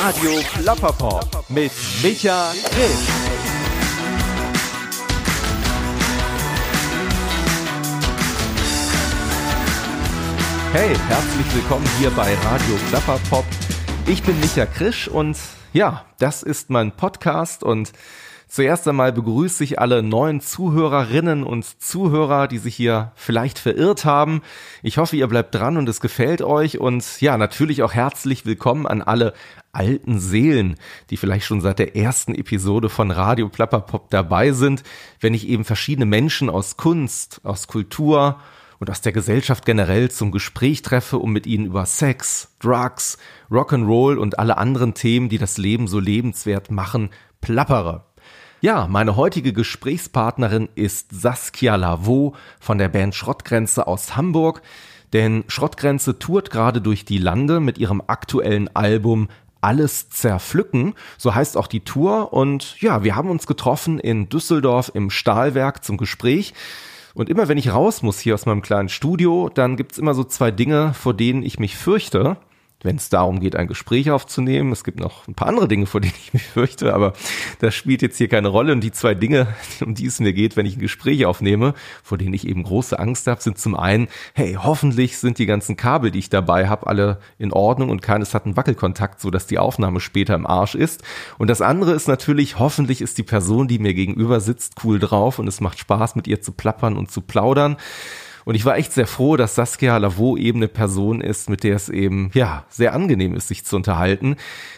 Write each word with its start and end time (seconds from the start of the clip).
Radio 0.00 0.30
Plapperpop 0.54 1.44
mit 1.48 1.72
Micha 2.04 2.52
Grimm. 2.70 2.98
Hey, 10.72 10.94
herzlich 11.08 11.52
willkommen 11.52 11.84
hier 11.98 12.10
bei 12.10 12.32
Radio 12.34 12.76
Plapperpop. 12.90 13.44
Ich 14.06 14.22
bin 14.22 14.38
Micha 14.38 14.66
Krisch 14.66 15.08
und 15.08 15.36
ja, 15.72 16.04
das 16.20 16.44
ist 16.44 16.70
mein 16.70 16.92
Podcast 16.92 17.64
und 17.64 17.90
Zuerst 18.58 18.88
einmal 18.88 19.12
begrüße 19.12 19.62
ich 19.62 19.78
alle 19.78 20.02
neuen 20.02 20.40
Zuhörerinnen 20.40 21.44
und 21.44 21.80
Zuhörer, 21.80 22.48
die 22.48 22.58
sich 22.58 22.74
hier 22.74 23.12
vielleicht 23.14 23.56
verirrt 23.56 24.04
haben. 24.04 24.42
Ich 24.82 24.98
hoffe, 24.98 25.14
ihr 25.14 25.28
bleibt 25.28 25.54
dran 25.54 25.76
und 25.76 25.88
es 25.88 26.00
gefällt 26.00 26.42
euch 26.42 26.80
und 26.80 27.20
ja, 27.20 27.38
natürlich 27.38 27.84
auch 27.84 27.94
herzlich 27.94 28.46
willkommen 28.46 28.88
an 28.88 29.00
alle 29.00 29.32
alten 29.70 30.18
Seelen, 30.18 30.74
die 31.10 31.16
vielleicht 31.16 31.46
schon 31.46 31.60
seit 31.60 31.78
der 31.78 31.94
ersten 31.94 32.34
Episode 32.34 32.88
von 32.88 33.12
Radio 33.12 33.48
Plapperpop 33.48 34.10
dabei 34.10 34.50
sind, 34.50 34.82
wenn 35.20 35.34
ich 35.34 35.46
eben 35.46 35.64
verschiedene 35.64 36.06
Menschen 36.06 36.50
aus 36.50 36.76
Kunst, 36.76 37.40
aus 37.44 37.68
Kultur 37.68 38.40
und 38.80 38.90
aus 38.90 39.02
der 39.02 39.12
Gesellschaft 39.12 39.66
generell 39.66 40.10
zum 40.10 40.32
Gespräch 40.32 40.82
treffe, 40.82 41.18
um 41.18 41.32
mit 41.32 41.46
ihnen 41.46 41.66
über 41.66 41.86
Sex, 41.86 42.56
Drugs, 42.58 43.18
Rock'n'Roll 43.52 44.16
und 44.16 44.40
alle 44.40 44.58
anderen 44.58 44.94
Themen, 44.94 45.28
die 45.28 45.38
das 45.38 45.58
Leben 45.58 45.86
so 45.86 46.00
lebenswert 46.00 46.72
machen, 46.72 47.10
plappere. 47.40 48.07
Ja, 48.60 48.88
meine 48.88 49.14
heutige 49.14 49.52
Gesprächspartnerin 49.52 50.68
ist 50.74 51.10
Saskia 51.12 51.76
Lavaux 51.76 52.36
von 52.58 52.78
der 52.78 52.88
Band 52.88 53.14
Schrottgrenze 53.14 53.86
aus 53.86 54.16
Hamburg. 54.16 54.62
Denn 55.12 55.44
Schrottgrenze 55.46 56.18
tourt 56.18 56.50
gerade 56.50 56.80
durch 56.80 57.04
die 57.04 57.18
Lande 57.18 57.60
mit 57.60 57.78
ihrem 57.78 58.02
aktuellen 58.08 58.68
Album 58.74 59.28
alles 59.60 60.10
zerpflücken. 60.10 60.94
So 61.18 61.36
heißt 61.36 61.56
auch 61.56 61.68
die 61.68 61.84
Tour. 61.84 62.32
Und 62.32 62.80
ja, 62.80 63.04
wir 63.04 63.14
haben 63.14 63.30
uns 63.30 63.46
getroffen 63.46 64.00
in 64.00 64.28
Düsseldorf 64.28 64.90
im 64.92 65.10
Stahlwerk 65.10 65.84
zum 65.84 65.96
Gespräch. 65.96 66.52
Und 67.14 67.28
immer 67.28 67.46
wenn 67.46 67.58
ich 67.58 67.72
raus 67.72 68.02
muss 68.02 68.18
hier 68.18 68.34
aus 68.34 68.44
meinem 68.44 68.62
kleinen 68.62 68.88
Studio, 68.88 69.50
dann 69.54 69.76
gibt's 69.76 69.98
immer 69.98 70.14
so 70.14 70.24
zwei 70.24 70.50
Dinge, 70.50 70.94
vor 70.94 71.14
denen 71.14 71.44
ich 71.44 71.60
mich 71.60 71.76
fürchte 71.76 72.38
wenn 72.82 72.96
es 72.96 73.08
darum 73.08 73.40
geht, 73.40 73.56
ein 73.56 73.66
Gespräch 73.66 74.10
aufzunehmen. 74.10 74.70
Es 74.70 74.84
gibt 74.84 75.00
noch 75.00 75.26
ein 75.26 75.34
paar 75.34 75.48
andere 75.48 75.66
Dinge, 75.66 75.86
vor 75.86 76.00
denen 76.00 76.14
ich 76.16 76.32
mich 76.32 76.44
fürchte, 76.44 76.94
aber 76.94 77.12
das 77.58 77.74
spielt 77.74 78.02
jetzt 78.02 78.18
hier 78.18 78.28
keine 78.28 78.48
Rolle. 78.48 78.72
Und 78.72 78.82
die 78.82 78.92
zwei 78.92 79.14
Dinge, 79.14 79.48
um 79.80 79.94
die 79.94 80.06
es 80.06 80.20
mir 80.20 80.32
geht, 80.32 80.56
wenn 80.56 80.66
ich 80.66 80.76
ein 80.76 80.80
Gespräch 80.80 81.26
aufnehme, 81.26 81.74
vor 82.04 82.18
denen 82.18 82.34
ich 82.34 82.46
eben 82.46 82.62
große 82.62 82.98
Angst 82.98 83.26
habe, 83.26 83.42
sind 83.42 83.58
zum 83.58 83.74
einen, 83.74 84.08
hey, 84.34 84.56
hoffentlich 84.62 85.18
sind 85.18 85.38
die 85.38 85.46
ganzen 85.46 85.76
Kabel, 85.76 86.12
die 86.12 86.20
ich 86.20 86.30
dabei 86.30 86.68
habe, 86.68 86.86
alle 86.86 87.18
in 87.38 87.52
Ordnung 87.52 87.90
und 87.90 88.00
keines 88.00 88.32
hat 88.32 88.44
einen 88.44 88.56
Wackelkontakt, 88.56 89.20
so 89.20 89.30
dass 89.30 89.46
die 89.46 89.58
Aufnahme 89.58 89.98
später 89.98 90.34
im 90.34 90.46
Arsch 90.46 90.76
ist. 90.76 91.02
Und 91.36 91.48
das 91.48 91.60
andere 91.60 91.92
ist 91.92 92.06
natürlich, 92.06 92.58
hoffentlich 92.60 93.00
ist 93.00 93.18
die 93.18 93.24
Person, 93.24 93.66
die 93.66 93.80
mir 93.80 93.94
gegenüber 93.94 94.40
sitzt, 94.40 94.74
cool 94.84 95.00
drauf 95.00 95.40
und 95.40 95.48
es 95.48 95.60
macht 95.60 95.80
Spaß, 95.80 96.14
mit 96.14 96.28
ihr 96.28 96.40
zu 96.40 96.52
plappern 96.52 96.96
und 96.96 97.10
zu 97.10 97.22
plaudern. 97.22 97.76
Und 98.48 98.54
ich 98.54 98.64
war 98.64 98.78
echt 98.78 98.94
sehr 98.94 99.06
froh, 99.06 99.36
dass 99.36 99.56
Saskia 99.56 99.98
Lavaux 99.98 100.38
eben 100.38 100.60
eine 100.60 100.68
Person 100.68 101.20
ist, 101.20 101.50
mit 101.50 101.64
der 101.64 101.76
es 101.76 101.90
eben, 101.90 102.30
ja, 102.32 102.64
sehr 102.70 102.94
angenehm 102.94 103.34
ist, 103.34 103.48
sich 103.48 103.66
zu 103.66 103.76
unterhalten. 103.76 104.36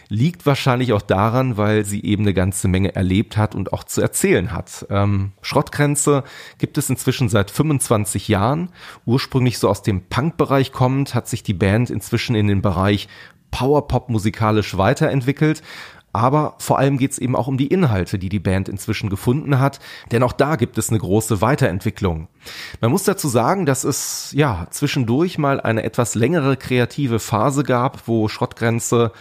Liegt 0.09 0.45
wahrscheinlich 0.45 0.93
auch 0.93 1.03
daran, 1.03 1.57
weil 1.57 1.85
sie 1.85 2.03
eben 2.03 2.25
eine 2.25 2.35
ganze 2.35 2.67
Menge 2.67 2.97
erlebt 2.97 3.37
hat 3.37 3.55
und 3.55 3.73
auch 3.73 3.85
zu 3.85 4.01
erzählen 4.01 4.51
hat. 4.51 4.89
Ähm, 4.91 5.31
Schrottgrenze 5.41 6.25
gibt 6.59 6.79
es 6.79 6.91
inzwischen 6.91 7.29
seit 7.29 7.53
25 7.53 8.27
Jahren. 8.27 8.71
Ursprünglich 9.07 9.59
so 9.59 9.69
aus 9.69 9.83
dem 9.83 10.03
Punk-Bereich 10.03 10.73
kommend, 10.73 11.15
hat 11.15 11.29
sich 11.29 11.45
die 11.45 11.55
Band 11.55 11.91
inzwischen 11.91 12.35
in 12.35 12.49
den 12.49 12.63
Bereich 12.63 13.07
Powerpop 13.53 14.09
musikalisch 14.09 14.77
weiterentwickelt. 14.79 15.63
Aber 16.13 16.55
vor 16.59 16.79
allem 16.79 16.99
geht 16.99 17.13
es 17.13 17.19
eben 17.19 17.37
auch 17.37 17.47
um 17.47 17.57
die 17.57 17.69
Inhalte, 17.69 18.19
die 18.19 18.29
die 18.29 18.41
Band 18.41 18.69
inzwischen 18.69 19.11
gefunden 19.11 19.61
hat, 19.61 19.79
denn 20.11 20.23
auch 20.23 20.33
da 20.33 20.57
gibt 20.57 20.77
es 20.77 20.91
eine 20.91 20.99
große 20.99 21.41
Weiterentwicklung. 21.41 22.29
Man 22.81 22.91
muss 22.91 23.05
dazu 23.05 23.29
sagen, 23.29 23.65
dass 23.67 23.85
es 23.85 24.33
ja 24.35 24.67
zwischendurch 24.71 25.39
mal 25.39 25.61
eine 25.61 25.85
etwas 25.85 26.15
längere 26.15 26.57
kreative 26.57 27.21
Phase 27.21 27.63
gab, 27.63 28.09
wo 28.09 28.29
Schrottgrenze 28.29 29.13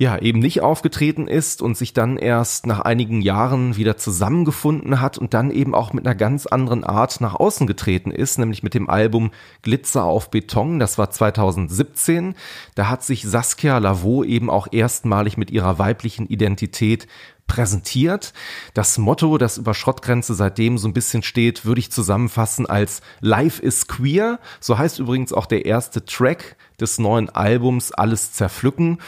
ja 0.00 0.16
eben 0.16 0.38
nicht 0.38 0.62
aufgetreten 0.62 1.28
ist 1.28 1.60
und 1.60 1.76
sich 1.76 1.92
dann 1.92 2.16
erst 2.16 2.66
nach 2.66 2.80
einigen 2.80 3.20
Jahren 3.20 3.76
wieder 3.76 3.98
zusammengefunden 3.98 4.98
hat 4.98 5.18
und 5.18 5.34
dann 5.34 5.50
eben 5.50 5.74
auch 5.74 5.92
mit 5.92 6.06
einer 6.06 6.14
ganz 6.14 6.46
anderen 6.46 6.84
Art 6.84 7.20
nach 7.20 7.34
außen 7.34 7.66
getreten 7.66 8.10
ist, 8.10 8.38
nämlich 8.38 8.62
mit 8.62 8.72
dem 8.72 8.88
Album 8.88 9.30
Glitzer 9.60 10.04
auf 10.04 10.30
Beton, 10.30 10.78
das 10.78 10.96
war 10.96 11.10
2017. 11.10 12.34
Da 12.74 12.88
hat 12.88 13.04
sich 13.04 13.24
Saskia 13.24 13.76
Lavaux 13.76 14.24
eben 14.24 14.48
auch 14.48 14.68
erstmalig 14.72 15.36
mit 15.36 15.50
ihrer 15.50 15.78
weiblichen 15.78 16.26
Identität 16.26 17.06
präsentiert. 17.46 18.32
Das 18.72 18.96
Motto, 18.96 19.36
das 19.36 19.58
über 19.58 19.74
Schrottgrenze 19.74 20.32
seitdem 20.34 20.78
so 20.78 20.88
ein 20.88 20.94
bisschen 20.94 21.22
steht, 21.22 21.66
würde 21.66 21.80
ich 21.80 21.92
zusammenfassen 21.92 22.64
als 22.64 23.02
Life 23.20 23.60
is 23.60 23.86
Queer. 23.86 24.38
So 24.60 24.78
heißt 24.78 24.98
übrigens 24.98 25.34
auch 25.34 25.44
der 25.44 25.66
erste 25.66 26.06
Track 26.06 26.56
des 26.80 26.98
neuen 26.98 27.28
Albums 27.28 27.92
Alles 27.92 28.32
zerpflücken. 28.32 28.98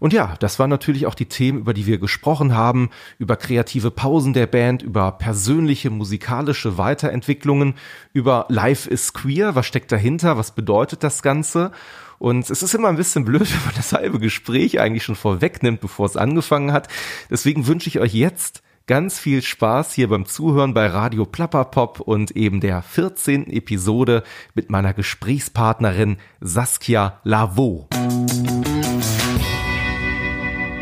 Und 0.00 0.12
ja, 0.12 0.34
das 0.40 0.58
waren 0.58 0.70
natürlich 0.70 1.06
auch 1.06 1.14
die 1.14 1.26
Themen, 1.26 1.58
über 1.58 1.74
die 1.74 1.86
wir 1.86 1.98
gesprochen 1.98 2.54
haben, 2.54 2.90
über 3.18 3.36
kreative 3.36 3.92
Pausen 3.92 4.32
der 4.32 4.46
Band, 4.46 4.82
über 4.82 5.12
persönliche 5.12 5.90
musikalische 5.90 6.78
Weiterentwicklungen, 6.78 7.74
über 8.12 8.46
Life 8.48 8.90
is 8.90 9.12
Queer, 9.12 9.54
was 9.54 9.66
steckt 9.66 9.92
dahinter, 9.92 10.36
was 10.38 10.52
bedeutet 10.52 11.04
das 11.04 11.22
Ganze. 11.22 11.70
Und 12.18 12.50
es 12.50 12.62
ist 12.62 12.74
immer 12.74 12.88
ein 12.88 12.96
bisschen 12.96 13.24
blöd, 13.24 13.42
wenn 13.52 13.64
man 13.66 13.74
das 13.76 13.92
halbe 13.92 14.18
Gespräch 14.18 14.80
eigentlich 14.80 15.04
schon 15.04 15.16
vorwegnimmt, 15.16 15.80
bevor 15.80 16.06
es 16.06 16.16
angefangen 16.16 16.72
hat. 16.72 16.88
Deswegen 17.30 17.66
wünsche 17.66 17.88
ich 17.88 18.00
euch 18.00 18.14
jetzt 18.14 18.62
ganz 18.86 19.18
viel 19.18 19.42
Spaß 19.42 19.92
hier 19.92 20.08
beim 20.08 20.24
Zuhören 20.24 20.74
bei 20.74 20.86
Radio 20.86 21.24
Plapperpop 21.24 22.00
und 22.00 22.32
eben 22.32 22.60
der 22.60 22.82
14. 22.82 23.48
Episode 23.48 24.24
mit 24.54 24.70
meiner 24.70 24.94
Gesprächspartnerin 24.94 26.16
Saskia 26.40 27.20
Lavaux. 27.22 27.86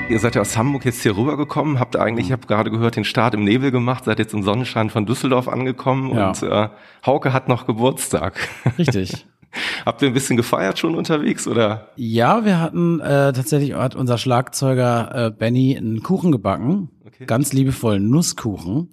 Ihr 0.08 0.18
seid 0.18 0.36
ja 0.36 0.40
aus 0.40 0.56
Hamburg 0.56 0.86
jetzt 0.86 1.02
hier 1.02 1.16
rübergekommen, 1.16 1.78
habt 1.78 1.94
eigentlich, 1.96 2.26
ich 2.26 2.32
habe 2.32 2.46
gerade 2.46 2.70
gehört, 2.70 2.96
den 2.96 3.04
Start 3.04 3.34
im 3.34 3.44
Nebel 3.44 3.70
gemacht, 3.70 4.04
seid 4.04 4.18
jetzt 4.18 4.32
im 4.32 4.42
Sonnenschein 4.42 4.88
von 4.88 5.04
Düsseldorf 5.04 5.48
angekommen 5.48 6.14
ja. 6.14 6.28
und 6.28 6.42
äh, 6.42 6.68
Hauke 7.04 7.34
hat 7.34 7.48
noch 7.48 7.66
Geburtstag. 7.66 8.48
Richtig. 8.78 9.26
Habt 9.84 10.00
ihr 10.00 10.08
ein 10.08 10.14
bisschen 10.14 10.38
gefeiert 10.38 10.78
schon 10.78 10.94
unterwegs 10.94 11.46
oder? 11.46 11.88
Ja, 11.96 12.44
wir 12.44 12.58
hatten 12.58 13.00
äh, 13.00 13.32
tatsächlich 13.32 13.74
hat 13.74 13.96
unser 13.96 14.16
Schlagzeuger 14.16 15.26
äh, 15.26 15.30
Benny 15.30 15.76
einen 15.76 16.02
Kuchen 16.02 16.32
gebacken, 16.32 16.90
okay. 17.06 17.26
ganz 17.26 17.52
liebevollen 17.52 18.08
Nusskuchen 18.08 18.92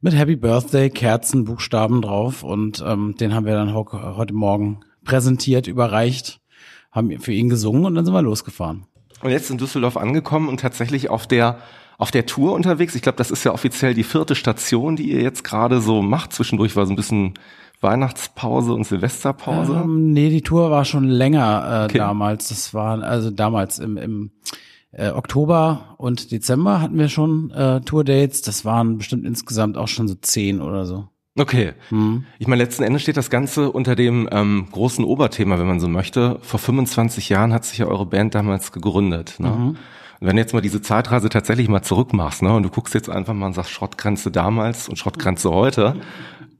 mit 0.00 0.14
Happy 0.14 0.36
Birthday 0.36 0.88
Kerzen 0.88 1.44
Buchstaben 1.44 2.00
drauf 2.00 2.42
und 2.42 2.82
ähm, 2.86 3.16
den 3.20 3.34
haben 3.34 3.44
wir 3.44 3.54
dann 3.54 3.74
heute 3.74 4.34
Morgen 4.34 4.80
präsentiert, 5.04 5.66
überreicht, 5.66 6.40
haben 6.90 7.18
für 7.18 7.32
ihn 7.32 7.50
gesungen 7.50 7.84
und 7.84 7.94
dann 7.94 8.04
sind 8.06 8.14
wir 8.14 8.22
losgefahren. 8.22 8.86
Und 9.22 9.30
jetzt 9.30 9.50
in 9.50 9.58
Düsseldorf 9.58 9.96
angekommen 9.96 10.48
und 10.48 10.60
tatsächlich 10.60 11.10
auf 11.10 11.26
der 11.26 11.58
auf 11.98 12.12
der 12.12 12.26
Tour 12.26 12.52
unterwegs. 12.52 12.94
Ich 12.94 13.02
glaube, 13.02 13.18
das 13.18 13.32
ist 13.32 13.42
ja 13.42 13.52
offiziell 13.52 13.92
die 13.92 14.04
vierte 14.04 14.36
Station, 14.36 14.94
die 14.94 15.10
ihr 15.10 15.20
jetzt 15.20 15.42
gerade 15.42 15.80
so 15.80 16.00
macht. 16.00 16.32
Zwischendurch 16.32 16.76
war 16.76 16.86
so 16.86 16.92
ein 16.92 16.96
bisschen 16.96 17.34
Weihnachtspause 17.80 18.72
und 18.72 18.84
Silvesterpause. 18.84 19.82
Ähm, 19.84 20.12
nee, 20.12 20.30
die 20.30 20.42
Tour 20.42 20.70
war 20.70 20.84
schon 20.84 21.04
länger 21.04 21.82
äh, 21.82 21.84
okay. 21.86 21.98
damals. 21.98 22.48
Das 22.48 22.72
war 22.72 23.02
also 23.02 23.32
damals 23.32 23.80
im, 23.80 23.96
im 23.96 24.30
äh, 24.92 25.10
Oktober 25.10 25.96
und 25.98 26.30
Dezember 26.30 26.80
hatten 26.80 26.98
wir 26.98 27.08
schon 27.08 27.50
äh, 27.50 27.80
Tourdates. 27.80 28.42
Das 28.42 28.64
waren 28.64 28.98
bestimmt 28.98 29.26
insgesamt 29.26 29.76
auch 29.76 29.88
schon 29.88 30.06
so 30.06 30.14
zehn 30.14 30.60
oder 30.60 30.86
so. 30.86 31.08
Okay. 31.38 31.74
Hm. 31.90 32.24
Ich 32.38 32.46
meine, 32.46 32.62
letzten 32.62 32.82
Endes 32.82 33.02
steht 33.02 33.16
das 33.16 33.30
Ganze 33.30 33.70
unter 33.70 33.94
dem 33.94 34.28
ähm, 34.32 34.66
großen 34.72 35.04
Oberthema, 35.04 35.58
wenn 35.58 35.68
man 35.68 35.80
so 35.80 35.88
möchte. 35.88 36.38
Vor 36.42 36.58
25 36.58 37.28
Jahren 37.28 37.52
hat 37.52 37.64
sich 37.64 37.78
ja 37.78 37.86
eure 37.86 38.06
Band 38.06 38.34
damals 38.34 38.72
gegründet. 38.72 39.36
Ne? 39.38 39.50
Mhm. 39.50 39.76
Und 40.20 40.26
wenn 40.26 40.34
du 40.34 40.42
jetzt 40.42 40.52
mal 40.52 40.60
diese 40.60 40.82
Zeitreise 40.82 41.28
tatsächlich 41.28 41.68
mal 41.68 41.82
zurückmachst, 41.82 42.42
ne, 42.42 42.52
und 42.52 42.64
du 42.64 42.70
guckst 42.70 42.92
jetzt 42.94 43.08
einfach 43.08 43.34
mal 43.34 43.46
und 43.46 43.52
sagst 43.52 43.70
Schrottgrenze 43.70 44.32
damals 44.32 44.88
und 44.88 44.96
Schrottgrenze 44.96 45.50
heute, 45.50 45.94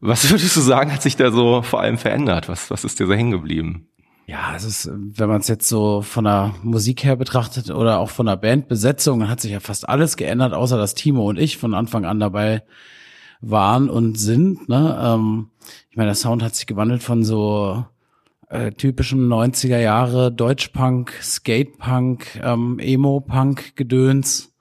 was 0.00 0.30
würdest 0.30 0.56
du 0.56 0.60
sagen, 0.60 0.92
hat 0.92 1.02
sich 1.02 1.16
da 1.16 1.32
so 1.32 1.62
vor 1.62 1.80
allem 1.80 1.98
verändert? 1.98 2.48
Was, 2.48 2.70
was 2.70 2.84
ist 2.84 3.00
dir 3.00 3.06
so 3.06 3.14
hängen 3.14 3.32
geblieben? 3.32 3.88
Ja, 4.26 4.54
es 4.54 4.62
ist, 4.62 4.90
wenn 4.92 5.28
man 5.28 5.40
es 5.40 5.48
jetzt 5.48 5.68
so 5.68 6.02
von 6.02 6.24
der 6.24 6.54
Musik 6.62 7.02
her 7.02 7.16
betrachtet 7.16 7.70
oder 7.70 7.98
auch 7.98 8.10
von 8.10 8.26
der 8.26 8.36
Bandbesetzung, 8.36 9.20
dann 9.20 9.30
hat 9.30 9.40
sich 9.40 9.50
ja 9.50 9.58
fast 9.58 9.88
alles 9.88 10.16
geändert, 10.16 10.52
außer 10.52 10.76
dass 10.76 10.94
Timo 10.94 11.28
und 11.28 11.38
ich 11.38 11.56
von 11.56 11.74
Anfang 11.74 12.04
an 12.04 12.20
dabei 12.20 12.62
waren 13.40 13.88
und 13.88 14.18
sind. 14.18 14.68
Ne? 14.68 14.98
Ähm, 15.02 15.48
ich 15.90 15.96
meine, 15.96 16.08
der 16.08 16.14
Sound 16.14 16.42
hat 16.42 16.54
sich 16.54 16.66
gewandelt 16.66 17.02
von 17.02 17.24
so 17.24 17.84
äh, 18.48 18.72
typischen 18.72 19.28
90er 19.28 19.78
Jahre 19.78 20.32
Deutschpunk, 20.32 21.12
Skatepunk, 21.22 22.40
ähm, 22.42 22.78
Emo-Punk-Gedöns 22.78 24.54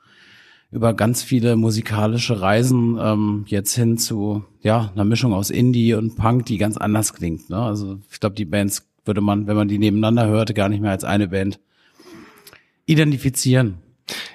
über 0.72 0.94
ganz 0.94 1.24
viele 1.24 1.56
musikalische 1.56 2.42
Reisen 2.42 2.98
ähm, 3.00 3.46
jetzt 3.48 3.74
hin 3.76 3.98
zu 3.98 4.44
ja 4.62 4.92
einer 4.94 5.06
Mischung 5.06 5.34
aus 5.34 5.50
Indie 5.50 5.94
und 5.94 6.18
Punk, 6.18 6.46
die 6.46 6.58
ganz 6.58 6.76
anders 6.78 7.14
klingt. 7.14 7.50
Ne? 7.50 7.58
Also 7.58 8.00
ich 8.12 8.20
glaube, 8.20 8.36
die 8.36 8.46
Bands 8.46 8.88
würde 9.06 9.22
man, 9.22 9.48
wenn 9.48 9.56
man 9.56 9.70
die 9.70 9.80
nebeneinander 9.80 10.28
hörte, 10.28 10.54
gar 10.54 10.68
nicht 10.68 10.82
mehr 10.82 10.92
als 10.92 11.06
eine 11.06 11.30
Band 11.30 11.60
identifizieren. 12.86 13.78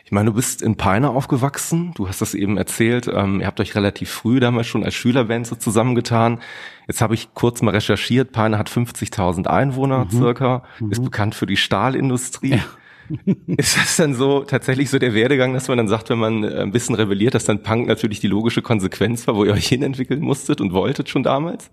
Ich 0.04 0.12
meine, 0.12 0.30
du 0.30 0.36
bist 0.36 0.60
in 0.60 0.76
Peine 0.76 1.10
aufgewachsen. 1.10 1.92
Du 1.94 2.08
hast 2.08 2.20
das 2.20 2.34
eben 2.34 2.58
erzählt. 2.58 3.08
Ähm, 3.12 3.40
ihr 3.40 3.46
habt 3.46 3.60
euch 3.60 3.74
relativ 3.74 4.10
früh 4.10 4.40
damals 4.40 4.66
schon 4.66 4.84
als 4.84 4.94
Schülerband 4.94 5.46
so 5.46 5.56
zusammengetan. 5.56 6.40
Jetzt 6.86 7.00
habe 7.00 7.14
ich 7.14 7.32
kurz 7.34 7.62
mal 7.62 7.70
recherchiert. 7.70 8.32
Peine 8.32 8.58
hat 8.58 8.68
50.000 8.68 9.46
Einwohner 9.46 10.04
mhm. 10.04 10.10
circa, 10.10 10.64
mhm. 10.78 10.92
ist 10.92 11.02
bekannt 11.02 11.34
für 11.34 11.46
die 11.46 11.56
Stahlindustrie. 11.56 12.56
Ja. 12.56 12.64
ist 13.56 13.76
das 13.76 13.96
dann 13.96 14.14
so 14.14 14.44
tatsächlich 14.44 14.90
so 14.90 14.98
der 14.98 15.14
Werdegang, 15.14 15.54
dass 15.54 15.68
man 15.68 15.78
dann 15.78 15.88
sagt, 15.88 16.10
wenn 16.10 16.18
man 16.18 16.44
äh, 16.44 16.60
ein 16.60 16.72
bisschen 16.72 16.94
rebelliert, 16.94 17.34
dass 17.34 17.44
dann 17.44 17.62
Punk 17.62 17.88
natürlich 17.88 18.20
die 18.20 18.28
logische 18.28 18.62
Konsequenz 18.62 19.26
war, 19.26 19.34
wo 19.34 19.44
ihr 19.44 19.52
euch 19.52 19.68
hinentwickeln 19.68 20.20
musstet 20.20 20.60
und 20.60 20.72
wolltet 20.72 21.08
schon 21.08 21.22
damals? 21.22 21.70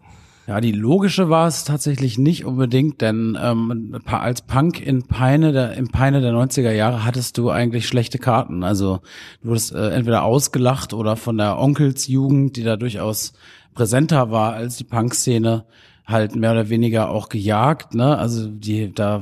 Ja, 0.49 0.61
die 0.61 0.71
logische 0.71 1.29
war 1.29 1.47
es 1.47 1.63
tatsächlich 1.63 2.17
nicht 2.17 2.43
unbedingt, 2.43 3.01
denn 3.01 3.37
ähm, 3.39 3.99
als 4.07 4.41
Punk 4.41 4.81
in 4.81 5.03
Peine 5.03 5.51
der, 5.51 5.73
im 5.75 5.89
Peine 5.89 6.21
der 6.21 6.33
90er 6.33 6.71
Jahre 6.71 7.05
hattest 7.05 7.37
du 7.37 7.51
eigentlich 7.51 7.87
schlechte 7.87 8.17
Karten. 8.17 8.63
Also 8.63 9.01
du 9.43 9.49
wurdest 9.49 9.75
äh, 9.75 9.91
entweder 9.91 10.23
ausgelacht 10.23 10.95
oder 10.95 11.17
von 11.17 11.37
der 11.37 11.59
Onkelsjugend, 11.59 12.57
die 12.57 12.63
da 12.63 12.77
durchaus 12.77 13.33
präsenter 13.75 14.31
war 14.31 14.53
als 14.53 14.77
die 14.77 14.85
Punk-Szene, 14.85 15.65
halt 16.07 16.35
mehr 16.35 16.53
oder 16.53 16.69
weniger 16.69 17.11
auch 17.11 17.29
gejagt. 17.29 17.93
Ne? 17.93 18.17
Also 18.17 18.47
die 18.47 18.91
da 18.91 19.21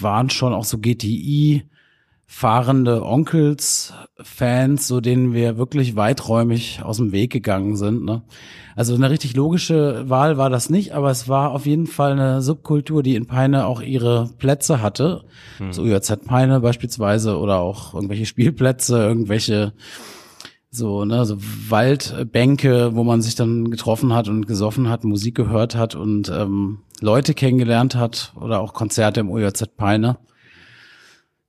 waren 0.00 0.30
schon 0.30 0.52
auch 0.52 0.64
so 0.64 0.78
GTI 0.78 1.62
fahrende 2.26 3.04
Onkels, 3.04 3.94
Fans, 4.20 4.88
so 4.88 5.00
denen 5.00 5.32
wir 5.32 5.58
wirklich 5.58 5.94
weiträumig 5.94 6.80
aus 6.82 6.96
dem 6.96 7.12
Weg 7.12 7.32
gegangen 7.32 7.76
sind. 7.76 8.04
Ne? 8.04 8.22
Also 8.74 8.94
eine 8.94 9.10
richtig 9.10 9.36
logische 9.36 10.08
Wahl 10.08 10.36
war 10.36 10.50
das 10.50 10.68
nicht, 10.68 10.92
aber 10.92 11.10
es 11.10 11.28
war 11.28 11.52
auf 11.52 11.66
jeden 11.66 11.86
Fall 11.86 12.12
eine 12.12 12.42
Subkultur, 12.42 13.02
die 13.02 13.14
in 13.14 13.26
Peine 13.26 13.66
auch 13.66 13.80
ihre 13.80 14.28
Plätze 14.38 14.82
hatte. 14.82 15.24
Hm. 15.58 15.72
So 15.72 15.82
UZ 15.82 16.24
Peine 16.26 16.60
beispielsweise 16.60 17.38
oder 17.38 17.58
auch 17.58 17.94
irgendwelche 17.94 18.26
Spielplätze, 18.26 18.98
irgendwelche 18.98 19.72
so, 20.70 21.04
ne, 21.04 21.24
so 21.24 21.38
Waldbänke, 21.38 22.94
wo 22.94 23.04
man 23.04 23.22
sich 23.22 23.34
dann 23.34 23.70
getroffen 23.70 24.12
hat 24.12 24.28
und 24.28 24.46
gesoffen 24.46 24.90
hat, 24.90 25.04
Musik 25.04 25.34
gehört 25.34 25.74
hat 25.74 25.94
und 25.94 26.28
ähm, 26.28 26.80
Leute 27.00 27.34
kennengelernt 27.34 27.94
hat 27.94 28.34
oder 28.36 28.60
auch 28.60 28.74
Konzerte 28.74 29.20
im 29.20 29.30
UJZ 29.30 29.76
Peine. 29.76 30.18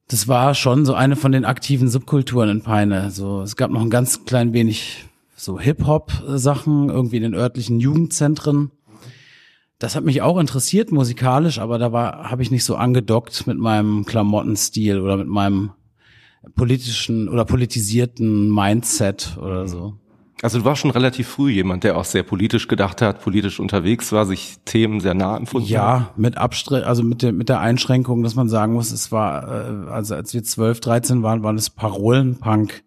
Das 0.09 0.27
war 0.27 0.55
schon 0.55 0.85
so 0.85 0.93
eine 0.93 1.17
von 1.17 1.33
den 1.33 1.43
aktiven 1.43 1.89
Subkulturen 1.89 2.49
in 2.49 2.61
Peine. 2.61 3.11
So, 3.11 3.41
es 3.41 3.57
gab 3.57 3.71
noch 3.71 3.81
ein 3.81 3.89
ganz 3.89 4.23
klein 4.23 4.53
wenig 4.53 5.05
so 5.35 5.59
Hip-Hop-Sachen, 5.59 6.89
irgendwie 6.89 7.17
in 7.17 7.23
den 7.23 7.35
örtlichen 7.35 7.79
Jugendzentren. 7.79 8.71
Das 9.79 9.95
hat 9.95 10.03
mich 10.03 10.21
auch 10.21 10.39
interessiert 10.39 10.91
musikalisch, 10.91 11.59
aber 11.59 11.77
da 11.77 11.91
war 11.91 12.31
habe 12.31 12.41
ich 12.41 12.51
nicht 12.51 12.63
so 12.63 12.75
angedockt 12.75 13.45
mit 13.45 13.57
meinem 13.57 14.05
Klamottenstil 14.05 14.99
oder 14.99 15.17
mit 15.17 15.27
meinem 15.27 15.71
politischen 16.55 17.29
oder 17.29 17.45
politisierten 17.45 18.49
Mindset 18.49 19.37
oder 19.37 19.67
so. 19.67 19.99
Also 20.43 20.59
du 20.59 20.65
warst 20.65 20.81
schon 20.81 20.91
relativ 20.91 21.27
früh 21.27 21.51
jemand, 21.51 21.83
der 21.83 21.97
auch 21.97 22.05
sehr 22.05 22.21
politisch 22.21 22.67
gedacht 22.67 23.01
hat, 23.01 23.21
politisch 23.21 23.59
unterwegs 23.59 24.11
war, 24.11 24.25
sich 24.25 24.57
Themen 24.65 24.99
sehr 24.99 25.15
nah 25.15 25.35
empfunden 25.35 25.67
ja, 25.67 26.01
hat. 26.01 26.17
mit 26.17 26.37
Abstre 26.37 26.85
also 26.85 27.01
mit 27.01 27.23
der, 27.23 27.33
mit 27.33 27.49
der 27.49 27.59
Einschränkung, 27.59 28.21
dass 28.21 28.35
man 28.35 28.47
sagen 28.47 28.73
muss, 28.73 28.91
es 28.91 29.11
war, 29.11 29.87
äh, 29.87 29.89
also 29.89 30.13
als 30.13 30.33
wir 30.35 30.43
12, 30.43 30.79
13 30.79 31.23
waren, 31.23 31.41
waren 31.41 31.57
es 31.57 31.71
Parolenpunk 31.71 32.83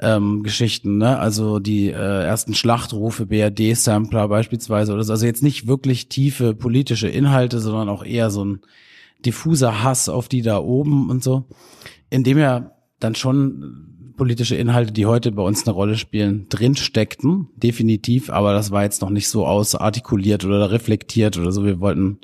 ähm, 0.00 0.42
Geschichten, 0.42 0.98
ne? 0.98 1.18
Also 1.18 1.58
die 1.60 1.88
äh, 1.88 2.24
ersten 2.24 2.54
Schlachtrufe, 2.54 3.26
BRD-Sampler 3.26 4.28
beispielsweise 4.28 4.92
oder 4.92 5.04
so. 5.04 5.12
Also 5.12 5.26
jetzt 5.26 5.42
nicht 5.42 5.66
wirklich 5.66 6.08
tiefe 6.08 6.54
politische 6.54 7.08
Inhalte, 7.08 7.60
sondern 7.60 7.88
auch 7.88 8.04
eher 8.04 8.30
so 8.30 8.44
ein 8.44 8.60
diffuser 9.24 9.82
Hass 9.82 10.08
auf 10.08 10.28
die 10.28 10.42
da 10.42 10.58
oben 10.58 11.10
und 11.10 11.22
so. 11.22 11.44
In 12.10 12.24
dem 12.24 12.38
ja 12.38 12.72
dann 12.98 13.14
schon 13.14 13.93
politische 14.16 14.56
Inhalte, 14.56 14.92
die 14.92 15.06
heute 15.06 15.32
bei 15.32 15.42
uns 15.42 15.66
eine 15.66 15.74
Rolle 15.74 15.96
spielen, 15.96 16.46
drin 16.48 16.76
steckten, 16.76 17.48
definitiv, 17.56 18.30
aber 18.30 18.52
das 18.52 18.70
war 18.70 18.82
jetzt 18.82 19.02
noch 19.02 19.10
nicht 19.10 19.28
so 19.28 19.46
ausartikuliert 19.46 20.44
oder 20.44 20.70
reflektiert 20.70 21.36
oder 21.38 21.52
so. 21.52 21.64
Wir 21.64 21.80
wollten 21.80 22.18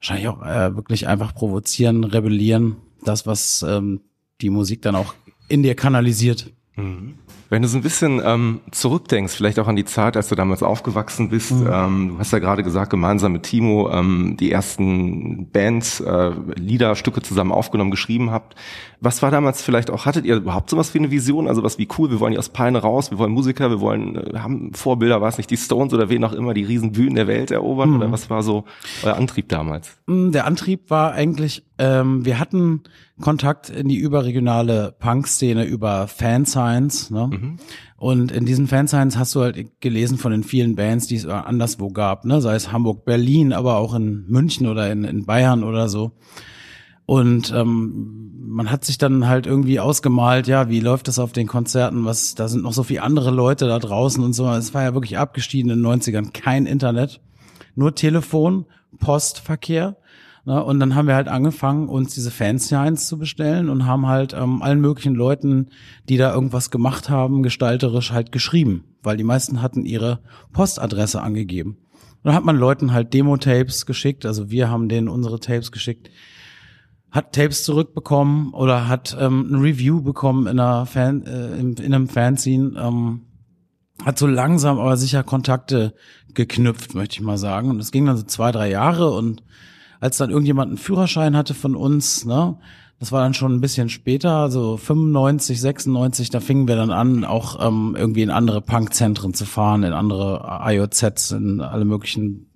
wahrscheinlich 0.00 0.28
auch 0.28 0.42
äh, 0.42 0.74
wirklich 0.76 1.06
einfach 1.06 1.34
provozieren, 1.34 2.04
rebellieren, 2.04 2.76
das, 3.04 3.26
was 3.26 3.64
ähm, 3.66 4.00
die 4.40 4.50
Musik 4.50 4.82
dann 4.82 4.96
auch 4.96 5.14
in 5.48 5.62
dir 5.62 5.74
kanalisiert. 5.74 6.52
Mhm. 6.76 7.14
Wenn 7.48 7.62
du 7.62 7.68
so 7.68 7.78
ein 7.78 7.82
bisschen 7.82 8.20
ähm, 8.24 8.60
zurückdenkst, 8.72 9.34
vielleicht 9.34 9.58
auch 9.58 9.68
an 9.68 9.76
die 9.76 9.84
Zeit, 9.84 10.16
als 10.16 10.28
du 10.28 10.34
damals 10.34 10.62
aufgewachsen 10.62 11.28
bist, 11.28 11.52
mhm. 11.52 11.68
ähm, 11.72 12.08
du 12.08 12.18
hast 12.18 12.32
ja 12.32 12.38
gerade 12.38 12.62
gesagt, 12.62 12.90
gemeinsam 12.90 13.32
mit 13.32 13.44
Timo 13.44 13.90
ähm, 13.90 14.36
die 14.38 14.50
ersten 14.50 15.50
Bands, 15.50 16.00
äh, 16.00 16.32
Lieder, 16.56 16.96
Stücke 16.96 17.22
zusammen 17.22 17.52
aufgenommen, 17.52 17.90
geschrieben 17.90 18.30
habt. 18.30 18.56
Was 19.00 19.22
war 19.22 19.30
damals 19.30 19.62
vielleicht 19.62 19.90
auch, 19.90 20.06
hattet 20.06 20.24
ihr 20.24 20.36
überhaupt 20.36 20.70
sowas 20.70 20.94
wie 20.94 20.98
eine 20.98 21.10
Vision? 21.10 21.46
Also 21.46 21.62
was 21.62 21.78
wie 21.78 21.88
cool, 21.98 22.10
wir 22.10 22.18
wollen 22.18 22.32
hier 22.32 22.40
aus 22.40 22.48
Peine 22.48 22.78
raus, 22.78 23.10
wir 23.10 23.18
wollen 23.18 23.32
Musiker, 23.32 23.70
wir 23.70 23.80
wollen, 23.80 24.16
äh, 24.16 24.38
haben 24.38 24.72
Vorbilder, 24.74 25.20
weiß 25.20 25.38
nicht, 25.38 25.50
die 25.50 25.56
Stones 25.56 25.94
oder 25.94 26.08
wen 26.08 26.24
auch 26.24 26.32
immer, 26.32 26.54
die 26.54 26.64
Riesenbühnen 26.64 27.14
der 27.14 27.26
Welt 27.26 27.50
erobern? 27.50 27.90
Mhm. 27.90 27.96
Oder 27.96 28.12
was 28.12 28.28
war 28.30 28.42
so 28.42 28.64
euer 29.04 29.16
Antrieb 29.16 29.48
damals? 29.48 29.96
Mm, 30.06 30.32
der 30.32 30.46
Antrieb 30.46 30.90
war 30.90 31.12
eigentlich, 31.12 31.64
ähm, 31.78 32.24
wir 32.24 32.40
hatten 32.40 32.82
Kontakt 33.20 33.70
in 33.70 33.88
die 33.88 33.96
überregionale 33.96 34.94
Punk-Szene 34.98 35.64
über 35.64 36.06
Fansigns. 36.06 37.10
Ne? 37.10 37.28
Mhm. 37.28 37.56
Und 37.96 38.30
in 38.30 38.44
diesen 38.44 38.66
Fansigns 38.66 39.16
hast 39.16 39.34
du 39.34 39.40
halt 39.40 39.80
gelesen 39.80 40.18
von 40.18 40.32
den 40.32 40.44
vielen 40.44 40.76
Bands, 40.76 41.06
die 41.06 41.16
es 41.16 41.26
anderswo 41.26 41.88
gab, 41.88 42.26
ne? 42.26 42.40
sei 42.42 42.54
es 42.54 42.72
Hamburg, 42.72 43.04
Berlin, 43.06 43.54
aber 43.54 43.76
auch 43.76 43.94
in 43.94 44.26
München 44.28 44.66
oder 44.66 44.90
in, 44.92 45.04
in 45.04 45.24
Bayern 45.24 45.64
oder 45.64 45.88
so. 45.88 46.12
Und 47.06 47.52
ähm, 47.52 48.32
man 48.48 48.70
hat 48.70 48.84
sich 48.84 48.98
dann 48.98 49.28
halt 49.28 49.46
irgendwie 49.46 49.80
ausgemalt, 49.80 50.46
ja, 50.46 50.68
wie 50.68 50.80
läuft 50.80 51.08
das 51.08 51.18
auf 51.18 51.32
den 51.32 51.46
Konzerten? 51.46 52.04
Was, 52.04 52.34
da 52.34 52.48
sind 52.48 52.64
noch 52.64 52.72
so 52.72 52.82
viele 52.82 53.02
andere 53.02 53.30
Leute 53.30 53.66
da 53.66 53.78
draußen 53.78 54.22
und 54.22 54.32
so. 54.32 54.50
Es 54.50 54.74
war 54.74 54.82
ja 54.82 54.92
wirklich 54.92 55.16
abgestiegen 55.16 55.70
in 55.70 55.82
den 55.82 55.86
90ern. 55.86 56.32
Kein 56.32 56.66
Internet, 56.66 57.20
nur 57.76 57.94
Telefon, 57.94 58.66
Postverkehr. 58.98 59.96
Ne? 60.46 60.64
Und 60.64 60.80
dann 60.80 60.94
haben 60.94 61.08
wir 61.08 61.14
halt 61.14 61.28
angefangen, 61.28 61.88
uns 61.88 62.14
diese 62.14 62.30
Fansigns 62.30 63.06
zu 63.06 63.18
bestellen 63.18 63.68
und 63.68 63.84
haben 63.84 64.06
halt 64.06 64.32
ähm, 64.32 64.62
allen 64.62 64.80
möglichen 64.80 65.14
Leuten, 65.14 65.68
die 66.08 66.16
da 66.16 66.32
irgendwas 66.32 66.70
gemacht 66.70 67.10
haben, 67.10 67.42
gestalterisch 67.42 68.12
halt 68.12 68.32
geschrieben, 68.32 68.84
weil 69.02 69.18
die 69.18 69.24
meisten 69.24 69.60
hatten 69.60 69.84
ihre 69.84 70.20
Postadresse 70.52 71.20
angegeben. 71.20 71.76
Und 71.92 72.24
dann 72.24 72.34
hat 72.34 72.44
man 72.44 72.56
Leuten 72.56 72.92
halt 72.92 73.12
Demo-Tapes 73.12 73.84
geschickt, 73.84 74.24
also 74.24 74.50
wir 74.50 74.70
haben 74.70 74.88
denen 74.88 75.08
unsere 75.08 75.38
Tapes 75.38 75.70
geschickt 75.70 76.10
hat 77.16 77.32
Tapes 77.32 77.64
zurückbekommen 77.64 78.52
oder 78.52 78.88
hat 78.88 79.16
ähm, 79.18 79.48
ein 79.50 79.60
Review 79.60 80.02
bekommen 80.02 80.46
in, 80.46 80.60
einer 80.60 80.84
Fan, 80.84 81.24
äh, 81.24 81.56
in, 81.58 81.72
in 81.74 81.94
einem 81.94 82.08
Fanzine. 82.08 82.78
Ähm, 82.78 83.22
hat 84.04 84.18
so 84.18 84.26
langsam 84.26 84.78
aber 84.78 84.98
sicher 84.98 85.22
Kontakte 85.22 85.94
geknüpft, 86.34 86.94
möchte 86.94 87.14
ich 87.14 87.22
mal 87.22 87.38
sagen. 87.38 87.70
Und 87.70 87.80
es 87.80 87.90
ging 87.90 88.04
dann 88.04 88.18
so 88.18 88.24
zwei, 88.24 88.52
drei 88.52 88.68
Jahre 88.68 89.10
und 89.12 89.42
als 90.06 90.18
dann 90.18 90.30
irgendjemand 90.30 90.68
einen 90.68 90.78
Führerschein 90.78 91.36
hatte 91.36 91.52
von 91.52 91.74
uns, 91.74 92.24
ne, 92.24 92.56
das 93.00 93.10
war 93.10 93.22
dann 93.22 93.34
schon 93.34 93.54
ein 93.54 93.60
bisschen 93.60 93.88
später, 93.88 94.50
so 94.50 94.76
95, 94.76 95.60
96, 95.60 96.30
da 96.30 96.38
fingen 96.38 96.68
wir 96.68 96.76
dann 96.76 96.92
an, 96.92 97.24
auch 97.24 97.66
ähm, 97.66 97.96
irgendwie 97.98 98.22
in 98.22 98.30
andere 98.30 98.62
Punkzentren 98.62 99.34
zu 99.34 99.44
fahren, 99.44 99.82
in 99.82 99.92
andere 99.92 100.60
IOZs, 100.64 101.32
in 101.32 101.60
alle 101.60 101.84
möglichen 101.84 102.46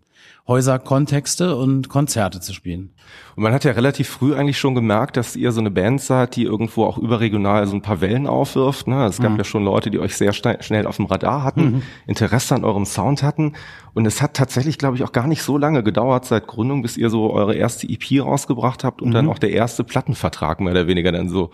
Häuserkontexte 0.47 1.57
und 1.57 1.89
Konzerte 1.89 2.41
zu 2.41 2.53
spielen. 2.53 2.91
Und 3.37 3.43
man 3.43 3.53
hat 3.53 3.65
ja 3.65 3.73
relativ 3.73 4.09
früh 4.09 4.35
eigentlich 4.35 4.59
schon 4.59 4.75
gemerkt, 4.75 5.17
dass 5.17 5.37
ihr 5.37 5.53
so 5.53 5.61
eine 5.61 5.71
Band 5.71 6.01
seid, 6.01 6.37
die 6.37 6.45
irgendwo 6.45 6.85
auch 6.85 6.99
überregional 6.99 7.67
so 7.67 7.75
ein 7.75 7.83
paar 7.83 8.01
Wellen 8.01 8.27
aufwirft. 8.27 8.89
Ne? 8.89 9.07
Es 9.07 9.19
gab 9.19 9.33
mhm. 9.33 9.39
ja 9.39 9.45
schon 9.45 9.65
Leute, 9.65 9.91
die 9.91 9.99
euch 9.99 10.17
sehr 10.17 10.33
schnell 10.33 10.87
auf 10.87 10.97
dem 10.97 11.07
Radar 11.07 11.45
hatten, 11.45 11.63
mhm. 11.63 11.83
Interesse 12.07 12.55
an 12.55 12.65
eurem 12.65 12.87
Sound 12.87 13.23
hatten. 13.23 13.55
Und 13.95 14.07
es 14.07 14.23
hat 14.23 14.35
tatsächlich, 14.35 14.79
glaube 14.79 14.97
ich, 14.97 15.05
auch 15.05 15.13
gar 15.13 15.27
nicht 15.27 15.43
so 15.43 15.59
lange 15.59 15.83
gedauert 15.83 16.25
seit 16.25 16.47
Gründung, 16.47 16.83
bis 16.83 16.97
ihr 16.97 17.11
so 17.11 17.33
eure 17.33 17.55
erste 17.55 17.89
EP 17.89 18.23
rausgebracht 18.23 18.85
habt 18.85 19.03
und 19.03 19.11
mhm. 19.11 19.15
dann 19.15 19.29
auch 19.29 19.39
der 19.39 19.51
erste 19.51 19.85
Plattenvertrag 19.85 20.61
mehr 20.61 20.73
oder 20.73 20.87
weniger 20.87 21.13
dann 21.13 21.29
so 21.29 21.51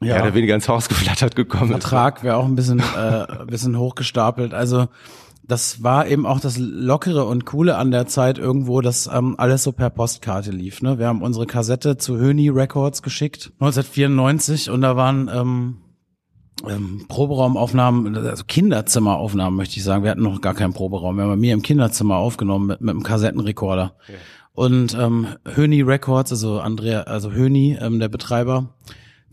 ja. 0.00 0.14
mehr 0.14 0.22
oder 0.24 0.34
weniger 0.34 0.54
ins 0.54 0.68
Haus 0.68 0.88
geflattert 0.88 1.36
gekommen 1.36 1.70
Vertrag 1.70 2.22
wäre 2.22 2.36
auch 2.36 2.44
ein 2.44 2.54
bisschen, 2.54 2.80
äh, 2.80 3.40
ein 3.40 3.46
bisschen 3.46 3.78
hochgestapelt. 3.78 4.54
Also 4.54 4.88
das 5.46 5.82
war 5.82 6.06
eben 6.06 6.26
auch 6.26 6.40
das 6.40 6.56
Lockere 6.58 7.24
und 7.24 7.44
Coole 7.44 7.76
an 7.76 7.90
der 7.90 8.06
Zeit 8.06 8.38
irgendwo, 8.38 8.80
dass 8.80 9.06
ähm, 9.06 9.34
alles 9.38 9.62
so 9.62 9.72
per 9.72 9.90
Postkarte 9.90 10.50
lief. 10.50 10.80
Ne? 10.80 10.98
Wir 10.98 11.06
haben 11.06 11.22
unsere 11.22 11.46
Kassette 11.46 11.96
zu 11.96 12.16
Höni 12.16 12.48
Records 12.48 13.02
geschickt, 13.02 13.52
1994, 13.60 14.70
und 14.70 14.80
da 14.80 14.96
waren 14.96 15.30
ähm, 15.32 15.76
ähm, 16.68 17.04
Proberaumaufnahmen, 17.08 18.16
also 18.16 18.44
Kinderzimmeraufnahmen 18.44 19.56
möchte 19.56 19.76
ich 19.76 19.84
sagen. 19.84 20.02
Wir 20.02 20.10
hatten 20.10 20.22
noch 20.22 20.40
gar 20.40 20.54
keinen 20.54 20.72
Proberaum. 20.72 21.16
Wir 21.16 21.24
haben 21.24 21.30
bei 21.30 21.36
mir 21.36 21.52
im 21.52 21.62
Kinderzimmer 21.62 22.16
aufgenommen 22.16 22.66
mit, 22.66 22.80
mit 22.80 22.90
einem 22.90 23.02
Kassettenrekorder. 23.02 23.96
Ja. 24.08 24.14
Und 24.52 24.94
ähm, 24.94 25.26
Höni 25.54 25.82
Records, 25.82 26.30
also 26.30 26.60
Andrea, 26.60 27.02
also 27.02 27.32
Höni, 27.32 27.76
ähm, 27.80 27.98
der 27.98 28.08
Betreiber, 28.08 28.74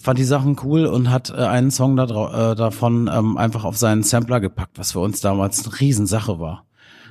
fand 0.01 0.19
die 0.19 0.23
Sachen 0.23 0.57
cool 0.63 0.85
und 0.85 1.09
hat 1.09 1.29
äh, 1.29 1.33
einen 1.41 1.71
Song 1.71 1.95
da, 1.95 2.05
äh, 2.51 2.55
davon 2.55 3.09
ähm, 3.13 3.37
einfach 3.37 3.63
auf 3.63 3.77
seinen 3.77 4.03
Sampler 4.03 4.39
gepackt, 4.39 4.77
was 4.77 4.91
für 4.93 4.99
uns 4.99 5.21
damals 5.21 5.65
eine 5.65 5.79
Riesensache 5.79 6.39
war. 6.39 6.65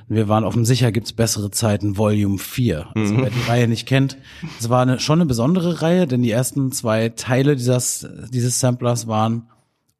wir 0.07 0.27
waren 0.27 0.43
auf 0.43 0.53
dem 0.55 0.65
Sicher 0.65 0.91
gibt's 0.91 1.13
bessere 1.13 1.51
Zeiten 1.51 1.97
Volume 1.97 2.37
4. 2.37 2.87
Also 2.95 3.13
Mhm. 3.13 3.21
wer 3.21 3.29
die 3.29 3.49
Reihe 3.49 3.67
nicht 3.69 3.87
kennt, 3.87 4.17
es 4.59 4.69
war 4.69 4.81
eine, 4.81 4.99
schon 4.99 5.19
eine 5.19 5.25
besondere 5.27 5.81
Reihe, 5.81 6.05
denn 6.05 6.21
die 6.21 6.31
ersten 6.31 6.71
zwei 6.73 7.09
Teile 7.09 7.55
dieses, 7.55 8.07
dieses 8.29 8.59
Samplers 8.59 9.07
waren 9.07 9.47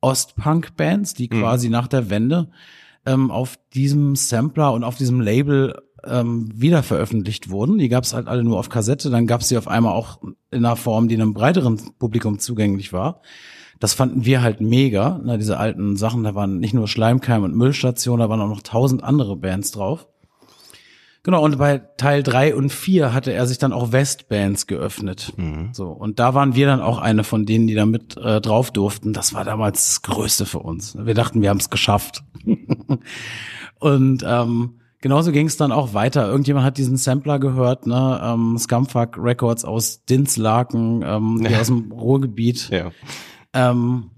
Ostpunk-Bands, 0.02 1.14
die 1.14 1.30
quasi 1.30 1.70
nach 1.70 1.88
der 1.88 2.10
Wende 2.10 2.50
ähm, 3.06 3.32
auf 3.32 3.58
diesem 3.74 4.16
Sampler 4.16 4.74
und 4.74 4.84
auf 4.84 4.96
diesem 4.98 5.22
Label 5.22 5.82
ähm, 6.06 6.50
wieder 6.54 6.84
veröffentlicht 6.84 7.50
wurden. 7.50 7.78
Die 7.78 7.90
gab's 7.90 8.14
halt 8.14 8.28
alle 8.28 8.44
nur 8.44 8.60
auf 8.60 8.70
Kassette, 8.70 9.10
dann 9.10 9.28
gab's 9.28 9.50
sie 9.50 9.58
auf 9.58 9.68
einmal 9.68 9.94
auch 9.94 10.22
in 10.52 10.66
einer 10.66 10.76
Form, 10.76 11.08
die 11.08 11.16
einem 11.16 11.34
breiteren 11.34 11.80
Publikum 12.00 12.40
zugänglich 12.40 12.94
war. 12.94 13.22
Das 13.80 13.94
fanden 13.94 14.26
wir 14.26 14.44
halt 14.44 14.62
mega, 14.62 15.20
ne, 15.24 15.38
diese 15.38 15.58
alten 15.58 15.96
Sachen, 15.96 16.24
da 16.24 16.36
waren 16.36 16.60
nicht 16.60 16.74
nur 16.74 16.88
Schleimkeim 16.88 17.44
und 17.44 17.56
Müllstation, 17.56 18.20
da 18.20 18.30
waren 18.30 18.42
auch 18.42 18.48
noch 18.48 18.62
tausend 18.62 19.04
andere 19.04 19.36
Bands 19.36 19.72
drauf. 19.72 20.08
Genau, 21.24 21.44
und 21.44 21.60
bei 21.60 21.78
Teil 21.98 22.24
drei 22.24 22.56
und 22.56 22.72
vier 22.72 23.14
hatte 23.14 23.32
er 23.32 23.46
sich 23.46 23.60
dann 23.60 23.74
auch 23.74 23.92
Westbands 23.92 24.66
geöffnet. 24.66 25.34
So, 25.72 25.90
und 25.90 26.18
da 26.18 26.34
waren 26.34 26.56
wir 26.56 26.66
dann 26.66 26.82
auch 26.82 26.98
eine 26.98 27.24
von 27.24 27.46
denen, 27.46 27.68
die 27.68 27.76
da 27.76 27.86
mit 27.86 28.18
äh, 28.18 28.42
drauf 28.42 28.72
durften. 28.72 29.14
Das 29.14 29.36
war 29.36 29.46
damals 29.46 29.86
das 29.86 30.02
Größte 30.02 30.48
für 30.48 30.60
uns. 30.60 30.98
Wir 30.98 31.14
dachten, 31.14 31.44
wir 31.44 31.52
haben 31.52 31.60
es 31.60 31.70
geschafft. 31.70 32.24
und 33.80 34.24
ähm, 34.26 34.81
genauso 35.02 35.32
ging 35.32 35.48
es 35.48 35.58
dann 35.58 35.72
auch 35.72 35.94
weiter. 35.94 36.28
Irgendjemand 36.28 36.66
hat 36.66 36.78
diesen 36.78 36.98
Sampler 36.98 37.40
gehört, 37.40 37.88
ne? 37.88 38.20
Ähm, 38.24 38.58
Scumfuck 38.58 39.18
Records 39.18 39.66
aus 39.66 40.06
Dinslaken, 40.06 41.04
ähm, 41.06 41.48
aus 41.60 41.68
dem 41.68 41.92
Ruhrgebiet 41.92 42.70
Ja. 42.70 42.92
ähm, 43.54 44.12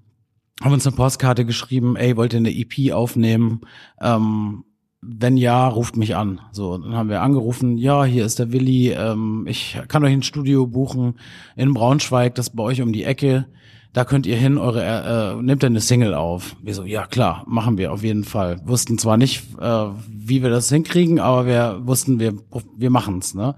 haben 0.61 0.73
uns 0.73 0.85
eine 0.85 0.95
Postkarte 0.95 1.45
geschrieben, 1.45 1.95
ey, 1.95 2.15
wollt 2.15 2.33
ihr 2.33 2.37
eine 2.39 2.55
EP 2.55 2.93
aufnehmen? 2.93 3.61
Ähm, 3.99 4.63
wenn 5.01 5.35
ja, 5.35 5.67
ruft 5.67 5.97
mich 5.97 6.15
an. 6.15 6.39
So, 6.53 6.77
dann 6.77 6.93
haben 6.95 7.09
wir 7.09 7.21
angerufen, 7.21 7.77
ja, 7.77 8.05
hier 8.05 8.25
ist 8.25 8.39
der 8.39 8.53
Willi, 8.53 8.91
ähm, 8.91 9.45
ich 9.49 9.77
kann 9.89 10.03
euch 10.05 10.13
ein 10.13 10.23
Studio 10.23 10.65
buchen 10.67 11.15
in 11.57 11.73
Braunschweig, 11.73 12.35
das 12.35 12.47
ist 12.49 12.55
bei 12.55 12.63
euch 12.63 12.81
um 12.81 12.93
die 12.93 13.03
Ecke. 13.03 13.47
Da 13.93 14.05
könnt 14.05 14.25
ihr 14.25 14.35
hin, 14.35 14.57
eure, 14.57 14.83
äh, 14.83 15.41
nehmt 15.41 15.63
ihr 15.63 15.67
eine 15.67 15.79
Single 15.79 16.15
auf. 16.15 16.55
Wir 16.63 16.73
so, 16.73 16.83
ja 16.83 17.05
klar, 17.05 17.43
machen 17.47 17.77
wir 17.77 17.93
auf 17.93 18.03
jeden 18.03 18.23
Fall. 18.23 18.59
Wussten 18.65 18.97
zwar 18.97 19.17
nicht, 19.17 19.43
äh, 19.59 19.85
wie 20.09 20.41
wir 20.41 20.49
das 20.49 20.69
hinkriegen, 20.69 21.19
aber 21.19 21.45
wir 21.45 21.81
wussten, 21.83 22.19
wir, 22.19 22.33
wir 22.75 22.89
machen's, 22.89 23.35
ne? 23.35 23.55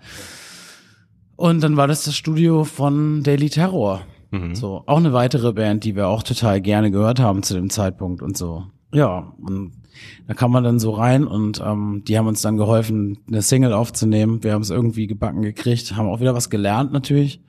Und 1.38 1.62
dann 1.64 1.78
war 1.78 1.88
das 1.88 2.04
das 2.04 2.16
Studio 2.16 2.64
von 2.64 3.24
Daily 3.24 3.50
Terror. 3.50 4.02
So, 4.56 4.84
auch 4.86 4.98
eine 4.98 5.14
weitere 5.14 5.54
Band, 5.54 5.84
die 5.86 5.96
wir 5.96 6.08
auch 6.08 6.24
total 6.24 6.60
gerne 6.60 6.92
gehört 6.92 7.20
haben 7.20 7.44
zu 7.44 7.54
dem 7.54 7.70
Zeitpunkt 7.70 8.22
und 8.22 8.38
so. 8.38 8.66
Ja, 8.94 9.34
und 9.42 9.72
da 10.28 10.34
kam 10.34 10.52
man 10.52 10.64
dann 10.64 10.80
so 10.80 10.92
rein 10.92 11.26
und 11.26 11.62
ähm, 11.66 12.04
die 12.06 12.18
haben 12.18 12.28
uns 12.28 12.42
dann 12.42 12.58
geholfen, 12.58 13.20
eine 13.28 13.42
Single 13.42 13.72
aufzunehmen. 13.72 14.44
Wir 14.44 14.54
haben 14.54 14.62
es 14.62 14.70
irgendwie 14.70 15.08
gebacken 15.08 15.42
gekriegt, 15.42 15.96
haben 15.96 16.10
auch 16.10 16.20
wieder 16.20 16.36
was 16.36 16.50
gelernt 16.50 16.92
natürlich. 16.92 17.42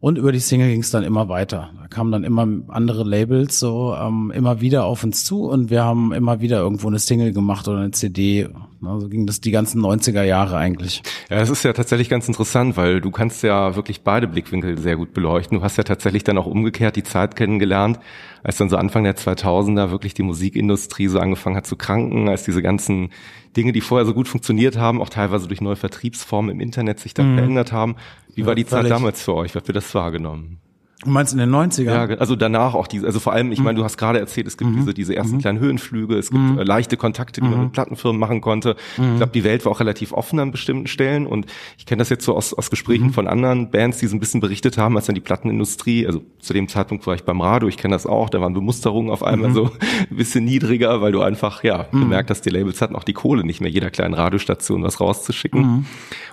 Und 0.00 0.16
über 0.16 0.32
die 0.32 0.38
Single 0.38 0.70
ging 0.70 0.80
es 0.80 0.90
dann 0.90 1.04
immer 1.04 1.28
weiter. 1.28 1.70
Da 1.78 1.86
kamen 1.86 2.10
dann 2.10 2.24
immer 2.24 2.48
andere 2.68 3.04
Labels 3.04 3.60
so 3.60 3.94
ähm, 3.94 4.32
immer 4.34 4.62
wieder 4.62 4.86
auf 4.86 5.04
uns 5.04 5.24
zu 5.24 5.44
und 5.44 5.68
wir 5.68 5.84
haben 5.84 6.14
immer 6.14 6.40
wieder 6.40 6.58
irgendwo 6.58 6.88
eine 6.88 6.98
Single 6.98 7.34
gemacht 7.34 7.68
oder 7.68 7.80
eine 7.80 7.90
CD. 7.90 8.48
So 8.80 9.08
ging 9.10 9.26
das 9.26 9.42
die 9.42 9.50
ganzen 9.50 9.82
90er 9.82 10.22
Jahre 10.22 10.56
eigentlich. 10.56 11.02
Ja, 11.28 11.38
das 11.38 11.50
ist 11.50 11.64
ja 11.64 11.74
tatsächlich 11.74 12.08
ganz 12.08 12.26
interessant, 12.28 12.78
weil 12.78 13.02
du 13.02 13.10
kannst 13.10 13.42
ja 13.42 13.76
wirklich 13.76 14.00
beide 14.00 14.26
Blickwinkel 14.26 14.78
sehr 14.78 14.96
gut 14.96 15.12
beleuchten. 15.12 15.58
Du 15.58 15.64
hast 15.64 15.76
ja 15.76 15.84
tatsächlich 15.84 16.24
dann 16.24 16.38
auch 16.38 16.46
umgekehrt 16.46 16.96
die 16.96 17.02
Zeit 17.02 17.36
kennengelernt, 17.36 18.00
als 18.42 18.56
dann 18.56 18.70
so 18.70 18.78
Anfang 18.78 19.04
der 19.04 19.16
2000er 19.16 19.90
wirklich 19.90 20.14
die 20.14 20.22
Musikindustrie 20.22 21.08
so 21.08 21.18
angefangen 21.18 21.56
hat 21.56 21.66
zu 21.66 21.76
kranken, 21.76 22.30
als 22.30 22.44
diese 22.44 22.62
ganzen 22.62 23.10
Dinge, 23.56 23.72
die 23.72 23.80
vorher 23.80 24.06
so 24.06 24.14
gut 24.14 24.28
funktioniert 24.28 24.76
haben, 24.76 25.00
auch 25.00 25.08
teilweise 25.08 25.48
durch 25.48 25.60
neue 25.60 25.76
Vertriebsformen 25.76 26.50
im 26.52 26.60
Internet 26.60 27.00
sich 27.00 27.14
dann 27.14 27.34
verändert 27.36 27.72
haben. 27.72 27.96
Wie 28.34 28.46
war 28.46 28.54
die 28.54 28.66
Zeit 28.66 28.88
damals 28.90 29.22
für 29.22 29.34
euch? 29.34 29.54
Wie 29.54 29.58
habt 29.58 29.68
ihr 29.68 29.74
das 29.74 29.94
wahrgenommen? 29.94 30.60
Du 31.02 31.08
meinst 31.08 31.32
in 31.32 31.38
den 31.38 31.50
90ern? 31.50 32.10
Ja, 32.10 32.18
also 32.18 32.36
danach 32.36 32.74
auch 32.74 32.86
diese, 32.86 33.06
also 33.06 33.20
vor 33.20 33.32
allem, 33.32 33.52
ich 33.52 33.60
meine, 33.60 33.78
du 33.78 33.84
hast 33.84 33.96
gerade 33.96 34.18
erzählt, 34.18 34.46
es 34.46 34.58
gibt 34.58 34.76
diese, 34.76 34.92
diese 34.92 35.16
ersten 35.16 35.38
kleinen 35.38 35.58
Höhenflüge, 35.58 36.14
es 36.16 36.30
gibt 36.30 36.58
äh, 36.58 36.62
leichte 36.62 36.98
Kontakte, 36.98 37.40
die 37.40 37.48
man 37.48 37.62
mit 37.62 37.72
Plattenfirmen 37.72 38.20
machen 38.20 38.42
konnte. 38.42 38.76
Ich 38.98 39.16
glaube, 39.16 39.32
die 39.32 39.42
Welt 39.42 39.64
war 39.64 39.72
auch 39.72 39.80
relativ 39.80 40.12
offen 40.12 40.38
an 40.40 40.50
bestimmten 40.50 40.86
Stellen 40.88 41.26
und 41.26 41.46
ich 41.78 41.86
kenne 41.86 42.00
das 42.00 42.10
jetzt 42.10 42.26
so 42.26 42.36
aus, 42.36 42.52
aus 42.52 42.68
Gesprächen 42.68 43.12
von 43.14 43.28
anderen 43.28 43.70
Bands, 43.70 43.98
die 43.98 44.08
so 44.08 44.16
ein 44.16 44.20
bisschen 44.20 44.40
berichtet 44.40 44.76
haben, 44.76 44.94
als 44.96 45.06
dann 45.06 45.14
die 45.14 45.22
Plattenindustrie, 45.22 46.06
also 46.06 46.20
zu 46.38 46.52
dem 46.52 46.68
Zeitpunkt 46.68 47.06
war 47.06 47.14
ich 47.14 47.24
beim 47.24 47.40
Radio, 47.40 47.66
ich 47.68 47.78
kenne 47.78 47.94
das 47.94 48.06
auch, 48.06 48.28
da 48.28 48.42
waren 48.42 48.52
Bemusterungen 48.52 49.10
auf 49.10 49.22
einmal 49.22 49.52
so 49.54 49.70
ein 50.10 50.16
bisschen 50.16 50.44
niedriger, 50.44 51.00
weil 51.00 51.12
du 51.12 51.22
einfach, 51.22 51.64
ja, 51.64 51.86
gemerkt 51.92 52.28
hast, 52.28 52.42
die 52.42 52.50
Labels 52.50 52.82
hatten 52.82 52.94
auch 52.94 53.04
die 53.04 53.14
Kohle 53.14 53.42
nicht 53.44 53.62
mehr, 53.62 53.70
jeder 53.70 53.90
kleinen 53.90 54.12
Radiostation 54.12 54.82
was 54.82 55.00
rauszuschicken. 55.00 55.86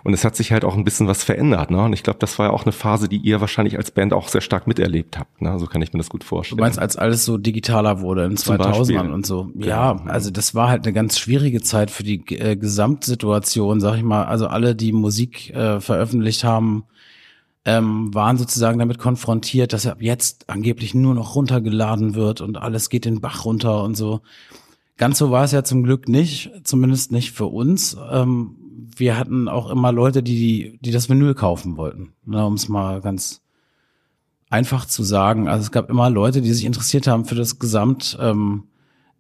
Und 0.03 0.13
es 0.13 0.25
hat 0.25 0.35
sich 0.35 0.51
halt 0.51 0.65
auch 0.65 0.75
ein 0.75 0.83
bisschen 0.83 1.07
was 1.07 1.23
verändert, 1.23 1.71
ne? 1.71 1.81
Und 1.83 1.93
ich 1.93 2.03
glaube, 2.03 2.19
das 2.19 2.37
war 2.37 2.47
ja 2.47 2.51
auch 2.51 2.63
eine 2.63 2.71
Phase, 2.71 3.07
die 3.07 3.17
ihr 3.17 3.39
wahrscheinlich 3.41 3.77
als 3.77 3.91
Band 3.91 4.13
auch 4.13 4.27
sehr 4.27 4.41
stark 4.41 4.56
miterlebt 4.65 5.19
habt, 5.19 5.41
ne? 5.41 5.59
So 5.59 5.65
kann 5.67 5.81
ich 5.81 5.93
mir 5.93 5.99
das 5.99 6.09
gut 6.09 6.23
Du 6.23 6.27
vorstellen. 6.27 6.59
meinst, 6.59 6.79
als 6.79 6.95
alles 6.97 7.23
so 7.25 7.37
digitaler 7.37 8.01
wurde 8.01 8.25
in 8.25 8.37
Zum 8.37 8.55
2000ern 8.55 8.93
Beispiel. 8.95 9.11
und 9.13 9.25
so. 9.25 9.51
Ja, 9.55 9.93
Genau. 9.93 10.11
also 10.11 10.31
das 10.31 10.55
war 10.55 10.69
halt 10.69 10.85
eine 10.85 10.93
ganz 10.93 11.19
schwierige 11.19 11.61
Zeit 11.61 11.91
für 11.91 12.03
die 12.03 12.23
äh, 12.37 12.55
Gesamtsituation, 12.55 13.79
sag 13.79 13.97
ich 13.97 14.03
mal. 14.03 14.23
Also 14.25 14.47
alle, 14.47 14.75
die 14.75 14.91
Musik 14.93 15.51
äh, 15.51 15.79
veröffentlicht 15.79 16.43
haben, 16.43 16.85
ähm, 17.65 18.13
waren 18.13 18.37
sozusagen 18.37 18.79
damit 18.79 18.97
konfrontiert, 18.97 19.73
dass 19.73 19.85
ab 19.85 20.01
jetzt 20.01 20.49
angeblich 20.49 20.95
nur 20.95 21.13
noch 21.13 21.35
runtergeladen 21.35 22.15
wird 22.15 22.39
und 22.41 22.57
alles 22.57 22.89
geht 22.89 23.05
den 23.05 23.19
Bach 23.21 23.45
runter 23.45 23.83
und 23.83 23.95
so. 23.95 24.21
Ganz 24.95 25.17
so 25.19 25.29
war 25.31 25.43
es 25.43 25.51
ja 25.51 25.63
zum 25.63 25.83
Glück 25.83 26.07
nicht, 26.07 26.49
zumindest 26.63 27.11
nicht 27.11 27.31
für 27.33 27.45
uns. 27.47 27.95
Ähm, 28.09 28.55
wir 28.95 29.17
hatten 29.17 29.47
auch 29.47 29.69
immer 29.69 29.91
Leute, 29.91 30.23
die, 30.23 30.79
die 30.81 30.91
das 30.91 31.09
Vinyl 31.09 31.35
kaufen 31.35 31.77
wollten, 31.77 32.13
ne, 32.25 32.43
um 32.45 32.53
es 32.53 32.67
mal 32.69 33.01
ganz 33.01 33.41
einfach 34.49 34.85
zu 34.85 35.03
sagen. 35.03 35.47
Also 35.47 35.63
es 35.63 35.71
gab 35.71 35.89
immer 35.89 36.09
Leute, 36.09 36.41
die 36.41 36.53
sich 36.53 36.65
interessiert 36.65 37.07
haben 37.07 37.25
für 37.25 37.35
das 37.35 37.59
Gesamt 37.59 38.17
ähm, 38.21 38.63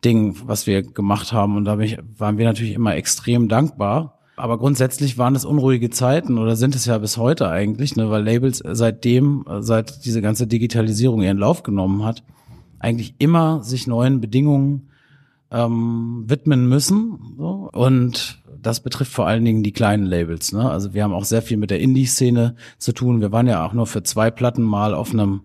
Ding, 0.03 0.35
was 0.45 0.67
wir 0.67 0.83
gemacht 0.83 1.33
haben. 1.33 1.57
Und 1.57 1.65
da 1.65 1.77
waren 2.17 2.37
wir 2.37 2.45
natürlich 2.45 2.73
immer 2.73 2.95
extrem 2.95 3.47
dankbar. 3.47 4.19
Aber 4.35 4.59
grundsätzlich 4.59 5.17
waren 5.17 5.35
es 5.35 5.45
unruhige 5.45 5.89
Zeiten 5.89 6.37
oder 6.37 6.55
sind 6.55 6.75
es 6.75 6.85
ja 6.85 6.99
bis 6.99 7.17
heute 7.17 7.49
eigentlich, 7.49 7.95
ne, 7.95 8.11
weil 8.11 8.23
Labels 8.23 8.61
seitdem, 8.63 9.43
seit 9.61 10.05
diese 10.05 10.21
ganze 10.21 10.45
Digitalisierung 10.45 11.23
ihren 11.23 11.39
Lauf 11.39 11.63
genommen 11.63 12.05
hat, 12.05 12.23
eigentlich 12.79 13.15
immer 13.17 13.63
sich 13.63 13.87
neuen 13.87 14.21
Bedingungen 14.21 14.89
ähm, 15.49 16.25
widmen 16.27 16.69
müssen. 16.69 17.17
So. 17.37 17.69
Und 17.73 18.43
das 18.67 18.81
betrifft 18.81 19.13
vor 19.13 19.27
allen 19.27 19.45
Dingen 19.45 19.63
die 19.63 19.71
kleinen 19.71 20.05
Labels. 20.05 20.51
Ne? 20.51 20.69
Also 20.69 20.93
wir 20.93 21.03
haben 21.03 21.13
auch 21.13 21.23
sehr 21.23 21.41
viel 21.41 21.55
mit 21.55 21.71
der 21.71 21.79
Indie-Szene 21.79 22.55
zu 22.77 22.91
tun. 22.91 23.21
Wir 23.21 23.31
waren 23.31 23.47
ja 23.47 23.65
auch 23.65 23.71
nur 23.71 23.87
für 23.87 24.03
zwei 24.03 24.29
Platten 24.29 24.61
mal 24.61 24.93
auf 24.93 25.13
einem, 25.13 25.41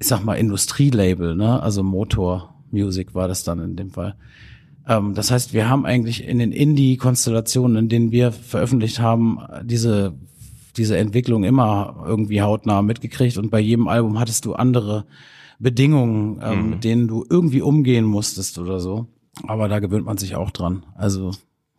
ich 0.00 0.06
sag 0.06 0.24
mal, 0.24 0.34
Industrielabel, 0.34 1.36
ne? 1.36 1.62
also 1.62 1.82
Motor 1.82 2.54
Music 2.70 3.14
war 3.14 3.28
das 3.28 3.44
dann 3.44 3.58
in 3.58 3.76
dem 3.76 3.90
Fall. 3.90 4.16
Ähm, 4.88 5.14
das 5.14 5.30
heißt, 5.30 5.52
wir 5.52 5.68
haben 5.68 5.84
eigentlich 5.84 6.26
in 6.26 6.38
den 6.38 6.52
Indie-Konstellationen, 6.52 7.76
in 7.76 7.88
denen 7.90 8.12
wir 8.12 8.32
veröffentlicht 8.32 8.98
haben, 8.98 9.38
diese 9.62 10.14
diese 10.78 10.96
Entwicklung 10.96 11.44
immer 11.44 12.02
irgendwie 12.06 12.40
hautnah 12.40 12.80
mitgekriegt 12.80 13.36
und 13.36 13.50
bei 13.50 13.60
jedem 13.60 13.88
Album 13.88 14.18
hattest 14.18 14.46
du 14.46 14.54
andere 14.54 15.04
Bedingungen, 15.58 16.40
ähm, 16.42 16.70
mit 16.70 16.84
denen 16.84 17.08
du 17.08 17.26
irgendwie 17.28 17.60
umgehen 17.60 18.06
musstest 18.06 18.58
oder 18.58 18.80
so. 18.80 19.06
Aber 19.46 19.68
da 19.68 19.80
gewöhnt 19.80 20.06
man 20.06 20.16
sich 20.16 20.34
auch 20.34 20.50
dran. 20.50 20.86
Also 20.94 21.32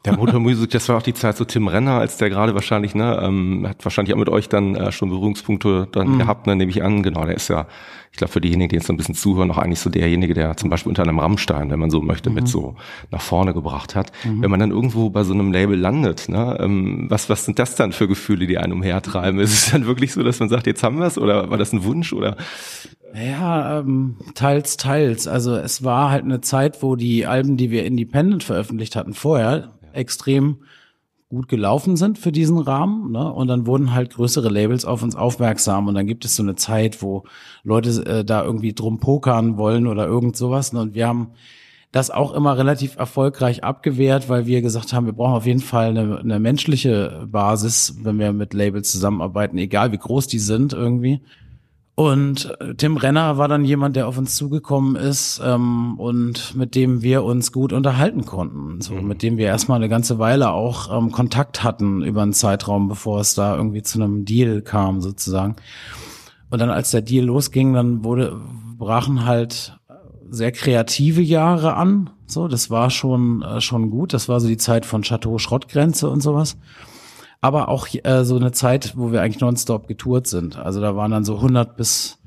Der 0.06 0.18
Motormusik, 0.18 0.70
das 0.72 0.90
war 0.90 0.98
auch 0.98 1.02
die 1.02 1.14
Zeit 1.14 1.38
so 1.38 1.46
Tim 1.46 1.70
Renner, 1.70 1.94
als 1.94 2.18
der 2.18 2.30
gerade 2.30 2.54
wahrscheinlich, 2.54 2.94
ne, 2.94 3.22
ähm, 3.24 3.66
hat 3.68 3.86
wahrscheinlich 3.86 4.14
auch 4.14 4.20
mit 4.20 4.28
euch 4.28 4.50
dann 4.50 4.76
äh, 4.76 4.92
schon 4.92 5.10
Berührungspunkte 5.10 5.88
dann 5.92 6.18
gehabt, 6.18 6.46
ne, 6.46 6.58
nehme 6.58 6.72
ich 6.72 6.84
an. 6.84 7.04
Genau, 7.04 7.24
der 7.24 7.36
ist 7.36 7.48
ja, 7.48 7.68
ich 8.12 8.18
glaube, 8.18 8.34
für 8.34 8.42
diejenigen, 8.42 8.68
die 8.68 8.76
jetzt 8.76 8.88
so 8.88 8.94
ein 8.94 8.98
bisschen 8.98 9.16
zuhören, 9.16 9.50
auch 9.50 9.58
eigentlich 9.58 9.80
so 9.80 9.90
derjenige, 9.90 10.34
der 10.34 10.58
zum 10.58 10.70
Beispiel 10.70 10.90
unter 10.90 11.04
einem 11.04 11.20
Rammstein, 11.20 11.72
wenn 11.72 11.80
man 11.80 11.90
so 11.90 12.02
möchte, 12.02 12.30
mit 12.30 12.50
so 12.50 12.76
nach 13.12 13.22
vorne 13.22 13.54
gebracht 13.54 13.96
hat. 13.96 14.12
Wenn 14.24 14.52
man 14.52 14.60
dann 14.60 14.72
irgendwo 14.72 15.10
bei 15.10 15.24
so 15.24 15.34
einem 15.34 15.54
Label 15.54 15.80
landet, 15.80 16.28
ne, 16.28 16.58
ähm, 16.60 17.06
was, 17.10 17.30
was 17.30 17.46
sind 17.46 17.58
das 17.58 17.76
dann 17.76 17.94
für 17.94 18.10
Gefühle, 18.10 18.46
die 18.46 18.58
einen 18.58 18.74
umhertreiben? 18.74 19.40
Ist 19.40 19.54
es 19.54 19.72
dann 19.72 19.86
wirklich 19.86 20.12
so, 20.12 20.22
dass 20.22 20.40
man 20.40 20.50
sagt, 20.50 20.68
jetzt 20.68 20.84
haben 20.84 21.00
wir 21.00 21.06
es 21.06 21.18
oder 21.18 21.50
war 21.50 21.58
das 21.58 21.72
ein 21.72 21.86
Wunsch 21.86 22.12
oder? 22.12 22.36
Ja, 23.16 23.80
ähm, 23.80 24.18
teils, 24.34 24.76
teils. 24.76 25.28
Also 25.28 25.56
es 25.56 25.84
war 25.84 26.10
halt 26.10 26.26
eine 26.26 26.42
Zeit, 26.42 26.82
wo 26.82 26.96
die 26.96 27.26
Alben, 27.26 27.58
die 27.58 27.72
wir 27.72 27.86
independent 27.86 28.44
veröffentlicht 28.44 28.96
hatten 28.96 29.14
vorher, 29.14 29.74
extrem 29.94 30.58
gut 31.30 31.48
gelaufen 31.48 31.98
sind 31.98 32.20
für 32.20 32.32
diesen 32.32 32.60
Rahmen. 32.60 33.12
Ne? 33.12 33.32
Und 33.32 33.48
dann 33.48 33.66
wurden 33.66 33.94
halt 33.94 34.14
größere 34.14 34.50
Labels 34.50 34.86
auf 34.86 35.02
uns 35.02 35.16
aufmerksam. 35.16 35.88
Und 35.88 35.96
dann 35.96 36.06
gibt 36.06 36.26
es 36.26 36.36
so 36.36 36.44
eine 36.44 36.56
Zeit, 36.56 37.02
wo 37.02 37.24
Leute 37.64 37.90
äh, 38.06 38.24
da 38.24 38.44
irgendwie 38.44 38.74
drum 38.74 39.00
pokern 39.00 39.58
wollen 39.58 39.88
oder 39.88 40.06
irgend 40.06 40.38
sowas. 40.38 40.74
Ne? 40.74 40.82
Und 40.82 40.94
wir 40.94 41.08
haben 41.08 41.32
das 41.92 42.10
auch 42.10 42.34
immer 42.34 42.58
relativ 42.58 42.98
erfolgreich 42.98 43.64
abgewehrt, 43.64 44.28
weil 44.28 44.48
wir 44.48 44.62
gesagt 44.62 44.94
haben, 44.94 45.06
wir 45.06 45.14
brauchen 45.14 45.36
auf 45.36 45.46
jeden 45.46 45.60
Fall 45.60 45.90
eine, 45.90 46.18
eine 46.18 46.40
menschliche 46.40 47.28
Basis, 47.28 47.98
wenn 48.02 48.18
wir 48.18 48.34
mit 48.34 48.54
Labels 48.54 48.92
zusammenarbeiten, 48.92 49.58
egal 49.58 49.92
wie 49.92 50.00
groß 50.00 50.28
die 50.28 50.40
sind 50.40 50.74
irgendwie. 50.74 51.22
Und 51.96 52.56
äh, 52.60 52.74
Tim 52.74 52.98
Renner 52.98 53.38
war 53.38 53.48
dann 53.48 53.66
jemand, 53.66 53.96
der 53.96 54.08
auf 54.08 54.18
uns 54.18 54.36
zugekommen 54.36 54.96
ist 54.96 55.40
ähm, 55.44 56.00
und 56.00 56.56
mit 56.56 56.74
dem 56.74 57.04
wir 57.04 57.24
uns 57.24 57.52
gut 57.52 57.72
unterhalten 57.72 58.26
konnten. 58.26 58.82
So, 58.82 58.96
mhm. 58.96 59.08
mit 59.08 59.22
dem 59.22 59.38
wir 59.38 59.46
erstmal 59.46 59.76
eine 59.78 59.90
ganze 59.90 60.18
Weile 60.18 60.52
auch 60.52 60.92
ähm, 60.96 61.12
Kontakt 61.12 61.64
hatten 61.64 62.02
über 62.02 62.24
einen 62.24 62.34
Zeitraum, 62.34 62.88
bevor 62.88 63.20
es 63.20 63.36
da 63.36 63.56
irgendwie 63.56 63.84
zu 63.84 64.02
einem 64.02 64.26
Deal 64.26 64.64
kam, 64.64 65.02
sozusagen. 65.02 65.56
Und 66.50 66.60
dann, 66.60 66.72
als 66.72 66.90
der 66.92 67.02
Deal 67.02 67.26
losging, 67.26 67.74
dann 67.74 68.04
wurde, 68.04 68.40
brachen 68.78 69.26
halt 69.26 69.78
sehr 70.32 70.52
kreative 70.52 71.22
Jahre 71.22 71.76
an. 71.76 72.10
So, 72.26 72.48
das 72.48 72.72
war 72.72 72.90
schon, 72.90 73.44
äh, 73.44 73.62
schon 73.62 73.92
gut. 73.92 74.14
Das 74.14 74.28
war 74.30 74.40
so 74.40 74.48
die 74.48 74.58
Zeit 74.58 74.88
von 74.88 75.04
Chateau 75.04 75.38
Schrottgrenze 75.38 76.10
und 76.10 76.22
sowas 76.22 76.58
aber 77.44 77.68
auch 77.68 77.90
äh, 77.92 78.24
so 78.24 78.38
eine 78.38 78.54
Zeit, 78.54 78.94
wo 78.96 79.12
wir 79.12 79.22
eigentlich 79.22 79.42
nonstop 79.42 79.86
getourt 79.86 80.28
sind. 80.28 80.58
Also 80.58 80.80
da 80.80 80.96
waren 80.96 81.12
dann 81.12 81.26
so 81.26 81.36
100 81.36 81.76
bis 81.76 82.18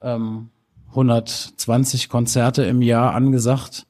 ähm, 0.00 0.50
120 0.90 2.08
Konzerte 2.08 2.62
im 2.62 2.80
Jahr 2.80 3.14
angesagt. 3.16 3.88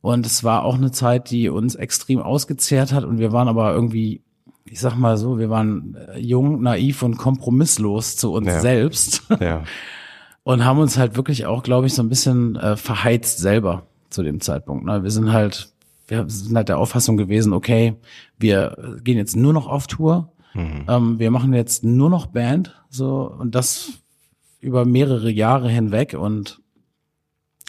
Und 0.00 0.26
es 0.26 0.42
war 0.42 0.64
auch 0.64 0.74
eine 0.74 0.90
Zeit, 0.90 1.30
die 1.30 1.48
uns 1.48 1.76
extrem 1.76 2.18
ausgezehrt 2.18 2.92
hat. 2.92 3.04
Und 3.04 3.20
wir 3.20 3.30
waren 3.30 3.46
aber 3.46 3.72
irgendwie, 3.72 4.22
ich 4.64 4.80
sag 4.80 4.96
mal 4.96 5.16
so, 5.16 5.38
wir 5.38 5.50
waren 5.50 5.94
äh, 5.94 6.18
jung, 6.18 6.62
naiv 6.62 7.04
und 7.04 7.16
kompromisslos 7.16 8.16
zu 8.16 8.32
uns 8.32 8.48
ja. 8.48 8.60
selbst. 8.60 9.22
Ja. 9.40 9.62
Und 10.42 10.64
haben 10.64 10.80
uns 10.80 10.98
halt 10.98 11.16
wirklich 11.16 11.46
auch, 11.46 11.62
glaube 11.62 11.86
ich, 11.86 11.94
so 11.94 12.02
ein 12.02 12.08
bisschen 12.08 12.56
äh, 12.56 12.76
verheizt 12.76 13.38
selber 13.38 13.86
zu 14.10 14.24
dem 14.24 14.40
Zeitpunkt. 14.40 14.84
Ne? 14.84 15.04
Wir 15.04 15.12
sind 15.12 15.32
halt 15.32 15.71
wir 16.20 16.28
sind 16.28 16.56
halt 16.56 16.68
der 16.68 16.78
Auffassung 16.78 17.16
gewesen, 17.16 17.52
okay, 17.52 17.94
wir 18.38 18.98
gehen 19.02 19.16
jetzt 19.16 19.36
nur 19.36 19.52
noch 19.52 19.66
auf 19.66 19.86
Tour, 19.86 20.32
mhm. 20.54 20.84
ähm, 20.88 21.18
wir 21.18 21.30
machen 21.30 21.52
jetzt 21.54 21.84
nur 21.84 22.10
noch 22.10 22.26
Band, 22.26 22.82
so 22.88 23.30
und 23.38 23.54
das 23.54 24.02
über 24.60 24.84
mehrere 24.84 25.30
Jahre 25.30 25.68
hinweg 25.68 26.14
und 26.14 26.62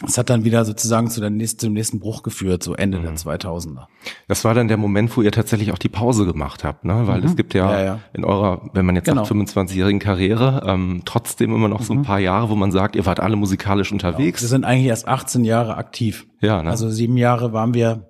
es 0.04 0.18
hat 0.18 0.28
dann 0.28 0.44
wieder 0.44 0.64
sozusagen 0.64 1.08
zu 1.08 1.20
der 1.20 1.30
nächsten, 1.30 1.60
zum 1.60 1.72
nächsten 1.72 2.00
Bruch 2.00 2.22
geführt, 2.22 2.62
so 2.62 2.74
Ende 2.74 2.98
mhm. 2.98 3.02
der 3.04 3.14
2000er. 3.14 3.86
Das 4.26 4.44
war 4.44 4.52
dann 4.54 4.66
der 4.66 4.76
Moment, 4.76 5.16
wo 5.16 5.22
ihr 5.22 5.30
tatsächlich 5.30 5.72
auch 5.72 5.78
die 5.78 5.88
Pause 5.88 6.26
gemacht 6.26 6.64
habt, 6.64 6.84
ne? 6.84 7.06
Weil 7.06 7.20
mhm. 7.20 7.26
es 7.26 7.36
gibt 7.36 7.54
ja, 7.54 7.70
ja, 7.72 7.84
ja, 7.84 8.00
in 8.12 8.24
eurer, 8.24 8.68
wenn 8.72 8.84
man 8.84 8.96
jetzt 8.96 9.04
genau. 9.04 9.24
sagt, 9.24 9.36
25-jährigen 9.36 10.00
Karriere, 10.00 10.64
ähm, 10.66 11.02
trotzdem 11.04 11.54
immer 11.54 11.68
noch 11.68 11.82
so 11.82 11.92
ein 11.92 12.00
mhm. 12.00 12.04
paar 12.04 12.18
Jahre, 12.18 12.48
wo 12.50 12.56
man 12.56 12.72
sagt, 12.72 12.96
ihr 12.96 13.06
wart 13.06 13.20
alle 13.20 13.36
musikalisch 13.36 13.92
unterwegs. 13.92 14.40
Genau. 14.40 14.42
Wir 14.42 14.48
sind 14.48 14.64
eigentlich 14.64 14.88
erst 14.88 15.06
18 15.06 15.44
Jahre 15.44 15.76
aktiv. 15.76 16.26
Ja, 16.40 16.62
ne? 16.62 16.70
Also 16.70 16.90
sieben 16.90 17.16
Jahre 17.16 17.52
waren 17.52 17.72
wir 17.72 18.08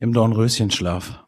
im 0.00 0.12
Dornröschenschlaf. 0.12 1.22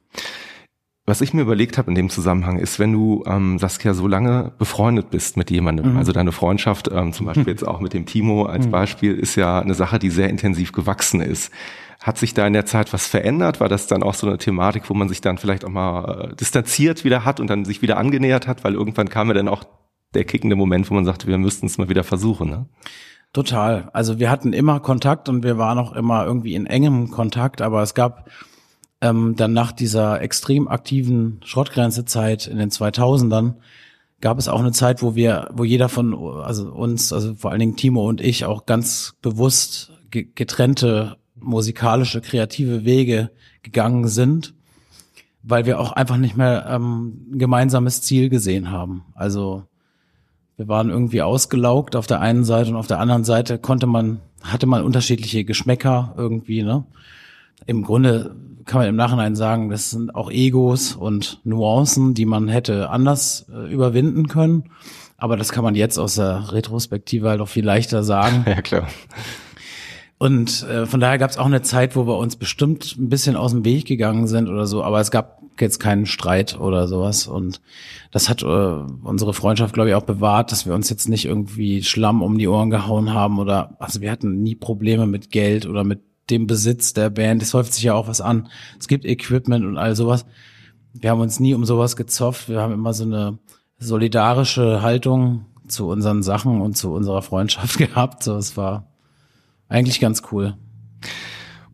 Was 1.05 1.21
ich 1.21 1.35
mir 1.35 1.43
überlegt 1.43 1.79
habe 1.79 1.91
in 1.91 1.97
dem 1.97 2.11
Zusammenhang 2.11 2.59
ist, 2.59 2.79
wenn 2.79 2.93
du, 2.93 3.25
ähm, 3.27 3.59
Saskia, 3.59 3.93
so 3.93 4.07
lange 4.07 4.53
befreundet 4.59 5.11
bist 5.11 5.37
mit 5.37 5.51
jemandem, 5.51 5.93
mhm. 5.93 5.97
also 5.97 6.13
deine 6.13 6.31
Freundschaft, 6.31 6.89
ähm, 6.93 7.13
zum 7.13 7.27
Beispiel 7.27 7.49
jetzt 7.49 7.67
auch 7.67 7.81
mit 7.81 7.93
dem 7.93 8.07
Timo 8.07 8.45
als 8.45 8.67
mhm. 8.67 8.71
Beispiel, 8.71 9.15
ist 9.19 9.35
ja 9.35 9.59
eine 9.59 9.75
Sache, 9.75 9.99
die 9.99 10.11
sehr 10.11 10.31
intensiv 10.31 10.71
gewachsen 10.71 11.21
ist. 11.21 11.53
Hat 12.01 12.19
sich 12.19 12.35
da 12.35 12.47
in 12.47 12.53
der 12.53 12.67
Zeit 12.67 12.93
was 12.93 13.07
verändert? 13.09 13.59
War 13.61 13.69
das 13.69 13.89
dann 13.89 14.05
auch 14.05 14.15
so 14.15 14.29
eine 14.29 14.39
Thematik, 14.39 14.89
wo 14.89 14.95
man 14.95 15.09
sich 15.09 15.21
dann 15.21 15.39
vielleicht 15.39 15.65
auch 15.65 15.71
mal 15.71 16.31
äh, 16.31 16.37
distanziert 16.37 17.05
wieder 17.05 17.25
hat 17.25 17.41
und 17.41 17.49
dann 17.49 17.65
sich 17.65 17.83
wieder 17.83 17.97
angenähert 17.97 18.47
hat? 18.47 18.63
Weil 18.63 18.75
irgendwann 18.75 19.09
kam 19.09 19.27
ja 19.29 19.35
dann 19.35 19.49
auch 19.49 19.65
der 20.15 20.25
kickende 20.25 20.55
Moment, 20.55 20.89
wo 20.89 20.95
man 20.95 21.05
sagte, 21.05 21.27
wir 21.27 21.39
müssten 21.39 21.67
es 21.67 21.79
mal 21.79 21.89
wieder 21.89 22.05
versuchen. 22.05 22.49
Ne? 22.49 22.67
Total. 23.33 23.89
Also 23.93 24.21
wir 24.21 24.31
hatten 24.31 24.53
immer 24.53 24.79
Kontakt 24.79 25.29
und 25.29 25.43
wir 25.43 25.59
waren 25.59 25.79
auch 25.79 25.95
immer 25.95 26.25
irgendwie 26.27 26.55
in 26.55 26.67
engem 26.67 27.11
Kontakt, 27.11 27.61
aber 27.63 27.83
es 27.83 27.95
gab 27.95 28.29
ähm, 29.03 29.35
dann 29.37 29.53
nach 29.53 29.73
dieser 29.73 30.23
extrem 30.23 30.69
aktiven 30.69 31.41
Schrottgrenzezeit 31.45 32.47
in 32.47 32.57
den 32.57 32.71
2000ern 32.71 33.55
gab 34.21 34.39
es 34.39 34.49
auch 34.49 34.61
eine 34.61 34.71
Zeit, 34.71 35.03
wo 35.03 35.17
wir, 35.17 35.51
wo 35.53 35.65
jeder 35.65 35.89
von 35.89 36.15
also 36.15 36.73
uns, 36.73 37.13
also 37.13 37.35
vor 37.35 37.51
allen 37.51 37.59
Dingen 37.59 37.77
Timo 37.77 38.09
und 38.09 38.21
ich 38.21 38.45
auch 38.45 38.65
ganz 38.65 39.15
bewusst 39.21 39.93
getrennte 40.11 41.17
musikalische 41.35 42.21
kreative 42.21 42.85
Wege 42.85 43.31
gegangen 43.63 44.07
sind, 44.07 44.55
weil 45.43 45.67
wir 45.67 45.81
auch 45.81 45.91
einfach 45.91 46.19
nicht 46.19 46.37
mehr 46.37 46.67
ähm, 46.69 47.27
ein 47.33 47.39
gemeinsames 47.41 48.03
Ziel 48.03 48.29
gesehen 48.29 48.71
haben. 48.71 49.05
Also 49.15 49.65
wir 50.57 50.69
waren 50.69 50.91
irgendwie 50.91 51.23
ausgelaugt 51.23 51.97
auf 51.97 52.07
der 52.07 52.21
einen 52.21 52.45
Seite 52.45 52.71
und 52.71 52.77
auf 52.77 52.87
der 52.87 53.01
anderen 53.01 53.25
Seite 53.25 53.59
konnte 53.59 53.89
man 53.89 54.21
hatte 54.43 54.67
man 54.67 54.85
unterschiedliche 54.85 55.45
Geschmäcker 55.45 56.15
irgendwie, 56.17 56.63
ne? 56.63 56.85
Im 57.67 57.83
Grunde 57.83 58.35
kann 58.65 58.81
man 58.81 58.89
im 58.89 58.97
Nachhinein 58.97 59.35
sagen, 59.35 59.71
das 59.71 59.91
sind 59.91 60.15
auch 60.15 60.31
Egos 60.31 60.95
und 60.95 61.41
Nuancen, 61.45 62.15
die 62.15 62.27
man 62.27 62.49
hätte 62.49 62.91
anders 62.91 63.47
äh, 63.53 63.73
überwinden 63.73 64.29
können. 64.29 64.65
Aber 65.17 65.37
das 65.37 65.53
kann 65.53 65.65
man 65.65 65.75
jetzt 65.75 65.99
aus 65.99 66.17
der 66.17 66.53
Retrospektive 66.53 67.29
halt 67.29 67.41
auch 67.41 67.49
viel 67.49 67.65
leichter 67.65 68.03
sagen. 68.03 68.45
Ja, 68.49 68.61
klar. 68.61 68.89
Und 70.19 70.63
äh, 70.69 70.87
von 70.87 71.01
daher 71.01 71.19
gab 71.19 71.31
es 71.31 71.39
auch 71.39 71.47
eine 71.47 71.63
Zeit, 71.63 71.97
wo 71.97 72.07
wir 72.07 72.17
uns 72.17 72.37
bestimmt 72.37 72.97
ein 72.97 73.09
bisschen 73.09 73.35
aus 73.35 73.51
dem 73.51 73.65
Weg 73.65 73.87
gegangen 73.87 74.29
sind 74.29 74.49
oder 74.49 74.67
so, 74.67 74.85
aber 74.85 75.01
es 75.01 75.11
gab 75.11 75.43
jetzt 75.59 75.81
keinen 75.81 76.07
Streit 76.07 76.61
oder 76.61 76.87
sowas. 76.87 77.27
Und 77.27 77.61
das 78.13 78.29
hat 78.29 78.43
äh, 78.43 78.47
unsere 78.47 79.35
Freundschaft, 79.35 79.75
glaube 79.75 79.91
ich, 79.91 79.95
auch 79.97 80.05
bewahrt, 80.05 80.53
dass 80.53 80.65
wir 80.65 80.75
uns 80.75 80.91
jetzt 80.91 81.09
nicht 81.09 81.25
irgendwie 81.25 81.83
Schlamm 81.83 82.23
um 82.23 82.39
die 82.39 82.47
Ohren 82.47 82.71
gehauen 82.71 83.13
haben 83.13 83.41
oder 83.41 83.77
also 83.81 84.01
wir 84.01 84.13
hatten 84.13 84.43
nie 84.43 84.55
Probleme 84.55 85.07
mit 85.07 85.31
Geld 85.31 85.67
oder 85.67 85.83
mit 85.83 86.01
dem 86.31 86.47
Besitz 86.47 86.93
der 86.93 87.11
Band. 87.11 87.43
Es 87.43 87.55
häuft 87.55 87.75
sich 87.75 87.85
ja 87.85 87.95
auch 87.95 88.09
was 88.09 88.21
an. 88.21 88.49
Es 88.79 88.89
gibt 88.89 89.05
Equipment 89.05 89.65
und 89.65 89.79
all 89.79 89.97
sowas. 89.97 90.25
Wir 90.95 91.11
haben 91.11 91.21
uns 91.21 91.41
nie 91.41 91.55
um 91.55 91.65
sowas 91.65 91.97
gezopft. 91.97 92.49
Wir 92.49 92.61
haben 92.61 92.73
immer 92.73 92.93
so 92.93 93.05
eine 93.05 93.39
solidarische 93.79 94.83
Haltung 94.83 95.47
zu 95.67 95.89
unseren 95.89 96.23
Sachen 96.23 96.61
und 96.61 96.77
zu 96.77 96.93
unserer 96.93 97.23
Freundschaft 97.23 97.79
gehabt. 97.79 98.23
So, 98.23 98.37
es 98.37 98.57
war 98.57 98.87
eigentlich 99.69 100.01
ganz 100.01 100.23
cool. 100.33 100.55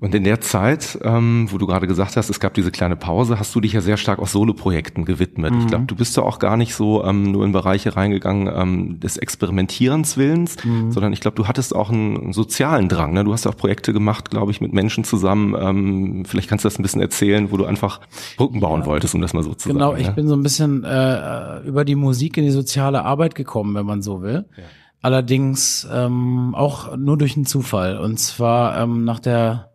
Und 0.00 0.14
in 0.14 0.22
der 0.22 0.40
Zeit, 0.40 0.96
ähm, 1.02 1.48
wo 1.50 1.58
du 1.58 1.66
gerade 1.66 1.88
gesagt 1.88 2.16
hast, 2.16 2.30
es 2.30 2.38
gab 2.38 2.54
diese 2.54 2.70
kleine 2.70 2.94
Pause, 2.94 3.40
hast 3.40 3.52
du 3.54 3.60
dich 3.60 3.72
ja 3.72 3.80
sehr 3.80 3.96
stark 3.96 4.20
auch 4.20 4.28
Soloprojekten 4.28 5.04
gewidmet. 5.04 5.52
Mhm. 5.52 5.60
Ich 5.60 5.66
glaube, 5.66 5.86
du 5.86 5.96
bist 5.96 6.16
ja 6.16 6.22
auch 6.22 6.38
gar 6.38 6.56
nicht 6.56 6.74
so 6.74 7.04
ähm, 7.04 7.32
nur 7.32 7.44
in 7.44 7.50
Bereiche 7.50 7.96
reingegangen 7.96 8.48
ähm, 8.54 9.00
des 9.00 9.16
Experimentierens 9.16 10.16
Willens, 10.16 10.64
mhm. 10.64 10.92
sondern 10.92 11.12
ich 11.12 11.20
glaube, 11.20 11.34
du 11.34 11.48
hattest 11.48 11.74
auch 11.74 11.90
einen, 11.90 12.32
sozialen 12.32 12.88
Drang. 12.88 13.12
Ne? 13.12 13.24
Du 13.24 13.32
hast 13.32 13.46
auch 13.46 13.56
Projekte 13.56 13.92
gemacht, 13.92 14.30
glaube 14.30 14.52
ich, 14.52 14.60
mit 14.60 14.72
Menschen 14.72 15.02
zusammen. 15.02 15.56
Ähm, 15.58 16.24
vielleicht 16.24 16.48
kannst 16.48 16.64
du 16.64 16.68
das 16.68 16.78
ein 16.78 16.82
bisschen 16.82 17.00
erzählen, 17.00 17.50
wo 17.50 17.56
du 17.56 17.64
einfach 17.64 18.00
Brücken 18.36 18.60
bauen 18.60 18.82
ja. 18.82 18.86
wolltest, 18.86 19.14
um 19.14 19.20
das 19.20 19.34
mal 19.34 19.42
so 19.42 19.54
zu 19.54 19.68
genau, 19.68 19.90
sagen. 19.90 19.96
Genau, 19.96 20.00
ich 20.00 20.08
ne? 20.08 20.14
bin 20.14 20.28
so 20.28 20.36
ein 20.36 20.42
bisschen 20.42 20.84
äh, 20.84 21.60
über 21.62 21.84
die 21.84 21.96
Musik 21.96 22.36
in 22.36 22.44
die 22.44 22.50
soziale 22.50 23.04
Arbeit 23.04 23.34
gekommen, 23.34 23.74
wenn 23.74 23.86
man 23.86 24.02
so 24.02 24.22
will. 24.22 24.44
Ja. 24.56 24.64
Allerdings 25.00 25.88
ähm, 25.92 26.54
auch 26.54 26.96
nur 26.96 27.18
durch 27.18 27.36
einen 27.36 27.46
Zufall. 27.46 27.98
Und 27.98 28.18
zwar 28.18 28.80
ähm, 28.80 29.04
nach 29.04 29.20
der 29.20 29.70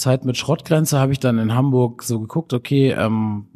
Zeit 0.00 0.24
mit 0.24 0.36
Schrottgrenze 0.36 0.98
habe 0.98 1.12
ich 1.12 1.20
dann 1.20 1.38
in 1.38 1.54
Hamburg 1.54 2.02
so 2.02 2.20
geguckt, 2.20 2.52
okay, 2.52 2.90
ähm, 2.90 3.46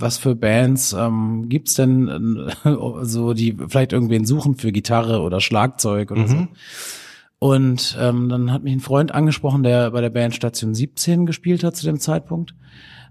was 0.00 0.16
für 0.16 0.34
Bands 0.34 0.92
ähm, 0.92 1.48
gibt's 1.48 1.74
denn 1.74 2.48
äh, 2.64 2.74
so, 3.02 3.34
die 3.34 3.56
vielleicht 3.68 3.92
irgendwen 3.92 4.24
suchen 4.24 4.54
für 4.54 4.72
Gitarre 4.72 5.20
oder 5.20 5.40
Schlagzeug 5.40 6.10
oder 6.10 6.22
mhm. 6.22 6.28
so. 6.28 6.48
Und 7.40 7.96
ähm, 8.00 8.28
dann 8.28 8.52
hat 8.52 8.64
mich 8.64 8.72
ein 8.72 8.80
Freund 8.80 9.12
angesprochen, 9.12 9.62
der 9.62 9.90
bei 9.92 10.00
der 10.00 10.10
Band 10.10 10.34
Station 10.34 10.74
17 10.74 11.26
gespielt 11.26 11.62
hat 11.62 11.76
zu 11.76 11.86
dem 11.86 12.00
Zeitpunkt, 12.00 12.54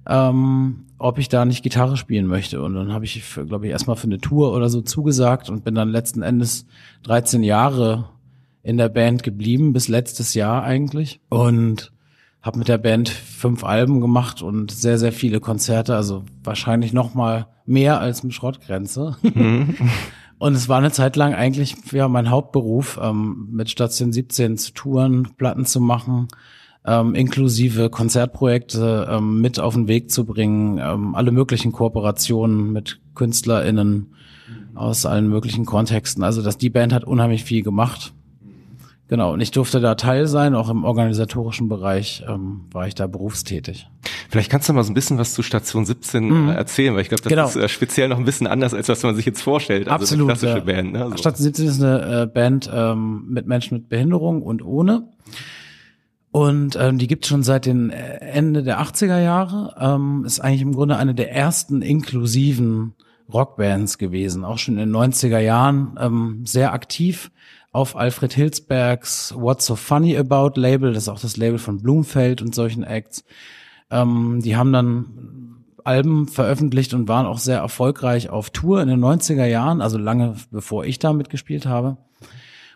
ähm, 0.07 0.85
ob 0.97 1.17
ich 1.17 1.29
da 1.29 1.45
nicht 1.45 1.63
Gitarre 1.63 1.95
spielen 1.95 2.27
möchte. 2.27 2.61
Und 2.61 2.73
dann 2.73 2.91
habe 2.91 3.05
ich, 3.05 3.23
glaube 3.47 3.67
ich, 3.67 3.71
erstmal 3.71 3.95
für 3.95 4.07
eine 4.07 4.19
Tour 4.19 4.53
oder 4.53 4.69
so 4.69 4.81
zugesagt 4.81 5.49
und 5.49 5.63
bin 5.63 5.75
dann 5.75 5.89
letzten 5.89 6.23
Endes 6.23 6.65
13 7.03 7.43
Jahre 7.43 8.09
in 8.63 8.77
der 8.77 8.89
Band 8.89 9.23
geblieben, 9.23 9.71
bis 9.71 9.87
letztes 9.87 10.33
Jahr 10.33 10.63
eigentlich. 10.63 11.21
Und 11.29 11.93
habe 12.47 12.57
mit 12.57 12.67
der 12.67 12.79
Band 12.79 13.09
fünf 13.09 13.63
Alben 13.63 14.01
gemacht 14.01 14.41
und 14.41 14.71
sehr, 14.71 14.97
sehr 14.97 15.11
viele 15.11 15.39
Konzerte, 15.39 15.95
also 15.95 16.23
wahrscheinlich 16.43 16.93
noch 16.93 17.13
mal 17.13 17.47
mehr 17.65 17.99
als 17.99 18.23
mit 18.23 18.33
Schrottgrenze. 18.33 19.17
Mhm. 19.21 19.75
Und 20.39 20.53
es 20.53 20.69
war 20.69 20.77
eine 20.77 20.91
Zeit 20.91 21.15
lang 21.15 21.33
eigentlich 21.33 21.75
ja 21.91 22.07
mein 22.07 22.29
Hauptberuf, 22.29 22.99
ähm, 23.01 23.47
mit 23.51 23.71
Station 23.71 24.13
17 24.13 24.57
zu 24.57 24.71
touren, 24.71 25.29
Platten 25.35 25.65
zu 25.65 25.81
machen, 25.81 26.27
ähm, 26.85 27.15
inklusive 27.15 27.89
Konzertprojekte 27.89 29.07
ähm, 29.09 29.41
mit 29.41 29.59
auf 29.59 29.73
den 29.73 29.87
Weg 29.87 30.11
zu 30.11 30.25
bringen, 30.25 30.77
ähm, 30.77 31.15
alle 31.15 31.31
möglichen 31.31 31.71
Kooperationen 31.71 32.71
mit 32.71 32.99
KünstlerInnen 33.15 34.13
aus 34.75 35.07
allen 35.07 35.27
möglichen 35.27 35.65
Kontexten. 35.65 36.23
Also 36.23 36.43
dass 36.43 36.59
die 36.59 36.69
Band 36.69 36.93
hat 36.93 37.03
unheimlich 37.03 37.43
viel 37.43 37.63
gemacht. 37.63 38.13
Genau, 39.09 39.33
und 39.33 39.39
ich 39.39 39.51
durfte 39.51 39.79
da 39.79 39.95
Teil 39.95 40.27
sein, 40.27 40.53
auch 40.53 40.69
im 40.69 40.83
organisatorischen 40.83 41.69
Bereich 41.69 42.25
ähm, 42.27 42.65
war 42.71 42.87
ich 42.87 42.95
da 42.95 43.07
berufstätig. 43.07 43.87
Vielleicht 44.29 44.51
kannst 44.51 44.67
du 44.67 44.73
mal 44.73 44.83
so 44.83 44.91
ein 44.91 44.95
bisschen 44.95 45.17
was 45.17 45.33
zu 45.33 45.43
Station 45.43 45.85
17 45.85 46.25
mhm. 46.25 46.49
erzählen, 46.49 46.93
weil 46.93 47.03
ich 47.03 47.07
glaube, 47.07 47.23
das 47.23 47.29
genau. 47.29 47.47
ist 47.47 47.55
äh, 47.55 47.69
speziell 47.69 48.09
noch 48.09 48.17
ein 48.17 48.25
bisschen 48.25 48.47
anders, 48.47 48.73
als 48.73 48.89
was 48.89 49.03
man 49.03 49.15
sich 49.15 49.25
jetzt 49.25 49.41
vorstellt. 49.41 49.87
Also 49.87 50.03
Absolut. 50.03 50.29
Eine 50.29 50.37
klassische 50.37 50.65
Band. 50.65 50.91
Ne? 50.91 51.09
So. 51.11 51.17
Station 51.17 51.43
17 51.43 51.67
ist 51.67 51.81
eine 51.81 52.23
äh, 52.23 52.25
Band 52.25 52.69
ähm, 52.73 53.27
mit 53.29 53.47
Menschen 53.47 53.77
mit 53.77 53.87
Behinderung 53.87 54.41
und 54.41 54.61
ohne. 54.61 55.07
Und 56.31 56.77
ähm, 56.79 56.97
die 56.97 57.07
gibt 57.07 57.25
schon 57.25 57.43
seit 57.43 57.65
den 57.65 57.89
äh, 57.89 58.17
Ende 58.17 58.63
der 58.63 58.81
80er 58.81 59.21
Jahre. 59.21 59.73
Ähm, 59.79 60.23
ist 60.25 60.41
eigentlich 60.41 60.61
im 60.61 60.73
Grunde 60.73 60.97
eine 60.97 61.15
der 61.15 61.31
ersten 61.31 61.81
inklusiven 61.81 62.93
Rockbands 63.31 63.97
gewesen, 63.97 64.43
auch 64.43 64.57
schon 64.57 64.77
in 64.77 64.91
den 64.91 64.95
90er 64.95 65.39
Jahren 65.39 65.97
ähm, 65.99 66.45
sehr 66.45 66.73
aktiv 66.73 67.31
auf 67.77 67.95
Alfred 67.95 68.33
Hilsbergs 68.33 69.35
What's 69.37 69.67
So 69.67 69.75
Funny 69.75 70.17
About 70.17 70.59
Label, 70.59 70.93
das 70.93 71.03
ist 71.03 71.09
auch 71.09 71.19
das 71.19 71.37
Label 71.37 71.59
von 71.59 71.79
Blumfeld 71.79 72.41
und 72.41 72.55
solchen 72.55 72.83
Acts. 72.83 73.23
Ähm, 73.91 74.41
die 74.41 74.55
haben 74.55 74.73
dann 74.73 75.63
Alben 75.83 76.27
veröffentlicht 76.27 76.95
und 76.95 77.07
waren 77.07 77.27
auch 77.27 77.37
sehr 77.37 77.59
erfolgreich 77.59 78.31
auf 78.31 78.49
Tour 78.49 78.81
in 78.81 78.87
den 78.87 78.99
90er 78.99 79.45
Jahren, 79.45 79.83
also 79.83 79.99
lange 79.99 80.37
bevor 80.49 80.85
ich 80.85 80.97
da 80.97 81.13
mitgespielt 81.13 81.67
habe. 81.67 81.97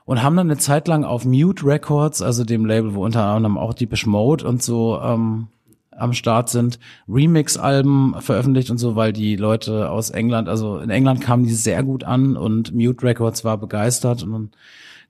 Und 0.05 0.21
haben 0.21 0.37
dann 0.37 0.51
eine 0.51 0.59
Zeit 0.59 0.87
lang 0.87 1.03
auf 1.03 1.25
Mute 1.25 1.65
Records, 1.65 2.21
also 2.21 2.43
dem 2.43 2.65
Label, 2.67 2.93
wo 2.93 3.03
unter 3.03 3.23
anderem 3.23 3.57
auch 3.57 3.73
Deepish 3.73 4.05
Mode 4.05 4.47
und 4.47 4.61
so 4.61 4.99
ähm, 5.01 5.47
am 5.89 6.13
Start 6.13 6.49
sind, 6.49 6.77
Remix-Alben 7.09 8.17
veröffentlicht 8.19 8.69
und 8.69 8.77
so, 8.77 8.95
weil 8.95 9.13
die 9.13 9.35
Leute 9.35 9.89
aus 9.89 10.11
England, 10.11 10.47
also 10.47 10.77
in 10.77 10.91
England 10.91 11.21
kamen 11.21 11.45
die 11.45 11.53
sehr 11.55 11.81
gut 11.81 12.03
an 12.03 12.37
und 12.37 12.71
Mute 12.75 13.03
Records 13.03 13.43
war 13.43 13.57
begeistert 13.57 14.21
und 14.21 14.51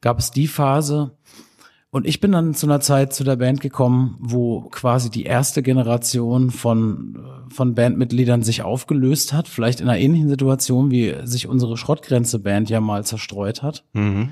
gab 0.01 0.19
es 0.19 0.31
die 0.31 0.47
Phase. 0.47 1.11
Und 1.93 2.07
ich 2.07 2.21
bin 2.21 2.31
dann 2.31 2.53
zu 2.53 2.67
einer 2.67 2.79
Zeit 2.79 3.13
zu 3.13 3.25
der 3.25 3.35
Band 3.35 3.59
gekommen, 3.59 4.15
wo 4.19 4.61
quasi 4.69 5.09
die 5.09 5.23
erste 5.23 5.61
Generation 5.61 6.49
von, 6.49 7.19
von 7.49 7.75
Bandmitgliedern 7.75 8.43
sich 8.43 8.61
aufgelöst 8.61 9.33
hat, 9.33 9.49
vielleicht 9.49 9.81
in 9.81 9.89
einer 9.89 9.99
ähnlichen 9.99 10.29
Situation, 10.29 10.89
wie 10.89 11.15
sich 11.25 11.47
unsere 11.47 11.75
Schrottgrenze-Band 11.75 12.69
ja 12.69 12.79
mal 12.79 13.03
zerstreut 13.03 13.61
hat. 13.61 13.83
Mhm. 13.91 14.29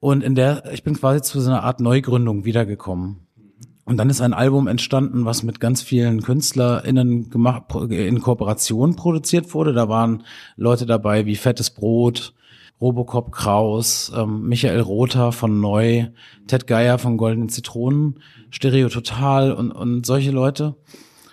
Und 0.00 0.24
in 0.24 0.34
der, 0.34 0.72
ich 0.72 0.82
bin 0.82 0.94
quasi 0.94 1.22
zu 1.22 1.40
so 1.40 1.50
einer 1.50 1.62
Art 1.62 1.80
Neugründung 1.80 2.44
wiedergekommen. 2.44 3.28
Und 3.84 3.96
dann 3.96 4.10
ist 4.10 4.20
ein 4.20 4.34
Album 4.34 4.66
entstanden, 4.66 5.24
was 5.24 5.44
mit 5.44 5.60
ganz 5.60 5.82
vielen 5.82 6.20
KünstlerInnen 6.22 7.30
gemacht, 7.30 7.74
in 7.88 8.20
Kooperation 8.20 8.96
produziert 8.96 9.54
wurde. 9.54 9.72
Da 9.72 9.88
waren 9.88 10.24
Leute 10.56 10.84
dabei 10.84 11.26
wie 11.26 11.36
Fettes 11.36 11.70
Brot, 11.70 12.34
Robocop 12.80 13.32
Kraus, 13.32 14.12
ähm, 14.14 14.48
Michael 14.48 14.80
Rother 14.80 15.32
von 15.32 15.60
Neu, 15.60 16.06
Ted 16.46 16.66
Geier 16.66 16.98
von 16.98 17.16
Goldenen 17.16 17.48
Zitronen, 17.48 18.20
Stereo 18.50 18.88
Total 18.88 19.52
und, 19.52 19.72
und 19.72 20.06
solche 20.06 20.30
Leute. 20.30 20.76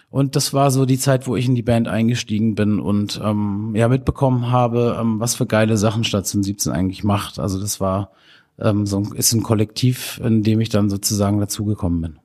Und 0.10 0.36
das 0.36 0.53
war 0.53 0.71
so 0.71 0.86
die 0.86 0.97
Zeit, 0.97 1.27
wo 1.27 1.36
ich 1.36 1.45
in 1.45 1.55
die 1.55 1.62
Band 1.62 1.88
eingestiegen 1.88 2.55
bin 2.55 2.79
und 2.79 3.19
ähm, 3.23 3.73
ja 3.75 3.88
mitbekommen 3.88 4.49
habe, 4.49 4.97
ähm, 4.99 5.19
was 5.19 5.36
für 5.36 5.45
geile 5.45 5.77
Sachen 5.77 6.03
Station 6.03 6.41
17 6.41 6.71
eigentlich 6.71 7.03
macht. 7.03 7.38
Also 7.38 7.60
das 7.60 7.81
war 7.81 8.12
ähm, 8.60 8.86
so 8.86 9.01
ist 9.13 9.34
ein 9.34 9.43
Kollektiv, 9.43 10.21
in 10.23 10.41
dem 10.41 10.62
ich 10.62 10.69
dann 10.69 10.89
sozusagen 10.89 11.39
dazugekommen 11.39 12.01
bin. 12.01 12.19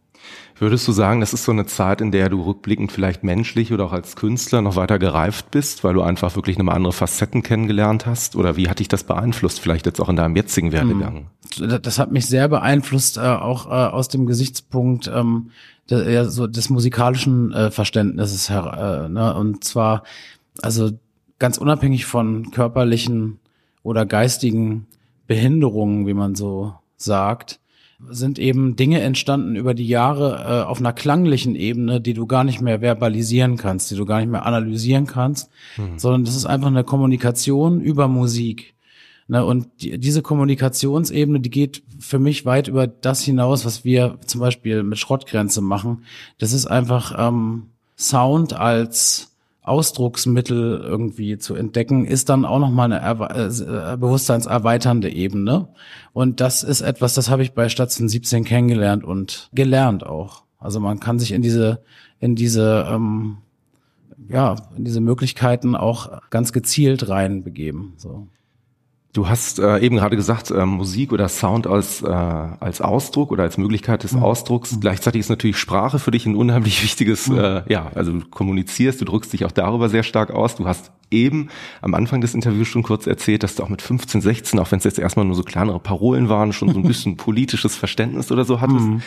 Würdest 0.61 0.87
du 0.87 0.92
sagen, 0.92 1.20
das 1.20 1.33
ist 1.33 1.44
so 1.44 1.52
eine 1.52 1.64
Zeit, 1.64 2.02
in 2.02 2.12
der 2.12 2.28
du 2.28 2.42
rückblickend 2.42 2.92
vielleicht 2.92 3.24
menschlich 3.24 3.72
oder 3.72 3.87
auch 3.87 3.94
als 3.94 4.14
Künstler 4.14 4.61
noch 4.61 4.76
weiter 4.76 4.98
gereift 4.98 5.50
bist, 5.50 5.85
weil 5.85 5.94
du 5.94 6.02
einfach 6.02 6.37
wirklich 6.37 6.59
eine 6.59 6.70
andere 6.70 6.92
Facetten 6.92 7.42
kennengelernt 7.42 8.04
hast? 8.04 8.37
Oder 8.37 8.56
wie 8.56 8.68
hat 8.68 8.78
dich 8.78 8.88
das 8.88 9.04
beeinflusst, 9.04 9.59
vielleicht 9.61 9.87
jetzt 9.87 10.00
auch 10.00 10.11
in 10.11 10.16
deinem 10.16 10.37
jetzigen 10.37 10.70
Werdegang? 10.70 11.28
Hm. 11.56 11.80
Das 11.83 11.98
hat 11.98 12.12
mich 12.12 12.26
sehr 12.26 12.46
beeinflusst, 12.48 13.16
äh, 13.16 13.20
auch 13.20 13.66
äh, 13.66 13.70
aus 13.70 14.09
dem 14.09 14.26
Gesichtspunkt 14.26 15.11
ähm, 15.12 15.50
des 15.88 16.70
musikalischen 16.70 17.52
äh, 17.52 17.70
Verständnisses 17.70 18.50
her. 18.50 19.09
Ne? 19.11 19.35
Und 19.35 19.64
zwar, 19.64 20.04
also 20.62 20.90
ganz 21.38 21.59
unabhängig 21.59 22.04
von 22.04 22.50
körperlichen 22.50 23.40
oder 23.83 24.06
geistigen 24.06 24.87
Behinderungen, 25.26 26.06
wie 26.06 26.14
man 26.14 26.35
so 26.35 26.74
sagt, 26.96 27.61
sind 28.08 28.38
eben 28.38 28.76
Dinge 28.76 29.00
entstanden 29.00 29.56
über 29.56 29.74
die 29.74 29.86
Jahre 29.86 30.62
äh, 30.64 30.66
auf 30.66 30.80
einer 30.80 30.92
klanglichen 30.92 31.54
Ebene, 31.54 32.00
die 32.00 32.14
du 32.14 32.26
gar 32.26 32.44
nicht 32.44 32.60
mehr 32.60 32.80
verbalisieren 32.80 33.56
kannst, 33.56 33.90
die 33.90 33.96
du 33.96 34.06
gar 34.06 34.20
nicht 34.20 34.30
mehr 34.30 34.46
analysieren 34.46 35.06
kannst, 35.06 35.50
mhm. 35.76 35.98
sondern 35.98 36.24
das 36.24 36.36
ist 36.36 36.46
einfach 36.46 36.68
eine 36.68 36.84
Kommunikation 36.84 37.80
über 37.80 38.08
Musik. 38.08 38.74
Ne, 39.28 39.44
und 39.44 39.68
die, 39.80 39.96
diese 39.98 40.22
Kommunikationsebene, 40.22 41.38
die 41.38 41.50
geht 41.50 41.84
für 42.00 42.18
mich 42.18 42.44
weit 42.46 42.66
über 42.66 42.88
das 42.88 43.22
hinaus, 43.22 43.64
was 43.64 43.84
wir 43.84 44.18
zum 44.26 44.40
Beispiel 44.40 44.82
mit 44.82 44.98
Schrottgrenze 44.98 45.60
machen. 45.60 46.04
Das 46.38 46.52
ist 46.52 46.66
einfach 46.66 47.14
ähm, 47.16 47.66
Sound 47.96 48.54
als 48.54 49.29
Ausdrucksmittel 49.70 50.80
irgendwie 50.85 51.38
zu 51.38 51.54
entdecken, 51.54 52.04
ist 52.04 52.28
dann 52.28 52.44
auch 52.44 52.59
nochmal 52.59 52.92
eine 52.92 53.00
äh, 53.00 53.96
bewusstseinserweiternde 53.96 55.09
Ebene. 55.09 55.68
Und 56.12 56.40
das 56.40 56.62
ist 56.64 56.80
etwas, 56.80 57.14
das 57.14 57.30
habe 57.30 57.42
ich 57.42 57.52
bei 57.52 57.68
Station 57.68 58.09
17 58.09 58.44
kennengelernt 58.44 59.04
und 59.04 59.48
gelernt 59.52 60.04
auch. 60.04 60.42
Also 60.59 60.80
man 60.80 60.98
kann 60.98 61.18
sich 61.20 61.33
in 61.33 61.40
diese, 61.40 61.83
in 62.18 62.35
diese, 62.35 62.87
ähm, 62.90 63.38
ja, 64.28 64.56
in 64.76 64.85
diese 64.85 65.00
Möglichkeiten 65.00 65.76
auch 65.76 66.20
ganz 66.30 66.52
gezielt 66.52 67.09
reinbegeben. 67.09 67.94
So. 67.96 68.26
Du 69.12 69.28
hast 69.28 69.58
äh, 69.58 69.80
eben 69.80 69.96
gerade 69.96 70.14
gesagt, 70.14 70.52
äh, 70.52 70.64
Musik 70.64 71.12
oder 71.12 71.28
Sound 71.28 71.66
als, 71.66 72.00
äh, 72.00 72.06
als 72.06 72.80
Ausdruck 72.80 73.32
oder 73.32 73.42
als 73.42 73.58
Möglichkeit 73.58 74.04
des 74.04 74.12
mhm. 74.12 74.22
Ausdrucks. 74.22 74.76
Mhm. 74.76 74.80
Gleichzeitig 74.80 75.20
ist 75.20 75.28
natürlich 75.28 75.56
Sprache 75.56 75.98
für 75.98 76.12
dich 76.12 76.26
ein 76.26 76.36
unheimlich 76.36 76.82
wichtiges, 76.84 77.26
mhm. 77.26 77.38
äh, 77.38 77.62
ja, 77.72 77.90
also 77.94 78.12
du 78.12 78.20
kommunizierst, 78.30 79.00
du 79.00 79.04
drückst 79.04 79.32
dich 79.32 79.44
auch 79.44 79.50
darüber 79.50 79.88
sehr 79.88 80.04
stark 80.04 80.30
aus. 80.30 80.54
Du 80.54 80.66
hast 80.66 80.92
eben 81.10 81.48
am 81.82 81.94
Anfang 81.94 82.20
des 82.20 82.34
Interviews 82.34 82.68
schon 82.68 82.84
kurz 82.84 83.08
erzählt, 83.08 83.42
dass 83.42 83.56
du 83.56 83.64
auch 83.64 83.68
mit 83.68 83.82
15, 83.82 84.20
16, 84.20 84.60
auch 84.60 84.70
wenn 84.70 84.78
es 84.78 84.84
jetzt 84.84 85.00
erstmal 85.00 85.24
nur 85.24 85.34
so 85.34 85.42
kleinere 85.42 85.80
Parolen 85.80 86.28
waren, 86.28 86.52
schon 86.52 86.72
so 86.72 86.78
ein 86.78 86.82
bisschen 86.86 87.16
politisches 87.16 87.74
Verständnis 87.74 88.30
oder 88.30 88.44
so 88.44 88.60
hattest. 88.60 88.78
Mhm. 88.78 89.02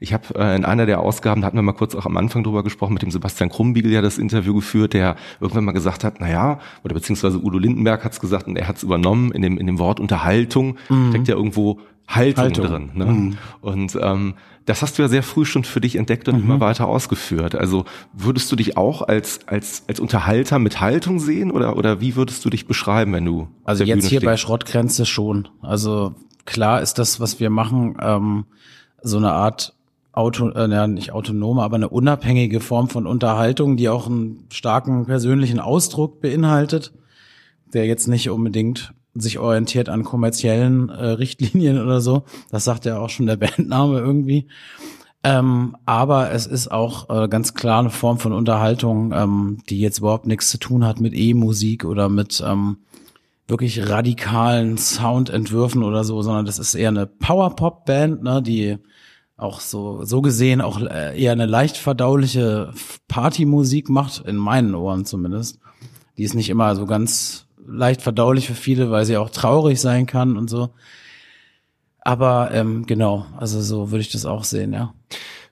Ich 0.00 0.12
habe 0.12 0.34
äh, 0.38 0.56
in 0.56 0.64
einer 0.64 0.86
der 0.86 1.00
Ausgaben, 1.00 1.40
da 1.40 1.46
hatten 1.46 1.56
wir 1.56 1.62
mal 1.62 1.72
kurz 1.72 1.94
auch 1.94 2.06
am 2.06 2.16
Anfang 2.16 2.44
drüber 2.44 2.62
gesprochen, 2.62 2.94
mit 2.94 3.02
dem 3.02 3.10
Sebastian 3.10 3.50
Krumbiegel 3.50 3.92
ja 3.92 4.02
das 4.02 4.18
Interview 4.18 4.54
geführt, 4.54 4.92
der 4.92 5.16
irgendwann 5.40 5.64
mal 5.64 5.72
gesagt 5.72 6.04
hat, 6.04 6.16
na 6.20 6.30
ja, 6.30 6.60
oder 6.84 6.94
beziehungsweise 6.94 7.42
Udo 7.42 7.58
Lindenberg 7.58 8.04
hat 8.04 8.12
es 8.12 8.20
gesagt 8.20 8.46
und 8.46 8.56
er 8.56 8.68
hat 8.68 8.76
es 8.76 8.82
übernommen, 8.82 9.32
in 9.32 9.42
dem, 9.42 9.58
in 9.58 9.66
dem 9.66 9.78
Wort 9.78 10.00
Unterhaltung 10.00 10.76
mhm. 10.88 11.10
steckt 11.10 11.28
ja 11.28 11.34
irgendwo 11.34 11.80
Haltung, 12.08 12.44
Haltung. 12.44 12.66
drin. 12.66 12.90
Ne? 12.94 13.04
Mhm. 13.06 13.38
Und 13.60 13.98
ähm, 14.00 14.34
das 14.64 14.82
hast 14.82 14.98
du 14.98 15.02
ja 15.02 15.08
sehr 15.08 15.22
früh 15.22 15.44
schon 15.44 15.64
für 15.64 15.80
dich 15.80 15.96
entdeckt 15.96 16.28
und 16.28 16.36
mhm. 16.36 16.44
immer 16.44 16.60
weiter 16.60 16.86
ausgeführt. 16.88 17.54
Also 17.54 17.84
würdest 18.12 18.50
du 18.50 18.56
dich 18.56 18.76
auch 18.76 19.02
als 19.02 19.46
als 19.46 19.84
als 19.88 20.00
Unterhalter 20.00 20.58
mit 20.58 20.80
Haltung 20.80 21.18
sehen 21.18 21.50
oder 21.50 21.76
oder 21.76 22.00
wie 22.00 22.16
würdest 22.16 22.44
du 22.44 22.50
dich 22.50 22.66
beschreiben, 22.66 23.12
wenn 23.12 23.24
du 23.24 23.48
also 23.64 23.84
jetzt 23.84 23.96
Bühne 23.96 24.08
hier 24.08 24.18
stehst? 24.18 24.24
bei 24.24 24.36
Schrottgrenze 24.36 25.06
schon. 25.06 25.48
Also 25.62 26.14
klar 26.44 26.82
ist 26.82 26.94
das, 26.98 27.20
was 27.20 27.40
wir 27.40 27.50
machen, 27.50 27.96
ähm, 28.00 28.44
so 29.02 29.18
eine 29.18 29.32
Art 29.32 29.75
auto, 30.16 30.48
äh, 30.48 30.68
ja, 30.68 30.86
nicht 30.86 31.12
autonome, 31.12 31.62
aber 31.62 31.76
eine 31.76 31.88
unabhängige 31.88 32.60
Form 32.60 32.88
von 32.88 33.06
Unterhaltung, 33.06 33.76
die 33.76 33.88
auch 33.88 34.06
einen 34.06 34.46
starken 34.50 35.06
persönlichen 35.06 35.60
Ausdruck 35.60 36.20
beinhaltet, 36.20 36.92
der 37.72 37.86
jetzt 37.86 38.08
nicht 38.08 38.30
unbedingt 38.30 38.94
sich 39.14 39.38
orientiert 39.38 39.88
an 39.88 40.04
kommerziellen 40.04 40.88
äh, 40.88 41.06
Richtlinien 41.06 41.80
oder 41.80 42.00
so. 42.00 42.24
Das 42.50 42.64
sagt 42.64 42.86
ja 42.86 42.98
auch 42.98 43.10
schon 43.10 43.26
der 43.26 43.36
Bandname 43.38 43.98
irgendwie. 43.98 44.48
Ähm, 45.22 45.76
aber 45.84 46.30
es 46.30 46.46
ist 46.46 46.70
auch 46.70 47.10
äh, 47.10 47.28
ganz 47.28 47.54
klar 47.54 47.80
eine 47.80 47.90
Form 47.90 48.18
von 48.18 48.32
Unterhaltung, 48.32 49.12
ähm, 49.12 49.58
die 49.68 49.80
jetzt 49.80 49.98
überhaupt 49.98 50.26
nichts 50.26 50.50
zu 50.50 50.58
tun 50.58 50.84
hat 50.84 51.00
mit 51.00 51.14
E-Musik 51.14 51.84
oder 51.84 52.08
mit 52.08 52.42
ähm, 52.46 52.78
wirklich 53.48 53.88
radikalen 53.88 54.78
Soundentwürfen 54.78 55.82
oder 55.82 56.04
so, 56.04 56.22
sondern 56.22 56.46
das 56.46 56.58
ist 56.58 56.74
eher 56.74 56.88
eine 56.88 57.06
Power-Pop-Band, 57.06 58.22
ne, 58.22 58.40
die 58.40 58.78
auch 59.36 59.60
so, 59.60 60.04
so 60.04 60.22
gesehen 60.22 60.60
auch 60.60 60.80
äh, 60.80 61.20
eher 61.20 61.32
eine 61.32 61.46
leicht 61.46 61.76
verdauliche 61.76 62.72
Partymusik 63.08 63.88
macht, 63.88 64.26
in 64.26 64.36
meinen 64.36 64.74
Ohren 64.74 65.04
zumindest. 65.04 65.58
Die 66.16 66.24
ist 66.24 66.34
nicht 66.34 66.48
immer 66.48 66.74
so 66.74 66.86
ganz 66.86 67.46
leicht 67.66 68.00
verdaulich 68.00 68.46
für 68.46 68.54
viele, 68.54 68.90
weil 68.90 69.04
sie 69.04 69.16
auch 69.16 69.30
traurig 69.30 69.80
sein 69.80 70.06
kann 70.06 70.36
und 70.36 70.48
so. 70.48 70.70
Aber 72.00 72.50
ähm, 72.52 72.86
genau, 72.86 73.26
also 73.36 73.60
so 73.60 73.90
würde 73.90 74.00
ich 74.00 74.12
das 74.12 74.24
auch 74.24 74.44
sehen, 74.44 74.72
ja. 74.72 74.94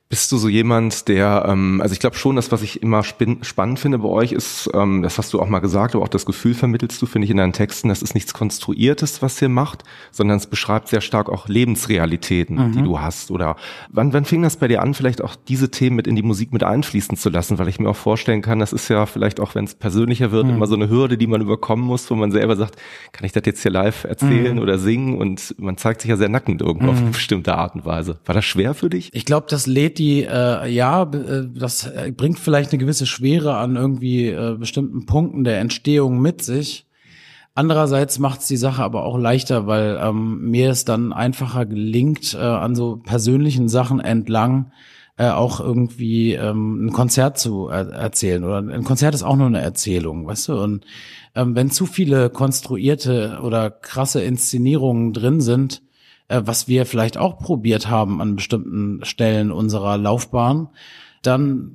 Bist 0.07 0.31
du 0.31 0.37
so 0.37 0.47
jemand, 0.47 1.07
der, 1.07 1.45
ähm, 1.47 1.81
also 1.81 1.93
ich 1.93 1.99
glaube 1.99 2.15
schon, 2.15 2.35
das, 2.35 2.51
was 2.51 2.61
ich 2.61 2.83
immer 2.83 3.03
spannend 3.03 3.79
finde 3.79 3.97
bei 3.97 4.07
euch, 4.07 4.33
ist, 4.33 4.69
ähm, 4.75 5.01
das 5.01 5.17
hast 5.17 5.33
du 5.33 5.41
auch 5.41 5.49
mal 5.49 5.59
gesagt, 5.59 5.95
aber 5.95 6.03
auch 6.03 6.09
das 6.09 6.27
Gefühl 6.27 6.53
vermittelst 6.53 7.01
du, 7.01 7.07
finde 7.07 7.25
ich, 7.25 7.31
in 7.31 7.37
deinen 7.37 7.53
Texten, 7.53 7.89
das 7.89 8.03
ist 8.03 8.13
nichts 8.13 8.35
Konstruiertes, 8.35 9.23
was 9.23 9.41
ihr 9.41 9.49
macht, 9.49 9.83
sondern 10.11 10.37
es 10.37 10.45
beschreibt 10.45 10.89
sehr 10.89 11.01
stark 11.01 11.27
auch 11.27 11.47
Lebensrealitäten, 11.47 12.55
mhm. 12.55 12.71
die 12.73 12.83
du 12.83 12.99
hast. 12.99 13.31
Oder 13.31 13.55
wann, 13.89 14.13
wann 14.13 14.25
fing 14.25 14.43
das 14.43 14.57
bei 14.57 14.67
dir 14.67 14.83
an, 14.83 14.93
vielleicht 14.93 15.23
auch 15.23 15.35
diese 15.35 15.71
Themen 15.71 15.95
mit 15.95 16.05
in 16.05 16.15
die 16.15 16.21
Musik 16.21 16.53
mit 16.53 16.63
einfließen 16.63 17.17
zu 17.17 17.31
lassen? 17.31 17.57
Weil 17.57 17.67
ich 17.67 17.79
mir 17.79 17.89
auch 17.89 17.95
vorstellen 17.95 18.43
kann, 18.43 18.59
das 18.59 18.73
ist 18.73 18.87
ja 18.89 19.07
vielleicht 19.07 19.39
auch, 19.39 19.55
wenn 19.55 19.65
es 19.65 19.73
persönlicher 19.73 20.31
wird, 20.31 20.45
mhm. 20.45 20.51
immer 20.51 20.67
so 20.67 20.75
eine 20.75 20.87
Hürde, 20.87 21.17
die 21.17 21.25
man 21.25 21.41
überkommen 21.41 21.83
muss, 21.83 22.11
wo 22.11 22.15
man 22.15 22.31
selber 22.31 22.55
sagt, 22.55 22.75
kann 23.11 23.25
ich 23.25 23.31
das 23.31 23.43
jetzt 23.47 23.63
hier 23.63 23.71
live 23.71 24.03
erzählen 24.03 24.57
mhm. 24.57 24.61
oder 24.61 24.77
singen? 24.77 25.17
Und 25.17 25.55
man 25.57 25.77
zeigt 25.77 26.01
sich 26.01 26.09
ja 26.09 26.17
sehr 26.17 26.29
nackend 26.29 26.61
irgendwo 26.61 26.91
auf 26.91 26.97
eine 26.97 27.07
mhm. 27.07 27.11
bestimmte 27.13 27.55
Art 27.55 27.73
und 27.73 27.85
Weise. 27.85 28.19
War 28.25 28.35
das 28.35 28.45
schwer 28.45 28.75
für 28.75 28.91
dich? 28.91 29.09
Ich 29.11 29.25
glaube, 29.25 29.47
das 29.49 29.65
lädt 29.65 29.94
die, 29.99 30.23
äh, 30.23 30.67
ja, 30.69 31.03
äh, 31.03 31.47
das 31.53 31.91
bringt 32.15 32.39
vielleicht 32.39 32.71
eine 32.71 32.79
gewisse 32.79 33.05
Schwere 33.05 33.57
an 33.57 33.75
irgendwie 33.75 34.27
äh, 34.27 34.55
bestimmten 34.57 35.05
Punkten 35.05 35.43
der 35.43 35.59
Entstehung 35.59 36.19
mit 36.19 36.41
sich. 36.41 36.85
Andererseits 37.53 38.19
macht 38.19 38.41
es 38.41 38.47
die 38.47 38.57
Sache 38.57 38.83
aber 38.83 39.05
auch 39.05 39.17
leichter, 39.17 39.65
weil 39.65 39.97
ähm, 40.01 40.49
mir 40.49 40.69
es 40.71 40.83
dann 40.83 41.13
einfacher 41.13 41.65
gelingt, 41.65 42.33
äh, 42.33 42.39
an 42.39 42.75
so 42.75 42.97
persönlichen 42.97 43.69
Sachen 43.69 44.01
entlang 44.01 44.71
äh, 45.17 45.29
auch 45.29 45.61
irgendwie 45.61 46.33
ähm, 46.33 46.87
ein 46.87 46.93
Konzert 46.93 47.37
zu 47.37 47.69
er 47.69 47.89
erzählen. 47.91 48.43
Oder 48.43 48.57
ein 48.57 48.83
Konzert 48.83 49.15
ist 49.15 49.23
auch 49.23 49.37
nur 49.37 49.47
eine 49.47 49.61
Erzählung, 49.61 50.27
weißt 50.27 50.49
du? 50.49 50.61
Und 50.61 50.85
ähm, 51.35 51.55
wenn 51.55 51.71
zu 51.71 51.85
viele 51.85 52.29
konstruierte 52.29 53.39
oder 53.41 53.71
krasse 53.71 54.21
Inszenierungen 54.21 55.13
drin 55.13 55.39
sind, 55.39 55.81
äh, 56.27 56.41
was 56.43 56.67
wir 56.67 56.85
vielleicht 56.85 57.17
auch 57.17 57.37
probiert 57.37 57.89
haben 57.89 58.21
an 58.21 58.35
bestimmten 58.35 59.03
Stellen 59.05 59.51
unserer 59.51 59.97
Laufbahn, 59.97 60.69
dann 61.21 61.71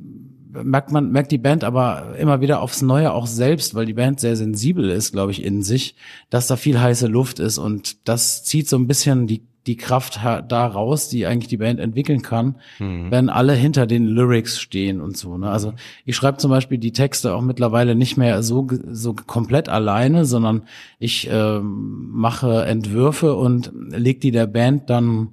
merkt 0.52 0.90
man, 0.90 1.10
merkt 1.12 1.32
die 1.32 1.38
Band 1.38 1.64
aber 1.64 2.16
immer 2.18 2.40
wieder 2.40 2.60
aufs 2.60 2.82
Neue 2.82 3.12
auch 3.12 3.26
selbst, 3.26 3.74
weil 3.74 3.86
die 3.86 3.94
Band 3.94 4.20
sehr 4.20 4.36
sensibel 4.36 4.90
ist, 4.90 5.12
glaube 5.12 5.32
ich, 5.32 5.44
in 5.44 5.62
sich, 5.62 5.94
dass 6.28 6.46
da 6.46 6.56
viel 6.56 6.80
heiße 6.80 7.06
Luft 7.06 7.38
ist 7.38 7.58
und 7.58 8.08
das 8.08 8.44
zieht 8.44 8.68
so 8.68 8.76
ein 8.76 8.86
bisschen 8.86 9.26
die 9.26 9.42
die 9.66 9.76
Kraft 9.76 10.20
da 10.22 10.66
raus, 10.66 11.08
die 11.08 11.26
eigentlich 11.26 11.48
die 11.48 11.58
Band 11.58 11.80
entwickeln 11.80 12.22
kann, 12.22 12.56
mhm. 12.78 13.10
wenn 13.10 13.28
alle 13.28 13.52
hinter 13.52 13.86
den 13.86 14.06
Lyrics 14.06 14.58
stehen 14.58 15.00
und 15.00 15.16
so. 15.16 15.36
Ne? 15.36 15.50
Also 15.50 15.74
ich 16.06 16.16
schreibe 16.16 16.38
zum 16.38 16.50
Beispiel 16.50 16.78
die 16.78 16.92
Texte 16.92 17.34
auch 17.34 17.42
mittlerweile 17.42 17.94
nicht 17.94 18.16
mehr 18.16 18.42
so 18.42 18.66
so 18.90 19.14
komplett 19.14 19.68
alleine, 19.68 20.24
sondern 20.24 20.62
ich 20.98 21.30
äh, 21.30 21.60
mache 21.60 22.64
Entwürfe 22.64 23.34
und 23.36 23.72
leg 23.90 24.20
die 24.20 24.30
der 24.30 24.46
Band 24.46 24.88
dann 24.88 25.28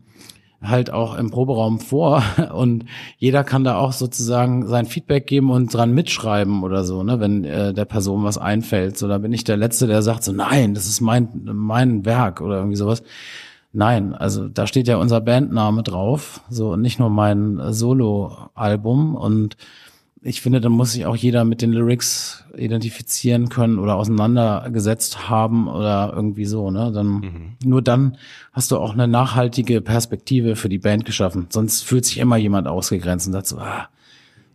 halt 0.61 0.91
auch 0.91 1.17
im 1.17 1.29
Proberaum 1.29 1.79
vor 1.79 2.23
und 2.53 2.85
jeder 3.17 3.43
kann 3.43 3.63
da 3.63 3.77
auch 3.77 3.93
sozusagen 3.93 4.67
sein 4.67 4.85
Feedback 4.85 5.27
geben 5.27 5.51
und 5.51 5.73
dran 5.73 5.93
mitschreiben 5.93 6.63
oder 6.63 6.83
so, 6.83 7.03
ne, 7.03 7.19
wenn 7.19 7.43
äh, 7.43 7.73
der 7.73 7.85
Person 7.85 8.23
was 8.23 8.37
einfällt. 8.37 8.97
So, 8.97 9.07
da 9.07 9.19
bin 9.19 9.33
ich 9.33 9.43
der 9.43 9.57
Letzte, 9.57 9.87
der 9.87 10.01
sagt 10.01 10.23
so, 10.23 10.31
nein, 10.31 10.73
das 10.73 10.87
ist 10.87 11.01
mein 11.01 11.29
mein 11.43 12.05
Werk 12.05 12.41
oder 12.41 12.57
irgendwie 12.57 12.75
sowas. 12.77 13.03
Nein, 13.73 14.15
also 14.15 14.47
da 14.47 14.65
steht 14.65 14.87
ja 14.87 14.97
unser 14.97 15.21
Bandname 15.21 15.83
drauf, 15.83 16.41
so 16.49 16.75
nicht 16.75 16.99
nur 16.99 17.09
mein 17.09 17.59
Solo-Album 17.73 19.15
und 19.15 19.57
ich 20.21 20.41
finde, 20.41 20.59
da 20.59 20.69
muss 20.69 20.93
sich 20.93 21.05
auch 21.05 21.15
jeder 21.15 21.45
mit 21.45 21.61
den 21.61 21.71
Lyrics 21.71 22.43
identifizieren 22.55 23.49
können 23.49 23.77
oder 23.77 23.95
auseinandergesetzt 23.95 25.29
haben 25.29 25.67
oder 25.67 26.11
irgendwie 26.15 26.45
so, 26.45 26.71
ne? 26.71 26.91
Dann 26.91 27.07
mhm. 27.07 27.55
nur 27.63 27.81
dann 27.81 28.17
hast 28.51 28.71
du 28.71 28.77
auch 28.77 28.93
eine 28.93 29.07
nachhaltige 29.07 29.79
Perspektive 29.79 30.55
für 30.55 30.69
die 30.69 30.79
Band 30.79 31.05
geschaffen. 31.05 31.47
Sonst 31.49 31.83
fühlt 31.83 32.05
sich 32.05 32.17
immer 32.17 32.35
jemand 32.35 32.67
ausgegrenzt 32.67 33.27
und 33.27 33.33
sagt 33.33 33.47
so, 33.47 33.57
ah, 33.59 33.89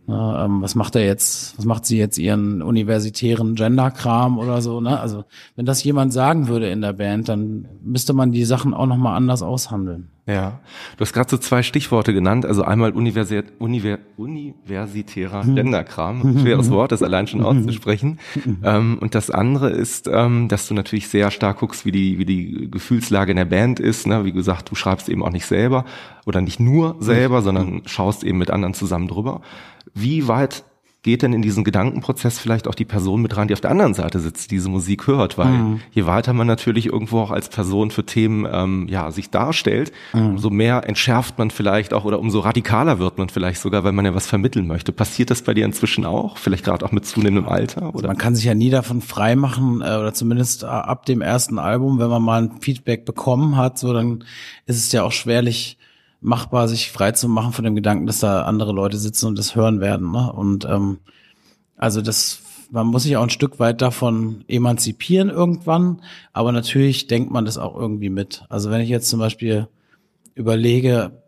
na, 0.06 0.44
ähm, 0.44 0.62
was 0.62 0.74
macht 0.74 0.96
er 0.96 1.04
jetzt, 1.04 1.56
was 1.58 1.64
macht 1.64 1.86
sie 1.86 1.98
jetzt 1.98 2.18
ihren 2.18 2.62
universitären 2.62 3.54
Gender-Kram 3.54 4.38
oder 4.38 4.60
so, 4.60 4.80
ne? 4.80 5.00
Also, 5.00 5.24
wenn 5.54 5.66
das 5.66 5.82
jemand 5.84 6.12
sagen 6.12 6.48
würde 6.48 6.70
in 6.70 6.80
der 6.80 6.92
Band, 6.92 7.28
dann 7.28 7.68
müsste 7.82 8.12
man 8.12 8.32
die 8.32 8.44
Sachen 8.44 8.74
auch 8.74 8.86
nochmal 8.86 9.16
anders 9.16 9.42
aushandeln. 9.42 10.11
Ja, 10.24 10.60
du 10.96 11.00
hast 11.00 11.12
gerade 11.12 11.28
so 11.28 11.36
zwei 11.36 11.64
Stichworte 11.64 12.14
genannt, 12.14 12.46
also 12.46 12.62
einmal 12.62 12.92
universi 12.92 13.42
Univer 13.58 13.98
universitärer 14.16 15.42
hm. 15.42 15.56
Genderkram, 15.56 16.38
schweres 16.38 16.70
Wort, 16.70 16.92
das 16.92 17.02
allein 17.02 17.26
schon 17.26 17.42
auszusprechen. 17.42 18.20
ähm, 18.62 18.98
und 19.00 19.16
das 19.16 19.32
andere 19.32 19.70
ist, 19.70 20.08
ähm, 20.12 20.46
dass 20.46 20.68
du 20.68 20.74
natürlich 20.74 21.08
sehr 21.08 21.32
stark 21.32 21.58
guckst, 21.58 21.84
wie 21.84 21.90
die, 21.90 22.18
wie 22.18 22.24
die 22.24 22.70
Gefühlslage 22.70 23.32
in 23.32 23.36
der 23.36 23.46
Band 23.46 23.80
ist. 23.80 24.06
Ne? 24.06 24.24
Wie 24.24 24.32
gesagt, 24.32 24.70
du 24.70 24.76
schreibst 24.76 25.08
eben 25.08 25.24
auch 25.24 25.32
nicht 25.32 25.46
selber 25.46 25.84
oder 26.24 26.40
nicht 26.40 26.60
nur 26.60 26.96
selber, 27.00 27.42
sondern 27.42 27.82
schaust 27.86 28.22
eben 28.22 28.38
mit 28.38 28.52
anderen 28.52 28.74
zusammen 28.74 29.08
drüber. 29.08 29.40
Wie 29.92 30.28
weit 30.28 30.62
geht 31.02 31.22
denn 31.22 31.32
in 31.32 31.42
diesen 31.42 31.64
Gedankenprozess 31.64 32.38
vielleicht 32.38 32.68
auch 32.68 32.76
die 32.76 32.84
Person 32.84 33.22
mit 33.22 33.36
rein, 33.36 33.48
die 33.48 33.54
auf 33.54 33.60
der 33.60 33.72
anderen 33.72 33.92
Seite 33.92 34.20
sitzt, 34.20 34.52
diese 34.52 34.68
Musik 34.68 35.08
hört, 35.08 35.36
weil 35.36 35.50
mhm. 35.50 35.80
je 35.90 36.06
weiter 36.06 36.32
man 36.32 36.46
natürlich 36.46 36.86
irgendwo 36.86 37.18
auch 37.18 37.32
als 37.32 37.48
Person 37.48 37.90
für 37.90 38.06
Themen 38.06 38.46
ähm, 38.50 38.86
ja 38.88 39.10
sich 39.10 39.30
darstellt, 39.30 39.92
mhm. 40.12 40.30
umso 40.30 40.50
mehr 40.50 40.88
entschärft 40.88 41.38
man 41.38 41.50
vielleicht 41.50 41.92
auch 41.92 42.04
oder 42.04 42.20
umso 42.20 42.38
radikaler 42.40 43.00
wird 43.00 43.18
man 43.18 43.28
vielleicht 43.28 43.60
sogar, 43.60 43.82
weil 43.82 43.92
man 43.92 44.04
ja 44.04 44.14
was 44.14 44.28
vermitteln 44.28 44.68
möchte. 44.68 44.92
Passiert 44.92 45.30
das 45.30 45.42
bei 45.42 45.54
dir 45.54 45.64
inzwischen 45.64 46.04
auch, 46.06 46.36
vielleicht 46.36 46.64
gerade 46.64 46.86
auch 46.86 46.92
mit 46.92 47.04
zunehmendem 47.04 47.48
Alter? 47.48 47.88
Oder? 47.88 47.94
Also 47.94 48.06
man 48.06 48.18
kann 48.18 48.36
sich 48.36 48.44
ja 48.44 48.54
nie 48.54 48.70
davon 48.70 49.00
freimachen 49.00 49.80
äh, 49.80 49.96
oder 49.96 50.14
zumindest 50.14 50.62
äh, 50.62 50.66
ab 50.66 51.04
dem 51.06 51.20
ersten 51.20 51.58
Album, 51.58 51.98
wenn 51.98 52.10
man 52.10 52.22
mal 52.22 52.42
ein 52.42 52.60
Feedback 52.60 53.04
bekommen 53.04 53.56
hat, 53.56 53.76
so 53.76 53.92
dann 53.92 54.24
ist 54.66 54.76
es 54.76 54.92
ja 54.92 55.02
auch 55.02 55.12
schwerlich 55.12 55.78
machbar, 56.22 56.68
sich 56.68 56.90
frei 56.90 57.12
zu 57.12 57.28
machen 57.28 57.52
von 57.52 57.64
dem 57.64 57.74
Gedanken, 57.74 58.06
dass 58.06 58.20
da 58.20 58.42
andere 58.42 58.72
Leute 58.72 58.96
sitzen 58.96 59.26
und 59.26 59.38
das 59.38 59.56
hören 59.56 59.80
werden. 59.80 60.10
Ne? 60.10 60.32
Und 60.32 60.64
ähm, 60.64 60.98
also 61.76 62.00
das, 62.00 62.40
man 62.70 62.86
muss 62.86 63.02
sich 63.02 63.16
auch 63.16 63.22
ein 63.24 63.30
Stück 63.30 63.58
weit 63.58 63.82
davon 63.82 64.44
emanzipieren 64.48 65.28
irgendwann, 65.28 66.00
aber 66.32 66.52
natürlich 66.52 67.08
denkt 67.08 67.30
man 67.30 67.44
das 67.44 67.58
auch 67.58 67.76
irgendwie 67.76 68.08
mit. 68.08 68.44
Also 68.48 68.70
wenn 68.70 68.80
ich 68.80 68.88
jetzt 68.88 69.08
zum 69.08 69.18
Beispiel 69.18 69.68
überlege, 70.34 71.22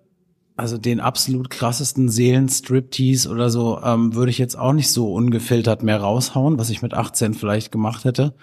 also 0.57 0.79
den 0.79 1.01
absolut 1.01 1.51
krassesten 1.51 2.09
Seelenstriptease 2.09 3.29
oder 3.29 3.51
so, 3.51 3.81
ähm, 3.83 4.15
würde 4.15 4.31
ich 4.31 4.39
jetzt 4.39 4.57
auch 4.57 4.73
nicht 4.73 4.91
so 4.91 5.13
ungefiltert 5.13 5.83
mehr 5.83 6.01
raushauen, 6.01 6.59
was 6.59 6.71
ich 6.71 6.83
mit 6.83 6.95
18 6.95 7.35
vielleicht 7.35 7.73
gemacht 7.73 8.05
hätte. 8.05 8.35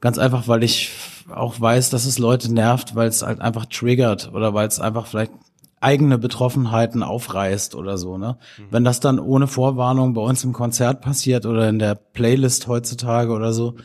Ganz 0.00 0.18
einfach, 0.18 0.48
weil 0.48 0.62
ich 0.62 0.90
auch 1.30 1.60
weiß, 1.60 1.90
dass 1.90 2.06
es 2.06 2.18
Leute 2.18 2.52
nervt, 2.52 2.94
weil 2.94 3.08
es 3.08 3.22
halt 3.22 3.40
einfach 3.40 3.66
triggert 3.66 4.32
oder 4.32 4.54
weil 4.54 4.68
es 4.68 4.80
einfach 4.80 5.06
vielleicht 5.06 5.32
eigene 5.80 6.18
Betroffenheiten 6.18 7.02
aufreißt 7.02 7.74
oder 7.74 7.98
so, 7.98 8.18
ne? 8.18 8.38
Mhm. 8.58 8.62
Wenn 8.70 8.84
das 8.84 9.00
dann 9.00 9.18
ohne 9.18 9.46
Vorwarnung 9.46 10.14
bei 10.14 10.22
uns 10.22 10.42
im 10.44 10.52
Konzert 10.52 11.00
passiert 11.00 11.46
oder 11.46 11.68
in 11.68 11.78
der 11.78 11.94
Playlist 11.94 12.66
heutzutage 12.66 13.32
oder 13.32 13.52
so, 13.52 13.76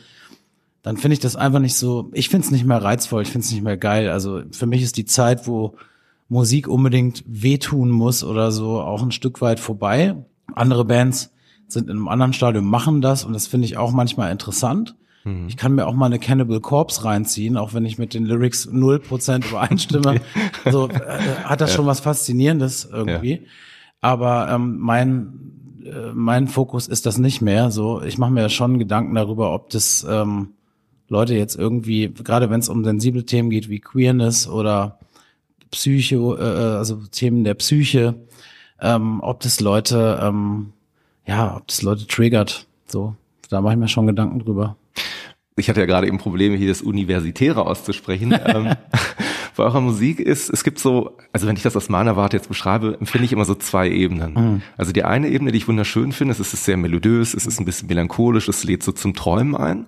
dann 0.82 0.96
finde 0.96 1.14
ich 1.14 1.20
das 1.20 1.36
einfach 1.36 1.60
nicht 1.60 1.76
so, 1.76 2.10
ich 2.12 2.28
finde 2.28 2.46
es 2.46 2.50
nicht 2.50 2.64
mehr 2.64 2.82
reizvoll, 2.82 3.22
ich 3.22 3.30
finde 3.30 3.44
es 3.44 3.52
nicht 3.52 3.62
mehr 3.62 3.76
geil. 3.76 4.08
Also 4.10 4.42
für 4.50 4.66
mich 4.66 4.82
ist 4.82 4.96
die 4.96 5.04
Zeit, 5.04 5.46
wo 5.46 5.76
Musik 6.28 6.66
unbedingt 6.66 7.22
wehtun 7.26 7.90
muss 7.90 8.24
oder 8.24 8.50
so, 8.50 8.80
auch 8.80 9.02
ein 9.02 9.12
Stück 9.12 9.40
weit 9.40 9.60
vorbei. 9.60 10.16
Andere 10.54 10.84
Bands 10.84 11.30
sind 11.68 11.88
in 11.88 11.96
einem 11.96 12.08
anderen 12.08 12.32
Stadium, 12.32 12.64
machen 12.64 13.00
das 13.00 13.24
und 13.24 13.32
das 13.32 13.46
finde 13.46 13.66
ich 13.66 13.76
auch 13.76 13.92
manchmal 13.92 14.32
interessant. 14.32 14.96
Mhm. 15.24 15.46
Ich 15.48 15.56
kann 15.56 15.74
mir 15.74 15.86
auch 15.86 15.94
mal 15.94 16.06
eine 16.06 16.18
Cannibal 16.18 16.60
Corpse 16.60 17.04
reinziehen, 17.04 17.56
auch 17.56 17.74
wenn 17.74 17.84
ich 17.84 17.98
mit 17.98 18.14
den 18.14 18.26
Lyrics 18.26 18.68
null 18.70 18.98
Prozent 18.98 19.48
übereinstimme. 19.48 20.20
so 20.70 20.88
äh, 20.88 20.98
hat 21.44 21.60
das 21.60 21.70
ja. 21.70 21.76
schon 21.76 21.86
was 21.86 22.00
Faszinierendes 22.00 22.88
irgendwie. 22.90 23.32
Ja. 23.32 23.48
Aber 24.00 24.48
ähm, 24.50 24.78
mein 24.78 25.52
äh, 25.84 26.12
mein 26.14 26.48
Fokus 26.48 26.88
ist 26.88 27.06
das 27.06 27.18
nicht 27.18 27.42
mehr. 27.42 27.70
So, 27.70 28.02
ich 28.02 28.18
mache 28.18 28.32
mir 28.32 28.48
schon 28.48 28.78
Gedanken 28.78 29.14
darüber, 29.14 29.52
ob 29.52 29.70
das 29.70 30.06
ähm, 30.08 30.50
Leute 31.08 31.34
jetzt 31.34 31.56
irgendwie, 31.56 32.08
gerade 32.08 32.50
wenn 32.50 32.60
es 32.60 32.68
um 32.68 32.84
sensible 32.84 33.24
Themen 33.24 33.50
geht 33.50 33.68
wie 33.68 33.80
Queerness 33.80 34.48
oder 34.48 34.98
Psyche, 35.70 36.16
äh, 36.16 36.76
also 36.78 36.96
Themen 37.10 37.44
der 37.44 37.54
Psyche, 37.54 38.14
ähm, 38.80 39.20
ob 39.20 39.40
das 39.40 39.60
Leute, 39.60 40.20
ähm, 40.22 40.72
ja, 41.26 41.56
ob 41.56 41.66
das 41.68 41.82
Leute 41.82 42.06
triggert. 42.06 42.66
So, 42.86 43.14
da 43.52 43.60
mache 43.60 43.74
ich 43.74 43.78
mir 43.78 43.88
schon 43.88 44.06
Gedanken 44.06 44.38
drüber 44.40 44.76
ich 45.56 45.68
hatte 45.68 45.80
ja 45.80 45.86
gerade 45.86 46.06
eben 46.06 46.18
Probleme, 46.18 46.56
hier 46.56 46.68
das 46.68 46.82
Universitäre 46.82 47.66
auszusprechen. 47.66 48.32
ähm, 48.46 48.74
bei 49.56 49.64
eurer 49.64 49.80
Musik 49.80 50.18
ist, 50.18 50.48
es 50.48 50.64
gibt 50.64 50.78
so, 50.78 51.16
also 51.32 51.46
wenn 51.46 51.56
ich 51.56 51.62
das 51.62 51.76
aus 51.76 51.88
meiner 51.88 52.16
Warte 52.16 52.36
jetzt 52.36 52.48
beschreibe, 52.48 52.96
empfinde 52.98 53.26
ich 53.26 53.32
immer 53.32 53.44
so 53.44 53.54
zwei 53.54 53.88
Ebenen. 53.90 54.34
Mhm. 54.34 54.62
Also 54.76 54.92
die 54.92 55.04
eine 55.04 55.28
Ebene, 55.28 55.52
die 55.52 55.58
ich 55.58 55.68
wunderschön 55.68 56.12
finde, 56.12 56.32
ist, 56.32 56.40
es 56.40 56.54
ist 56.54 56.64
sehr 56.64 56.76
melodiös, 56.76 57.34
es 57.34 57.46
ist 57.46 57.60
ein 57.60 57.64
bisschen 57.64 57.88
melancholisch, 57.88 58.48
es 58.48 58.64
lädt 58.64 58.82
so 58.82 58.92
zum 58.92 59.14
Träumen 59.14 59.54
ein. 59.56 59.86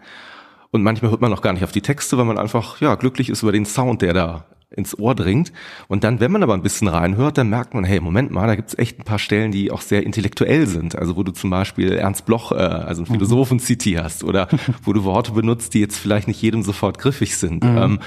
Und 0.70 0.82
manchmal 0.82 1.12
hört 1.12 1.20
man 1.20 1.32
auch 1.32 1.40
gar 1.40 1.52
nicht 1.52 1.64
auf 1.64 1.72
die 1.72 1.82
Texte, 1.82 2.18
weil 2.18 2.24
man 2.24 2.36
einfach, 2.36 2.80
ja, 2.80 2.96
glücklich 2.96 3.30
ist 3.30 3.42
über 3.42 3.52
den 3.52 3.64
Sound, 3.64 4.02
der 4.02 4.12
da 4.12 4.44
ins 4.76 4.98
Ohr 4.98 5.14
dringt. 5.14 5.52
Und 5.88 6.04
dann, 6.04 6.20
wenn 6.20 6.32
man 6.32 6.42
aber 6.42 6.54
ein 6.54 6.62
bisschen 6.62 6.88
reinhört, 6.88 7.38
dann 7.38 7.48
merkt 7.48 7.74
man, 7.74 7.84
hey, 7.84 8.00
Moment 8.00 8.30
mal, 8.30 8.46
da 8.46 8.54
gibt's 8.54 8.76
echt 8.76 8.98
ein 8.98 9.04
paar 9.04 9.18
Stellen, 9.18 9.52
die 9.52 9.70
auch 9.70 9.80
sehr 9.80 10.04
intellektuell 10.04 10.66
sind. 10.66 10.96
Also 10.96 11.16
wo 11.16 11.22
du 11.22 11.32
zum 11.32 11.50
Beispiel 11.50 11.92
Ernst 11.92 12.26
Bloch, 12.26 12.52
äh, 12.52 12.56
also 12.56 13.02
einen 13.02 13.12
Philosophen 13.12 13.56
mhm. 13.56 13.62
zitierst 13.62 14.24
oder 14.24 14.48
wo 14.82 14.92
du 14.92 15.04
Worte 15.04 15.32
benutzt, 15.32 15.74
die 15.74 15.80
jetzt 15.80 15.98
vielleicht 15.98 16.28
nicht 16.28 16.40
jedem 16.42 16.62
sofort 16.62 16.98
griffig 16.98 17.36
sind. 17.36 17.64
Mhm. 17.64 17.76
Ähm, 17.76 17.98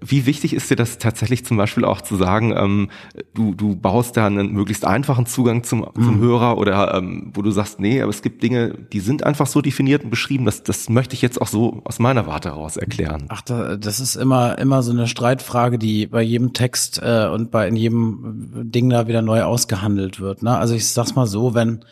wie 0.00 0.26
wichtig 0.26 0.54
ist 0.54 0.70
dir 0.70 0.76
das 0.76 0.98
tatsächlich 0.98 1.44
zum 1.44 1.56
Beispiel 1.56 1.84
auch 1.84 2.00
zu 2.00 2.16
sagen, 2.16 2.54
ähm, 2.56 2.88
du, 3.34 3.54
du 3.54 3.76
baust 3.76 4.16
da 4.16 4.26
einen 4.26 4.52
möglichst 4.52 4.84
einfachen 4.84 5.26
Zugang 5.26 5.62
zum, 5.62 5.86
zum 5.94 6.16
mhm. 6.16 6.20
Hörer 6.20 6.58
oder 6.58 6.94
ähm, 6.94 7.30
wo 7.34 7.42
du 7.42 7.50
sagst, 7.50 7.80
nee, 7.80 8.00
aber 8.00 8.10
es 8.10 8.22
gibt 8.22 8.42
Dinge, 8.42 8.74
die 8.92 9.00
sind 9.00 9.24
einfach 9.24 9.46
so 9.46 9.60
definiert 9.60 10.04
und 10.04 10.10
beschrieben, 10.10 10.44
das, 10.44 10.62
das 10.62 10.88
möchte 10.88 11.14
ich 11.14 11.22
jetzt 11.22 11.40
auch 11.40 11.46
so 11.46 11.82
aus 11.84 11.98
meiner 11.98 12.26
Warte 12.26 12.50
heraus 12.50 12.76
erklären. 12.76 13.26
Ach, 13.28 13.42
da, 13.42 13.76
das 13.76 14.00
ist 14.00 14.16
immer, 14.16 14.58
immer 14.58 14.82
so 14.82 14.92
eine 14.92 15.06
Streitfrage, 15.06 15.78
die 15.78 16.08
bei 16.16 16.22
jedem 16.22 16.54
Text 16.54 16.98
äh, 17.02 17.28
und 17.30 17.50
bei 17.50 17.68
in 17.68 17.76
jedem 17.76 18.70
Ding 18.72 18.88
da 18.88 19.06
wieder 19.06 19.20
neu 19.20 19.42
ausgehandelt 19.42 20.18
wird. 20.18 20.42
Ne? 20.42 20.56
Also 20.56 20.74
ich 20.74 20.88
sag's 20.88 21.14
mal 21.14 21.26
so, 21.26 21.52
wenn 21.52 21.84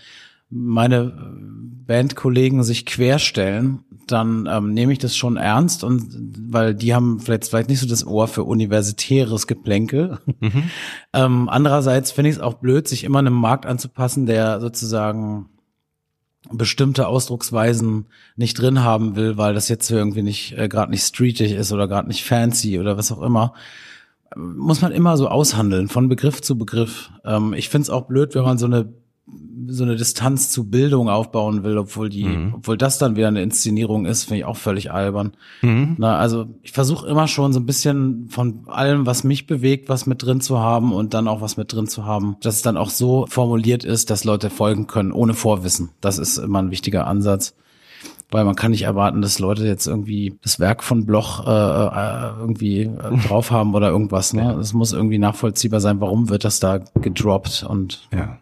meine 0.48 1.12
Bandkollegen 1.86 2.64
sich 2.64 2.86
querstellen, 2.86 3.80
dann 4.06 4.48
ähm, 4.50 4.72
nehme 4.72 4.94
ich 4.94 4.98
das 4.98 5.14
schon 5.14 5.36
ernst 5.36 5.84
und 5.84 6.16
weil 6.48 6.74
die 6.74 6.94
haben 6.94 7.20
vielleicht 7.20 7.44
vielleicht 7.48 7.68
nicht 7.68 7.80
so 7.80 7.86
das 7.86 8.06
Ohr 8.06 8.26
für 8.26 8.44
universitäres 8.44 9.46
Geplänkel. 9.46 10.20
Mhm. 10.40 10.70
ähm, 11.12 11.50
andererseits 11.50 12.10
finde 12.10 12.30
ich 12.30 12.36
es 12.36 12.42
auch 12.42 12.54
blöd, 12.54 12.88
sich 12.88 13.04
immer 13.04 13.18
einem 13.18 13.34
Markt 13.34 13.66
anzupassen, 13.66 14.24
der 14.24 14.58
sozusagen 14.58 15.50
bestimmte 16.50 17.08
Ausdrucksweisen 17.08 18.06
nicht 18.36 18.58
drin 18.58 18.80
haben 18.80 19.16
will, 19.16 19.36
weil 19.36 19.52
das 19.52 19.68
jetzt 19.68 19.90
irgendwie 19.90 20.22
nicht 20.22 20.56
äh, 20.56 20.66
gerade 20.66 20.90
nicht 20.90 21.04
streetig 21.04 21.52
ist 21.52 21.72
oder 21.72 21.88
gerade 21.88 22.08
nicht 22.08 22.24
fancy 22.24 22.80
oder 22.80 22.96
was 22.96 23.12
auch 23.12 23.20
immer 23.20 23.52
muss 24.36 24.82
man 24.82 24.92
immer 24.92 25.16
so 25.16 25.28
aushandeln, 25.28 25.88
von 25.88 26.08
Begriff 26.08 26.40
zu 26.42 26.56
Begriff. 26.56 27.10
Ähm, 27.24 27.54
ich 27.54 27.68
find's 27.68 27.90
auch 27.90 28.02
blöd, 28.02 28.34
wenn 28.34 28.44
man 28.44 28.58
so 28.58 28.66
eine 28.66 28.92
so 29.66 29.84
eine 29.84 29.96
Distanz 29.96 30.50
zu 30.50 30.68
Bildung 30.68 31.08
aufbauen 31.08 31.64
will, 31.64 31.78
obwohl 31.78 32.10
die, 32.10 32.24
mhm. 32.24 32.54
obwohl 32.56 32.76
das 32.76 32.98
dann 32.98 33.16
wieder 33.16 33.28
eine 33.28 33.42
Inszenierung 33.42 34.04
ist, 34.04 34.24
finde 34.24 34.40
ich 34.40 34.44
auch 34.44 34.56
völlig 34.56 34.92
albern. 34.92 35.32
Mhm. 35.62 35.94
Na, 35.98 36.18
also 36.18 36.46
ich 36.62 36.72
versuche 36.72 37.08
immer 37.08 37.26
schon 37.28 37.52
so 37.54 37.60
ein 37.60 37.66
bisschen 37.66 38.28
von 38.28 38.64
allem, 38.66 39.06
was 39.06 39.24
mich 39.24 39.46
bewegt, 39.46 39.88
was 39.88 40.06
mit 40.06 40.22
drin 40.22 40.42
zu 40.42 40.58
haben 40.58 40.92
und 40.92 41.14
dann 41.14 41.28
auch 41.28 41.40
was 41.40 41.56
mit 41.56 41.72
drin 41.72 41.86
zu 41.86 42.04
haben, 42.04 42.36
dass 42.42 42.56
es 42.56 42.62
dann 42.62 42.76
auch 42.76 42.90
so 42.90 43.26
formuliert 43.28 43.84
ist, 43.84 44.10
dass 44.10 44.24
Leute 44.24 44.50
folgen 44.50 44.86
können, 44.86 45.12
ohne 45.12 45.34
Vorwissen. 45.34 45.90
Das 46.00 46.18
ist 46.18 46.36
immer 46.36 46.60
ein 46.60 46.70
wichtiger 46.70 47.06
Ansatz 47.06 47.54
weil 48.34 48.44
man 48.44 48.56
kann 48.56 48.72
nicht 48.72 48.82
erwarten, 48.82 49.22
dass 49.22 49.38
Leute 49.38 49.64
jetzt 49.64 49.86
irgendwie 49.86 50.36
das 50.42 50.58
Werk 50.58 50.82
von 50.82 51.06
Bloch 51.06 51.46
äh, 51.46 51.50
äh 51.50 52.40
irgendwie 52.40 52.80
äh, 52.80 53.16
drauf 53.28 53.52
haben 53.52 53.76
oder 53.76 53.90
irgendwas. 53.90 54.32
Ne? 54.32 54.54
Es 54.54 54.72
muss 54.72 54.92
irgendwie 54.92 55.18
nachvollziehbar 55.18 55.78
sein, 55.78 56.00
warum 56.00 56.28
wird 56.30 56.44
das 56.44 56.58
da 56.58 56.78
gedroppt 57.00 57.62
und 57.62 58.08
ja. 58.12 58.38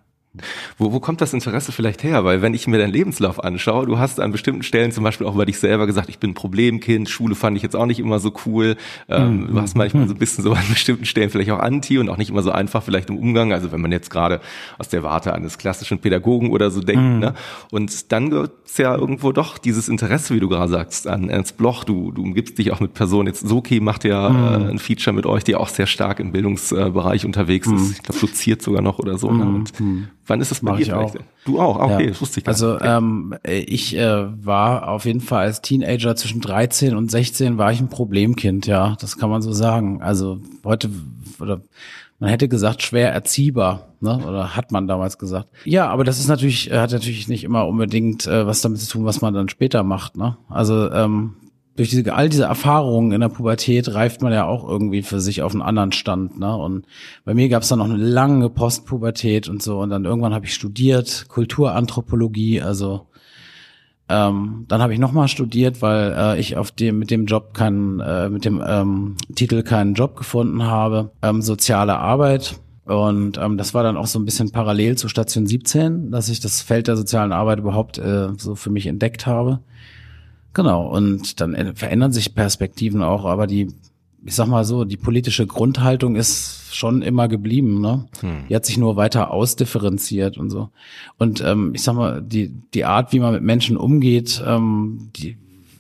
Wo, 0.79 0.93
wo 0.93 1.01
kommt 1.01 1.21
das 1.21 1.35
Interesse 1.35 1.73
vielleicht 1.73 2.03
her? 2.05 2.25
Weil 2.25 2.41
wenn 2.41 2.55
ich 2.55 2.67
mir 2.67 2.79
deinen 2.79 2.93
Lebenslauf 2.93 3.45
anschaue, 3.45 3.85
du 3.85 3.99
hast 3.99 4.19
an 4.19 4.33
bestimmten 4.33 4.63
Stellen 4.63 4.91
zum 4.91 5.05
Beispiel 5.05 5.27
auch 5.27 5.35
über 5.35 5.45
dich 5.45 5.59
selber 5.59 5.87
gesagt, 5.87 6.09
ich 6.09 6.19
bin 6.19 6.31
ein 6.31 6.35
Problemkind, 6.35 7.11
Schule 7.11 7.35
fand 7.35 7.59
ich 7.59 7.63
jetzt 7.63 7.77
auch 7.77 7.85
nicht 7.85 8.01
immer 8.01 8.19
so 8.19 8.33
cool. 8.47 8.77
Ähm, 9.11 9.43
mhm. 9.43 9.47
Du 9.49 9.61
hast 9.61 9.77
manchmal 9.77 10.09
so 10.09 10.15
ein 10.15 10.19
bisschen 10.19 10.43
so 10.43 10.53
an 10.53 10.65
bestimmten 10.71 11.05
Stellen 11.05 11.29
vielleicht 11.29 11.51
auch 11.51 11.59
anti 11.59 11.99
und 11.99 12.09
auch 12.09 12.17
nicht 12.17 12.31
immer 12.31 12.43
so 12.43 12.51
einfach 12.51 12.83
vielleicht 12.83 13.11
im 13.11 13.19
Umgang. 13.19 13.53
Also 13.53 13.73
wenn 13.73 13.83
man 13.83 13.93
jetzt 13.93 14.11
gerade 14.11 14.41
aus 14.79 14.89
der 14.89 15.03
Warte 15.03 15.35
eines 15.35 15.59
klassischen 15.59 15.99
Pädagogen 15.99 16.51
oder 16.51 16.71
so 16.71 16.81
denkt. 16.81 17.03
Mhm. 17.03 17.19
Ne? 17.19 17.35
Und 17.71 18.11
dann 18.11 18.31
gibt's 18.31 18.79
ja 18.79 18.97
irgendwo 18.97 19.33
doch 19.33 19.59
dieses 19.59 19.91
Interesse, 19.91 20.35
wie 20.35 20.41
du 20.41 20.49
gerade 20.49 20.71
sagst, 20.73 21.09
an 21.09 21.29
Ernst 21.29 21.59
Bloch. 21.59 21.85
Du, 21.85 22.11
du 22.11 22.23
umgibst 22.23 22.57
dich 22.57 22.73
auch 22.73 22.81
mit 22.81 22.95
Personen. 22.95 23.27
Jetzt 23.27 23.47
Soki 23.47 23.81
macht 23.81 24.05
ja 24.05 24.31
mhm. 24.31 24.39
äh, 24.39 24.71
ein 24.71 24.79
Feature 24.79 25.15
mit 25.15 25.27
euch, 25.27 25.45
die 25.45 25.57
auch 25.57 25.69
sehr 25.69 25.87
stark 25.87 26.21
im 26.21 26.33
Bildungsbereich 26.33 27.27
unterwegs 27.27 27.67
ist. 27.67 27.73
Mhm. 27.73 27.93
Ich 27.93 28.03
glaube, 28.03 28.21
doziert 28.21 28.63
sogar 28.63 28.81
noch 28.81 28.99
oder 28.99 29.19
so. 29.19 29.31
Ne? 29.31 29.45
Mhm. 29.45 29.55
Und 29.55 29.81
mhm. 29.81 30.09
Wann 30.27 30.41
ist 30.41 30.51
das 30.51 30.61
bei 30.61 30.73
Mach 30.73 30.79
dir 30.79 30.99
auch. 30.99 31.15
Du 31.45 31.61
auch, 31.61 31.79
ah, 31.79 31.85
okay, 31.85 32.05
ja. 32.05 32.09
das 32.11 32.21
wusste 32.21 32.41
ich 32.41 32.45
gar 32.45 32.53
Also 32.53 32.75
okay. 32.75 32.97
ähm, 32.97 33.35
ich 33.43 33.97
äh, 33.97 34.45
war 34.45 34.89
auf 34.89 35.05
jeden 35.05 35.21
Fall 35.21 35.47
als 35.47 35.63
Teenager 35.63 36.15
zwischen 36.15 36.41
13 36.41 36.97
und 36.97 37.11
16 37.11 37.59
war 37.59 37.73
ich 37.73 37.81
ein 37.81 37.89
Problemkind, 37.89 38.67
ja, 38.67 38.97
das 39.01 39.19
kann 39.19 39.31
man 39.31 39.43
so 39.43 39.53
sagen. 39.53 40.01
Also 40.01 40.39
heute 40.65 40.91
oder 41.41 41.61
man 42.21 42.31
hätte 42.31 42.47
gesagt 42.47 42.83
schwer 42.83 43.13
erziehbar, 43.13 43.89
ne? 43.99 44.17
Oder 44.25 44.55
hat 44.55 44.71
man 44.71 44.87
damals 44.87 45.19
gesagt. 45.19 45.49
Ja, 45.65 45.89
aber 45.89 46.05
das 46.05 46.21
ist 46.21 46.29
natürlich 46.29 46.71
hat 46.71 46.93
natürlich 46.93 47.27
nicht 47.27 47.43
immer 47.43 47.67
unbedingt 47.67 48.29
äh, 48.29 48.47
was 48.47 48.61
damit 48.61 48.79
zu 48.81 48.89
tun, 48.89 49.05
was 49.05 49.21
man 49.23 49.35
dann 49.35 49.49
später 49.49 49.83
macht, 49.83 50.17
ne? 50.17 50.37
Also 50.49 50.89
ähm, 50.93 51.35
durch 51.77 51.91
diese, 51.91 52.13
all 52.15 52.29
diese 52.29 52.45
Erfahrungen 52.45 53.13
in 53.13 53.21
der 53.21 53.29
Pubertät 53.29 53.93
reift 53.95 54.23
man 54.23 54.33
ja 54.33 54.47
auch 54.47 54.69
irgendwie 54.69 55.03
für 55.03 55.21
sich 55.21 55.43
auf 55.43 55.53
einen 55.53 55.63
anderen 55.63 55.93
Stand. 55.93 56.39
Ne? 56.39 56.55
Und 56.57 56.87
bei 57.25 57.35
mir 57.35 57.49
gab 57.49 57.63
es 57.63 57.69
dann 57.69 57.79
noch 57.79 57.87
eine 57.87 57.97
lange 57.97 58.51
Postpubertät 58.51 59.49
und 59.49 59.63
so. 59.63 59.81
Und 59.81 59.91
dann 59.91 60.05
irgendwann 60.05 60.35
habe 60.35 60.47
ich 60.47 60.55
studiert, 60.55 61.27
Kulturanthropologie, 61.29 62.61
also 62.61 63.07
ähm, 64.09 64.67
dann 64.69 64.83
habe 64.83 64.93
ich 64.93 64.99
nochmal 64.99 65.29
studiert, 65.29 65.81
weil 65.81 66.15
äh, 66.17 66.41
ich 66.41 66.57
auf 66.57 66.71
dem 66.71 66.99
mit 66.99 67.11
dem 67.11 67.25
Job 67.25 67.55
keinen, 67.55 68.01
äh, 68.01 68.29
mit 68.29 68.45
dem 68.45 68.63
ähm, 68.67 69.17
Titel 69.35 69.63
keinen 69.63 69.95
Job 69.95 70.17
gefunden 70.17 70.65
habe. 70.65 71.13
Ähm, 71.23 71.41
soziale 71.41 71.97
Arbeit. 71.97 72.61
Und 72.85 73.39
ähm, 73.39 73.57
das 73.57 73.75
war 73.75 73.83
dann 73.85 73.97
auch 73.97 74.07
so 74.07 74.19
ein 74.19 74.25
bisschen 74.25 74.51
parallel 74.51 74.99
zu 74.99 75.09
Station 75.09 75.47
17, 75.47 76.11
dass 76.11 76.29
ich 76.29 76.41
das 76.41 76.61
Feld 76.61 76.89
der 76.89 76.97
sozialen 76.97 77.33
Arbeit 77.33 77.61
überhaupt 77.61 77.97
äh, 77.99 78.29
so 78.37 78.55
für 78.55 78.71
mich 78.71 78.87
entdeckt 78.87 79.27
habe. 79.27 79.61
Genau, 80.55 80.87
und 80.89 81.41
dann 81.41 81.75
verändern 81.75 82.13
sich 82.13 82.35
Perspektiven 82.35 83.03
auch, 83.03 83.25
aber 83.25 83.47
die, 83.47 83.69
ich 84.25 84.35
sag 84.35 84.49
mal 84.49 84.65
so, 84.65 84.85
die 84.85 84.97
politische 84.97 85.47
Grundhaltung 85.47 86.17
ist 86.17 86.75
schon 86.75 87.03
immer 87.03 87.29
geblieben, 87.29 87.81
ne? 87.81 88.07
Hm. 88.21 88.45
Die 88.49 88.57
hat 88.57 88.67
sich 88.67 88.79
nur 88.79 88.97
weiter 88.97 89.31
ausdifferenziert 89.31 90.39
und 90.39 90.51
so. 90.51 90.71
Und 91.19 91.43
ähm, 91.43 91.73
ich 91.75 91.83
sag 91.83 91.95
mal, 91.95 92.23
die, 92.23 92.53
die 92.75 92.85
Art, 92.85 93.13
wie 93.13 93.21
man 93.21 93.33
mit 93.33 93.43
Menschen 93.43 93.77
umgeht, 93.77 94.43
ähm, 94.47 95.11
die 95.17 95.37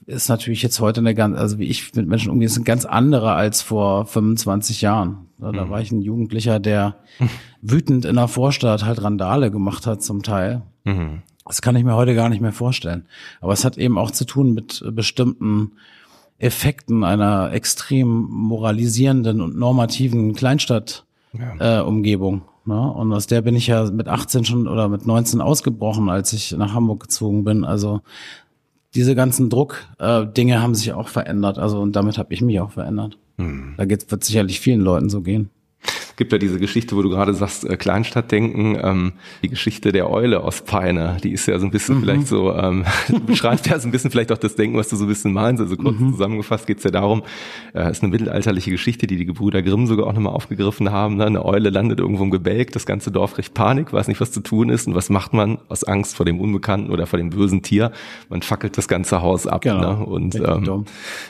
ist 0.06 0.28
natürlich 0.28 0.62
jetzt 0.62 0.80
heute 0.80 1.00
eine 1.00 1.14
ganz, 1.14 1.38
also 1.38 1.58
wie 1.58 1.66
ich 1.66 1.94
mit 1.94 2.08
Menschen 2.08 2.30
umgehe, 2.30 2.46
ist 2.46 2.56
eine 2.56 2.64
ganz 2.64 2.84
andere 2.84 3.32
als 3.32 3.62
vor 3.62 4.06
25 4.06 4.82
Jahren. 4.82 5.28
Da, 5.38 5.52
hm. 5.52 5.70
war 5.70 5.80
ich 5.80 5.90
ein 5.92 6.02
Jugendlicher, 6.02 6.60
der 6.60 6.96
wütend 7.62 8.04
in 8.04 8.16
der 8.16 8.28
Vorstadt 8.28 8.84
halt 8.84 9.02
Randale 9.02 9.50
gemacht 9.50 9.86
hat 9.86 10.02
zum 10.02 10.22
Teil. 10.22 10.62
Mhm. 10.84 11.22
Das 11.46 11.62
kann 11.62 11.76
ich 11.76 11.84
mir 11.84 11.96
heute 11.96 12.14
gar 12.14 12.28
nicht 12.28 12.40
mehr 12.40 12.52
vorstellen. 12.52 13.06
Aber 13.40 13.52
es 13.52 13.64
hat 13.64 13.78
eben 13.78 13.98
auch 13.98 14.10
zu 14.10 14.24
tun 14.24 14.54
mit 14.54 14.82
bestimmten 14.92 15.72
Effekten 16.38 17.04
einer 17.04 17.52
extrem 17.52 18.08
moralisierenden 18.08 19.40
und 19.40 19.56
normativen 19.56 20.34
Kleinstadt-Umgebung. 20.34 22.42
Ja. 22.66 22.74
Äh, 22.74 22.78
ne? 22.80 22.92
Und 22.92 23.12
aus 23.12 23.26
der 23.26 23.42
bin 23.42 23.54
ich 23.54 23.68
ja 23.68 23.90
mit 23.90 24.08
18 24.08 24.44
schon 24.44 24.68
oder 24.68 24.88
mit 24.88 25.06
19 25.06 25.40
ausgebrochen, 25.40 26.08
als 26.08 26.32
ich 26.32 26.52
nach 26.52 26.74
Hamburg 26.74 27.00
gezogen 27.00 27.44
bin. 27.44 27.64
Also 27.64 28.00
diese 28.94 29.14
ganzen 29.14 29.50
Druck-Dinge 29.50 30.54
äh, 30.54 30.58
haben 30.58 30.74
sich 30.74 30.92
auch 30.92 31.08
verändert. 31.08 31.58
Also 31.58 31.80
und 31.80 31.96
damit 31.96 32.18
habe 32.18 32.34
ich 32.34 32.42
mich 32.42 32.60
auch 32.60 32.72
verändert. 32.72 33.18
Hm. 33.38 33.74
Da 33.76 33.84
geht, 33.84 34.10
wird 34.10 34.24
sicherlich 34.24 34.58
vielen 34.60 34.80
Leuten 34.80 35.10
so 35.10 35.22
gehen 35.22 35.50
gibt 36.22 36.32
ja 36.32 36.38
diese 36.38 36.60
Geschichte, 36.60 36.94
wo 36.94 37.02
du 37.02 37.10
gerade 37.10 37.34
sagst, 37.34 37.68
äh, 37.68 37.76
Kleinstadtdenken, 37.76 38.78
ähm, 38.80 39.12
die 39.42 39.48
Geschichte 39.48 39.90
der 39.90 40.08
Eule 40.08 40.44
aus 40.44 40.62
Peine, 40.62 41.16
die 41.24 41.32
ist 41.32 41.46
ja 41.46 41.58
so 41.58 41.66
ein 41.66 41.72
bisschen 41.72 41.96
mhm. 41.96 42.00
vielleicht 42.00 42.28
so, 42.28 42.54
ähm, 42.54 42.84
beschreibt 43.26 43.66
ja 43.66 43.76
so 43.80 43.88
ein 43.88 43.90
bisschen 43.90 44.12
vielleicht 44.12 44.30
auch 44.30 44.38
das 44.38 44.54
Denken, 44.54 44.76
was 44.76 44.88
du 44.88 44.94
so 44.94 45.04
ein 45.04 45.08
bisschen 45.08 45.32
meinst. 45.32 45.60
Also 45.60 45.76
kurz 45.76 45.98
mhm. 45.98 46.12
zusammengefasst 46.12 46.68
geht's 46.68 46.84
ja 46.84 46.92
darum, 46.92 47.24
äh, 47.74 47.90
ist 47.90 48.04
eine 48.04 48.12
mittelalterliche 48.12 48.70
Geschichte, 48.70 49.08
die 49.08 49.16
die 49.16 49.26
Gebrüder 49.26 49.62
Grimm 49.62 49.88
sogar 49.88 50.06
auch 50.06 50.12
nochmal 50.12 50.32
aufgegriffen 50.32 50.92
haben. 50.92 51.16
Ne? 51.16 51.26
Eine 51.26 51.44
Eule 51.44 51.70
landet 51.70 51.98
irgendwo 51.98 52.22
im 52.22 52.30
Gebälk, 52.30 52.70
das 52.70 52.86
ganze 52.86 53.10
Dorf 53.10 53.34
kriegt 53.34 53.52
Panik, 53.52 53.92
weiß 53.92 54.06
nicht, 54.06 54.20
was 54.20 54.30
zu 54.30 54.42
tun 54.42 54.68
ist. 54.68 54.86
Und 54.86 54.94
was 54.94 55.10
macht 55.10 55.32
man 55.32 55.58
aus 55.68 55.82
Angst 55.82 56.14
vor 56.14 56.24
dem 56.24 56.38
Unbekannten 56.38 56.92
oder 56.92 57.08
vor 57.08 57.18
dem 57.18 57.30
bösen 57.30 57.62
Tier? 57.62 57.90
Man 58.28 58.42
fackelt 58.42 58.78
das 58.78 58.86
ganze 58.86 59.22
Haus 59.22 59.48
ab. 59.48 59.62
Genau. 59.62 59.80
Ne? 59.80 60.06
Und 60.06 60.36
ähm, 60.36 60.84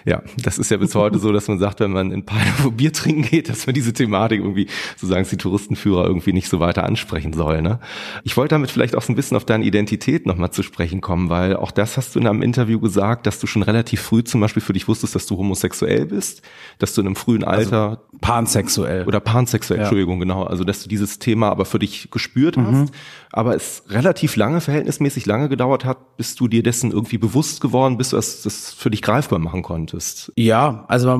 ja, 0.05 0.23
das 0.37 0.59
ist 0.59 0.71
ja 0.71 0.77
bis 0.77 0.95
heute 0.95 1.19
so, 1.19 1.33
dass 1.33 1.49
man 1.49 1.59
sagt, 1.59 1.81
wenn 1.81 1.93
man 1.93 2.13
in 2.13 2.27
Peine 2.27 2.53
wo 2.63 2.71
Bier 2.71 2.93
trinken 2.93 3.23
geht, 3.23 3.49
dass 3.49 3.67
man 3.67 3.73
diese 3.73 3.95
Thematik 3.95 4.41
irgendwie 4.41 4.67
so 4.97 5.07
sagen 5.07 5.27
die 5.31 5.37
Touristenführer 5.37 6.05
irgendwie 6.05 6.33
nicht 6.33 6.49
so 6.49 6.61
weiter 6.61 6.85
ansprechen 6.85 7.33
soll. 7.33 7.63
Ne? 7.63 7.79
Ich 8.25 8.37
wollte 8.37 8.55
damit 8.55 8.71
vielleicht 8.71 8.97
auch 8.97 9.03
so 9.03 9.13
ein 9.13 9.17
bisschen 9.17 9.37
auf 9.37 9.45
deine 9.45 9.65
Identität 9.65 10.27
nochmal 10.27 10.51
zu 10.51 10.63
sprechen 10.63 11.01
kommen, 11.01 11.31
weil 11.31 11.57
auch 11.57 11.71
das 11.71 11.97
hast 11.97 12.15
du 12.15 12.21
in 12.21 12.27
einem 12.27 12.43
Interview 12.43 12.81
gesagt, 12.81 13.27
dass 13.27 13.39
du 13.39 13.47
schon 13.47 13.63
relativ 13.63 14.01
früh 14.01 14.23
zum 14.25 14.41
Beispiel 14.41 14.63
für 14.63 14.73
dich 14.73 14.89
wusstest, 14.89 15.15
dass 15.15 15.27
du 15.27 15.37
homosexuell 15.37 16.07
bist, 16.07 16.43
dass 16.79 16.95
du 16.95 17.01
in 17.01 17.07
einem 17.09 17.17
frühen 17.17 17.45
also 17.45 17.65
Alter 17.65 17.89
also 17.89 18.03
pansexuell 18.21 19.07
oder 19.07 19.21
pansexuell, 19.21 19.79
ja. 19.79 19.85
Entschuldigung, 19.85 20.21
genau, 20.21 20.45
also 20.45 20.65
dass 20.65 20.83
du 20.83 20.89
dieses 20.89 21.19
Thema 21.19 21.51
aber 21.51 21.65
für 21.65 21.79
dich 21.79 22.11
gespürt 22.11 22.57
mhm. 22.57 22.67
hast, 22.67 22.95
aber 23.33 23.55
es 23.55 23.85
relativ 23.89 24.37
lange, 24.37 24.61
verhältnismäßig 24.61 25.27
lange 25.27 25.49
gedauert 25.49 25.85
hat, 25.85 26.17
bis 26.17 26.35
du 26.35 26.49
dir 26.49 26.63
dessen 26.63 26.93
irgendwie 26.93 27.19
bewusst 27.19 27.61
geworden 27.61 27.97
bist, 27.97 28.13
dass 28.13 28.43
das 28.43 28.73
für 28.73 28.91
dich 28.91 29.03
greifbar 29.03 29.39
machen 29.39 29.63
konntest. 29.63 30.33
Ja, 30.37 30.85
also 30.89 31.19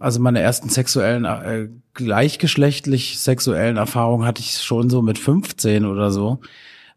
also 0.00 0.20
meine 0.20 0.40
ersten 0.40 0.68
sexuellen 0.68 1.24
äh, 1.24 1.68
gleichgeschlechtlich 2.82 3.18
sexuellen 3.18 3.76
Erfahrungen 3.76 4.26
hatte 4.26 4.40
ich 4.40 4.58
schon 4.58 4.90
so 4.90 5.02
mit 5.02 5.18
15 5.18 5.84
oder 5.84 6.10
so. 6.10 6.40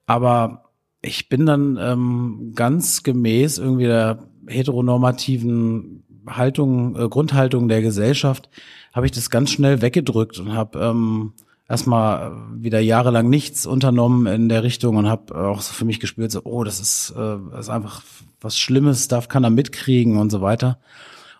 Aber 0.05 0.63
ich 1.01 1.29
bin 1.29 1.45
dann 1.45 1.77
ähm, 1.79 2.51
ganz 2.55 3.03
gemäß 3.03 3.57
irgendwie 3.57 3.85
der 3.85 4.19
heteronormativen 4.47 6.03
Haltung, 6.27 6.95
äh, 6.95 7.07
Grundhaltung 7.07 7.67
der 7.69 7.81
Gesellschaft, 7.81 8.49
habe 8.93 9.05
ich 9.05 9.11
das 9.11 9.29
ganz 9.29 9.51
schnell 9.51 9.81
weggedrückt 9.81 10.39
und 10.39 10.53
habe 10.53 10.79
ähm, 10.79 11.33
erstmal 11.67 12.35
wieder 12.55 12.79
jahrelang 12.79 13.29
nichts 13.29 13.65
unternommen 13.65 14.25
in 14.25 14.49
der 14.49 14.63
Richtung 14.63 14.97
und 14.97 15.07
habe 15.07 15.35
auch 15.35 15.61
so 15.61 15.73
für 15.73 15.85
mich 15.85 15.99
gespürt, 15.99 16.31
so, 16.31 16.41
oh, 16.43 16.63
das 16.63 16.79
ist, 16.79 17.13
äh, 17.15 17.37
das 17.51 17.67
ist 17.67 17.69
einfach 17.69 18.01
was 18.41 18.57
Schlimmes, 18.57 19.07
darf 19.07 19.27
keiner 19.27 19.49
mitkriegen 19.49 20.17
und 20.17 20.29
so 20.31 20.41
weiter. 20.41 20.79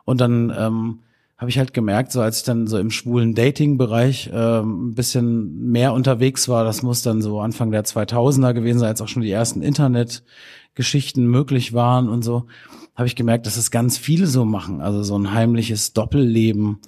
Und 0.06 0.22
dann 0.22 0.54
ähm, 0.58 1.00
habe 1.40 1.50
ich 1.50 1.58
halt 1.58 1.74
gemerkt, 1.74 2.12
so 2.12 2.20
als 2.20 2.40
ich 2.40 2.44
dann 2.44 2.68
so 2.68 2.78
im 2.78 2.92
schwulen 2.92 3.34
Dating-Bereich 3.34 4.28
äh, 4.28 4.60
ein 4.60 4.94
bisschen 4.94 5.72
mehr 5.72 5.94
unterwegs 5.94 6.50
war, 6.50 6.66
das 6.66 6.84
muss 6.84 7.02
dann 7.02 7.22
so 7.22 7.40
Anfang 7.40 7.72
der 7.72 7.86
2000er 7.86 8.54
gewesen 8.54 8.80
sein, 8.80 8.90
als 8.90 9.02
auch 9.02 9.08
schon 9.08 9.22
die 9.22 9.32
ersten 9.32 9.62
Internet-Geschichten 9.62 11.26
möglich 11.26 11.72
waren 11.72 12.10
und 12.10 12.26
so, 12.26 12.48
habe 12.94 13.08
ich 13.08 13.16
gemerkt, 13.16 13.46
dass 13.46 13.56
es 13.56 13.72
ganz 13.72 13.98
viele 13.98 14.28
so 14.28 14.44
machen, 14.44 14.82
also 14.82 15.02
so 15.02 15.18
ein 15.18 15.34
heimliches 15.34 15.94
Doppelleben 15.94 16.80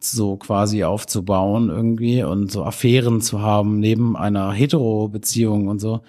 so 0.00 0.36
quasi 0.36 0.84
aufzubauen 0.84 1.68
irgendwie 1.68 2.22
und 2.22 2.50
so 2.50 2.64
Affären 2.64 3.20
zu 3.20 3.42
haben 3.42 3.78
neben 3.78 4.16
einer 4.16 4.52
Hetero-Beziehung 4.52 5.68
und 5.68 5.80
so. 5.80 6.00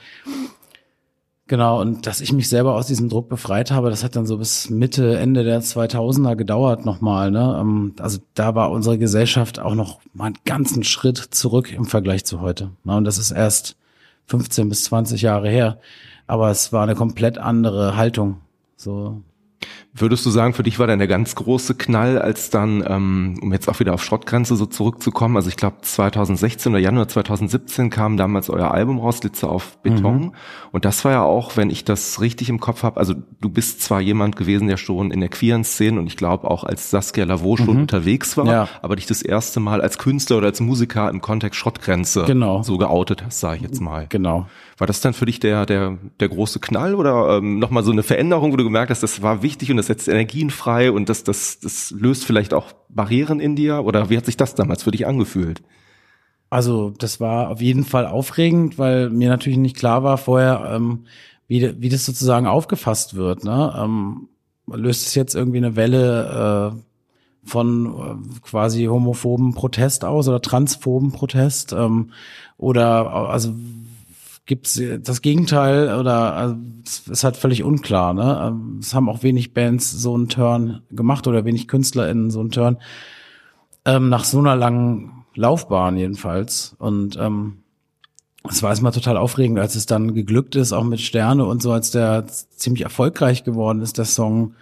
Genau, 1.49 1.81
und 1.81 2.05
dass 2.05 2.21
ich 2.21 2.31
mich 2.31 2.47
selber 2.47 2.75
aus 2.75 2.85
diesem 2.85 3.09
Druck 3.09 3.27
befreit 3.27 3.71
habe, 3.71 3.89
das 3.89 4.03
hat 4.03 4.15
dann 4.15 4.27
so 4.27 4.37
bis 4.37 4.69
Mitte, 4.69 5.17
Ende 5.17 5.43
der 5.43 5.63
2000er 5.63 6.35
gedauert 6.35 6.85
nochmal. 6.85 7.31
Ne? 7.31 7.57
Ähm, 7.59 7.95
also 7.97 8.19
da 8.35 8.53
war 8.53 8.69
unsere 8.69 8.99
Gesellschaft 8.99 9.57
auch 9.57 9.73
noch 9.73 9.99
mal 10.13 10.27
einen 10.27 10.37
ganzen 10.45 10.83
Schritt 10.83 11.17
zurück 11.17 11.73
im 11.73 11.85
Vergleich 11.85 12.23
zu 12.23 12.39
heute. 12.39 12.69
Ne? 12.83 12.95
Und 12.95 13.03
das 13.05 13.17
ist 13.17 13.31
erst 13.31 13.77
15 14.27 14.69
bis 14.69 14.83
20 14.83 15.23
Jahre 15.23 15.49
her. 15.49 15.79
Aber 16.27 16.51
es 16.51 16.71
war 16.71 16.83
eine 16.83 16.93
komplett 16.93 17.39
andere 17.39 17.97
Haltung. 17.97 18.41
So 18.77 19.23
Würdest 19.93 20.25
du 20.25 20.29
sagen, 20.29 20.53
für 20.53 20.63
dich 20.63 20.79
war 20.79 20.87
dann 20.87 20.99
der 20.99 21.07
ganz 21.07 21.35
große 21.35 21.75
Knall, 21.75 22.19
als 22.19 22.49
dann, 22.49 22.83
ähm, 22.87 23.39
um 23.41 23.51
jetzt 23.51 23.67
auch 23.67 23.79
wieder 23.79 23.93
auf 23.93 24.03
Schrottgrenze 24.03 24.55
so 24.55 24.65
zurückzukommen, 24.65 25.35
also 25.35 25.49
ich 25.49 25.57
glaube 25.57 25.77
2016 25.81 26.71
oder 26.71 26.79
Januar 26.79 27.07
2017 27.07 27.89
kam 27.89 28.15
damals 28.15 28.49
euer 28.49 28.71
Album 28.71 28.99
raus, 28.99 29.21
Litze 29.23 29.49
auf 29.49 29.77
Beton. 29.79 30.19
Mhm. 30.19 30.31
Und 30.71 30.85
das 30.85 31.03
war 31.05 31.11
ja 31.11 31.23
auch, 31.23 31.57
wenn 31.57 31.69
ich 31.69 31.83
das 31.83 32.21
richtig 32.21 32.49
im 32.49 32.59
Kopf 32.59 32.83
habe, 32.83 32.99
also 32.99 33.15
du 33.41 33.49
bist 33.49 33.81
zwar 33.81 33.99
jemand 33.99 34.35
gewesen, 34.35 34.67
der 34.67 34.77
schon 34.77 35.11
in 35.11 35.19
der 35.19 35.29
queeren 35.29 35.63
Szene 35.63 35.99
und 35.99 36.07
ich 36.07 36.17
glaube 36.17 36.49
auch 36.49 36.63
als 36.63 36.91
Saskia 36.91 37.25
Lavaux 37.25 37.57
schon 37.57 37.73
mhm. 37.73 37.81
unterwegs 37.81 38.37
war, 38.37 38.45
ja. 38.45 38.69
aber 38.81 38.95
dich 38.95 39.07
das 39.07 39.21
erste 39.21 39.59
Mal 39.59 39.81
als 39.81 39.97
Künstler 39.97 40.37
oder 40.37 40.47
als 40.47 40.59
Musiker 40.61 41.09
im 41.09 41.19
Kontext 41.19 41.59
Schrottgrenze 41.59 42.25
genau. 42.25 42.63
so 42.63 42.77
geoutet 42.77 43.25
hast, 43.25 43.39
sage 43.39 43.57
ich 43.57 43.63
jetzt 43.63 43.81
mal. 43.81 44.05
Genau. 44.09 44.47
War 44.79 44.87
das 44.87 45.01
dann 45.01 45.13
für 45.13 45.25
dich 45.25 45.41
der, 45.41 45.65
der, 45.65 45.97
der 46.21 46.29
große 46.29 46.61
Knall 46.61 46.95
oder 46.95 47.37
ähm, 47.37 47.59
nochmal 47.59 47.83
so 47.83 47.91
eine 47.91 48.01
Veränderung, 48.01 48.53
wo 48.53 48.55
du 48.55 48.63
gemerkt 48.63 48.89
hast, 48.89 49.03
das 49.03 49.21
war 49.21 49.43
wichtig 49.43 49.69
und 49.69 49.77
das 49.77 49.87
setzt 49.87 50.07
Energien 50.07 50.49
frei 50.49 50.89
und 50.89 51.09
das, 51.09 51.25
das, 51.25 51.59
das 51.59 51.91
löst 51.91 52.23
vielleicht 52.23 52.53
auch 52.53 52.71
Barrieren 52.87 53.41
in 53.41 53.57
dir? 53.57 53.83
Oder 53.83 54.09
wie 54.09 54.15
hat 54.15 54.25
sich 54.25 54.37
das 54.37 54.55
damals 54.55 54.83
für 54.83 54.91
dich 54.91 55.05
angefühlt? 55.05 55.61
Also 56.49 56.93
das 56.97 57.19
war 57.19 57.49
auf 57.49 57.61
jeden 57.61 57.83
Fall 57.83 58.07
aufregend, 58.07 58.79
weil 58.79 59.09
mir 59.09 59.27
natürlich 59.27 59.59
nicht 59.59 59.75
klar 59.75 60.03
war 60.03 60.17
vorher, 60.17 60.71
ähm, 60.73 61.05
wie, 61.49 61.81
wie 61.81 61.89
das 61.89 62.05
sozusagen 62.05 62.47
aufgefasst 62.47 63.15
wird. 63.15 63.43
Ne? 63.43 63.75
Ähm, 63.77 64.29
löst 64.65 65.07
es 65.07 65.13
jetzt 65.13 65.35
irgendwie 65.35 65.57
eine 65.57 65.75
Welle 65.75 66.71
äh, 66.73 67.47
von 67.49 67.85
äh, 67.85 68.39
quasi 68.43 68.85
homophoben 68.85 69.53
Protest 69.53 70.05
aus 70.05 70.29
oder 70.29 70.41
transphoben 70.41 71.11
Protest? 71.11 71.73
Ähm, 71.73 72.11
oder 72.57 73.11
also 73.29 73.53
gibt's 74.49 74.81
das 75.01 75.21
Gegenteil 75.21 75.95
oder 75.95 76.33
also, 76.33 76.55
ist 76.83 77.23
halt 77.23 77.37
völlig 77.37 77.63
unklar. 77.63 78.15
Ne? 78.15 78.41
Ähm, 78.47 78.79
es 78.81 78.95
haben 78.95 79.07
auch 79.07 79.21
wenig 79.21 79.53
Bands 79.53 79.91
so 79.91 80.15
einen 80.15 80.27
Turn 80.27 80.81
gemacht 80.89 81.27
oder 81.27 81.45
wenig 81.45 81.67
KünstlerInnen 81.67 82.31
so 82.31 82.39
einen 82.39 82.49
Turn 82.49 82.77
ähm, 83.85 84.09
nach 84.09 84.23
so 84.23 84.39
einer 84.39 84.55
langen 84.55 85.23
Laufbahn 85.35 85.97
jedenfalls. 85.97 86.75
Und 86.79 87.15
ähm, 87.17 87.59
es 88.49 88.63
war 88.63 88.71
erstmal 88.71 88.91
total 88.91 89.17
aufregend, 89.17 89.59
als 89.59 89.75
es 89.75 89.85
dann 89.85 90.15
geglückt 90.15 90.55
ist, 90.55 90.73
auch 90.73 90.83
mit 90.83 90.99
Sterne 90.99 91.45
und 91.45 91.61
so, 91.61 91.71
als 91.71 91.91
der 91.91 92.25
ziemlich 92.25 92.81
erfolgreich 92.81 93.43
geworden 93.43 93.81
ist, 93.81 93.99
der 93.99 94.05
Song, 94.05 94.55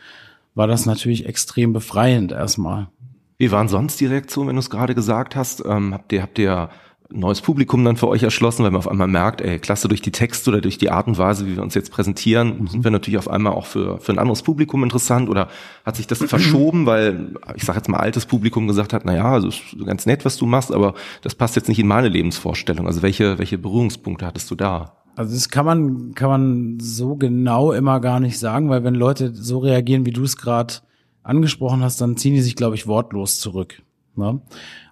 war 0.54 0.68
das 0.68 0.86
natürlich 0.86 1.26
extrem 1.26 1.72
befreiend 1.72 2.34
erstmal. 2.34 2.90
Wie 3.38 3.52
waren 3.52 3.70
sonst 3.70 4.02
die 4.02 4.08
Reaktionen, 4.08 4.50
wenn 4.50 4.56
du 4.58 4.62
es 4.62 4.70
gerade 4.70 4.96
gesagt 4.96 5.38
hast? 5.38 5.64
Ähm, 5.66 5.94
habt 5.94 6.12
ihr, 6.12 6.22
habt 6.24 6.40
ihr 6.40 6.70
neues 7.10 7.42
Publikum 7.42 7.84
dann 7.86 7.96
für 7.96 8.08
euch 8.08 8.24
erschlossen, 8.24 8.64
weil 8.64 8.72
man 8.72 8.80
auf 8.80 8.88
einmal 8.88 9.08
merkt, 9.08 9.42
ey, 9.42 9.60
klasse, 9.60 9.88
durch 9.88 10.02
die 10.02 10.12
Texte 10.12 10.50
oder 10.50 10.62
durch 10.62 10.78
die 10.78 10.90
Art 10.90 11.08
und 11.08 11.18
Weise, 11.18 11.48
wie 11.48 11.56
wir 11.56 11.64
uns 11.64 11.74
jetzt 11.74 11.92
präsentieren, 11.92 12.60
mhm. 12.60 12.68
sind 12.68 12.84
wir 12.84 12.92
natürlich 12.92 13.18
auf 13.18 13.30
einmal 13.30 13.54
auch 13.54 13.66
für, 13.66 13.98
für 14.00 14.12
ein 14.12 14.20
anderes 14.20 14.44
Publikum 14.44 14.84
interessant 14.84 15.30
oder 15.30 15.48
hat 15.86 15.96
sich 15.96 16.08
das 16.08 16.20
verschoben, 16.20 16.86
weil 16.86 17.36
ich 17.56 17.64
sage 17.64 17.78
jetzt 17.78 17.90
mal 17.90 17.98
altes 17.98 18.26
Publikum 18.26 18.68
gesagt 18.68 18.94
hat, 18.94 19.04
na 19.06 19.16
ja, 19.16 19.32
also 19.32 19.48
ist 19.48 19.62
ganz 19.86 20.06
nett, 20.06 20.26
was 20.26 20.38
du 20.38 20.46
machst, 20.46 20.72
aber 20.72 20.94
das 21.22 21.36
passt 21.36 21.56
jetzt 21.56 21.70
nicht 21.70 21.80
in 21.80 21.88
meine 21.88 22.10
Lebensvorstellung. 22.10 22.88
Also 22.88 23.02
welche, 23.02 23.40
welche 23.40 23.58
Berührungspunkte 23.58 24.26
hattest 24.26 24.52
du 24.52 24.56
da? 24.56 24.98
Also 25.16 25.34
das 25.34 25.50
kann 25.50 25.66
man, 25.66 26.14
kann 26.14 26.30
man 26.30 26.80
so 26.80 27.16
genau 27.16 27.72
immer 27.72 28.00
gar 28.00 28.20
nicht 28.20 28.38
sagen, 28.38 28.70
weil 28.70 28.84
wenn 28.84 28.94
Leute 28.94 29.34
so 29.34 29.60
reagieren, 29.60 30.06
wie 30.06 30.12
du 30.12 30.24
es 30.24 30.38
gerade 30.38 30.76
angesprochen 31.24 31.82
hast, 31.82 32.00
dann 32.02 32.18
ziehen 32.18 32.36
die 32.36 32.42
sich, 32.42 32.56
glaube 32.56 32.76
ich, 32.76 32.88
wortlos 32.88 33.40
zurück. 33.40 33.82
Ne? 34.16 34.42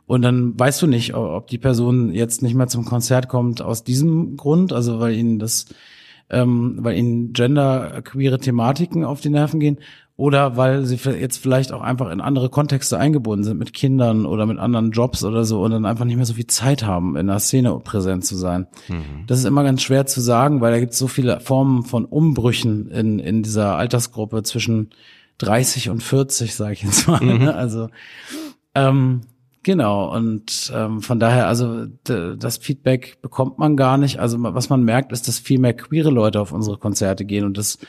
Und 0.07 0.21
dann 0.21 0.57
weißt 0.59 0.81
du 0.81 0.87
nicht, 0.87 1.15
ob 1.15 1.47
die 1.47 1.57
Person 1.57 2.13
jetzt 2.13 2.41
nicht 2.41 2.53
mehr 2.53 2.67
zum 2.67 2.85
Konzert 2.85 3.27
kommt 3.27 3.61
aus 3.61 3.83
diesem 3.83 4.37
Grund, 4.37 4.71
also 4.71 4.99
weil 4.99 5.15
ihnen 5.15 5.39
das, 5.39 5.65
ähm, 6.29 6.77
weil 6.81 6.97
ihnen 6.97 7.33
genderqueere 7.33 8.39
Thematiken 8.39 9.03
auf 9.03 9.21
die 9.21 9.29
Nerven 9.29 9.59
gehen, 9.59 9.79
oder 10.17 10.55
weil 10.55 10.85
sie 10.85 10.95
jetzt 10.95 11.37
vielleicht 11.37 11.73
auch 11.73 11.81
einfach 11.81 12.09
in 12.09 12.21
andere 12.21 12.49
Kontexte 12.49 12.97
eingebunden 12.97 13.43
sind 13.43 13.57
mit 13.57 13.73
Kindern 13.73 14.25
oder 14.25 14.45
mit 14.45 14.59
anderen 14.59 14.91
Jobs 14.91 15.25
oder 15.25 15.43
so 15.43 15.61
und 15.61 15.71
dann 15.71 15.85
einfach 15.85 16.05
nicht 16.05 16.15
mehr 16.15 16.25
so 16.25 16.35
viel 16.35 16.47
Zeit 16.47 16.85
haben, 16.85 17.17
in 17.17 17.27
der 17.27 17.39
Szene 17.39 17.77
präsent 17.83 18.23
zu 18.23 18.37
sein. 18.37 18.67
Mhm. 18.87 19.25
Das 19.27 19.39
ist 19.39 19.45
immer 19.45 19.63
ganz 19.63 19.81
schwer 19.81 20.05
zu 20.05 20.21
sagen, 20.21 20.61
weil 20.61 20.71
da 20.71 20.79
gibt 20.79 20.93
es 20.93 20.99
so 20.99 21.09
viele 21.09 21.41
Formen 21.41 21.83
von 21.83 22.05
Umbrüchen 22.05 22.89
in, 22.91 23.19
in 23.19 23.43
dieser 23.43 23.75
Altersgruppe 23.75 24.43
zwischen 24.43 24.91
30 25.39 25.89
und 25.89 26.01
40, 26.01 26.55
sage 26.55 26.73
ich 26.73 26.83
jetzt 26.83 27.09
mal. 27.09 27.21
Mhm. 27.21 27.49
Also 27.49 27.89
ähm, 28.73 29.21
Genau, 29.66 30.16
und 30.16 30.72
ähm, 30.76 31.01
von 31.01 31.20
daher, 31.20 31.47
also 31.47 31.88
das 31.88 32.57
Feedback 32.57 33.20
bekommt 33.24 33.57
man 33.57 33.76
gar 33.76 33.97
nicht. 33.97 34.20
Also 34.20 34.38
was 34.39 34.70
man 34.70 34.84
merkt, 34.84 35.11
ist, 35.11 35.28
dass 35.28 35.39
viel 35.39 35.57
mehr 35.57 35.74
queere 35.74 36.11
Leute 36.11 36.39
auf 36.39 36.51
unsere 36.51 36.78
Konzerte 36.78 37.26
gehen 37.26 37.45
und 37.45 37.57
das 37.57 37.80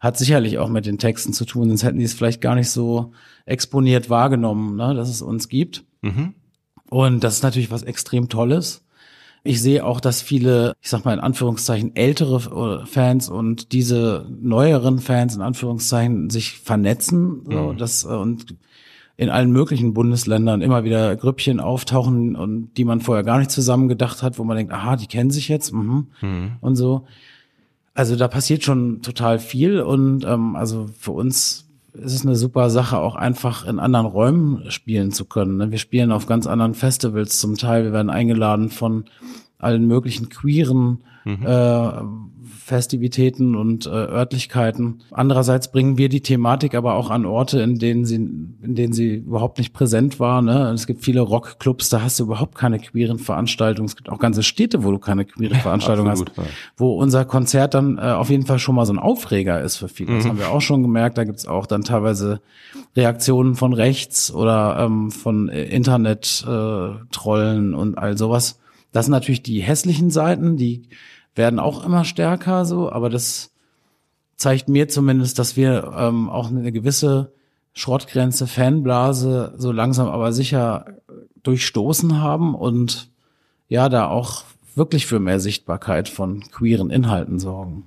hat 0.00 0.16
sicherlich 0.16 0.56
auch 0.56 0.70
mit 0.70 0.86
den 0.86 0.96
Texten 0.96 1.34
zu 1.34 1.44
tun, 1.44 1.68
sonst 1.68 1.82
hätten 1.82 1.98
die 1.98 2.06
es 2.06 2.14
vielleicht 2.14 2.40
gar 2.40 2.54
nicht 2.54 2.70
so 2.70 3.12
exponiert 3.44 4.08
wahrgenommen, 4.08 4.76
ne, 4.76 4.94
dass 4.94 5.10
es 5.10 5.20
uns 5.20 5.50
gibt. 5.50 5.84
Mhm. 6.00 6.32
Und 6.88 7.22
das 7.22 7.34
ist 7.34 7.42
natürlich 7.42 7.70
was 7.70 7.82
extrem 7.82 8.30
Tolles. 8.30 8.86
Ich 9.44 9.60
sehe 9.60 9.84
auch, 9.84 10.00
dass 10.00 10.22
viele, 10.22 10.72
ich 10.80 10.88
sag 10.88 11.04
mal 11.04 11.12
in 11.12 11.20
Anführungszeichen, 11.20 11.94
ältere 11.96 12.80
äh, 12.82 12.86
Fans 12.86 13.28
und 13.28 13.72
diese 13.72 14.26
neueren 14.40 15.00
Fans 15.00 15.36
in 15.36 15.42
Anführungszeichen 15.42 16.30
sich 16.30 16.60
vernetzen. 16.60 17.42
So, 17.44 17.74
mhm. 17.74 17.76
das, 17.76 18.04
äh, 18.04 18.08
und 18.08 18.56
in 19.16 19.30
allen 19.30 19.50
möglichen 19.50 19.94
Bundesländern 19.94 20.60
immer 20.60 20.84
wieder 20.84 21.16
Grüppchen 21.16 21.58
auftauchen 21.58 22.36
und 22.36 22.74
die 22.76 22.84
man 22.84 23.00
vorher 23.00 23.24
gar 23.24 23.38
nicht 23.38 23.50
zusammen 23.50 23.88
gedacht 23.88 24.22
hat, 24.22 24.38
wo 24.38 24.44
man 24.44 24.56
denkt, 24.56 24.72
aha, 24.72 24.96
die 24.96 25.06
kennen 25.06 25.30
sich 25.30 25.48
jetzt 25.48 25.72
mhm. 25.72 26.08
Mhm. 26.20 26.52
und 26.60 26.76
so. 26.76 27.06
Also 27.94 28.14
da 28.16 28.28
passiert 28.28 28.62
schon 28.62 29.00
total 29.00 29.38
viel 29.38 29.80
und 29.80 30.24
ähm, 30.26 30.54
also 30.54 30.88
für 30.98 31.12
uns 31.12 31.66
ist 31.94 32.12
es 32.12 32.26
eine 32.26 32.36
super 32.36 32.68
Sache, 32.68 32.98
auch 32.98 33.16
einfach 33.16 33.66
in 33.66 33.78
anderen 33.78 34.04
Räumen 34.04 34.70
spielen 34.70 35.12
zu 35.12 35.24
können. 35.24 35.56
Ne? 35.56 35.70
Wir 35.70 35.78
spielen 35.78 36.12
auf 36.12 36.26
ganz 36.26 36.46
anderen 36.46 36.74
Festivals 36.74 37.38
zum 37.38 37.56
Teil. 37.56 37.84
Wir 37.84 37.92
werden 37.92 38.10
eingeladen 38.10 38.68
von 38.68 39.06
allen 39.58 39.86
möglichen 39.86 40.28
queeren 40.28 40.98
mhm. 41.24 41.46
äh, 41.46 41.90
Festivitäten 42.66 43.54
und 43.54 43.86
äh, 43.86 43.90
Örtlichkeiten. 43.90 44.98
Andererseits 45.12 45.70
bringen 45.70 45.98
wir 45.98 46.08
die 46.08 46.20
Thematik 46.20 46.74
aber 46.74 46.94
auch 46.94 47.10
an 47.10 47.24
Orte, 47.24 47.60
in 47.60 47.78
denen 47.78 48.04
sie, 48.04 48.16
in 48.16 48.74
denen 48.74 48.92
sie 48.92 49.18
überhaupt 49.18 49.58
nicht 49.58 49.72
präsent 49.72 50.18
war. 50.18 50.42
Ne? 50.42 50.72
Es 50.72 50.88
gibt 50.88 51.04
viele 51.04 51.20
Rockclubs, 51.20 51.90
da 51.90 52.02
hast 52.02 52.18
du 52.18 52.24
überhaupt 52.24 52.56
keine 52.56 52.80
queeren 52.80 53.20
Veranstaltungen. 53.20 53.86
Es 53.86 53.94
gibt 53.94 54.08
auch 54.08 54.18
ganze 54.18 54.42
Städte, 54.42 54.82
wo 54.82 54.90
du 54.90 54.98
keine 54.98 55.24
queeren 55.24 55.56
Veranstaltungen 55.60 56.10
hast, 56.10 56.24
ja. 56.36 56.42
wo 56.76 56.96
unser 56.96 57.24
Konzert 57.24 57.74
dann 57.74 57.98
äh, 57.98 58.00
auf 58.00 58.30
jeden 58.30 58.46
Fall 58.46 58.58
schon 58.58 58.74
mal 58.74 58.84
so 58.84 58.94
ein 58.94 58.98
Aufreger 58.98 59.60
ist 59.60 59.76
für 59.76 59.86
viele. 59.86 60.10
Mhm. 60.10 60.16
Das 60.16 60.26
haben 60.26 60.40
wir 60.40 60.50
auch 60.50 60.60
schon 60.60 60.82
gemerkt. 60.82 61.18
Da 61.18 61.24
gibt's 61.24 61.46
auch 61.46 61.66
dann 61.66 61.84
teilweise 61.84 62.40
Reaktionen 62.96 63.54
von 63.54 63.74
rechts 63.74 64.34
oder 64.34 64.78
ähm, 64.80 65.12
von 65.12 65.48
äh, 65.48 65.66
Internet-Trollen 65.66 67.74
äh, 67.74 67.76
und 67.76 67.96
all 67.96 68.18
sowas. 68.18 68.58
Das 68.90 69.06
sind 69.06 69.12
natürlich 69.12 69.44
die 69.44 69.60
hässlichen 69.60 70.10
Seiten, 70.10 70.56
die 70.56 70.88
werden 71.36 71.58
auch 71.58 71.84
immer 71.84 72.04
stärker 72.04 72.64
so, 72.64 72.90
aber 72.90 73.10
das 73.10 73.52
zeigt 74.36 74.68
mir 74.68 74.88
zumindest, 74.88 75.38
dass 75.38 75.56
wir 75.56 75.92
ähm, 75.96 76.28
auch 76.28 76.48
eine 76.48 76.72
gewisse 76.72 77.32
Schrottgrenze, 77.72 78.46
Fanblase 78.46 79.54
so 79.56 79.70
langsam 79.70 80.08
aber 80.08 80.32
sicher 80.32 80.86
durchstoßen 81.42 82.20
haben 82.20 82.54
und 82.54 83.10
ja, 83.68 83.88
da 83.88 84.08
auch 84.08 84.44
wirklich 84.74 85.06
für 85.06 85.20
mehr 85.20 85.40
Sichtbarkeit 85.40 86.08
von 86.08 86.40
queeren 86.50 86.90
Inhalten 86.90 87.38
sorgen. 87.38 87.84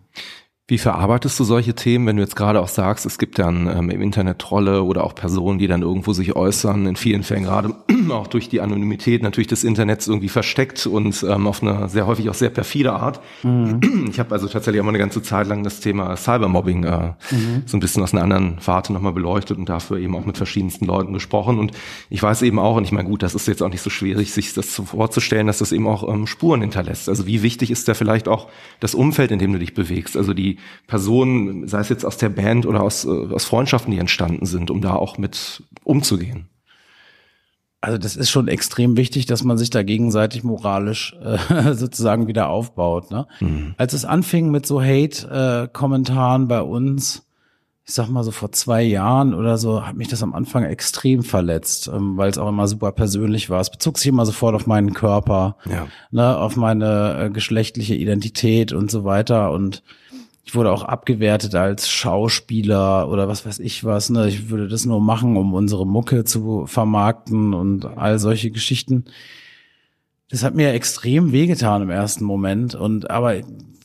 Wie 0.70 0.78
verarbeitest 0.78 1.40
du 1.40 1.44
solche 1.44 1.74
Themen, 1.74 2.06
wenn 2.06 2.18
du 2.18 2.22
jetzt 2.22 2.36
gerade 2.36 2.62
auch 2.62 2.68
sagst, 2.68 3.04
es 3.08 3.18
gibt 3.18 3.40
dann 3.40 3.66
ähm, 3.66 3.90
im 3.90 4.04
Internet 4.04 4.38
Trolle 4.38 4.84
oder 4.84 5.04
auch 5.04 5.16
Personen, 5.16 5.58
die 5.58 5.66
dann 5.66 5.82
irgendwo 5.82 6.14
sich 6.14 6.36
äußern, 6.36 6.86
in 6.86 6.96
vielen 6.96 7.24
Fällen 7.24 7.46
gerade 7.46 7.74
auch 8.12 8.28
durch 8.28 8.50
die 8.50 8.62
Anonymität 8.62 9.24
natürlich 9.24 9.48
des 9.48 9.64
Internets 9.64 10.08
irgendwie 10.08 10.30
versteckt 10.30 10.86
und 10.86 11.26
ähm, 11.28 11.48
auf 11.48 11.64
eine 11.64 11.90
sehr 11.90 12.06
häufig 12.06 12.30
auch 12.30 12.36
sehr 12.36 12.52
perfide 12.52 12.94
Art. 12.94 13.20
Mhm. 13.42 14.10
Ich 14.12 14.20
habe 14.20 14.32
also 14.32 14.48
tatsächlich 14.48 14.80
auch 14.80 14.86
mal 14.86 14.92
eine 14.92 15.00
ganze 15.00 15.24
Zeit 15.24 15.48
lang 15.48 15.64
das 15.64 15.80
Thema 15.80 16.16
Cybermobbing 16.16 16.84
äh, 16.84 17.14
mhm. 17.32 17.64
so 17.66 17.76
ein 17.76 17.80
bisschen 17.80 18.04
aus 18.04 18.14
einer 18.14 18.22
anderen 18.22 18.60
Warte 18.64 18.94
nochmal 18.94 19.14
beleuchtet 19.14 19.58
und 19.58 19.68
dafür 19.70 19.98
eben 19.98 20.16
auch 20.16 20.26
mit 20.28 20.38
verschiedensten 20.38 20.86
Leuten 20.86 21.14
gesprochen. 21.14 21.58
Und 21.58 21.72
ich 22.12 22.22
weiß 22.22 22.44
eben 22.44 22.60
auch, 22.60 22.76
und 22.76 22.84
ich 22.84 22.92
meine, 22.92 23.10
gut, 23.10 23.24
das 23.24 23.34
ist 23.34 23.48
jetzt 23.48 23.64
auch 23.64 23.70
nicht 23.70 23.82
so 23.82 23.90
schwierig, 23.90 24.34
sich 24.34 24.54
das 24.54 24.68
vorzustellen, 24.68 25.48
dass 25.48 25.58
das 25.58 25.72
eben 25.72 25.88
auch 25.88 26.08
ähm, 26.08 26.28
Spuren 26.28 26.62
hinterlässt. 26.62 27.10
Also 27.10 27.26
wie 27.26 27.42
wichtig 27.42 27.72
ist 27.72 27.88
da 27.88 27.96
vielleicht 27.96 28.28
auch 28.28 28.50
das 28.80 28.94
Umfeld, 28.94 29.32
in 29.32 29.40
dem 29.40 29.52
du 29.52 29.58
dich 29.58 29.74
bewegst? 29.74 30.16
Also 30.16 30.36
die 30.36 30.59
Personen, 30.88 31.68
sei 31.68 31.80
es 31.80 31.90
jetzt 31.90 32.06
aus 32.06 32.18
der 32.18 32.30
Band 32.30 32.66
oder 32.66 32.82
aus, 32.82 33.06
äh, 33.06 33.10
aus 33.10 33.46
Freundschaften, 33.46 33.92
die 33.92 34.00
entstanden 34.00 34.46
sind, 34.46 34.72
um 34.72 34.82
da 34.82 34.94
auch 34.94 35.18
mit 35.18 35.64
umzugehen? 35.84 36.48
Also 37.82 37.98
das 37.98 38.18
ist 38.18 38.30
schon 38.30 38.50
extrem 38.50 38.98
wichtig, 38.98 39.26
dass 39.26 39.44
man 39.44 39.58
sich 39.58 39.70
da 39.70 39.84
gegenseitig 39.84 40.44
moralisch 40.44 41.16
äh, 41.24 41.74
sozusagen 41.74 42.28
wieder 42.28 42.50
aufbaut. 42.50 43.10
Ne? 43.10 43.26
Mhm. 43.40 43.74
Als 43.78 43.94
es 43.94 44.04
anfing 44.04 44.52
mit 44.52 44.66
so 44.66 44.82
Hate-Kommentaren 44.82 46.50
bei 46.50 46.62
uns, 46.62 47.26
ich 47.86 47.96
sag 47.96 48.10
mal 48.10 48.24
so 48.24 48.32
vor 48.32 48.52
zwei 48.52 48.84
Jahren 48.84 49.34
oder 49.34 49.58
so, 49.58 49.86
hat 49.86 49.96
mich 49.96 50.10
das 50.10 50.22
am 50.22 50.36
Anfang 50.36 50.64
extrem 50.64 51.24
verletzt, 51.24 51.90
ähm, 51.92 52.18
weil 52.18 52.30
es 52.30 52.38
auch 52.38 52.50
immer 52.50 52.68
super 52.68 52.92
persönlich 52.92 53.50
war. 53.50 53.62
Es 53.62 53.72
bezog 53.72 53.98
sich 53.98 54.08
immer 54.08 54.26
sofort 54.26 54.56
auf 54.56 54.68
meinen 54.68 54.94
Körper, 54.94 55.56
ja. 55.66 55.88
ne, 56.12 56.38
auf 56.38 56.58
meine 56.58 57.18
äh, 57.18 57.30
geschlechtliche 57.30 57.96
Identität 57.96 58.74
und 58.74 58.92
so 58.92 59.06
weiter. 59.06 59.52
Und 59.52 59.84
ich 60.50 60.56
wurde 60.56 60.72
auch 60.72 60.82
abgewertet 60.82 61.54
als 61.54 61.92
Schauspieler 61.92 63.08
oder 63.08 63.28
was 63.28 63.46
weiß 63.46 63.60
ich 63.60 63.84
was. 63.84 64.10
Ne? 64.10 64.28
Ich 64.28 64.50
würde 64.50 64.68
das 64.68 64.84
nur 64.84 65.00
machen, 65.00 65.38
um 65.38 65.54
unsere 65.54 65.86
Mucke 65.86 66.24
zu 66.24 66.66
vermarkten 66.66 67.54
und 67.54 67.86
all 67.86 68.18
solche 68.18 68.50
Geschichten. 68.50 69.06
Das 70.28 70.44
hat 70.44 70.56
mir 70.56 70.74
extrem 70.74 71.32
wehgetan 71.32 71.84
im 71.84 71.92
ersten 71.92 72.26
Moment. 72.26 72.74
Und 72.74 73.12
aber 73.12 73.36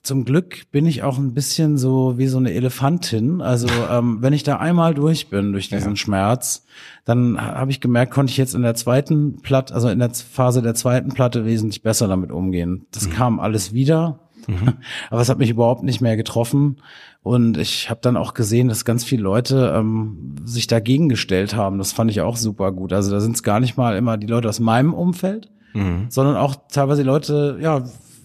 zum 0.02 0.24
Glück 0.24 0.62
bin 0.72 0.86
ich 0.86 1.02
auch 1.02 1.18
ein 1.18 1.34
bisschen 1.34 1.76
so 1.76 2.16
wie 2.16 2.28
so 2.28 2.38
eine 2.38 2.54
Elefantin. 2.54 3.42
Also 3.42 3.68
ähm, 3.90 4.22
wenn 4.22 4.32
ich 4.32 4.42
da 4.42 4.56
einmal 4.56 4.94
durch 4.94 5.28
bin 5.28 5.52
durch 5.52 5.68
diesen 5.68 5.92
ja. 5.92 5.96
Schmerz, 5.96 6.64
dann 7.04 7.38
habe 7.38 7.72
ich 7.72 7.82
gemerkt, 7.82 8.10
konnte 8.10 8.30
ich 8.30 8.38
jetzt 8.38 8.54
in 8.54 8.62
der 8.62 8.74
zweiten 8.74 9.42
Platte, 9.42 9.74
also 9.74 9.90
in 9.90 9.98
der 9.98 10.14
Phase 10.14 10.62
der 10.62 10.74
zweiten 10.74 11.10
Platte 11.10 11.44
wesentlich 11.44 11.82
besser 11.82 12.08
damit 12.08 12.32
umgehen. 12.32 12.86
Das 12.90 13.06
mhm. 13.06 13.12
kam 13.12 13.38
alles 13.38 13.74
wieder, 13.74 14.23
mhm. 14.48 14.74
aber 15.10 15.20
es 15.20 15.28
hat 15.28 15.38
mich 15.38 15.50
überhaupt 15.50 15.82
nicht 15.82 16.00
mehr 16.00 16.16
getroffen. 16.16 16.76
Und 17.22 17.56
ich 17.56 17.88
habe 17.88 18.00
dann 18.02 18.18
auch 18.18 18.34
gesehen, 18.34 18.68
dass 18.68 18.84
ganz 18.84 19.02
viele 19.02 19.22
Leute 19.22 19.72
ähm, 19.74 20.34
sich 20.44 20.66
dagegen 20.66 21.08
gestellt 21.08 21.56
haben. 21.56 21.78
Das 21.78 21.92
fand 21.92 22.10
ich 22.10 22.20
auch 22.20 22.36
super 22.36 22.70
gut. 22.72 22.92
Also 22.92 23.10
da 23.10 23.20
sind 23.20 23.36
es 23.36 23.42
gar 23.42 23.60
nicht 23.60 23.76
mal 23.76 23.96
immer 23.96 24.18
die 24.18 24.26
Leute 24.26 24.48
aus 24.48 24.60
meinem 24.60 24.92
Umfeld, 24.92 25.50
mhm. 25.72 26.06
sondern 26.10 26.36
auch 26.36 26.54
teilweise 26.70 27.02
Leute, 27.02 27.58
ja, 27.60 27.84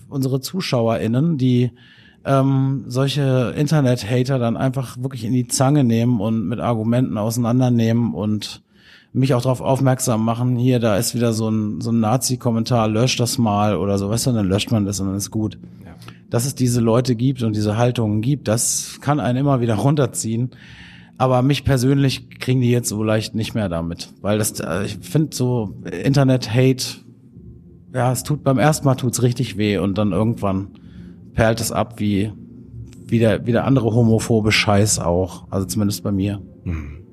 unsere 0.09 0.41
ZuschauerInnen, 0.41 1.38
die 1.38 1.72
ähm, 2.26 2.84
solche 2.88 3.53
Internet-Hater 3.55 4.39
dann 4.39 4.57
einfach 4.57 4.97
wirklich 4.97 5.24
in 5.24 5.34
die 5.34 5.47
Zange 5.47 5.84
nehmen 5.84 6.20
und 6.20 6.47
mit 6.47 6.59
Argumenten 6.59 7.17
auseinandernehmen 7.17 8.13
und 8.13 8.61
mich 9.12 9.34
auch 9.34 9.41
darauf 9.41 9.62
aufmerksam 9.62 10.24
machen, 10.24 10.55
hier, 10.57 10.80
da 10.80 10.97
ist 10.97 11.16
wieder 11.16 11.34
so 11.34 11.49
ein, 11.49 11.82
so 11.82 11.91
ein 11.91 11.99
Nazi-Kommentar, 11.99 12.88
löscht 12.88 13.20
das 13.20 13.38
mal 13.38 13.76
oder 13.76 13.97
so, 13.97 14.10
weißt 14.10 14.28
du, 14.28 14.32
dann 14.34 14.47
löscht 14.47 14.72
man 14.72 14.86
das 14.86 14.99
und 14.99 15.07
dann 15.07 15.16
ist 15.16 15.32
gut. 15.32 15.57
Ja. 15.84 15.95
Dass 16.30 16.45
es 16.45 16.53
diese 16.55 16.80
Leute 16.80 17.16
gibt 17.16 17.41
und 17.41 17.55
diese 17.55 17.78
Haltungen 17.78 18.22
gibt, 18.22 18.47
das 18.47 18.99
kann 19.01 19.20
einen 19.20 19.39
immer 19.39 19.62
wieder 19.62 19.76
runterziehen. 19.76 20.51
Aber 21.18 21.41
mich 21.41 21.66
persönlich 21.66 22.30
kriegen 22.39 22.62
die 22.62 22.72
jetzt 22.72 22.88
so 22.88 23.03
leicht 23.03 23.36
nicht 23.36 23.53
mehr 23.53 23.68
damit, 23.68 24.14
weil 24.22 24.38
das, 24.38 24.60
äh, 24.60 24.86
ich 24.86 24.99
finde 25.01 25.36
so 25.36 25.74
Internet-Hate 26.03 26.99
ja, 27.93 28.12
es 28.12 28.24
tut 28.24 28.43
beim 28.43 28.60
ersten 28.60 28.86
Mal 28.86 28.95
tut's 28.95 29.22
richtig 29.22 29.57
weh 29.57 29.78
und 29.78 29.97
dann 29.97 30.12
irgendwann 30.12 30.70
perlt 31.34 31.60
es 31.60 31.72
ab 31.72 31.95
wie 31.99 32.32
wie 33.07 33.18
der, 33.18 33.47
wie 33.47 33.51
der 33.51 33.66
andere 33.66 33.91
homophobe 33.93 34.51
Scheiß 34.51 34.99
auch. 34.99 35.47
Also 35.49 35.66
zumindest 35.66 36.03
bei 36.03 36.12
mir. 36.12 36.41
Hm. 36.64 37.03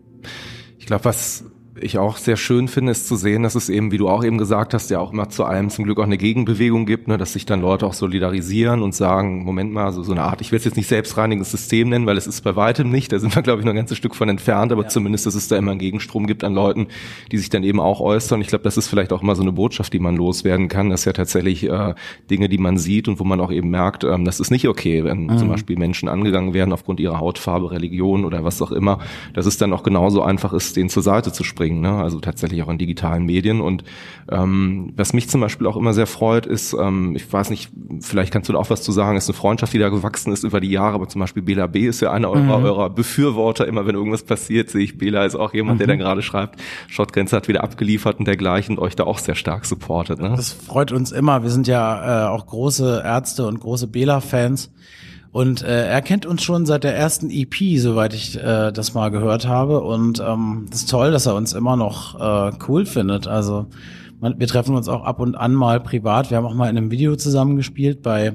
Ich 0.79 0.85
glaube, 0.85 1.07
was 1.07 1.45
ich 1.81 1.99
auch 1.99 2.17
sehr 2.17 2.37
schön 2.37 2.69
finde, 2.69 2.93
ist 2.93 3.07
zu 3.07 3.17
sehen, 3.17 3.43
dass 3.43 3.55
es 3.55 3.69
eben, 3.69 3.93
wie 3.93 3.99
du 3.99 4.09
auch 4.09 4.25
eben 4.25 4.39
gesagt 4.39 4.75
hast, 4.75 4.91
ja 4.91 4.99
auch 4.99 5.13
immer 5.13 5.29
zu 5.29 5.45
allem 5.45 5.71
zum 5.71 5.85
Glück 5.85 5.99
auch 5.99 6.05
eine 6.05 6.19
Gegenbewegung 6.19 6.87
gibt, 6.87 7.09
ne, 7.09 7.19
dass 7.19 7.35
sich 7.35 7.47
dann 7.47 7.61
Leute 7.61 7.87
auch 7.87 7.93
solidarisieren 7.93 8.83
und 8.83 8.95
sagen, 8.95 9.45
Moment 9.45 9.73
mal, 9.73 9.93
so, 9.93 10.03
so 10.03 10.13
eine 10.13 10.23
Art, 10.23 10.41
ich 10.41 10.53
will 10.53 10.59
es 10.59 10.65
jetzt 10.65 10.77
nicht 10.77 10.89
selbstreinigendes 10.89 11.51
System 11.51 11.91
nennen, 11.91 12.07
weil 12.07 12.17
es 12.17 12.27
ist 12.27 12.43
bei 12.43 12.57
weitem 12.57 12.91
nicht, 12.91 13.13
da 13.13 13.19
sind 13.19 13.35
wir, 13.35 13.43
glaube 13.43 13.61
ich, 13.61 13.65
noch 13.67 13.73
ein 13.73 13.77
ganzes 13.77 13.99
Stück 13.99 14.15
von 14.15 14.29
entfernt, 14.29 14.73
aber 14.73 14.85
ja. 14.85 14.89
zumindest, 14.89 15.27
dass 15.27 15.35
es 15.35 15.49
da 15.49 15.57
immer 15.57 15.73
einen 15.73 15.81
Gegenstrom 15.81 16.27
gibt 16.27 16.45
an 16.45 16.55
Leuten, 16.55 16.89
die 17.31 17.39
sich 17.39 17.51
dann 17.51 17.63
eben 17.63 17.81
auch 17.81 18.01
äußern. 18.01 18.41
Ich 18.41 18.49
glaube, 18.49 18.65
das 18.65 18.77
ist 18.77 18.89
vielleicht 18.89 19.13
auch 19.13 19.23
immer 19.23 19.37
so 19.37 19.43
eine 19.43 19.53
Botschaft, 19.53 19.93
die 19.93 19.99
man 19.99 20.17
loswerden 20.17 20.69
kann, 20.69 20.91
dass 20.91 21.05
ja 21.05 21.13
tatsächlich 21.13 21.65
äh, 21.69 21.95
Dinge, 22.31 22.49
die 22.49 22.59
man 22.59 22.79
sieht 22.79 23.09
und 23.09 23.21
wo 23.21 23.25
man 23.25 23.41
auch 23.41 23.53
eben 23.53 23.71
merkt, 23.71 24.05
ähm, 24.05 24.25
das 24.25 24.41
ist 24.41 24.51
nicht 24.51 24.69
okay, 24.69 25.05
wenn 25.05 25.25
mhm. 25.25 25.39
zum 25.39 25.49
Beispiel 25.49 25.77
Menschen 25.77 26.09
angegangen 26.09 26.55
werden 26.55 26.73
aufgrund 26.73 27.01
ihrer 27.01 27.21
Hautfarbe, 27.21 27.71
Religion 27.71 28.25
oder 28.25 28.45
was 28.45 28.63
auch 28.63 28.73
immer, 28.73 28.99
dass 29.35 29.47
es 29.47 29.59
dann 29.59 29.73
auch 29.73 29.83
genauso 29.83 30.23
einfach 30.23 30.53
ist, 30.53 30.77
denen 30.77 30.89
zur 30.89 31.03
Seite 31.03 31.33
zu 31.33 31.45
springen. 31.67 31.81
Ne? 31.81 32.03
Also 32.03 32.21
tatsächlich 32.21 32.63
auch 32.63 32.69
in 32.69 32.79
digitalen 32.79 33.25
Medien. 33.25 33.61
Und 33.61 33.85
ähm, 34.31 34.93
was 34.97 35.13
mich 35.13 35.29
zum 35.29 35.41
Beispiel 35.41 35.67
auch 35.67 35.77
immer 35.77 35.93
sehr 35.93 36.07
freut, 36.07 36.47
ist, 36.47 36.75
ähm, 36.75 37.15
ich 37.17 37.31
weiß 37.31 37.51
nicht, 37.51 37.71
vielleicht 38.01 38.33
kannst 38.33 38.49
du 38.49 38.53
da 38.53 38.59
auch 38.59 38.71
was 38.71 38.83
zu 38.83 38.93
sagen, 38.93 39.17
ist 39.17 39.29
eine 39.29 39.37
Freundschaft, 39.37 39.73
die 39.73 39.79
da 39.79 39.89
gewachsen 39.89 40.33
ist 40.33 40.45
über 40.45 40.61
die 40.61 40.71
Jahre, 40.71 40.95
aber 40.95 41.09
zum 41.09 41.21
Beispiel 41.21 41.43
Bela 41.43 41.67
B. 41.67 41.87
ist 41.87 42.01
ja 42.01 42.13
einer 42.13 42.31
eurer, 42.31 42.59
mhm. 42.59 42.65
eurer 42.65 42.91
Befürworter. 42.91 43.67
Immer 43.67 43.87
wenn 43.87 43.95
irgendwas 43.95 44.23
passiert, 44.23 44.71
sehe 44.71 44.83
ich, 44.83 44.99
Bela 44.99 45.25
ist 45.25 45.35
auch 45.35 45.53
jemand, 45.55 45.77
mhm. 45.77 45.79
der 45.79 45.87
dann 45.89 45.99
gerade 45.99 46.23
schreibt, 46.23 46.61
Shotgrenze 46.89 47.37
hat 47.37 47.49
wieder 47.49 47.65
abgeliefert 47.65 48.19
und 48.19 48.27
dergleichen 48.27 48.77
und 48.77 48.83
euch 48.83 48.97
da 48.97 49.05
auch 49.05 49.19
sehr 49.19 49.35
stark 49.35 49.65
supportet. 49.67 50.21
Ne? 50.21 50.33
Das 50.37 50.53
freut 50.53 50.93
uns 50.93 51.13
immer. 51.13 51.43
Wir 51.43 51.51
sind 51.51 51.67
ja 51.67 52.27
äh, 52.27 52.29
auch 52.29 52.47
große 52.47 53.03
Ärzte 53.05 53.47
und 53.47 53.61
große 53.61 53.89
Bela-Fans. 53.89 54.71
Und 55.37 55.63
äh, 55.63 55.87
er 55.87 56.01
kennt 56.01 56.25
uns 56.25 56.43
schon 56.43 56.65
seit 56.65 56.83
der 56.83 56.97
ersten 56.97 57.29
EP, 57.29 57.79
soweit 57.79 58.15
ich 58.15 58.43
äh, 58.43 58.73
das 58.73 58.95
mal 58.95 59.11
gehört 59.11 59.47
habe. 59.47 59.83
Und 59.83 60.19
ähm, 60.27 60.65
das 60.71 60.81
ist 60.81 60.91
toll, 60.91 61.11
dass 61.11 61.27
er 61.27 61.35
uns 61.35 61.53
immer 61.53 61.77
noch 61.77 62.19
äh, 62.19 62.57
cool 62.67 62.87
findet. 62.87 63.27
Also 63.27 63.67
man, 64.19 64.41
wir 64.41 64.47
treffen 64.47 64.75
uns 64.75 64.89
auch 64.89 65.05
ab 65.05 65.21
und 65.21 65.35
an 65.35 65.53
mal 65.53 65.79
privat. 65.81 66.31
Wir 66.31 66.39
haben 66.39 66.47
auch 66.47 66.55
mal 66.55 66.71
in 66.71 66.79
einem 66.79 66.91
Video 66.91 67.17
zusammengespielt 67.17 68.01
bei 68.01 68.33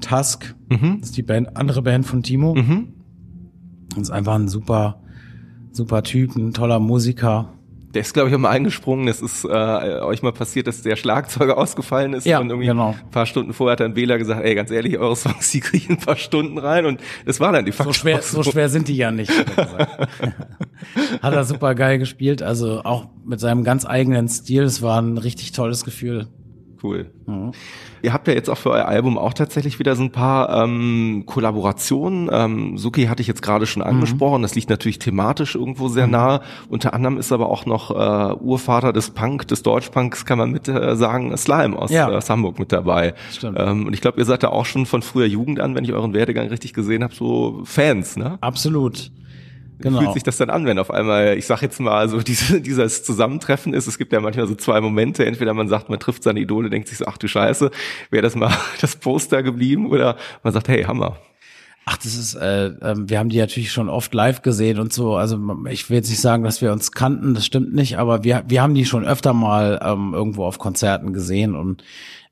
Tusk. 0.00 0.56
Mhm. 0.68 0.96
Das 0.98 1.10
ist 1.10 1.16
die 1.16 1.22
Band, 1.22 1.56
andere 1.56 1.82
Band 1.82 2.04
von 2.04 2.24
Timo. 2.24 2.52
Mhm. 2.52 2.94
Und 3.94 4.02
ist 4.02 4.10
einfach 4.10 4.34
ein 4.34 4.48
super, 4.48 5.00
super 5.70 6.02
Typ, 6.02 6.34
ein 6.34 6.52
toller 6.52 6.80
Musiker. 6.80 7.52
Der 7.98 8.02
ist, 8.02 8.14
glaube 8.14 8.28
ich, 8.28 8.34
auch 8.36 8.38
mal 8.38 8.50
eingesprungen. 8.50 9.08
Es 9.08 9.20
ist 9.20 9.44
äh, 9.44 9.48
euch 9.48 10.22
mal 10.22 10.30
passiert, 10.30 10.68
dass 10.68 10.82
der 10.82 10.94
Schlagzeuger 10.94 11.58
ausgefallen 11.58 12.12
ist. 12.12 12.26
Ja, 12.26 12.38
und 12.38 12.48
irgendwie 12.48 12.68
genau. 12.68 12.90
ein 12.90 13.10
paar 13.10 13.26
Stunden 13.26 13.52
vorher 13.52 13.72
hat 13.72 13.80
dann 13.80 13.96
Wähler 13.96 14.18
gesagt, 14.18 14.44
ey, 14.44 14.54
ganz 14.54 14.70
ehrlich, 14.70 14.98
eure 14.98 15.16
Songs, 15.16 15.50
die 15.50 15.58
kriegen 15.58 15.94
ein 15.94 15.98
paar 15.98 16.14
Stunden 16.14 16.58
rein. 16.58 16.86
Und 16.86 17.00
es 17.26 17.40
war 17.40 17.50
dann 17.50 17.64
die 17.64 17.72
Faktor. 17.72 17.92
So 17.92 17.98
schwer, 17.98 18.22
so 18.22 18.44
schwer 18.44 18.68
sind 18.68 18.86
die 18.86 18.96
ja 18.96 19.10
nicht. 19.10 19.32
hat 21.22 21.34
er 21.34 21.42
super 21.42 21.74
geil 21.74 21.98
gespielt. 21.98 22.40
Also 22.40 22.84
auch 22.84 23.08
mit 23.24 23.40
seinem 23.40 23.64
ganz 23.64 23.84
eigenen 23.84 24.28
Stil. 24.28 24.62
Es 24.62 24.80
war 24.80 25.02
ein 25.02 25.18
richtig 25.18 25.50
tolles 25.50 25.84
Gefühl. 25.84 26.28
Cool. 26.82 27.10
Mhm. 27.26 27.52
Ihr 28.02 28.12
habt 28.12 28.28
ja 28.28 28.34
jetzt 28.34 28.48
auch 28.48 28.58
für 28.58 28.70
euer 28.70 28.84
Album 28.84 29.18
auch 29.18 29.34
tatsächlich 29.34 29.78
wieder 29.78 29.96
so 29.96 30.04
ein 30.04 30.12
paar 30.12 30.64
ähm, 30.64 31.24
Kollaborationen. 31.26 32.30
Ähm, 32.32 32.78
Suki 32.78 33.06
hatte 33.06 33.20
ich 33.20 33.26
jetzt 33.26 33.42
gerade 33.42 33.66
schon 33.66 33.82
mhm. 33.82 33.88
angesprochen. 33.88 34.38
Mhm. 34.38 34.42
Das 34.42 34.54
liegt 34.54 34.70
natürlich 34.70 34.98
thematisch 34.98 35.54
irgendwo 35.54 35.88
sehr 35.88 36.06
mhm. 36.06 36.12
nahe. 36.12 36.40
Unter 36.68 36.94
anderem 36.94 37.18
ist 37.18 37.32
aber 37.32 37.48
auch 37.48 37.66
noch 37.66 37.90
äh, 37.90 38.34
Urvater 38.40 38.92
des 38.92 39.10
Punk, 39.10 39.48
des 39.48 39.62
Deutschpunks, 39.62 40.24
kann 40.24 40.38
man 40.38 40.50
mit 40.50 40.68
äh, 40.68 40.96
sagen, 40.96 41.36
Slime 41.36 41.76
aus, 41.76 41.90
ja. 41.90 42.10
äh, 42.10 42.16
aus 42.16 42.30
Hamburg 42.30 42.58
mit 42.58 42.72
dabei. 42.72 43.14
Stimmt. 43.32 43.58
Ähm, 43.58 43.86
und 43.86 43.92
ich 43.92 44.00
glaube, 44.00 44.18
ihr 44.18 44.24
seid 44.24 44.42
da 44.42 44.48
auch 44.48 44.66
schon 44.66 44.86
von 44.86 45.02
früher 45.02 45.26
Jugend 45.26 45.60
an, 45.60 45.74
wenn 45.74 45.84
ich 45.84 45.92
euren 45.92 46.14
Werdegang 46.14 46.48
richtig 46.48 46.74
gesehen 46.74 47.02
habe, 47.02 47.14
so 47.14 47.62
Fans, 47.64 48.16
ne? 48.16 48.38
Absolut. 48.40 49.10
Genau. 49.80 50.00
fühlt 50.00 50.14
sich 50.14 50.22
das 50.22 50.36
dann 50.36 50.50
an, 50.50 50.66
wenn 50.66 50.78
auf 50.78 50.90
einmal, 50.90 51.38
ich 51.38 51.46
sag 51.46 51.62
jetzt 51.62 51.80
mal, 51.80 52.08
so 52.08 52.20
diese, 52.20 52.60
dieses 52.60 53.04
Zusammentreffen 53.04 53.74
ist. 53.74 53.86
Es 53.86 53.98
gibt 53.98 54.12
ja 54.12 54.20
manchmal 54.20 54.46
so 54.46 54.54
zwei 54.54 54.80
Momente. 54.80 55.24
Entweder 55.24 55.54
man 55.54 55.68
sagt, 55.68 55.88
man 55.88 56.00
trifft 56.00 56.22
seine 56.22 56.40
Idole, 56.40 56.70
denkt 56.70 56.88
sich 56.88 56.98
so, 56.98 57.06
ach 57.06 57.18
du 57.18 57.28
Scheiße, 57.28 57.70
wäre 58.10 58.22
das 58.22 58.34
mal 58.34 58.52
das 58.80 58.96
Poster 58.96 59.42
geblieben, 59.42 59.90
oder 59.90 60.16
man 60.42 60.52
sagt, 60.52 60.68
hey, 60.68 60.84
Hammer. 60.84 61.18
Ach, 61.90 61.96
das 61.96 62.16
ist, 62.16 62.34
äh, 62.34 62.66
äh, 62.66 62.94
wir 62.98 63.18
haben 63.18 63.30
die 63.30 63.38
natürlich 63.38 63.72
schon 63.72 63.88
oft 63.88 64.12
live 64.12 64.42
gesehen 64.42 64.78
und 64.78 64.92
so. 64.92 65.16
Also 65.16 65.38
ich 65.70 65.88
will 65.88 65.96
jetzt 65.96 66.10
nicht 66.10 66.20
sagen, 66.20 66.42
dass 66.44 66.60
wir 66.60 66.70
uns 66.70 66.92
kannten, 66.92 67.32
das 67.32 67.46
stimmt 67.46 67.72
nicht, 67.72 67.96
aber 67.96 68.24
wir, 68.24 68.44
wir 68.46 68.60
haben 68.60 68.74
die 68.74 68.84
schon 68.84 69.06
öfter 69.06 69.32
mal 69.32 69.80
ähm, 69.82 70.12
irgendwo 70.12 70.44
auf 70.44 70.58
Konzerten 70.58 71.14
gesehen 71.14 71.54
und 71.54 71.82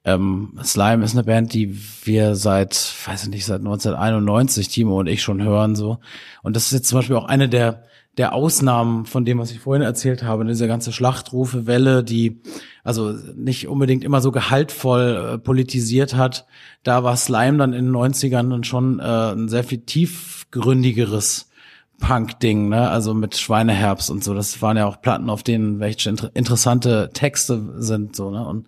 ähm, 0.07 0.59
Slime 0.63 1.05
ist 1.05 1.15
eine 1.15 1.25
Band, 1.25 1.53
die 1.53 1.77
wir 2.05 2.37
seit, 2.37 2.95
weiß 3.07 3.25
ich 3.25 3.29
nicht, 3.29 3.45
seit 3.45 3.59
1991, 3.59 4.69
Timo 4.69 5.01
und 5.01 5.09
ich 5.09 5.23
schon 5.23 5.43
hören 5.43 5.77
so. 5.77 5.99
Und 6.43 6.57
das 6.57 6.67
ist 6.67 6.73
jetzt 6.73 6.89
zum 6.89 7.01
Beispiel 7.01 7.17
auch 7.17 7.27
eine 7.27 7.49
der 7.49 7.83
der 8.17 8.33
Ausnahmen 8.33 9.05
von 9.05 9.27
dem, 9.27 9.39
was 9.39 9.51
ich 9.51 9.61
vorhin 9.61 9.83
erzählt 9.83 10.23
habe, 10.23 10.47
diese 10.47 10.67
ganze 10.67 10.91
Schlachtrufe-Welle, 10.91 12.03
die 12.03 12.41
also 12.83 13.13
nicht 13.35 13.69
unbedingt 13.69 14.05
immer 14.05 14.23
so 14.23 14.33
gehaltvoll 14.33 15.35
äh, 15.35 15.39
politisiert 15.39 16.15
hat. 16.15 16.47
Da 16.83 17.05
war 17.05 17.17
Slime 17.17 17.59
dann 17.59 17.75
in 17.75 17.87
den 17.87 17.95
90ern 17.95 18.49
dann 18.49 18.65
schon 18.65 19.01
äh, 19.01 19.03
ein 19.03 19.49
sehr 19.49 19.65
viel 19.65 19.81
tiefgründigeres 19.81 21.51
Punk-Ding, 21.99 22.71
ne? 22.71 22.89
Also 22.89 23.13
mit 23.13 23.37
Schweineherbst 23.37 24.11
und 24.11 24.25
so. 24.25 24.35
Das 24.35 24.63
waren 24.63 24.79
ja 24.79 24.87
auch 24.87 25.03
Platten, 25.03 25.29
auf 25.29 25.43
denen 25.43 25.81
welche 25.81 26.09
inter 26.09 26.31
interessante 26.35 27.11
Texte 27.13 27.75
sind, 27.79 28.17
so, 28.17 28.31
ne? 28.31 28.47
Und 28.47 28.67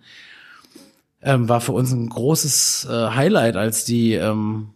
ähm, 1.21 1.49
war 1.49 1.61
für 1.61 1.73
uns 1.73 1.91
ein 1.91 2.07
großes 2.07 2.87
äh, 2.89 3.09
Highlight, 3.09 3.55
als 3.55 3.85
die 3.85 4.13
ähm, 4.13 4.69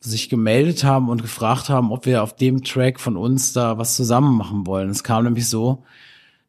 sich 0.00 0.28
gemeldet 0.28 0.84
haben 0.84 1.08
und 1.08 1.22
gefragt 1.22 1.68
haben, 1.68 1.92
ob 1.92 2.06
wir 2.06 2.22
auf 2.22 2.34
dem 2.34 2.64
Track 2.64 2.98
von 2.98 3.16
uns 3.16 3.52
da 3.52 3.78
was 3.78 3.94
zusammen 3.94 4.36
machen 4.36 4.66
wollen. 4.66 4.90
Es 4.90 5.04
kam 5.04 5.24
nämlich 5.24 5.48
so, 5.48 5.84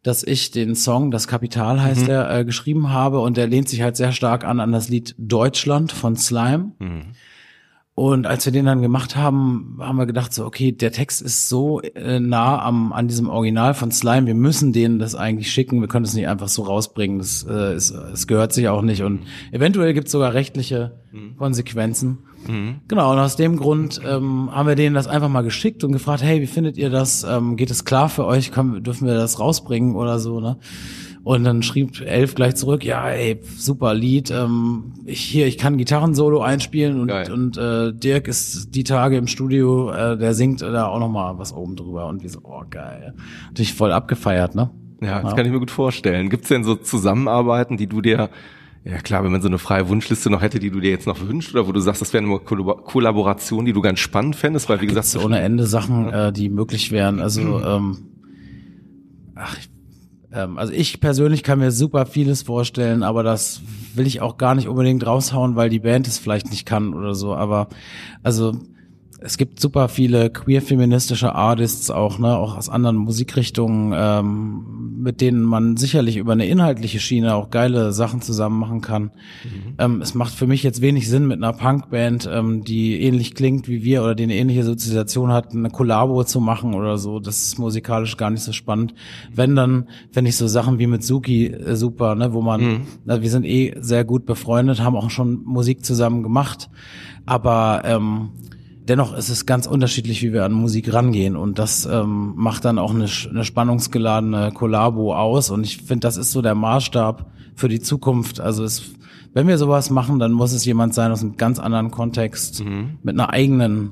dass 0.02 0.24
ich 0.24 0.52
den 0.52 0.76
Song, 0.76 1.12
das 1.12 1.28
Kapital 1.28 1.82
heißt 1.82 2.04
mhm. 2.04 2.10
er, 2.10 2.39
äh, 2.39 2.46
geschrieben 2.46 2.89
habe 2.89 3.20
und 3.20 3.38
der 3.38 3.48
lehnt 3.48 3.70
sich 3.70 3.82
halt 3.82 3.96
sehr 3.96 4.12
stark 4.12 4.44
an 4.44 4.60
an 4.60 4.72
das 4.72 4.89
Lied 4.89 5.16
Deutschland 5.18 5.91
von 5.91 6.16
Slime. 6.16 6.72
Mhm. 6.80 7.06
Und 7.96 8.26
als 8.26 8.44
wir 8.46 8.52
den 8.52 8.66
dann 8.66 8.82
gemacht 8.82 9.16
haben, 9.16 9.78
haben 9.80 9.98
wir 9.98 10.08
gedacht 10.08 10.34
so, 10.34 10.46
okay, 10.46 10.72
der 10.72 10.91
Text 10.91 11.22
ist 11.22 11.48
so 11.48 11.80
äh, 11.80 12.20
nah 12.20 12.60
am 12.60 12.91
an 12.91 13.08
diesem 13.08 13.30
Original 13.30 13.76
von 13.76 13.91
Slime, 13.91 14.26
wir 14.26 14.34
müssen 14.34 14.74
denen 14.74 14.98
das 14.98 15.14
eigentlich 15.14 15.52
schicken, 15.52 15.80
wir 15.80 15.88
können 15.88 16.06
es 16.06 16.16
nicht 16.16 16.28
einfach 16.28 16.48
so 16.48 16.64
rausbringen, 16.64 17.20
das, 17.20 17.46
äh, 17.48 17.76
ist, 17.76 17.91
es 17.91 18.26
gehört 18.26 18.52
sich 18.52 18.68
auch 18.68 18.82
nicht 18.82 19.04
und 19.04 19.22
eventuell 19.52 19.94
gibt 19.94 20.08
es 20.08 20.12
sogar 20.12 20.34
rechtliche 20.34 21.00
mhm. 21.12 21.38
Konsequenzen. 21.38 22.18
Mhm. 22.48 22.82
Genau, 22.88 23.12
und 23.12 23.20
aus 23.20 23.36
dem 23.36 23.58
Grund 23.58 24.02
ähm, 24.04 24.50
haben 24.52 24.68
wir 24.68 24.76
denen 24.76 24.96
das 24.96 25.06
einfach 25.06 25.30
mal 25.30 25.44
geschickt 25.44 25.84
und 25.84 25.91
gefragt, 25.91 26.24
hey, 26.24 26.41
wie 26.41 26.48
findet 26.48 26.78
ihr 26.78 26.89
das? 26.89 27.24
Ähm, 27.24 27.58
geht 27.58 27.70
es 27.70 27.86
klar 27.86 28.10
für 28.10 28.26
euch? 28.26 28.52
Können, 28.52 28.84
dürfen 28.84 29.08
wir 29.08 29.14
das 29.14 29.39
rausbringen 29.39 29.96
oder 29.96 30.18
so, 30.18 30.39
ne? 30.39 30.58
Und 31.24 31.45
dann 31.45 31.63
schrieb 31.63 32.01
Elf 32.01 32.36
gleich 32.36 32.55
zurück, 32.55 32.84
ja, 32.84 33.07
ey, 33.09 33.39
super 33.57 33.93
Lied. 33.93 34.30
Ähm, 34.30 34.93
ich 35.05 35.21
hier, 35.21 35.47
ich 35.47 35.57
kann 35.57 35.78
Gitarrensolo 35.78 36.41
einspielen 36.41 36.99
und, 36.99 37.07
Geil. 37.07 37.32
und 37.32 37.57
äh, 37.57 37.93
Dirk 37.93 38.28
ist 38.28 38.76
die 38.76 38.84
Tage 38.84 39.15
im 39.15 39.28
Studio, 39.28 39.89
äh, 39.91 40.17
der 40.17 40.34
singt 40.34 40.61
da 40.61 40.88
auch 40.88 40.99
noch 40.99 41.07
mal 41.07 41.38
was 41.38 41.53
oben 41.53 41.78
drüber. 41.78 42.07
Und 42.07 42.24
wir 42.24 42.30
so, 42.30 42.39
oh 42.43 42.63
geil. 42.69 43.13
Natürlich 43.47 43.74
voll 43.74 43.93
abgefeiert, 43.93 44.53
ne? 44.53 44.69
Ja, 45.01 45.21
das 45.21 45.36
kann 45.36 45.45
ich 45.45 45.51
mir 45.51 45.59
gut 45.59 45.71
vorstellen. 45.71 46.30
Gibt's 46.30 46.49
denn 46.49 46.65
so 46.65 46.76
Zusammenarbeiten, 46.76 47.78
die 47.78 47.88
du 47.88 48.01
dir, 48.01 48.30
ja 48.84 48.97
klar, 48.97 49.24
wenn 49.24 49.32
man 49.32 49.41
so 49.41 49.47
eine 49.47 49.59
freie 49.59 49.88
Wunschliste 49.88 50.30
noch 50.30 50.41
hätte, 50.41 50.59
die 50.59 50.71
du 50.71 50.82
dir 50.82 50.91
jetzt 50.91 51.07
noch 51.07 51.26
wünschst, 51.26 51.53
oder 51.53 51.67
wo 51.67 51.71
du 51.71 51.80
sagst, 51.80 52.01
das 52.01 52.11
wäre 52.13 52.24
eine 52.24 52.36
Kollab- 52.36 52.84
Kollaboration, 52.84 53.63
die 53.63 53.71
du 53.74 53.82
ganz 53.82 53.99
spannend 53.99 54.36
fändest, 54.36 54.67
weil 54.67 54.82
wie 54.82 54.88
gesagt, 54.88 55.09
Gibt's 55.09 55.26
ohne 55.26 55.39
Ende 55.39 55.67
Sachen, 55.67 56.11
äh, 56.11 56.34
die 56.34 56.49
möglich 56.49 56.91
wären. 56.91 57.21
Also, 57.21 57.61
ähm, 57.63 57.97
ach, 59.36 59.57
ich, 59.57 59.69
also 60.34 60.74
ich 60.74 61.00
persönlich 61.00 61.44
kann 61.44 61.60
mir 61.60 61.72
super 61.72 62.06
vieles 62.06 62.42
vorstellen, 62.42 63.04
aber 63.04 63.22
das 63.22 63.62
will 63.94 64.08
ich 64.08 64.22
auch 64.22 64.38
gar 64.38 64.56
nicht 64.56 64.68
unbedingt 64.68 65.06
raushauen, 65.06 65.56
weil 65.56 65.70
die 65.70 65.80
Band 65.80 66.08
es 66.08 66.18
vielleicht 66.18 66.50
nicht 66.50 66.66
kann 66.66 66.94
oder 66.94 67.14
so. 67.14 67.36
Aber 67.36 67.68
also 68.24 68.54
es 69.26 69.38
gibt 69.38 69.59
super 69.61 69.88
viele 69.88 70.30
queer-feministische 70.30 71.34
Artists 71.34 71.89
auch, 71.89 72.19
ne, 72.19 72.36
auch 72.38 72.57
aus 72.57 72.67
anderen 72.67 72.97
Musikrichtungen, 72.97 73.93
ähm, 73.95 75.01
mit 75.01 75.21
denen 75.21 75.43
man 75.43 75.78
sicherlich 75.78 76.17
über 76.17 76.34
eine 76.34 76.45
inhaltliche 76.45 76.99
Schiene 76.99 77.34
auch 77.34 77.49
geile 77.49 77.93
Sachen 77.93 78.21
zusammen 78.21 78.59
machen 78.59 78.82
kann. 78.82 79.11
Ähm, 79.78 80.01
es 80.01 80.13
macht 80.13 80.34
für 80.34 80.45
mich 80.45 80.61
jetzt 80.61 80.82
wenig 80.82 81.07
Sinn, 81.09 81.28
mit 81.28 81.38
einer 81.38 81.53
Punkband, 81.53 82.30
ähm, 82.32 82.65
die 82.65 83.01
ähnlich 83.01 83.34
klingt 83.34 83.69
wie 83.69 83.84
wir 83.84 84.03
oder 84.03 84.13
die 84.13 84.24
eine 84.24 84.36
ähnliche 84.36 84.63
Sozialisation 84.65 85.32
hat, 85.32 85.53
eine 85.53 85.69
Kollabo 85.69 86.26
zu 86.26 86.41
machen 86.41 86.74
oder 86.74 86.97
so. 86.97 87.21
Das 87.21 87.43
ist 87.43 87.59
musikalisch 87.59 88.17
gar 88.17 88.30
nicht 88.30 88.43
so 88.43 88.51
spannend. 88.51 88.93
Wenn 89.34 89.55
dann, 89.55 89.88
wenn 90.11 90.26
ich 90.26 90.36
so 90.36 90.47
Sachen 90.47 90.80
wie 90.80 90.88
mit 90.88 91.03
Suki 91.03 91.47
äh, 91.47 91.78
super, 91.78 92.15
ne, 92.15 92.34
wo 92.34 92.41
man, 92.41 92.82
na, 93.05 93.21
wir 93.21 93.30
sind 93.30 93.45
eh 93.45 93.74
sehr 93.80 94.03
gut 94.03 94.26
befreundet, 94.26 94.82
haben 94.82 94.97
auch 94.97 95.09
schon 95.09 95.43
Musik 95.45 95.86
zusammen 95.86 96.24
gemacht, 96.24 96.69
aber 97.26 97.84
ähm, 97.86 98.32
dennoch 98.88 99.16
ist 99.16 99.30
es 99.30 99.46
ganz 99.46 99.66
unterschiedlich, 99.66 100.22
wie 100.22 100.34
wir 100.34 100.46
an 100.46 100.52
Musik 100.52 100.94
rangehen. 100.94 101.36
Und 101.36 101.60
das 101.60 101.86
ähm, 101.86 102.34
macht 102.36 102.66
dann 102.66 102.80
auch 102.80 102.94
eine, 102.94 103.08
eine 103.30 103.46
spannungsgeladene 103.46 104.52
Kollabo 104.52 105.16
aus. 105.16 105.50
Und 105.50 105.64
ich 105.64 105.78
finde, 105.78 106.02
das 106.02 106.18
ist 106.18 106.32
so 106.32 106.42
der 106.42 106.56
Maßstab 106.56 107.32
für 107.56 107.70
die 107.70 107.80
Zukunft. 107.80 108.40
Also 108.40 108.64
es, 108.64 108.94
wenn 109.34 109.48
wir 109.48 109.58
sowas 109.58 109.90
machen, 109.90 110.20
dann 110.20 110.32
muss 110.32 110.54
es 110.54 110.66
jemand 110.66 110.94
sein 110.94 111.12
aus 111.12 111.22
einem 111.22 111.38
ganz 111.38 111.60
anderen 111.60 111.92
Kontext 111.92 112.64
mit 113.04 113.16
einer 113.16 113.30
eigenen 113.30 113.92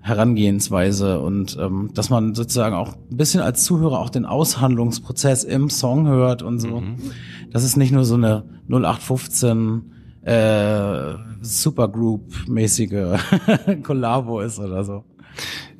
Herangehensweise. 0.00 1.20
Und 1.20 1.58
ähm, 1.60 1.90
dass 1.94 2.10
man 2.10 2.34
sozusagen 2.34 2.74
auch 2.74 2.94
ein 3.10 3.16
bisschen 3.16 3.40
als 3.40 3.64
Zuhörer 3.64 3.98
auch 3.98 4.10
den 4.10 4.24
Aushandlungsprozess 4.24 5.44
im 5.44 5.70
Song 5.70 6.06
hört 6.06 6.42
und 6.42 6.60
so. 6.60 6.82
Das 7.50 7.64
ist 7.64 7.76
nicht 7.76 7.92
nur 7.92 8.04
so 8.04 8.14
eine 8.14 8.44
0815 8.68 9.92
äh, 10.28 11.14
Supergroup-mäßige 11.40 13.18
Kollabo 13.82 14.40
ist 14.40 14.58
oder 14.58 14.84
so. 14.84 15.04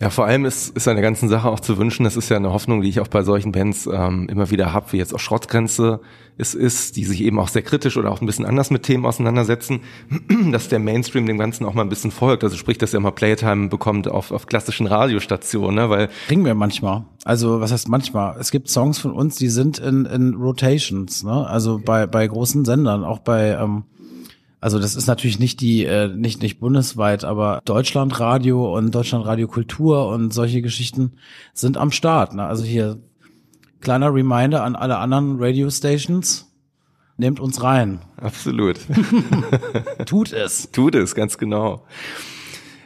Ja, 0.01 0.11
vor 0.11 0.26
allem 0.26 0.44
ist, 0.44 0.76
ist 0.76 0.86
an 0.86 0.94
der 0.94 1.03
ganzen 1.03 1.28
Sache 1.28 1.49
auch 1.49 1.59
zu 1.59 1.76
wünschen, 1.76 2.05
das 2.05 2.16
ist 2.16 2.28
ja 2.28 2.36
eine 2.36 2.53
Hoffnung, 2.53 2.80
die 2.80 2.88
ich 2.88 3.01
auch 3.01 3.09
bei 3.09 3.24
solchen 3.24 3.51
Bands 3.51 3.88
ähm, 3.92 4.28
immer 4.30 4.51
wieder 4.51 4.72
habe, 4.72 4.92
wie 4.92 4.96
jetzt 4.96 5.12
auch 5.12 5.18
Schrottgrenze 5.18 6.01
es 6.40 6.55
ist, 6.55 6.94
die 6.94 7.05
sich 7.05 7.22
eben 7.22 7.40
auch 7.40 7.49
sehr 7.49 7.62
kritisch 7.62 7.96
oder 7.96 8.12
auch 8.12 8.20
ein 8.20 8.26
bisschen 8.26 8.44
anders 8.44 8.70
mit 8.70 8.84
Themen 8.84 9.05
auseinandersetzen, 9.05 9.80
dass 10.53 10.68
der 10.68 10.78
Mainstream 10.78 11.26
dem 11.26 11.36
Ganzen 11.36 11.66
auch 11.66 11.74
mal 11.74 11.82
ein 11.82 11.88
bisschen 11.88 12.12
folgt. 12.12 12.44
Also 12.44 12.57
sprich, 12.57 12.78
dass 12.78 12.94
er 12.94 13.01
mal 13.01 13.11
Playtime 13.11 13.68
bekommt 13.68 14.07
auf, 14.07 14.30
auf 14.30 14.46
klassischen 14.46 14.86
Radiostationen, 14.86 15.74
ne? 15.74 15.90
weil 15.90 16.09
Kriegen 16.28 16.44
wir 16.44 16.55
manchmal. 16.55 17.05
Also 17.24 17.61
was 17.61 17.72
heißt 17.72 17.88
manchmal? 17.88 18.36
Es 18.38 18.53
gibt 18.53 18.68
Songs 18.68 19.01
von 19.01 19.11
uns, 19.11 19.34
die 19.34 19.49
sind 19.49 19.80
in, 19.80 20.05
in 20.05 20.34
Rotations, 20.34 21.24
ne? 21.24 21.44
Also 21.46 21.80
bei, 21.84 22.07
bei 22.07 22.24
großen 22.26 22.64
Sendern, 22.64 23.03
auch 23.03 23.18
bei 23.18 23.59
ähm, 23.61 23.82
also 24.61 24.79
das 24.79 24.97
ist 24.97 25.07
natürlich 25.07 25.39
nicht 25.39 25.61
die, 25.61 25.85
äh, 25.85 26.09
nicht, 26.09 26.43
nicht 26.43 26.59
bundesweit, 26.59 27.25
aber 27.25 27.61
Deutschlandradio 27.65 28.77
und 28.77 28.95
Deutschlandradio 28.95 29.47
Kultur 29.47 30.09
und 30.09 30.33
solche 30.33 30.63
Geschichten 30.63 31.13
sind 31.55 31.77
am 31.77 31.93
Start. 31.93 32.35
Ne? 32.35 32.45
Also 32.45 32.65
hier 32.65 32.99
kleiner 33.81 34.13
Reminder 34.13 34.65
an 34.65 34.75
alle 34.75 34.99
anderen 34.99 35.37
Radio 35.39 35.71
Stations. 35.71 36.45
Nehmt 37.17 37.41
uns 37.41 37.63
rein. 37.63 38.01
absolut. 38.17 38.79
Tut 40.07 40.33
es. 40.33 40.71
Tut 40.71 40.95
es, 40.95 41.17
ganz 41.17 41.37
genau. 41.37 41.85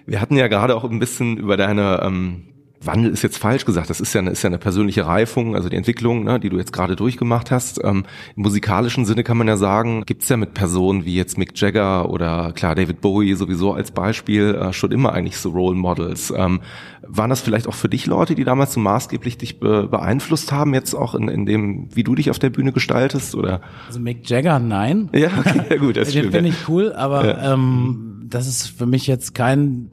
Wir 0.06 0.22
hatten 0.22 0.36
ja 0.36 0.48
gerade 0.48 0.74
auch 0.74 0.84
ein 0.84 0.98
bisschen 0.98 1.36
über 1.36 1.58
deine 1.58 2.00
ähm, 2.02 2.51
Wandel 2.84 3.12
ist 3.12 3.22
jetzt 3.22 3.38
falsch 3.38 3.64
gesagt, 3.64 3.90
das 3.90 4.00
ist 4.00 4.12
ja 4.14 4.20
eine, 4.20 4.30
ist 4.30 4.42
ja 4.42 4.48
eine 4.48 4.58
persönliche 4.58 5.06
Reifung, 5.06 5.54
also 5.54 5.68
die 5.68 5.76
Entwicklung, 5.76 6.24
ne, 6.24 6.40
die 6.40 6.48
du 6.48 6.58
jetzt 6.58 6.72
gerade 6.72 6.96
durchgemacht 6.96 7.50
hast. 7.50 7.80
Ähm, 7.82 8.04
Im 8.36 8.42
musikalischen 8.42 9.04
Sinne 9.04 9.24
kann 9.24 9.36
man 9.36 9.48
ja 9.48 9.56
sagen, 9.56 10.04
gibt's 10.06 10.28
ja 10.28 10.36
mit 10.36 10.54
Personen 10.54 11.04
wie 11.04 11.14
jetzt 11.14 11.38
Mick 11.38 11.52
Jagger 11.60 12.10
oder 12.10 12.52
klar 12.52 12.74
David 12.74 13.00
Bowie 13.00 13.34
sowieso 13.34 13.72
als 13.72 13.90
Beispiel 13.90 14.54
äh, 14.54 14.72
schon 14.72 14.92
immer 14.92 15.12
eigentlich 15.12 15.36
so 15.36 15.50
Role 15.50 15.76
Models. 15.76 16.32
Ähm, 16.36 16.60
waren 17.06 17.30
das 17.30 17.40
vielleicht 17.40 17.66
auch 17.66 17.74
für 17.74 17.88
dich 17.88 18.06
Leute, 18.06 18.34
die 18.34 18.44
damals 18.44 18.72
so 18.72 18.80
maßgeblich 18.80 19.38
dich 19.38 19.60
be 19.60 19.88
beeinflusst 19.88 20.52
haben, 20.52 20.74
jetzt 20.74 20.94
auch 20.94 21.14
in, 21.14 21.28
in 21.28 21.46
dem, 21.46 21.88
wie 21.94 22.04
du 22.04 22.14
dich 22.14 22.30
auf 22.30 22.38
der 22.38 22.50
Bühne 22.50 22.72
gestaltest? 22.72 23.34
Oder? 23.34 23.60
Also 23.86 24.00
Mick 24.00 24.28
Jagger, 24.28 24.58
nein. 24.58 25.08
Ja, 25.22 25.28
okay, 25.38 25.62
ja 25.70 25.76
gut, 25.76 25.96
das 25.96 26.08
Den 26.12 26.18
stimmt. 26.18 26.34
finde 26.34 26.48
ja. 26.50 26.54
ich 26.54 26.68
cool, 26.68 26.92
aber 26.92 27.38
ähm, 27.42 28.22
das 28.24 28.48
ist 28.48 28.66
für 28.66 28.86
mich 28.86 29.06
jetzt 29.06 29.34
kein 29.34 29.90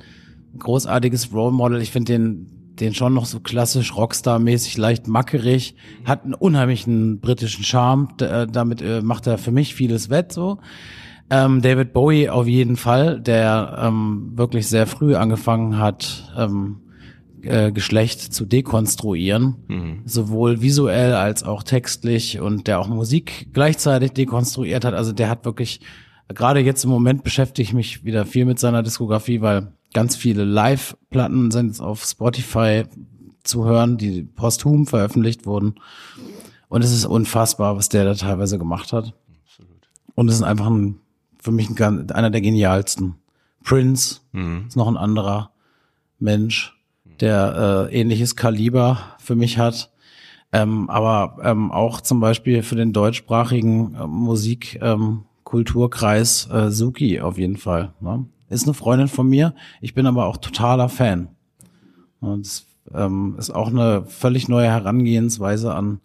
großartiges 0.57 1.31
Role 1.33 1.51
Model. 1.51 1.81
Ich 1.81 1.91
finde 1.91 2.13
den 2.13 2.58
den 2.79 2.93
schon 2.93 3.13
noch 3.13 3.25
so 3.25 3.39
klassisch 3.39 3.93
Rockstar-mäßig, 3.93 4.77
leicht 4.77 5.07
mackerig, 5.07 5.75
hat 6.05 6.23
einen 6.23 6.33
unheimlichen 6.33 7.19
britischen 7.19 7.63
Charme. 7.63 8.09
D 8.19 8.25
äh, 8.25 8.47
damit 8.47 8.81
äh, 8.81 9.01
macht 9.01 9.27
er 9.27 9.37
für 9.37 9.51
mich 9.51 9.75
vieles 9.75 10.09
wett 10.09 10.31
so. 10.31 10.59
Ähm, 11.29 11.61
David 11.61 11.93
Bowie 11.93 12.29
auf 12.29 12.47
jeden 12.47 12.75
Fall, 12.75 13.19
der 13.19 13.77
ähm, 13.83 14.31
wirklich 14.35 14.67
sehr 14.67 14.87
früh 14.87 15.15
angefangen 15.15 15.77
hat, 15.77 16.33
ähm, 16.37 16.81
äh, 17.43 17.71
Geschlecht 17.71 18.33
zu 18.33 18.45
dekonstruieren, 18.45 20.01
sowohl 20.05 20.61
visuell 20.61 21.13
als 21.13 21.43
auch 21.43 21.63
textlich 21.63 22.39
und 22.41 22.67
der 22.67 22.79
auch 22.79 22.87
Musik 22.87 23.47
gleichzeitig 23.53 24.11
dekonstruiert 24.11 24.83
hat. 24.83 24.93
Also 24.93 25.13
der 25.13 25.29
hat 25.29 25.45
wirklich, 25.45 25.79
gerade 26.27 26.59
jetzt 26.59 26.83
im 26.83 26.89
Moment 26.89 27.23
beschäftige 27.23 27.63
ich 27.63 27.73
mich 27.73 28.03
wieder 28.03 28.25
viel 28.25 28.43
mit 28.45 28.59
seiner 28.59 28.83
Diskografie, 28.83 29.39
weil 29.39 29.71
ganz 29.93 30.15
viele 30.15 30.43
Live-Platten 30.43 31.51
sind 31.51 31.67
jetzt 31.67 31.81
auf 31.81 32.03
Spotify 32.03 32.83
zu 33.43 33.65
hören, 33.65 33.97
die 33.97 34.23
posthum 34.23 34.85
veröffentlicht 34.85 35.45
wurden. 35.45 35.75
Und 36.67 36.83
es 36.83 36.91
ist 36.91 37.05
unfassbar, 37.05 37.75
was 37.75 37.89
der 37.89 38.05
da 38.05 38.13
teilweise 38.13 38.57
gemacht 38.57 38.93
hat. 38.93 39.13
Und 40.15 40.29
es 40.29 40.35
ist 40.35 40.43
einfach 40.43 40.67
ein, 40.67 40.99
für 41.41 41.51
mich 41.51 41.69
ein, 41.81 42.11
einer 42.11 42.29
der 42.29 42.41
genialsten. 42.41 43.15
Prince 43.63 44.21
ist 44.67 44.75
noch 44.75 44.87
ein 44.87 44.97
anderer 44.97 45.51
Mensch, 46.19 46.77
der 47.19 47.89
äh, 47.91 47.99
ähnliches 47.99 48.35
Kaliber 48.35 48.99
für 49.19 49.35
mich 49.35 49.57
hat. 49.57 49.91
Ähm, 50.51 50.89
aber 50.89 51.37
ähm, 51.43 51.71
auch 51.71 52.01
zum 52.01 52.19
Beispiel 52.19 52.63
für 52.63 52.75
den 52.75 52.93
deutschsprachigen 52.93 53.95
äh, 53.95 54.07
Musik 54.07 54.79
ähm, 54.81 55.25
Kulturkreis 55.43 56.49
äh, 56.51 56.71
Suki 56.71 57.21
auf 57.21 57.37
jeden 57.37 57.57
Fall. 57.57 57.93
Ne? 57.99 58.25
Ist 58.49 58.65
eine 58.65 58.73
Freundin 58.73 59.07
von 59.07 59.27
mir. 59.27 59.53
Ich 59.81 59.93
bin 59.93 60.05
aber 60.05 60.25
auch 60.25 60.37
totaler 60.37 60.89
Fan. 60.89 61.29
Und 62.19 62.45
es 62.45 62.65
ähm, 62.93 63.35
ist 63.37 63.51
auch 63.51 63.67
eine 63.67 64.03
völlig 64.05 64.47
neue 64.47 64.67
Herangehensweise 64.67 65.73
an 65.73 65.99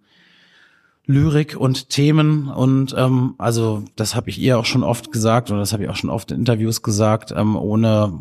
Lyrik 1.07 1.57
und 1.59 1.90
Themen 1.90 2.49
und 2.49 2.95
ähm, 2.97 3.34
also 3.36 3.84
das 3.95 4.14
habe 4.14 4.30
ich 4.30 4.38
ihr 4.38 4.59
auch 4.59 4.64
schon 4.64 4.82
oft 4.82 5.12
gesagt 5.12 5.51
und 5.51 5.59
das 5.59 5.74
habe 5.74 5.84
ich 5.84 5.90
auch 5.90 5.97
schon 5.97 6.09
oft 6.09 6.30
in 6.30 6.38
Interviews 6.38 6.80
gesagt, 6.80 7.30
ähm, 7.36 7.57
ohne 7.57 8.18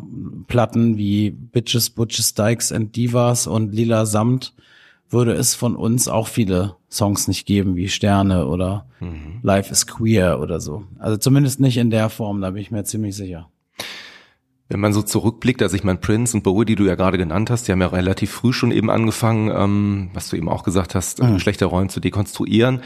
Platten 0.48 0.98
wie 0.98 1.30
Bitches, 1.30 1.88
Butches, 1.88 2.34
Dykes 2.34 2.72
and 2.72 2.94
Divas 2.94 3.46
und 3.46 3.74
Lila 3.74 4.04
Samt 4.04 4.52
würde 5.08 5.32
es 5.32 5.54
von 5.54 5.76
uns 5.76 6.08
auch 6.08 6.28
viele 6.28 6.76
Songs 6.90 7.26
nicht 7.26 7.46
geben 7.46 7.74
wie 7.74 7.88
Sterne 7.88 8.46
oder 8.46 8.86
Life 9.42 9.70
is 9.70 9.86
Queer 9.86 10.40
oder 10.40 10.60
so. 10.60 10.84
Also 10.98 11.16
zumindest 11.16 11.60
nicht 11.60 11.76
in 11.76 11.90
der 11.90 12.10
Form, 12.10 12.40
da 12.40 12.50
bin 12.50 12.60
ich 12.60 12.70
mir 12.70 12.84
ziemlich 12.84 13.16
sicher. 13.16 13.48
Wenn 14.68 14.80
man 14.80 14.94
so 14.94 15.02
zurückblickt, 15.02 15.60
also 15.62 15.76
ich 15.76 15.84
meine 15.84 15.98
Prince 15.98 16.34
und 16.34 16.42
Bowie, 16.42 16.64
die 16.64 16.74
du 16.74 16.84
ja 16.84 16.94
gerade 16.94 17.18
genannt 17.18 17.50
hast, 17.50 17.68
die 17.68 17.72
haben 17.72 17.82
ja 17.82 17.88
relativ 17.88 18.30
früh 18.30 18.52
schon 18.52 18.70
eben 18.70 18.90
angefangen, 18.90 19.50
ähm, 19.54 20.10
was 20.14 20.30
du 20.30 20.36
eben 20.36 20.48
auch 20.48 20.62
gesagt 20.62 20.94
hast, 20.94 21.20
äh, 21.20 21.38
schlechte 21.38 21.66
Rollen 21.66 21.90
zu 21.90 22.00
dekonstruieren, 22.00 22.80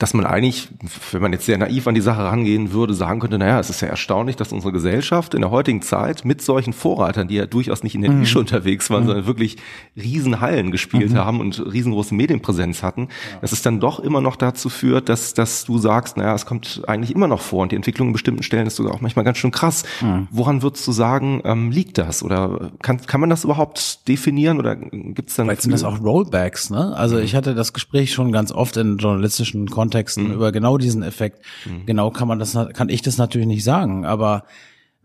dass 0.00 0.14
man 0.14 0.24
eigentlich, 0.24 0.68
wenn 1.12 1.20
man 1.20 1.34
jetzt 1.34 1.44
sehr 1.44 1.58
naiv 1.58 1.86
an 1.86 1.94
die 1.94 2.00
Sache 2.00 2.24
rangehen 2.24 2.72
würde, 2.72 2.94
sagen 2.94 3.20
könnte, 3.20 3.36
naja, 3.36 3.60
es 3.60 3.68
ist 3.68 3.82
ja 3.82 3.88
erstaunlich, 3.88 4.34
dass 4.34 4.50
unsere 4.50 4.72
Gesellschaft 4.72 5.34
in 5.34 5.42
der 5.42 5.50
heutigen 5.50 5.82
Zeit 5.82 6.24
mit 6.24 6.40
solchen 6.40 6.72
Vorreitern, 6.72 7.28
die 7.28 7.34
ja 7.34 7.44
durchaus 7.44 7.82
nicht 7.82 7.94
in 7.94 8.00
der 8.00 8.10
Nische 8.10 8.38
unterwegs 8.38 8.88
waren, 8.88 9.04
sondern 9.04 9.26
wirklich 9.26 9.58
Riesenhallen 9.96 10.70
gespielt 10.70 11.14
haben 11.14 11.38
und 11.40 11.62
riesengroße 11.70 12.14
Medienpräsenz 12.14 12.82
hatten, 12.82 13.08
dass 13.42 13.52
es 13.52 13.60
dann 13.60 13.78
doch 13.78 14.00
immer 14.00 14.22
noch 14.22 14.36
dazu 14.36 14.70
führt, 14.70 15.10
dass, 15.10 15.34
dass 15.34 15.66
du 15.66 15.76
sagst, 15.76 16.16
naja, 16.16 16.34
es 16.34 16.46
kommt 16.46 16.80
eigentlich 16.86 17.14
immer 17.14 17.28
noch 17.28 17.42
vor 17.42 17.60
und 17.60 17.72
die 17.72 17.76
Entwicklung 17.76 18.08
in 18.08 18.12
bestimmten 18.14 18.42
Stellen 18.42 18.66
ist 18.66 18.76
sogar 18.76 18.94
auch 18.94 19.02
manchmal 19.02 19.26
ganz 19.26 19.36
schön 19.36 19.50
krass. 19.50 19.84
Woran 20.30 20.62
würdest 20.62 20.86
du 20.88 20.92
sagen, 20.92 21.42
ähm, 21.44 21.70
liegt 21.70 21.98
das? 21.98 22.22
Oder 22.22 22.70
kann, 22.80 23.02
kann 23.06 23.20
man 23.20 23.28
das 23.28 23.44
überhaupt 23.44 24.08
definieren 24.08 24.58
oder 24.58 24.76
gibt 24.76 25.28
es 25.28 25.36
dann 25.36 25.44
Vielleicht 25.44 25.60
sind 25.60 25.72
das 25.72 25.84
auch 25.84 26.00
Rollbacks, 26.00 26.70
ne? 26.70 26.96
Also 26.96 27.18
ich 27.18 27.34
hatte 27.34 27.54
das 27.54 27.74
Gespräch 27.74 28.14
schon 28.14 28.32
ganz 28.32 28.50
oft 28.50 28.78
in 28.78 28.96
journalistischen 28.96 29.68
Kontexten 29.68 29.89
Kontexten 29.90 30.28
mhm. 30.28 30.34
über 30.34 30.52
genau 30.52 30.78
diesen 30.78 31.02
Effekt. 31.02 31.44
Mhm. 31.66 31.86
Genau 31.86 32.10
kann 32.10 32.28
man 32.28 32.38
das, 32.38 32.56
kann 32.74 32.88
ich 32.88 33.02
das 33.02 33.18
natürlich 33.18 33.48
nicht 33.48 33.64
sagen, 33.64 34.04
aber 34.04 34.44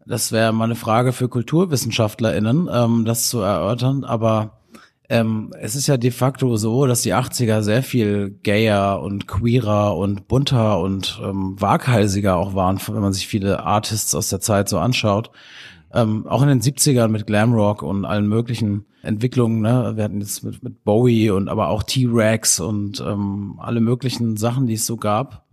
das 0.05 0.31
wäre 0.31 0.53
mal 0.53 0.65
eine 0.65 0.75
Frage 0.75 1.13
für 1.13 1.27
KulturwissenschaftlerInnen, 1.27 2.69
ähm, 2.71 3.05
das 3.05 3.27
zu 3.27 3.39
erörtern. 3.39 4.03
Aber 4.03 4.59
ähm, 5.09 5.51
es 5.59 5.75
ist 5.75 5.87
ja 5.87 5.97
de 5.97 6.11
facto 6.11 6.55
so, 6.57 6.85
dass 6.85 7.01
die 7.01 7.15
80er 7.15 7.63
sehr 7.63 7.81
viel 7.81 8.37
gayer 8.43 9.01
und 9.01 9.27
queerer 9.27 9.97
und 9.97 10.27
bunter 10.27 10.79
und 10.79 11.19
ähm, 11.23 11.55
waghalsiger 11.59 12.35
auch 12.35 12.53
waren, 12.53 12.79
wenn 12.87 13.01
man 13.01 13.13
sich 13.13 13.27
viele 13.27 13.63
Artists 13.63 14.13
aus 14.13 14.29
der 14.29 14.41
Zeit 14.41 14.69
so 14.69 14.77
anschaut. 14.77 15.31
Ähm, 15.91 16.27
auch 16.27 16.43
in 16.43 16.49
den 16.49 16.61
70ern 16.61 17.07
mit 17.07 17.25
Glamrock 17.25 17.81
und 17.81 18.05
allen 18.05 18.27
möglichen 18.27 18.85
Entwicklungen, 19.05 19.61
ne? 19.61 19.93
Wir 19.95 20.03
hatten 20.03 20.19
jetzt 20.19 20.43
mit, 20.43 20.63
mit 20.63 20.83
Bowie 20.83 21.29
und 21.29 21.47
aber 21.49 21.69
auch 21.69 21.83
T-Rex 21.83 22.59
und 22.59 23.01
ähm, 23.01 23.55
alle 23.59 23.79
möglichen 23.79 24.37
Sachen, 24.37 24.67
die 24.67 24.73
es 24.73 24.85
so 24.85 24.97
gab. 24.97 25.45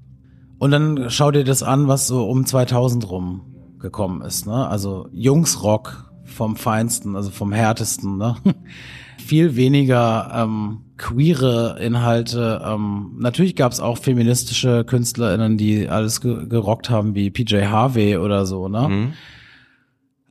Und 0.58 0.70
dann 0.70 1.10
schau 1.10 1.30
dir 1.30 1.44
das 1.44 1.62
an, 1.62 1.88
was 1.88 2.06
so 2.06 2.28
um 2.28 2.46
2000 2.46 3.10
rum 3.10 3.42
gekommen 3.80 4.22
ist, 4.22 4.46
ne? 4.46 4.68
Also 4.68 5.08
Jungsrock 5.12 6.12
vom 6.24 6.56
Feinsten, 6.56 7.16
also 7.16 7.30
vom 7.30 7.52
Härtesten, 7.52 8.16
ne? 8.16 8.36
viel 9.18 9.56
weniger 9.56 10.30
ähm, 10.34 10.80
queere 10.96 11.78
Inhalte. 11.80 12.62
Ähm, 12.64 13.16
natürlich 13.18 13.56
gab 13.56 13.72
es 13.72 13.80
auch 13.80 13.98
feministische 13.98 14.84
KünstlerInnen, 14.84 15.56
die 15.56 15.88
alles 15.88 16.20
ge 16.20 16.46
gerockt 16.46 16.90
haben, 16.90 17.14
wie 17.14 17.30
PJ 17.30 17.64
Harvey 17.64 18.16
oder 18.16 18.46
so, 18.46 18.68
ne? 18.68 18.88
Mhm. 18.88 19.12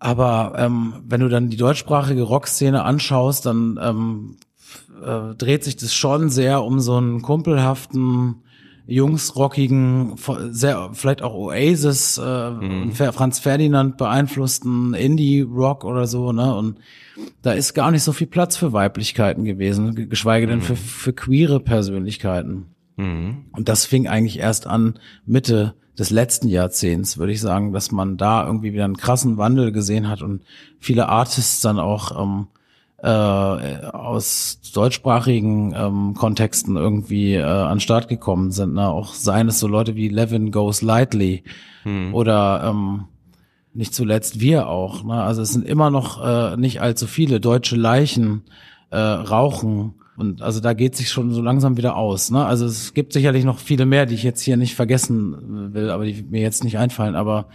Aber 0.01 0.53
ähm, 0.57 1.03
wenn 1.07 1.21
du 1.21 1.29
dann 1.29 1.51
die 1.51 1.57
deutschsprachige 1.57 2.23
Rockszene 2.23 2.83
anschaust, 2.83 3.45
dann 3.45 3.79
ähm, 3.79 4.37
äh, 4.99 5.35
dreht 5.35 5.63
sich 5.63 5.75
das 5.75 5.93
schon 5.93 6.29
sehr 6.31 6.63
um 6.63 6.79
so 6.79 6.95
einen 6.95 7.21
kumpelhaften, 7.21 8.37
jungsrockigen, 8.87 10.15
sehr 10.49 10.89
vielleicht 10.93 11.21
auch 11.21 11.35
Oasis, 11.35 12.17
äh, 12.17 12.49
mhm. 12.49 12.93
Franz 12.93 13.37
Ferdinand 13.37 13.97
beeinflussten 13.97 14.95
Indie-Rock 14.95 15.85
oder 15.85 16.07
so, 16.07 16.31
ne? 16.31 16.55
Und 16.55 16.79
da 17.43 17.51
ist 17.51 17.75
gar 17.75 17.91
nicht 17.91 18.01
so 18.01 18.11
viel 18.11 18.25
Platz 18.25 18.57
für 18.57 18.73
Weiblichkeiten 18.73 19.45
gewesen, 19.45 20.09
geschweige 20.09 20.47
denn 20.47 20.59
mhm. 20.59 20.63
für, 20.63 20.75
für 20.77 21.13
queere 21.13 21.59
Persönlichkeiten. 21.59 22.73
Mhm. 22.97 23.45
Und 23.51 23.69
das 23.69 23.85
fing 23.85 24.07
eigentlich 24.07 24.39
erst 24.39 24.65
an 24.65 24.97
Mitte 25.27 25.75
des 25.97 26.09
letzten 26.09 26.47
Jahrzehnts, 26.47 27.17
würde 27.17 27.33
ich 27.33 27.41
sagen, 27.41 27.73
dass 27.73 27.91
man 27.91 28.17
da 28.17 28.45
irgendwie 28.45 28.73
wieder 28.73 28.85
einen 28.85 28.97
krassen 28.97 29.37
Wandel 29.37 29.71
gesehen 29.71 30.07
hat 30.07 30.21
und 30.21 30.41
viele 30.79 31.09
Artists 31.09 31.61
dann 31.61 31.79
auch 31.79 32.19
ähm, 32.21 32.47
äh, 33.03 33.07
aus 33.07 34.59
deutschsprachigen 34.73 35.73
ähm, 35.75 36.13
Kontexten 36.13 36.75
irgendwie 36.75 37.33
äh, 37.33 37.43
an 37.43 37.79
Start 37.79 38.07
gekommen 38.07 38.51
sind. 38.51 38.75
Ne? 38.75 38.87
Auch 38.87 39.13
seien 39.13 39.47
es 39.47 39.59
so 39.59 39.67
Leute 39.67 39.95
wie 39.95 40.07
Levin 40.07 40.51
Goes 40.51 40.81
Lightly 40.81 41.43
hm. 41.83 42.13
oder 42.13 42.63
ähm, 42.63 43.05
nicht 43.73 43.93
zuletzt 43.95 44.39
wir 44.39 44.67
auch. 44.67 45.03
Ne? 45.03 45.21
Also 45.21 45.41
es 45.41 45.51
sind 45.51 45.65
immer 45.65 45.89
noch 45.89 46.23
äh, 46.23 46.57
nicht 46.57 46.81
allzu 46.81 47.07
viele 47.07 47.39
deutsche 47.39 47.75
Leichen 47.75 48.43
äh, 48.91 48.97
rauchen. 48.99 49.95
Und 50.17 50.41
also 50.41 50.59
da 50.59 50.73
geht 50.73 50.95
sich 50.95 51.09
schon 51.09 51.31
so 51.31 51.41
langsam 51.41 51.77
wieder 51.77 51.95
aus. 51.95 52.31
Ne? 52.31 52.45
Also 52.45 52.65
es 52.65 52.93
gibt 52.93 53.13
sicherlich 53.13 53.45
noch 53.45 53.59
viele 53.59 53.85
mehr, 53.85 54.05
die 54.05 54.15
ich 54.15 54.23
jetzt 54.23 54.41
hier 54.41 54.57
nicht 54.57 54.75
vergessen 54.75 55.73
will, 55.73 55.89
aber 55.89 56.05
die 56.05 56.23
mir 56.23 56.41
jetzt 56.41 56.63
nicht 56.63 56.77
einfallen. 56.77 57.15
Aber 57.15 57.47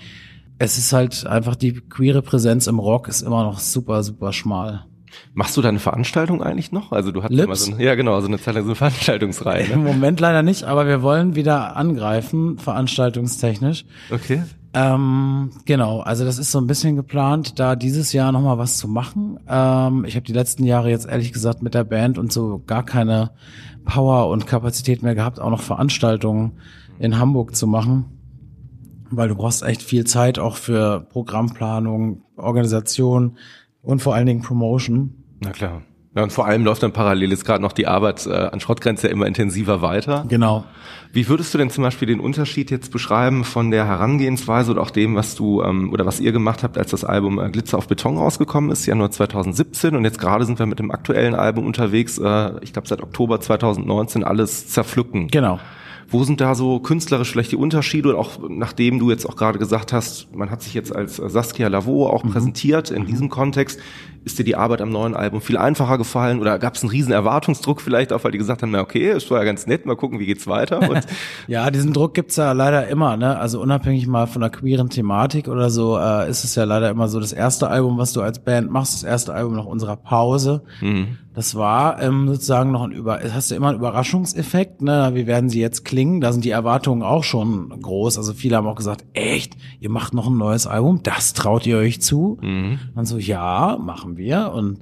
es 0.58 0.78
ist 0.78 0.92
halt 0.92 1.26
einfach 1.26 1.54
die 1.54 1.74
queere 1.74 2.22
Präsenz 2.22 2.66
im 2.66 2.78
Rock 2.78 3.08
ist 3.08 3.22
immer 3.22 3.44
noch 3.44 3.58
super, 3.58 4.02
super 4.02 4.32
schmal. 4.32 4.86
Machst 5.34 5.56
du 5.56 5.62
deine 5.62 5.78
Veranstaltung 5.78 6.42
eigentlich 6.42 6.72
noch? 6.72 6.92
Also 6.92 7.10
du 7.12 7.22
hattest 7.22 7.40
immer 7.40 7.56
so 7.56 7.72
eine, 7.72 7.82
ja 7.82 7.94
genau, 7.94 8.20
so 8.20 8.26
eine 8.26 8.38
Zeit 8.38 8.54
lang 8.54 8.64
so 8.64 8.70
eine 8.70 8.76
Veranstaltungsreihe. 8.76 9.66
Ne? 9.68 9.74
Im 9.74 9.84
Moment 9.84 10.20
leider 10.20 10.42
nicht, 10.42 10.64
aber 10.64 10.86
wir 10.86 11.02
wollen 11.02 11.34
wieder 11.34 11.76
angreifen, 11.76 12.58
veranstaltungstechnisch. 12.58 13.84
Okay. 14.10 14.42
Ähm, 14.74 15.50
genau, 15.64 16.00
also 16.00 16.24
das 16.24 16.38
ist 16.38 16.52
so 16.52 16.60
ein 16.60 16.66
bisschen 16.66 16.96
geplant, 16.96 17.58
da 17.58 17.76
dieses 17.76 18.12
Jahr 18.12 18.32
nochmal 18.32 18.58
was 18.58 18.76
zu 18.76 18.88
machen. 18.88 19.38
Ähm, 19.48 20.04
ich 20.04 20.16
habe 20.16 20.26
die 20.26 20.32
letzten 20.32 20.64
Jahre 20.64 20.90
jetzt 20.90 21.06
ehrlich 21.06 21.32
gesagt 21.32 21.62
mit 21.62 21.74
der 21.74 21.84
Band 21.84 22.18
und 22.18 22.32
so 22.32 22.62
gar 22.66 22.84
keine 22.84 23.30
Power 23.84 24.28
und 24.28 24.46
Kapazität 24.46 25.02
mehr 25.02 25.14
gehabt, 25.14 25.40
auch 25.40 25.50
noch 25.50 25.62
Veranstaltungen 25.62 26.52
in 26.98 27.18
Hamburg 27.18 27.54
zu 27.56 27.66
machen 27.66 28.06
weil 29.10 29.28
du 29.28 29.36
brauchst 29.36 29.62
echt 29.62 29.82
viel 29.82 30.04
Zeit 30.04 30.38
auch 30.38 30.56
für 30.56 31.00
Programmplanung, 31.00 32.22
Organisation, 32.36 33.36
und 33.86 34.02
vor 34.02 34.14
allen 34.14 34.26
Dingen 34.26 34.42
Promotion. 34.42 35.14
Na 35.40 35.52
klar. 35.52 35.82
Ja, 36.16 36.22
und 36.22 36.32
vor 36.32 36.46
allem 36.46 36.64
läuft 36.64 36.82
dann 36.82 36.92
parallel 36.92 37.30
jetzt 37.30 37.44
gerade 37.44 37.60
noch 37.62 37.72
die 37.72 37.86
Arbeit 37.86 38.26
äh, 38.26 38.32
an 38.32 38.58
Schrottgrenze 38.58 39.06
immer 39.08 39.26
intensiver 39.26 39.82
weiter. 39.82 40.24
Genau. 40.26 40.64
Wie 41.12 41.28
würdest 41.28 41.52
du 41.52 41.58
denn 41.58 41.68
zum 41.68 41.84
Beispiel 41.84 42.08
den 42.08 42.20
Unterschied 42.20 42.70
jetzt 42.70 42.90
beschreiben 42.90 43.44
von 43.44 43.70
der 43.70 43.86
Herangehensweise 43.86 44.70
oder 44.70 44.80
auch 44.80 44.90
dem, 44.90 45.14
was 45.14 45.34
du 45.34 45.62
ähm, 45.62 45.92
oder 45.92 46.06
was 46.06 46.18
ihr 46.18 46.32
gemacht 46.32 46.62
habt, 46.62 46.78
als 46.78 46.90
das 46.90 47.04
Album 47.04 47.38
äh, 47.38 47.50
Glitzer 47.50 47.76
auf 47.76 47.86
Beton 47.86 48.16
rausgekommen 48.16 48.70
ist, 48.70 48.86
Januar 48.86 49.10
2017 49.10 49.94
und 49.94 50.04
jetzt 50.04 50.18
gerade 50.18 50.46
sind 50.46 50.58
wir 50.58 50.64
mit 50.64 50.78
dem 50.78 50.90
aktuellen 50.90 51.34
Album 51.34 51.66
unterwegs, 51.66 52.16
äh, 52.16 52.52
ich 52.62 52.72
glaube 52.72 52.88
seit 52.88 53.02
Oktober 53.02 53.38
2019 53.38 54.24
alles 54.24 54.68
zerpflücken. 54.68 55.28
Genau. 55.28 55.60
Wo 56.08 56.24
sind 56.24 56.40
da 56.40 56.54
so 56.54 56.78
künstlerisch 56.78 57.32
vielleicht 57.32 57.52
die 57.52 57.56
Unterschiede? 57.56 58.10
Und 58.10 58.16
auch 58.16 58.38
nachdem 58.48 58.98
du 59.00 59.10
jetzt 59.10 59.28
auch 59.28 59.36
gerade 59.36 59.58
gesagt 59.58 59.92
hast, 59.92 60.34
man 60.34 60.50
hat 60.50 60.62
sich 60.62 60.72
jetzt 60.72 60.94
als 60.94 61.16
Saskia 61.16 61.68
Lavo 61.68 62.08
auch 62.08 62.24
mhm. 62.24 62.30
präsentiert 62.30 62.90
in 62.90 63.06
diesem 63.06 63.28
Kontext, 63.28 63.80
ist 64.26 64.40
dir 64.40 64.44
die 64.44 64.56
Arbeit 64.56 64.82
am 64.82 64.90
neuen 64.90 65.14
Album 65.14 65.40
viel 65.40 65.56
einfacher 65.56 65.98
gefallen 65.98 66.40
oder 66.40 66.58
gab 66.58 66.74
es 66.74 66.82
einen 66.82 66.90
riesen 66.90 67.12
Erwartungsdruck 67.12 67.80
vielleicht 67.80 68.12
auch, 68.12 68.24
weil 68.24 68.32
die 68.32 68.38
gesagt 68.38 68.60
haben, 68.60 68.72
na 68.72 68.80
okay, 68.80 69.12
ist 69.12 69.30
war 69.30 69.38
ja 69.38 69.44
ganz 69.44 69.68
nett, 69.68 69.86
mal 69.86 69.94
gucken, 69.94 70.18
wie 70.18 70.26
geht's 70.26 70.48
weiter? 70.48 70.80
ja, 71.46 71.70
diesen 71.70 71.92
Druck 71.92 72.14
gibt's 72.14 72.34
ja 72.34 72.50
leider 72.50 72.88
immer, 72.88 73.16
ne? 73.16 73.38
Also 73.38 73.60
unabhängig 73.60 74.08
mal 74.08 74.26
von 74.26 74.40
der 74.40 74.50
queeren 74.50 74.90
Thematik 74.90 75.46
oder 75.46 75.70
so, 75.70 75.96
äh, 75.96 76.28
ist 76.28 76.42
es 76.42 76.56
ja 76.56 76.64
leider 76.64 76.90
immer 76.90 77.06
so 77.06 77.20
das 77.20 77.32
erste 77.32 77.68
Album, 77.68 77.98
was 77.98 78.12
du 78.12 78.20
als 78.20 78.40
Band 78.40 78.68
machst, 78.68 78.94
das 78.94 79.04
erste 79.04 79.32
Album 79.32 79.54
nach 79.54 79.64
unserer 79.64 79.94
Pause. 79.94 80.64
Mhm. 80.80 81.18
Das 81.36 81.54
war 81.54 82.02
ähm, 82.02 82.28
sozusagen 82.28 82.72
noch 82.72 82.82
ein 82.82 82.92
Über, 82.92 83.20
hast 83.30 83.50
du 83.50 83.56
immer 83.56 83.68
einen 83.68 83.76
Überraschungseffekt, 83.76 84.80
ne? 84.80 85.10
Wie 85.12 85.26
werden 85.26 85.50
sie 85.50 85.60
jetzt 85.60 85.84
klingen? 85.84 86.22
Da 86.22 86.32
sind 86.32 86.46
die 86.46 86.50
Erwartungen 86.50 87.02
auch 87.02 87.24
schon 87.24 87.68
groß. 87.68 88.16
Also 88.16 88.32
viele 88.32 88.56
haben 88.56 88.66
auch 88.66 88.74
gesagt, 88.74 89.04
echt, 89.12 89.54
ihr 89.78 89.90
macht 89.90 90.14
noch 90.14 90.28
ein 90.28 90.38
neues 90.38 90.66
Album, 90.66 91.02
das 91.02 91.34
traut 91.34 91.66
ihr 91.66 91.76
euch 91.76 92.00
zu? 92.00 92.38
Mhm. 92.40 92.78
Dann 92.94 93.04
so, 93.04 93.18
ja, 93.18 93.76
machen 93.78 94.15
wir 94.16 94.52
und 94.52 94.80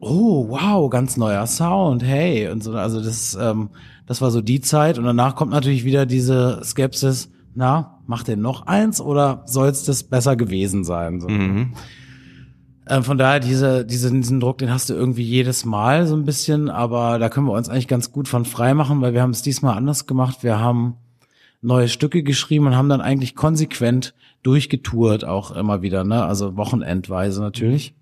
oh 0.00 0.48
wow, 0.48 0.88
ganz 0.90 1.16
neuer 1.16 1.46
Sound, 1.46 2.02
hey 2.04 2.48
und 2.48 2.62
so. 2.62 2.72
Also 2.72 3.02
das, 3.02 3.36
ähm, 3.40 3.70
das 4.06 4.20
war 4.20 4.30
so 4.30 4.40
die 4.40 4.60
Zeit 4.60 4.98
und 4.98 5.04
danach 5.04 5.34
kommt 5.34 5.52
natürlich 5.52 5.84
wieder 5.84 6.06
diese 6.06 6.60
Skepsis. 6.62 7.30
Na, 7.54 8.00
macht 8.06 8.28
ihr 8.28 8.36
noch 8.36 8.66
eins 8.66 9.00
oder 9.00 9.42
soll 9.46 9.68
es 9.68 9.84
das 9.84 10.04
besser 10.04 10.36
gewesen 10.36 10.84
sein? 10.84 11.20
So. 11.20 11.28
Mhm. 11.28 11.72
Ähm, 12.88 13.02
von 13.02 13.18
daher 13.18 13.40
diese, 13.40 13.84
diese, 13.84 14.12
diesen 14.12 14.40
Druck, 14.40 14.58
den 14.58 14.70
hast 14.70 14.90
du 14.90 14.94
irgendwie 14.94 15.24
jedes 15.24 15.64
Mal 15.64 16.06
so 16.06 16.14
ein 16.14 16.24
bisschen, 16.24 16.70
aber 16.70 17.18
da 17.18 17.28
können 17.28 17.46
wir 17.46 17.52
uns 17.52 17.68
eigentlich 17.68 17.88
ganz 17.88 18.12
gut 18.12 18.28
von 18.28 18.44
frei 18.44 18.74
machen, 18.74 19.00
weil 19.00 19.12
wir 19.12 19.22
haben 19.22 19.30
es 19.30 19.42
diesmal 19.42 19.76
anders 19.76 20.06
gemacht. 20.06 20.42
Wir 20.42 20.60
haben 20.60 20.96
neue 21.62 21.88
Stücke 21.88 22.22
geschrieben 22.22 22.66
und 22.66 22.76
haben 22.76 22.88
dann 22.88 23.00
eigentlich 23.00 23.34
konsequent 23.34 24.14
durchgetourt 24.42 25.24
auch 25.24 25.50
immer 25.50 25.82
wieder, 25.82 26.04
ne? 26.04 26.24
Also 26.24 26.56
wochenendweise 26.56 27.40
natürlich 27.40 27.94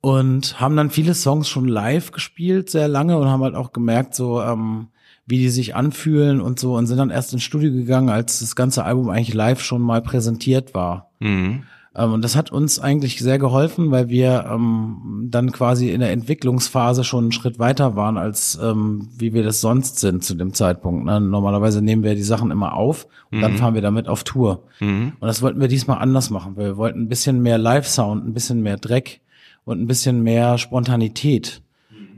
und 0.00 0.60
haben 0.60 0.76
dann 0.76 0.90
viele 0.90 1.14
Songs 1.14 1.48
schon 1.48 1.66
live 1.66 2.12
gespielt, 2.12 2.70
sehr 2.70 2.88
lange 2.88 3.18
und 3.18 3.28
haben 3.28 3.42
halt 3.42 3.54
auch 3.54 3.72
gemerkt, 3.72 4.14
so 4.14 4.40
ähm, 4.40 4.88
wie 5.26 5.38
die 5.38 5.50
sich 5.50 5.74
anfühlen 5.74 6.40
und 6.40 6.58
so 6.58 6.76
und 6.76 6.86
sind 6.86 6.98
dann 6.98 7.10
erst 7.10 7.32
ins 7.32 7.42
Studio 7.42 7.70
gegangen, 7.70 8.08
als 8.08 8.40
das 8.40 8.56
ganze 8.56 8.84
Album 8.84 9.10
eigentlich 9.10 9.34
live 9.34 9.60
schon 9.60 9.82
mal 9.82 10.00
präsentiert 10.00 10.74
war. 10.74 11.10
Mhm. 11.20 11.64
Ähm, 11.94 12.12
und 12.12 12.22
das 12.22 12.36
hat 12.36 12.52
uns 12.52 12.78
eigentlich 12.78 13.18
sehr 13.18 13.38
geholfen, 13.38 13.90
weil 13.90 14.08
wir 14.08 14.46
ähm, 14.50 15.26
dann 15.30 15.50
quasi 15.52 15.90
in 15.90 16.00
der 16.00 16.12
Entwicklungsphase 16.12 17.02
schon 17.02 17.24
einen 17.24 17.32
Schritt 17.32 17.58
weiter 17.58 17.96
waren, 17.96 18.16
als 18.16 18.58
ähm, 18.62 19.08
wie 19.18 19.34
wir 19.34 19.42
das 19.42 19.60
sonst 19.60 19.98
sind 19.98 20.22
zu 20.24 20.34
dem 20.34 20.54
Zeitpunkt. 20.54 21.04
Ne? 21.04 21.20
Normalerweise 21.20 21.82
nehmen 21.82 22.04
wir 22.04 22.14
die 22.14 22.22
Sachen 22.22 22.50
immer 22.50 22.74
auf 22.74 23.06
und 23.30 23.38
mhm. 23.38 23.42
dann 23.42 23.56
fahren 23.56 23.74
wir 23.74 23.82
damit 23.82 24.08
auf 24.08 24.22
Tour. 24.22 24.62
Mhm. 24.80 25.12
Und 25.18 25.26
das 25.26 25.42
wollten 25.42 25.60
wir 25.60 25.68
diesmal 25.68 25.98
anders 25.98 26.30
machen, 26.30 26.56
weil 26.56 26.66
wir 26.66 26.76
wollten 26.76 27.02
ein 27.02 27.08
bisschen 27.08 27.42
mehr 27.42 27.58
Live-Sound, 27.58 28.26
ein 28.26 28.32
bisschen 28.32 28.62
mehr 28.62 28.76
Dreck 28.76 29.20
und 29.68 29.82
ein 29.82 29.86
bisschen 29.86 30.22
mehr 30.22 30.56
Spontanität 30.56 31.60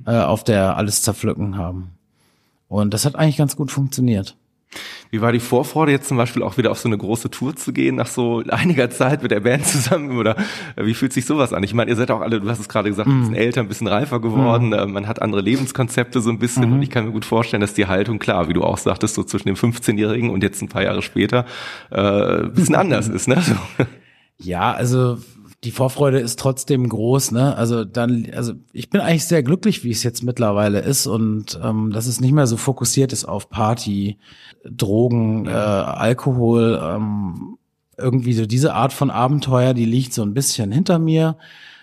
äh, 0.06 0.12
auf 0.12 0.44
der 0.44 0.76
alles 0.76 1.02
zerpflücken 1.02 1.56
haben. 1.56 1.90
Und 2.68 2.94
das 2.94 3.04
hat 3.04 3.16
eigentlich 3.16 3.36
ganz 3.36 3.56
gut 3.56 3.72
funktioniert. 3.72 4.36
Wie 5.10 5.20
war 5.20 5.32
die 5.32 5.40
Vorfreude 5.40 5.90
jetzt 5.90 6.06
zum 6.06 6.16
Beispiel 6.16 6.44
auch 6.44 6.56
wieder 6.56 6.70
auf 6.70 6.78
so 6.78 6.88
eine 6.88 6.96
große 6.96 7.28
Tour 7.28 7.56
zu 7.56 7.72
gehen 7.72 7.96
nach 7.96 8.06
so 8.06 8.44
einiger 8.48 8.88
Zeit 8.90 9.24
mit 9.24 9.32
der 9.32 9.40
Band 9.40 9.66
zusammen 9.66 10.16
oder 10.16 10.36
äh, 10.76 10.86
wie 10.86 10.94
fühlt 10.94 11.12
sich 11.12 11.26
sowas 11.26 11.52
an? 11.52 11.64
Ich 11.64 11.74
meine, 11.74 11.90
ihr 11.90 11.96
seid 11.96 12.12
auch 12.12 12.20
alle, 12.20 12.40
du 12.40 12.48
hast 12.48 12.60
es 12.60 12.68
gerade 12.68 12.88
gesagt, 12.88 13.08
ein 13.08 13.18
bisschen 13.18 13.34
mm. 13.34 13.38
älter, 13.38 13.60
ein 13.62 13.68
bisschen 13.68 13.88
reifer 13.88 14.20
geworden, 14.20 14.68
mm. 14.68 14.92
man 14.92 15.08
hat 15.08 15.20
andere 15.20 15.40
Lebenskonzepte 15.40 16.20
so 16.20 16.30
ein 16.30 16.38
bisschen 16.38 16.70
mm. 16.70 16.74
und 16.74 16.82
ich 16.82 16.90
kann 16.90 17.06
mir 17.06 17.10
gut 17.10 17.24
vorstellen, 17.24 17.62
dass 17.62 17.74
die 17.74 17.88
Haltung, 17.88 18.20
klar, 18.20 18.48
wie 18.48 18.52
du 18.52 18.62
auch 18.62 18.78
sagtest, 18.78 19.16
so 19.16 19.24
zwischen 19.24 19.48
dem 19.48 19.56
15-Jährigen 19.56 20.30
und 20.30 20.44
jetzt 20.44 20.62
ein 20.62 20.68
paar 20.68 20.84
Jahre 20.84 21.02
später 21.02 21.46
äh, 21.90 22.42
ein 22.42 22.52
bisschen 22.52 22.74
anders 22.76 23.08
ist, 23.08 23.26
ne? 23.26 23.42
So. 23.42 23.56
Ja, 24.38 24.72
also 24.72 25.18
die 25.64 25.70
Vorfreude 25.70 26.18
ist 26.18 26.38
trotzdem 26.38 26.88
groß, 26.88 27.32
ne? 27.32 27.54
Also 27.56 27.84
dann, 27.84 28.26
also 28.34 28.54
ich 28.72 28.88
bin 28.88 29.00
eigentlich 29.00 29.26
sehr 29.26 29.42
glücklich, 29.42 29.84
wie 29.84 29.90
es 29.90 30.02
jetzt 30.02 30.22
mittlerweile 30.22 30.80
ist 30.80 31.06
und 31.06 31.58
ähm, 31.62 31.90
dass 31.92 32.06
es 32.06 32.20
nicht 32.20 32.32
mehr 32.32 32.46
so 32.46 32.56
fokussiert 32.56 33.12
ist 33.12 33.26
auf 33.26 33.50
Party, 33.50 34.18
Drogen, 34.64 35.46
äh, 35.46 35.50
Alkohol, 35.50 36.80
ähm, 36.82 37.58
irgendwie 37.98 38.32
so 38.32 38.46
diese 38.46 38.72
Art 38.72 38.94
von 38.94 39.10
Abenteuer, 39.10 39.74
die 39.74 39.84
liegt 39.84 40.14
so 40.14 40.22
ein 40.22 40.32
bisschen 40.32 40.72
hinter 40.72 40.98
mir. 40.98 41.36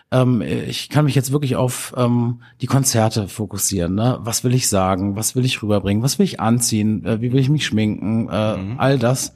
Ähm, 0.10 0.42
ich 0.42 0.90
kann 0.90 1.06
mich 1.06 1.16
jetzt 1.16 1.32
wirklich 1.32 1.56
auf 1.56 1.94
ähm, 1.98 2.42
die 2.62 2.68
Konzerte 2.68 3.28
fokussieren. 3.28 3.94
Ne? 3.94 4.18
Was 4.22 4.44
will 4.44 4.56
ich 4.56 4.70
sagen? 4.70 5.16
Was 5.16 5.36
will 5.36 5.46
ich 5.46 5.62
rüberbringen? 5.62 6.02
Was 6.02 6.18
will 6.18 6.24
ich 6.24 6.40
anziehen? 6.40 7.06
Äh, 7.06 7.22
wie 7.22 7.32
will 7.32 7.40
ich 7.40 7.50
mich 7.50 7.66
schminken? 7.66 8.30
Äh, 8.30 8.58
mhm. 8.58 8.80
All 8.80 8.98
das. 8.98 9.36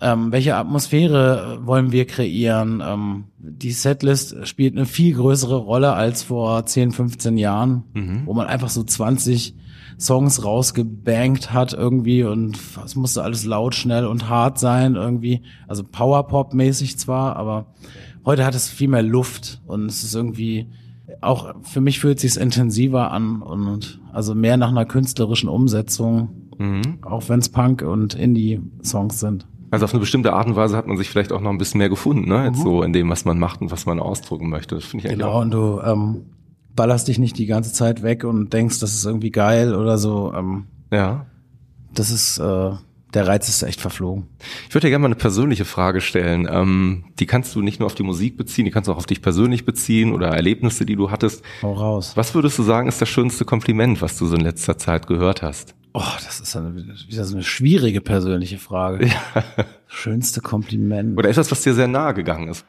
Ähm, 0.00 0.30
welche 0.30 0.56
Atmosphäre 0.56 1.60
wollen 1.64 1.90
wir 1.90 2.06
kreieren? 2.06 2.82
Ähm, 2.84 3.24
die 3.38 3.72
Setlist 3.72 4.46
spielt 4.46 4.76
eine 4.76 4.84
viel 4.84 5.14
größere 5.14 5.56
Rolle 5.56 5.94
als 5.94 6.22
vor 6.22 6.66
10, 6.66 6.92
15 6.92 7.38
Jahren, 7.38 7.84
mhm. 7.94 8.22
wo 8.26 8.34
man 8.34 8.46
einfach 8.46 8.68
so 8.68 8.82
20 8.82 9.54
Songs 9.98 10.44
rausgebankt 10.44 11.54
hat 11.54 11.72
irgendwie 11.72 12.22
und 12.22 12.58
es 12.84 12.96
musste 12.96 13.22
alles 13.22 13.46
laut, 13.46 13.74
schnell 13.74 14.06
und 14.06 14.28
hart 14.28 14.58
sein 14.58 14.94
irgendwie. 14.94 15.42
Also 15.66 15.84
Powerpop-mäßig 15.84 16.98
zwar, 16.98 17.36
aber 17.36 17.72
heute 18.26 18.44
hat 18.44 18.54
es 18.54 18.68
viel 18.68 18.88
mehr 18.88 19.02
Luft 19.02 19.62
und 19.66 19.86
es 19.86 20.04
ist 20.04 20.14
irgendwie 20.14 20.68
auch 21.20 21.54
für 21.62 21.80
mich 21.80 22.00
fühlt 22.00 22.22
es 22.22 22.34
sich 22.34 22.42
intensiver 22.42 23.10
an 23.10 23.40
und 23.42 24.00
also 24.12 24.34
mehr 24.34 24.56
nach 24.56 24.68
einer 24.68 24.84
künstlerischen 24.84 25.48
Umsetzung, 25.48 26.50
mhm. 26.58 26.98
auch 27.02 27.28
wenn 27.28 27.38
es 27.38 27.48
Punk 27.48 27.82
und 27.82 28.14
Indie-Songs 28.14 29.20
sind. 29.20 29.46
Also 29.70 29.84
auf 29.84 29.92
eine 29.92 30.00
bestimmte 30.00 30.32
Art 30.32 30.46
und 30.46 30.56
Weise 30.56 30.76
hat 30.76 30.86
man 30.86 30.96
sich 30.96 31.08
vielleicht 31.08 31.32
auch 31.32 31.40
noch 31.40 31.50
ein 31.50 31.58
bisschen 31.58 31.78
mehr 31.78 31.88
gefunden, 31.88 32.28
ne? 32.28 32.44
Jetzt 32.44 32.58
mhm. 32.58 32.62
so 32.62 32.82
in 32.82 32.92
dem, 32.92 33.08
was 33.10 33.24
man 33.24 33.38
macht 33.38 33.60
und 33.60 33.70
was 33.70 33.86
man 33.86 34.00
ausdrucken 34.00 34.48
möchte. 34.48 34.74
Das 34.76 34.84
finde 34.84 35.04
ich 35.04 35.10
eigentlich 35.10 35.18
Genau, 35.18 35.40
und 35.40 35.50
du 35.50 35.80
ähm, 35.80 36.26
ballerst 36.74 37.08
dich 37.08 37.18
nicht 37.18 37.38
die 37.38 37.46
ganze 37.46 37.72
Zeit 37.72 38.02
weg 38.02 38.24
und 38.24 38.52
denkst, 38.52 38.78
das 38.78 38.94
ist 38.94 39.04
irgendwie 39.04 39.30
geil 39.30 39.74
oder 39.74 39.98
so. 39.98 40.32
Ähm, 40.34 40.66
ja. 40.92 41.26
Das 41.94 42.10
ist, 42.10 42.38
äh, 42.38 42.72
der 43.14 43.26
Reiz 43.26 43.48
ist 43.48 43.62
echt 43.62 43.80
verflogen. 43.80 44.28
Ich 44.68 44.74
würde 44.74 44.86
dir 44.86 44.90
gerne 44.90 45.02
mal 45.02 45.08
eine 45.08 45.14
persönliche 45.16 45.64
Frage 45.64 46.00
stellen. 46.00 46.46
Ähm, 46.50 47.04
die 47.18 47.26
kannst 47.26 47.54
du 47.54 47.62
nicht 47.62 47.80
nur 47.80 47.86
auf 47.86 47.94
die 47.94 48.02
Musik 48.02 48.36
beziehen, 48.36 48.66
die 48.66 48.70
kannst 48.70 48.88
du 48.88 48.92
auch 48.92 48.98
auf 48.98 49.06
dich 49.06 49.22
persönlich 49.22 49.64
beziehen 49.64 50.12
oder 50.12 50.28
Erlebnisse, 50.28 50.84
die 50.84 50.96
du 50.96 51.10
hattest. 51.10 51.42
Hau 51.62 51.72
raus. 51.72 52.12
Was 52.14 52.34
würdest 52.34 52.58
du 52.58 52.62
sagen, 52.62 52.88
ist 52.88 53.00
das 53.00 53.08
schönste 53.08 53.44
Kompliment, 53.44 54.02
was 54.02 54.18
du 54.18 54.26
so 54.26 54.36
in 54.36 54.42
letzter 54.42 54.76
Zeit 54.76 55.06
gehört 55.06 55.42
hast? 55.42 55.74
Oh, 55.98 56.02
das 56.22 56.40
ist 56.40 56.54
eine, 56.54 56.76
wieder 56.76 57.24
so 57.24 57.34
eine 57.34 57.42
schwierige 57.42 58.02
persönliche 58.02 58.58
Frage. 58.58 59.06
Ja. 59.06 59.54
Schönste 59.86 60.42
Kompliment. 60.42 61.16
Oder 61.18 61.30
etwas, 61.30 61.50
was 61.50 61.62
dir 61.62 61.72
sehr 61.72 61.88
nahe 61.88 62.12
gegangen 62.12 62.48
ist. 62.48 62.66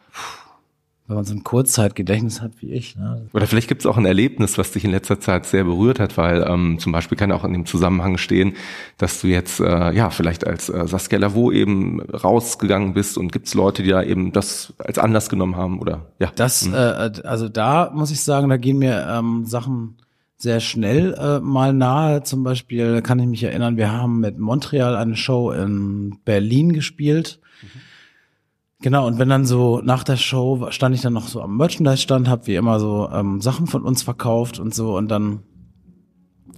Wenn 1.08 1.18
man 1.18 1.26
so 1.26 1.34
ein 1.34 1.44
Kurzzeitgedächtnis 1.44 2.42
hat 2.42 2.54
wie 2.62 2.72
ich. 2.72 2.96
Ne? 2.96 3.28
Oder 3.34 3.46
vielleicht 3.46 3.68
gibt 3.68 3.82
es 3.82 3.86
auch 3.86 3.98
ein 3.98 4.06
Erlebnis, 4.06 4.58
was 4.58 4.72
dich 4.72 4.86
in 4.86 4.92
letzter 4.92 5.20
Zeit 5.20 5.46
sehr 5.46 5.66
berührt 5.66 6.00
hat, 6.00 6.18
weil 6.18 6.42
ähm, 6.48 6.80
zum 6.80 6.94
Beispiel 6.94 7.18
kann 7.18 7.34
auch 7.34 7.44
in 7.44 7.52
dem 7.52 7.66
Zusammenhang 7.66 8.18
stehen, 8.18 8.54
dass 8.98 9.20
du 9.20 9.28
jetzt 9.28 9.60
äh, 9.60 9.92
ja 9.92 10.10
vielleicht 10.10 10.48
als 10.48 10.70
äh, 10.70 10.88
Saskia 10.88 11.20
Lavo 11.20 11.52
eben 11.52 12.00
rausgegangen 12.02 12.94
bist 12.94 13.18
und 13.18 13.34
gibt 13.34 13.48
es 13.48 13.54
Leute, 13.56 13.84
die 13.84 13.90
da 13.90 14.04
eben 14.04 14.32
das 14.32 14.74
als 14.78 15.00
Anlass 15.00 15.28
genommen 15.28 15.58
haben 15.58 15.80
oder 15.80 16.06
ja. 16.20 16.32
Das, 16.34 16.66
mhm. 16.66 16.76
äh, 16.76 17.12
also 17.26 17.50
da 17.50 17.92
muss 17.94 18.10
ich 18.10 18.22
sagen, 18.22 18.48
da 18.48 18.56
gehen 18.56 18.78
mir 18.78 19.06
ähm, 19.10 19.44
Sachen 19.44 19.98
sehr 20.38 20.60
schnell 20.60 21.14
äh, 21.16 21.40
mal 21.40 21.74
nahe. 21.74 22.24
Zum 22.24 22.44
Beispiel 22.44 23.02
kann 23.02 23.20
ich 23.20 23.28
mich 23.28 23.44
erinnern, 23.44 23.76
wir 23.76 23.92
haben 23.92 24.20
mit 24.20 24.38
Montreal 24.38 24.96
eine 24.96 25.16
Show 25.16 25.52
in 25.52 26.20
Berlin 26.24 26.74
gespielt. 26.74 27.40
Mhm. 27.62 27.68
Genau, 28.80 29.08
und 29.08 29.18
wenn 29.18 29.30
dann 29.30 29.46
so 29.46 29.82
nach 29.82 30.04
der 30.04 30.18
Show 30.18 30.68
stand 30.70 30.94
ich 30.94 31.02
dann 31.02 31.14
noch 31.14 31.28
so 31.28 31.42
am 31.42 31.58
Merchandise-Stand, 31.58 32.30
hab 32.30 32.46
wie 32.46 32.56
immer 32.56 32.80
so 32.80 33.10
ähm, 33.12 33.42
Sachen 33.42 33.66
von 33.66 33.82
uns 33.84 34.04
verkauft 34.04 34.60
und 34.60 34.76
so 34.76 34.96
und 34.96 35.10
dann 35.10 35.40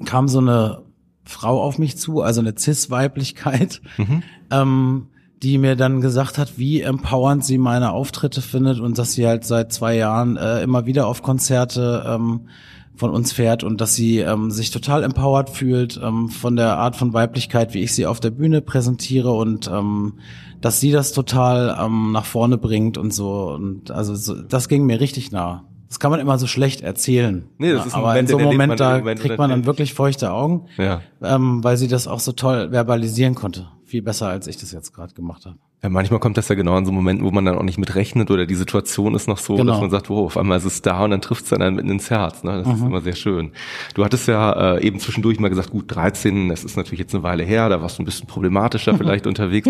kam 0.06 0.28
so 0.28 0.40
eine 0.40 0.84
Frau 1.24 1.62
auf 1.62 1.78
mich 1.78 1.98
zu, 1.98 2.22
also 2.22 2.42
eine 2.42 2.56
Cis-Weiblichkeit, 2.58 3.82
mhm. 3.98 4.24
ähm, 4.52 5.08
die 5.42 5.58
mir 5.58 5.78
dann 5.78 6.02
gesagt 6.02 6.38
hat, 6.38 6.58
wie 6.58 6.82
empowernd 6.82 7.46
sie 7.46 7.58
meine 7.58 7.92
Auftritte 7.92 8.42
findet 8.42 8.82
und 8.82 8.98
dass 8.98 9.14
sie 9.14 9.26
halt 9.26 9.46
seit 9.46 9.72
zwei 9.72 9.96
Jahren 9.96 10.36
äh, 10.36 10.62
immer 10.62 10.86
wieder 10.86 11.08
auf 11.08 11.24
Konzerte 11.24 12.04
ähm, 12.06 12.50
von 13.00 13.12
uns 13.12 13.32
fährt 13.32 13.64
und 13.64 13.80
dass 13.80 13.96
sie 13.96 14.20
ähm, 14.20 14.52
sich 14.52 14.72
total 14.72 15.04
empowered 15.04 15.50
fühlt 15.50 16.00
ähm, 16.04 16.28
von 16.28 16.58
der 16.58 16.78
Art 16.78 16.98
von 16.98 17.14
Weiblichkeit, 17.14 17.74
wie 17.74 17.80
ich 17.80 17.96
sie 17.96 18.06
auf 18.06 18.20
der 18.20 18.30
Bühne 18.30 18.62
präsentiere 18.62 19.32
und 19.32 19.68
ähm, 19.68 20.16
dass 20.60 20.82
sie 20.82 20.92
das 20.92 21.14
total 21.14 21.78
ähm, 21.80 22.12
nach 22.12 22.26
vorne 22.26 22.58
bringt 22.58 22.98
und 22.98 23.14
so. 23.14 23.52
Und 23.52 23.90
also 23.90 24.16
so, 24.16 24.42
das 24.42 24.68
ging 24.68 24.86
mir 24.86 25.00
richtig 25.00 25.32
nah. 25.32 25.64
Das 25.88 26.00
kann 26.00 26.12
man 26.12 26.20
immer 26.20 26.38
so 26.38 26.46
schlecht 26.46 26.82
erzählen. 26.82 27.48
Nee, 27.58 27.72
das 27.72 27.88
ist 27.88 27.94
ein 27.94 28.00
Aber 28.00 28.10
Moment, 28.10 28.30
in 28.30 28.34
so 28.34 28.38
einem 28.38 28.48
Moment, 28.48 28.68
man, 28.68 28.78
da 28.78 28.98
Moment 28.98 29.22
kriegt 29.22 29.38
man 29.38 29.50
dann 29.50 29.66
wirklich 29.66 29.94
feuchte 29.94 30.32
Augen, 30.32 30.66
ja. 30.78 31.02
ähm, 31.24 31.64
weil 31.64 31.78
sie 31.78 31.88
das 31.88 32.08
auch 32.08 32.20
so 32.20 32.34
toll 32.34 32.70
verbalisieren 32.72 33.34
konnte. 33.34 33.70
Viel 33.86 34.02
besser, 34.02 34.28
als 34.28 34.46
ich 34.46 34.58
das 34.58 34.72
jetzt 34.72 34.94
gerade 34.94 35.14
gemacht 35.14 35.46
habe. 35.46 35.58
Ja, 35.82 35.88
manchmal 35.88 36.20
kommt 36.20 36.38
das 36.38 36.50
ja 36.50 36.56
genau 36.56 36.78
in 36.78 36.86
so 36.86 36.92
Momenten, 36.92 37.26
wo 37.26 37.32
man 37.32 37.46
dann 37.46 37.58
auch 37.58 37.64
nicht 37.64 37.78
mit 37.78 37.96
rechnet 37.96 38.30
oder 38.32 38.46
die 38.46 38.56
Situation 38.56 39.16
ist 39.16 39.30
noch 39.30 39.38
so, 39.38 39.56
genau. 39.56 39.72
dass 39.72 39.82
man 39.82 39.90
sagt, 39.90 40.10
wow, 40.10 40.26
auf 40.26 40.36
einmal 40.36 40.58
ist 40.58 40.66
es 40.66 40.82
da 40.82 41.06
und 41.06 41.12
dann 41.12 41.22
trifft 41.22 41.46
es 41.46 41.50
dann, 41.52 41.74
mitten 41.74 41.90
ins 41.90 42.10
Herz. 42.10 42.44
Ne? 42.44 42.58
Das 42.58 42.68
mhm. 42.68 42.74
ist 42.74 42.82
immer 42.82 43.02
sehr 43.02 43.16
schön. 43.16 43.52
Du 43.94 44.04
hattest 44.04 44.28
ja 44.28 44.76
äh, 44.76 44.86
eben 44.86 45.00
zwischendurch 45.00 45.40
mal 45.40 45.48
gesagt, 45.48 45.70
gut, 45.70 45.86
13, 45.88 46.50
das 46.50 46.66
ist 46.66 46.76
natürlich 46.76 47.00
jetzt 47.00 47.16
eine 47.16 47.24
Weile 47.24 47.44
her, 47.44 47.70
da 47.70 47.82
warst 47.82 47.98
du 47.98 48.04
ein 48.04 48.06
bisschen 48.06 48.28
problematischer 48.28 48.94
vielleicht 48.98 49.26
unterwegs. 49.26 49.70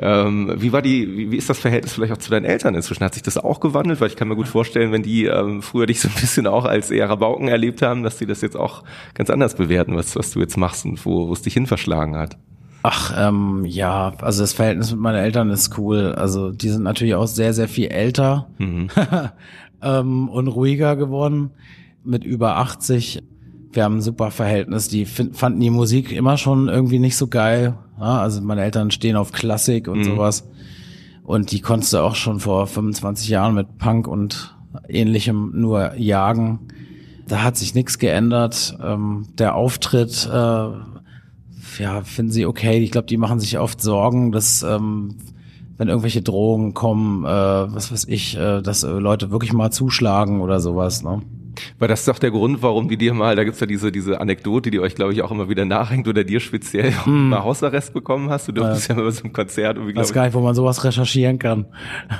Ähm, 0.00 0.52
wie 0.56 0.72
war 0.72 0.82
die, 0.82 1.16
wie, 1.16 1.30
wie 1.30 1.36
ist 1.36 1.48
das 1.48 1.60
Verhältnis 1.60 1.92
vielleicht 1.92 2.12
auch 2.12 2.18
zu 2.18 2.30
deinen 2.30 2.44
Eltern 2.44 2.74
inzwischen? 2.74 3.04
Hat 3.04 3.14
sich 3.14 3.22
das 3.22 3.38
auch 3.38 3.60
gewandelt? 3.60 4.00
Weil 4.00 4.08
ich 4.08 4.16
kann 4.16 4.26
mir 4.26 4.36
gut 4.36 4.48
vorstellen, 4.48 4.90
wenn 4.90 5.04
die 5.04 5.26
ähm, 5.26 5.62
früher 5.62 5.86
dich 5.86 6.00
so 6.00 6.08
ein 6.08 6.14
bisschen 6.20 6.48
auch 6.48 6.64
als 6.64 6.90
eher 6.90 7.08
Rabauken 7.08 7.46
erlebt 7.46 7.80
haben, 7.80 8.02
dass 8.02 8.18
die 8.18 8.26
das 8.26 8.40
jetzt 8.40 8.56
auch 8.56 8.82
ganz 9.14 9.30
anders 9.30 9.54
bewerten, 9.54 9.94
was, 9.94 10.16
was 10.16 10.32
du 10.32 10.40
jetzt 10.40 10.56
machst 10.56 10.84
und 10.84 11.06
wo, 11.06 11.28
wo 11.28 11.32
es 11.32 11.42
dich 11.42 11.54
hin 11.54 11.68
verschlagen 11.68 12.16
hat. 12.16 12.36
Ach, 12.86 13.14
ähm, 13.16 13.64
ja, 13.64 14.12
also 14.20 14.42
das 14.42 14.52
Verhältnis 14.52 14.90
mit 14.90 15.00
meinen 15.00 15.16
Eltern 15.16 15.48
ist 15.48 15.78
cool. 15.78 16.12
Also 16.18 16.50
die 16.50 16.68
sind 16.68 16.82
natürlich 16.82 17.14
auch 17.14 17.26
sehr, 17.26 17.54
sehr 17.54 17.66
viel 17.66 17.88
älter 17.88 18.48
mhm. 18.58 18.88
ähm, 19.82 20.28
und 20.28 20.48
ruhiger 20.48 20.94
geworden, 20.94 21.52
mit 22.04 22.24
über 22.24 22.58
80. 22.58 23.22
Wir 23.72 23.84
haben 23.84 23.96
ein 23.96 24.02
super 24.02 24.30
Verhältnis. 24.30 24.88
Die 24.88 25.06
fanden 25.06 25.60
die 25.60 25.70
Musik 25.70 26.12
immer 26.12 26.36
schon 26.36 26.68
irgendwie 26.68 26.98
nicht 26.98 27.16
so 27.16 27.26
geil. 27.26 27.72
Ja, 27.98 28.20
also 28.20 28.42
meine 28.42 28.62
Eltern 28.62 28.90
stehen 28.90 29.16
auf 29.16 29.32
Klassik 29.32 29.88
und 29.88 30.00
mhm. 30.00 30.04
sowas. 30.04 30.46
Und 31.22 31.52
die 31.52 31.60
konntest 31.60 31.94
du 31.94 32.00
auch 32.00 32.14
schon 32.14 32.38
vor 32.38 32.66
25 32.66 33.30
Jahren 33.30 33.54
mit 33.54 33.78
Punk 33.78 34.06
und 34.06 34.54
ähnlichem 34.90 35.58
nur 35.58 35.94
jagen. 35.94 36.58
Da 37.28 37.42
hat 37.42 37.56
sich 37.56 37.74
nichts 37.74 37.98
geändert. 37.98 38.76
Ähm, 38.84 39.28
der 39.38 39.54
Auftritt 39.54 40.28
äh, 40.30 40.66
ja, 41.78 42.02
finden 42.02 42.32
sie 42.32 42.46
okay. 42.46 42.78
Ich 42.78 42.90
glaube, 42.90 43.06
die 43.06 43.16
machen 43.16 43.40
sich 43.40 43.58
oft 43.58 43.80
Sorgen, 43.80 44.32
dass 44.32 44.62
ähm, 44.62 45.16
wenn 45.76 45.88
irgendwelche 45.88 46.22
Drogen 46.22 46.74
kommen, 46.74 47.24
äh, 47.24 47.28
was 47.28 47.90
weiß 47.90 48.06
ich, 48.08 48.36
äh, 48.36 48.62
dass 48.62 48.82
äh, 48.82 48.88
Leute 48.90 49.30
wirklich 49.30 49.52
mal 49.52 49.70
zuschlagen 49.70 50.40
oder 50.40 50.60
sowas. 50.60 51.02
Ne? 51.02 51.22
Weil 51.78 51.88
das 51.88 52.00
ist 52.00 52.08
doch 52.08 52.18
der 52.18 52.30
Grund, 52.30 52.62
warum 52.62 52.88
die 52.88 52.96
dir 52.96 53.14
mal, 53.14 53.36
da 53.36 53.44
gibt's 53.44 53.60
ja 53.60 53.66
diese, 53.66 53.92
diese 53.92 54.20
Anekdote, 54.20 54.70
die 54.70 54.80
euch, 54.80 54.94
glaube 54.94 55.12
ich, 55.12 55.22
auch 55.22 55.30
immer 55.30 55.48
wieder 55.48 55.64
nachhängt 55.64 56.08
oder 56.08 56.24
dir 56.24 56.40
speziell 56.40 56.92
hm. 57.04 57.30
mal 57.30 57.44
Hausarrest 57.44 57.92
bekommen 57.92 58.30
hast. 58.30 58.48
Du 58.48 58.52
durftest 58.52 58.88
ja, 58.88 58.96
ja 58.96 59.02
mal 59.02 59.12
so 59.12 59.24
ein 59.24 59.32
Konzert. 59.32 59.78
Ich 59.88 59.96
weiß 59.96 60.12
gar 60.12 60.24
nicht, 60.24 60.34
wo 60.34 60.40
man 60.40 60.54
sowas 60.54 60.84
recherchieren 60.84 61.38
kann. 61.38 61.66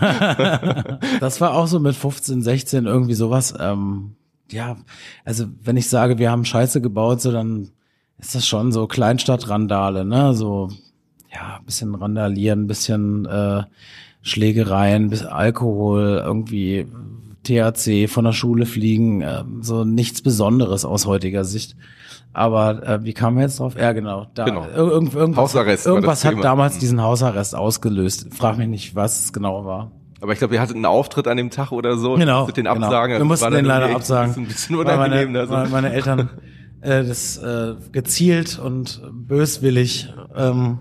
das 1.20 1.40
war 1.40 1.54
auch 1.54 1.66
so 1.66 1.80
mit 1.80 1.94
15, 1.94 2.42
16 2.42 2.86
irgendwie 2.86 3.14
sowas. 3.14 3.54
Ähm, 3.58 4.16
ja, 4.50 4.76
also 5.24 5.46
wenn 5.62 5.76
ich 5.76 5.88
sage, 5.88 6.18
wir 6.18 6.30
haben 6.30 6.44
Scheiße 6.44 6.80
gebaut, 6.80 7.20
so 7.20 7.32
dann 7.32 7.70
ist 8.18 8.34
das 8.34 8.46
schon 8.46 8.72
so 8.72 8.86
Kleinstadtrandale, 8.86 10.04
ne? 10.04 10.34
So, 10.34 10.68
ja, 11.32 11.60
bisschen 11.66 11.94
randalieren, 11.94 12.66
bisschen 12.66 13.26
äh, 13.26 13.64
Schlägereien, 14.22 15.10
bisschen 15.10 15.28
Alkohol, 15.28 16.22
irgendwie 16.24 16.86
THC 17.44 18.08
von 18.08 18.24
der 18.24 18.32
Schule 18.32 18.66
fliegen, 18.66 19.20
äh, 19.20 19.44
so 19.60 19.84
nichts 19.84 20.22
Besonderes 20.22 20.84
aus 20.84 21.06
heutiger 21.06 21.44
Sicht. 21.44 21.76
Aber 22.32 22.82
äh, 22.82 23.04
wie 23.04 23.12
kam 23.12 23.36
wir 23.36 23.42
jetzt 23.42 23.60
drauf? 23.60 23.76
Ja, 23.78 23.92
genau. 23.92 24.26
Da, 24.34 24.44
genau. 24.44 24.66
Irgend, 24.66 25.14
irgendwas, 25.14 25.42
Hausarrest 25.42 25.86
irgendwas 25.86 26.24
hat 26.24 26.42
damals 26.42 26.78
diesen 26.78 27.00
Hausarrest 27.00 27.54
ausgelöst. 27.54 28.34
Frag 28.34 28.58
mich 28.58 28.68
nicht, 28.68 28.94
was 28.96 29.26
es 29.26 29.32
genau 29.32 29.64
war. 29.64 29.92
Aber 30.20 30.32
ich 30.32 30.38
glaube, 30.38 30.54
ihr 30.54 30.60
hattet 30.60 30.74
einen 30.74 30.86
Auftritt 30.86 31.28
an 31.28 31.36
dem 31.36 31.50
Tag 31.50 31.70
oder 31.70 31.96
so. 31.96 32.14
Genau. 32.14 32.46
Mit 32.46 32.56
den 32.56 32.64
genau. 32.64 32.86
Absagen. 32.86 33.12
Genau. 33.12 33.20
Wir 33.20 33.26
mussten 33.26 33.52
den 33.52 33.64
leider 33.66 33.94
absagen. 33.94 34.34
Ein 34.36 34.46
bisschen 34.48 34.76
unangenehm. 34.76 35.32
Meine, 35.32 35.40
also. 35.40 35.70
meine 35.70 35.92
Eltern 35.92 36.30
äh, 36.84 37.04
das 37.04 37.38
äh, 37.38 37.74
gezielt 37.92 38.58
und 38.58 39.02
böswillig. 39.10 40.12
Ähm, 40.36 40.78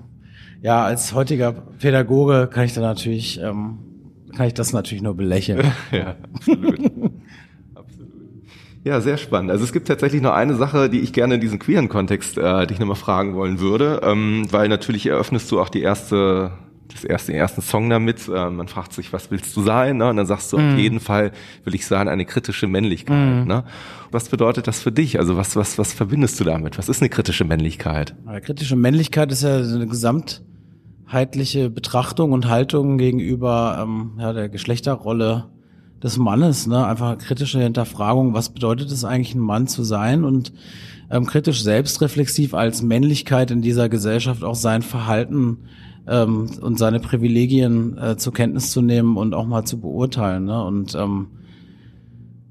ja, 0.62 0.84
als 0.84 1.14
heutiger 1.14 1.52
Pädagoge 1.52 2.50
kann 2.52 2.66
ich 2.66 2.74
da 2.74 2.82
natürlich, 2.82 3.40
ähm, 3.42 3.80
kann 4.36 4.48
ich 4.48 4.54
das 4.54 4.74
natürlich 4.74 5.02
nur 5.02 5.16
belächeln. 5.16 5.72
ja, 5.92 6.16
absolut. 6.34 6.80
absolut. 7.76 8.12
Ja, 8.84 9.00
sehr 9.02 9.18
spannend. 9.18 9.52
Also 9.52 9.64
es 9.64 9.72
gibt 9.72 9.88
tatsächlich 9.88 10.22
noch 10.22 10.34
eine 10.34 10.56
Sache, 10.56 10.90
die 10.90 11.00
ich 11.00 11.14
gerne 11.14 11.36
in 11.36 11.42
diesem 11.42 11.60
queeren 11.60 11.90
Kontext 11.90 12.38
äh, 12.38 12.68
dich 12.68 12.80
nochmal 12.80 12.96
fragen 12.98 13.36
wollen 13.36 13.60
würde, 13.60 14.02
ähm, 14.04 14.46
weil 14.52 14.68
natürlich 14.68 15.06
eröffnest 15.06 15.52
du 15.52 15.62
auch 15.62 15.70
die 15.70 15.82
erste 15.82 16.52
das 16.92 17.04
erste, 17.04 17.32
den 17.32 17.40
ersten 17.40 17.62
Song 17.62 17.90
damit. 17.90 18.28
Äh, 18.28 18.50
man 18.50 18.68
fragt 18.68 18.94
sich, 18.94 19.14
was 19.14 19.32
willst 19.32 19.56
du 19.56 19.62
sein? 19.62 19.98
Ne? 19.98 20.10
Und 20.10 20.18
dann 20.18 20.26
sagst 20.26 20.52
du, 20.54 20.58
mhm. 20.58 20.74
auf 20.74 20.80
jeden 20.80 21.00
Fall 21.00 21.32
will 21.64 21.76
ich 21.76 21.86
sein, 21.86 22.08
eine 22.08 22.26
kritische 22.26 22.68
Männlichkeit. 22.68 23.42
Mhm. 23.42 23.48
Ne? 23.48 23.64
Was 24.12 24.30
bedeutet 24.30 24.68
das 24.68 24.82
für 24.82 24.92
dich? 24.92 25.20
Also 25.20 25.38
was, 25.38 25.56
was, 25.56 25.78
was 25.78 25.94
verbindest 25.94 26.40
du 26.40 26.44
damit? 26.44 26.78
Was 26.78 26.90
ist 26.90 27.02
eine 27.02 27.10
kritische 27.10 27.46
Männlichkeit? 27.46 28.16
Eine 28.26 28.42
kritische 28.42 28.76
Männlichkeit 28.76 29.32
ist 29.32 29.44
ja 29.44 29.58
eine 29.58 29.88
gesamtheitliche 29.88 31.70
Betrachtung 31.70 32.32
und 32.32 32.50
Haltung 32.50 32.98
gegenüber 32.98 33.80
ähm, 33.82 34.14
ja, 34.20 34.34
der 34.34 34.50
Geschlechterrolle 34.50 35.46
des 36.04 36.18
Mannes, 36.18 36.68
ne? 36.68 36.86
Einfach 36.86 37.18
kritische 37.18 37.62
Hinterfragung, 37.62 38.34
was 38.34 38.50
bedeutet 38.50 38.92
es 38.92 39.06
eigentlich, 39.06 39.36
ein 39.36 39.40
Mann 39.40 39.68
zu 39.68 39.84
sein 39.84 40.26
und 40.26 40.52
ähm, 41.10 41.26
kritisch 41.26 41.64
selbstreflexiv 41.64 42.54
als 42.54 42.82
Männlichkeit 42.82 43.52
in 43.52 43.62
dieser 43.62 43.88
Gesellschaft 43.88 44.44
auch 44.44 44.56
sein 44.56 44.82
Verhalten 44.82 45.60
ähm, 46.08 46.50
und 46.62 46.78
seine 46.78 47.00
Privilegien 47.00 47.98
äh, 47.98 48.18
zur 48.18 48.34
Kenntnis 48.34 48.72
zu 48.72 48.82
nehmen 48.82 49.18
und 49.18 49.34
auch 49.34 49.46
mal 49.46 49.64
zu 49.66 49.80
beurteilen. 49.80 50.46
Ne? 50.46 50.64
Und 50.64 50.96
ähm, 50.96 51.28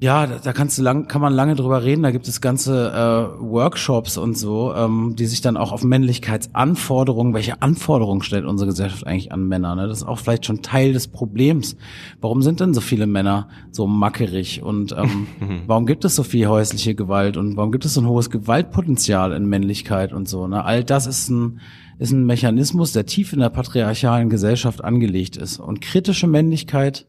ja, 0.03 0.27
da, 0.27 0.39
da 0.43 0.53
kannst 0.53 0.79
du 0.79 0.83
lang, 0.83 1.07
kann 1.07 1.21
man 1.21 1.33
lange 1.33 1.55
drüber 1.55 1.85
reden. 1.85 2.03
Da 2.03 2.11
gibt 2.11 2.27
es 2.27 2.41
ganze 2.41 2.91
äh, 2.91 3.41
Workshops 3.41 4.19
und 4.19 4.37
so, 4.37 4.75
ähm, 4.75 5.15
die 5.17 5.27
sich 5.27 5.43
dann 5.43 5.57
auch 5.57 5.71
auf 5.71 5.85
Männlichkeitsanforderungen, 5.85 7.35
welche 7.35 7.63
Anforderungen 7.63 8.23
stellt 8.23 8.45
unsere 8.45 8.71
Gesellschaft 8.71 9.07
eigentlich 9.07 9.31
an 9.31 9.47
Männer? 9.47 9.77
Ne? 9.77 9.87
Das 9.87 9.99
ist 9.99 10.09
auch 10.09 10.19
vielleicht 10.19 10.45
schon 10.45 10.61
Teil 10.61 10.93
des 10.93 11.07
Problems. 11.07 11.77
Warum 12.21 12.43
sind 12.43 12.59
denn 12.59 12.75
so 12.75 12.81
viele 12.81 13.07
Männer 13.07 13.47
so 13.71 13.87
mackerig 13.87 14.61
und 14.61 14.91
ähm, 14.91 15.29
warum 15.69 15.87
gibt 15.87 16.05
es 16.05 16.17
so 16.17 16.25
viel 16.25 16.49
häusliche 16.49 16.97
Gewalt 16.97 17.37
und 17.37 17.57
warum 17.57 17.71
gibt 17.71 17.85
es 17.85 17.95
so 17.95 18.01
ein 18.01 18.09
hohes 18.09 18.29
Gewaltpotenzial 18.29 19.31
in 19.31 19.47
Männlichkeit 19.47 20.13
und 20.13 20.29
so? 20.29 20.49
Ne? 20.49 20.65
All 20.65 20.83
das 20.83 21.07
ist 21.07 21.29
ein 21.31 21.61
ist 21.99 22.13
ein 22.13 22.25
Mechanismus, 22.25 22.93
der 22.93 23.07
tief 23.07 23.33
in 23.33 23.41
der 23.41 23.51
patriarchalen 23.51 24.31
Gesellschaft 24.31 24.83
angelegt 24.83 25.37
ist. 25.37 25.59
Und 25.59 25.81
kritische 25.81 26.27
Männlichkeit 26.27 27.07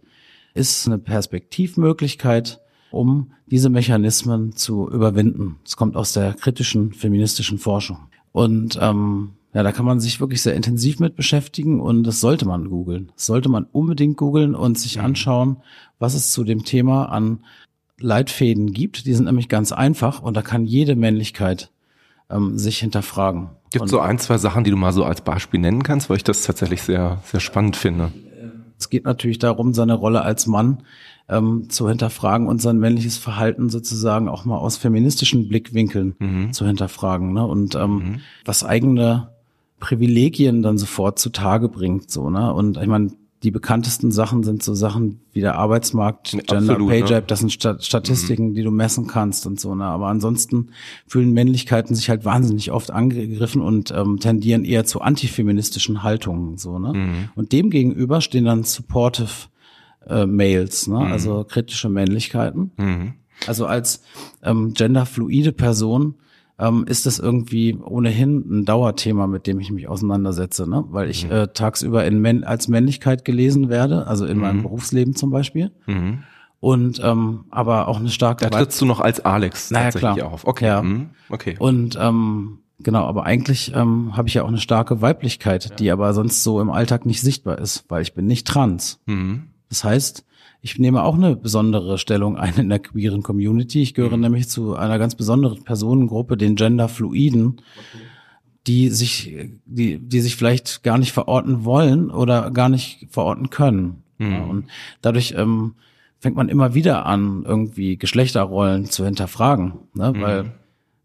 ist 0.54 0.88
eine 0.88 1.00
Perspektivmöglichkeit, 1.00 2.60
um 2.92 3.32
diese 3.48 3.70
Mechanismen 3.70 4.56
zu 4.56 4.90
überwinden. 4.90 5.58
Es 5.66 5.78
kommt 5.78 5.96
aus 5.96 6.14
der 6.14 6.34
kritischen 6.34 6.94
feministischen 6.94 7.58
Forschung. 7.58 7.98
Und 8.32 8.78
ähm, 8.82 9.32
ja, 9.54 9.62
da 9.62 9.72
kann 9.72 9.86
man 9.86 10.00
sich 10.00 10.20
wirklich 10.20 10.42
sehr 10.42 10.56
intensiv 10.56 11.00
mit 11.00 11.16
beschäftigen 11.16 11.80
und 11.80 12.04
das 12.04 12.20
sollte 12.20 12.46
man 12.46 12.70
googeln. 12.70 13.12
Das 13.16 13.28
sollte 13.28 13.50
man 13.50 13.66
unbedingt 13.72 14.18
googeln 14.18 14.56
und 14.56 14.80
sich 14.80 14.98
mhm. 14.98 15.06
anschauen, 15.06 15.58
was 16.00 16.16
es 16.16 16.32
zu 16.32 16.44
dem 16.44 16.64
Thema 16.64 17.06
an 17.06 17.44
Leitfäden 18.00 18.74
gibt. 18.74 19.06
Die 19.06 19.14
sind 19.14 19.26
nämlich 19.26 19.50
ganz 19.50 19.72
einfach 19.72 20.22
und 20.22 20.36
da 20.36 20.42
kann 20.42 20.66
jede 20.66 20.96
Männlichkeit 20.96 21.72
ähm, 22.30 22.58
sich 22.58 22.80
hinterfragen. 22.80 23.52
Gibt 23.74 23.90
so 23.90 24.00
ein, 24.00 24.20
zwei 24.20 24.38
Sachen, 24.38 24.64
die 24.64 24.72
du 24.72 24.78
mal 24.78 24.94
so 24.94 25.04
als 25.04 25.22
Beispiel 25.22 25.60
nennen 25.60 25.84
kannst, 25.84 26.10
weil 26.10 26.18
ich 26.18 26.24
das 26.24 26.44
tatsächlich 26.44 26.84
sehr, 26.84 27.20
sehr 27.26 27.40
spannend 27.40 27.76
finde. 27.76 28.12
Es 28.78 28.90
geht 28.90 29.06
natürlich 29.06 29.40
darum, 29.40 29.74
seine 29.74 29.96
Rolle 29.96 30.22
als 30.22 30.46
Mann 30.46 30.84
ähm, 31.28 31.70
zu 31.70 31.90
hinterfragen 31.90 32.48
und 32.48 32.62
sein 32.62 32.78
männliches 32.78 33.18
Verhalten 33.18 33.70
sozusagen 33.70 34.30
auch 34.30 34.46
mal 34.46 34.58
aus 34.58 34.78
feministischen 34.78 35.48
Blickwinkeln 35.48 36.16
mhm. 36.20 36.54
zu 36.54 36.66
hinterfragen. 36.66 37.34
Ne? 37.34 37.46
Und 37.46 37.76
ähm, 37.76 37.96
mhm. 37.96 38.20
was 38.46 38.64
eigene 38.64 39.30
Privilegien 39.80 40.62
dann 40.62 40.78
sofort 40.78 41.20
zutage 41.20 41.68
bringt. 41.68 42.12
So, 42.12 42.30
ne? 42.30 42.54
Und 42.54 42.78
ich 42.78 42.88
meine, 42.88 43.12
die 43.44 43.52
bekanntesten 43.52 44.12
Sachen 44.12 44.44
sind 44.44 44.64
so 44.64 44.74
Sachen 44.74 45.20
wie 45.34 45.42
der 45.42 45.56
Arbeitsmarkt, 45.56 46.32
Gender 46.32 46.74
Absolut, 46.74 46.90
Pay 46.90 47.02
Gap, 47.02 47.24
ne? 47.24 47.28
das 47.28 47.40
sind 47.40 47.52
Statistiken, 47.52 48.50
mhm. 48.50 48.54
die 48.54 48.64
du 48.64 48.72
messen 48.72 49.08
kannst 49.08 49.46
und 49.46 49.60
so. 49.60 49.76
Ne? 49.76 49.84
Aber 49.84 50.08
ansonsten 50.08 50.70
fühlen 51.08 51.34
Männlichkeiten 51.34 51.94
sich 51.94 52.10
halt 52.10 52.24
wahnsinnig 52.24 52.72
oft 52.72 52.92
angegriffen 52.92 53.62
und 53.62 53.92
ähm, 53.92 54.20
tendieren 54.20 54.64
eher 54.64 54.86
zu 54.86 55.02
antifeministischen 55.02 56.04
Haltungen. 56.04 56.58
So, 56.58 56.80
ne? 56.80 56.94
Mhm. 56.94 57.30
Und 57.36 57.52
dem 57.52 57.70
gegenüber 57.70 58.22
stehen 58.22 58.46
dann 58.46 58.64
supportive 58.64 59.50
äh, 60.08 60.26
Males, 60.26 60.88
ne? 60.88 61.00
Mhm. 61.00 61.12
also 61.12 61.44
kritische 61.44 61.90
Männlichkeiten. 61.90 62.72
Mhm. 62.78 63.14
Also 63.46 63.66
als 63.66 64.04
ähm, 64.42 64.74
genderfluide 64.74 65.52
Person 65.52 66.16
ähm, 66.64 66.86
ist 66.88 67.06
das 67.06 67.20
irgendwie 67.20 67.76
ohnehin 67.76 68.38
ein 68.50 68.66
Dauerthema, 68.66 69.28
mit 69.28 69.48
dem 69.48 69.60
ich 69.60 69.72
mich 69.72 69.88
auseinandersetze, 69.88 70.70
ne? 70.70 70.86
weil 70.90 71.10
ich 71.10 71.26
mhm. 71.26 71.32
äh, 71.32 71.48
tagsüber 71.50 72.06
in 72.06 72.20
Männ 72.20 72.44
als 72.44 72.70
Männlichkeit 72.70 73.26
gelesen 73.26 73.70
werde, 73.70 74.08
also 74.08 74.26
in 74.26 74.38
mhm. 74.38 74.44
meinem 74.44 74.62
Berufsleben 74.64 75.16
zum 75.16 75.30
Beispiel. 75.30 75.72
Mhm. 75.88 76.24
Und 76.62 77.02
ähm, 77.04 77.44
aber 77.50 77.90
auch 77.90 78.00
eine 78.00 78.10
starke. 78.10 78.50
Da 78.50 78.58
trittst 78.58 78.80
du 78.80 78.86
noch 78.86 79.02
als 79.02 79.20
Alex 79.20 79.70
naja, 79.70 79.92
tatsächlich 79.92 80.24
klar. 80.24 80.32
auf. 80.32 80.48
Okay. 80.48 80.66
Ja. 80.66 80.82
Mhm. 80.82 81.10
okay. 81.30 81.58
Und 81.60 81.98
ähm, 82.00 82.60
genau, 82.80 83.04
aber 83.06 83.26
eigentlich 83.26 83.74
ähm, 83.76 84.16
habe 84.16 84.30
ich 84.30 84.36
ja 84.36 84.44
auch 84.44 84.48
eine 84.48 84.60
starke 84.60 85.02
Weiblichkeit, 85.02 85.70
ja. 85.70 85.76
die 85.76 85.92
aber 85.92 86.14
sonst 86.14 86.42
so 86.44 86.62
im 86.62 86.70
Alltag 86.70 87.06
nicht 87.06 87.20
sichtbar 87.20 87.60
ist, 87.60 87.84
weil 87.90 88.02
ich 88.02 88.14
bin 88.14 88.26
nicht 88.28 88.48
trans. 88.48 89.02
Mhm. 89.08 89.50
Das 89.68 89.84
heißt, 89.84 90.24
ich 90.66 90.80
nehme 90.80 91.04
auch 91.04 91.16
eine 91.16 91.36
besondere 91.36 91.98
Stellung 91.98 92.38
ein 92.38 92.56
in 92.56 92.70
der 92.70 92.80
queeren 92.80 93.22
Community. 93.22 93.82
Ich 93.82 93.94
gehöre 93.94 94.16
mhm. 94.16 94.22
nämlich 94.24 94.48
zu 94.48 94.78
einer 94.78 94.98
ganz 94.98 95.14
besonderen 95.14 95.66
Personengruppe, 95.66 96.38
den 96.38 96.56
Genderfluiden, 96.56 97.62
die 98.66 98.88
sich, 98.88 99.36
die, 99.66 100.00
die 100.00 100.22
sich 100.22 100.38
vielleicht 100.38 100.82
gar 100.82 100.98
nicht 100.98 101.12
verorten 101.12 101.66
wollen 101.66 102.10
oder 102.10 102.50
gar 102.50 102.70
nicht 102.70 103.08
verorten 103.10 103.50
können. 103.50 104.04
Mhm. 104.20 104.50
Und 104.50 104.68
dadurch 105.02 105.36
ähm, 105.38 105.76
fängt 106.20 106.38
man 106.38 106.48
immer 106.48 106.74
wieder 106.74 107.06
an, 107.06 107.44
irgendwie 107.46 107.98
Geschlechterrollen 107.98 108.86
zu 108.86 109.04
hinterfragen, 109.04 109.74
ne? 109.94 110.14
Mhm. 110.14 110.22
weil 110.22 110.52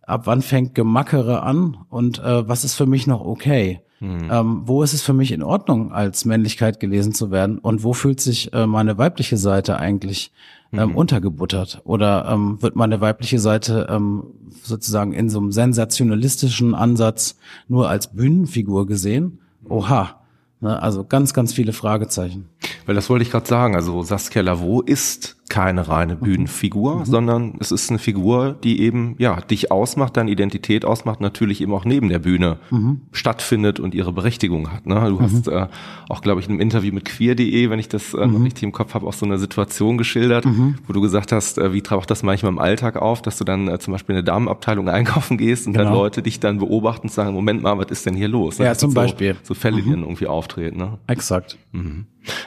ab 0.03 0.23
wann 0.27 0.41
fängt 0.41 0.77
Gemackere 0.77 1.43
an 1.43 1.79
und 1.89 2.21
äh, 2.21 2.49
was 2.49 2.63
ist 2.63 2.77
für 2.77 2.87
mich 2.87 3.09
noch 3.09 3.23
okay? 3.23 3.81
Mhm. 4.01 4.29
Ähm, 4.31 4.63
wo 4.65 4.83
ist 4.83 4.93
es 4.93 5.03
für 5.03 5.13
mich 5.13 5.33
in 5.33 5.43
Ordnung, 5.43 5.93
als 5.93 6.25
Männlichkeit 6.25 6.81
gelesen 6.81 7.13
zu 7.13 7.31
werden? 7.31 7.59
Und 7.59 7.83
wo 7.83 7.93
fühlt 7.93 8.21
sich 8.21 8.53
äh, 8.53 8.67
meine 8.67 8.99
weibliche 8.99 9.37
Seite 9.37 9.79
eigentlich 9.79 10.33
ähm, 10.73 10.91
mhm. 10.91 10.97
untergebuttert? 10.97 11.83
Oder 11.85 12.29
ähm, 12.31 12.63
wird 12.63 12.77
meine 12.77 13.01
weibliche 13.01 13.39
Seite 13.39 13.89
ähm, 13.91 14.25
sozusagen 14.63 15.13
in 15.13 15.31
so 15.31 15.39
einem 15.39 15.53
sensationalistischen 15.53 16.75
Ansatz 16.75 17.37
nur 17.67 17.89
als 17.89 18.09
Bühnenfigur 18.09 18.87
gesehen? 18.87 19.39
Oha. 19.69 20.15
Ne, 20.61 20.83
also 20.83 21.05
ganz, 21.05 21.35
ganz 21.35 21.53
viele 21.53 21.73
Fragezeichen. 21.73 22.49
Weil 22.87 22.97
das 22.97 23.09
wollte 23.09 23.23
ich 23.23 23.31
gerade 23.31 23.47
sagen. 23.47 23.77
Also 23.77 24.03
Saskia 24.03 24.43
Lavaux 24.43 24.83
ist 24.85 25.37
keine 25.49 25.89
reine 25.89 26.17
mhm. 26.17 26.21
Bühnenfigur, 26.21 26.97
mhm. 26.97 27.05
sondern 27.05 27.55
es 27.61 27.73
ist 27.73 27.91
eine 27.91 27.99
Figur, 27.99 28.57
die 28.63 28.81
eben 28.81 29.15
ja 29.19 29.41
dich 29.41 29.71
ausmacht, 29.71 30.17
deine 30.17 30.31
Identität 30.31 30.85
ausmacht, 30.85 31.21
natürlich 31.21 31.61
eben 31.61 31.73
auch 31.73 31.85
neben 31.85 32.09
der 32.09 32.19
Bühne 32.19 32.59
mhm. 32.71 33.03
stattfindet 33.13 33.81
und 33.81 33.95
ihre 33.95 34.13
Berechtigung 34.13 34.73
hat. 34.73 34.87
Ne? 34.87 34.95
Du 35.09 35.17
mhm. 35.17 35.21
hast 35.21 35.49
äh, 35.49 35.67
auch, 36.09 36.21
glaube 36.21 36.41
ich, 36.41 36.47
in 36.47 36.53
einem 36.53 36.61
Interview 36.61 36.93
mit 36.93 37.05
queer.de, 37.05 37.71
wenn 37.71 37.79
ich 37.79 37.89
das 37.89 38.15
äh, 38.15 38.27
mhm. 38.27 38.43
richtig 38.43 38.65
im 38.65 38.73
Kopf 38.73 38.95
habe, 38.95 39.07
auch 39.07 39.13
so 39.13 39.27
eine 39.27 39.39
Situation 39.39 39.99
geschildert, 39.99 40.45
mhm. 40.45 40.77
wo 40.87 40.93
du 40.93 41.01
gesagt 41.01 41.33
hast, 41.33 41.59
äh, 41.59 41.73
wie 41.73 41.83
taucht 41.83 42.11
das 42.11 42.23
manchmal 42.23 42.53
im 42.53 42.59
Alltag 42.59 42.97
auf, 42.97 43.23
dass 43.23 43.39
du 43.39 43.45
dann 43.45 43.69
äh, 43.69 43.79
zum 43.79 43.93
Beispiel 43.93 44.15
in 44.15 44.19
eine 44.19 44.25
Damenabteilung 44.25 44.89
einkaufen 44.89 45.39
gehst 45.39 45.67
und 45.67 45.73
genau. 45.73 45.85
dann 45.85 45.95
Leute 45.95 46.23
dich 46.23 46.41
dann 46.41 46.59
beobachten 46.59 47.07
und 47.07 47.13
sagen, 47.13 47.35
Moment 47.35 47.63
mal, 47.63 47.79
was 47.79 47.87
ist 47.91 48.07
denn 48.07 48.15
hier 48.15 48.29
los? 48.29 48.59
Ne? 48.59 48.67
Ja, 48.67 48.75
zum 48.75 48.95
Beispiel. 48.95 49.37
So 49.43 49.55
Fälle, 49.55 49.83
die 49.83 49.91
dann 49.91 50.01
irgendwie 50.03 50.27
auftreten. 50.27 50.79
Ne? 50.79 50.99
Exakt. 51.07 51.57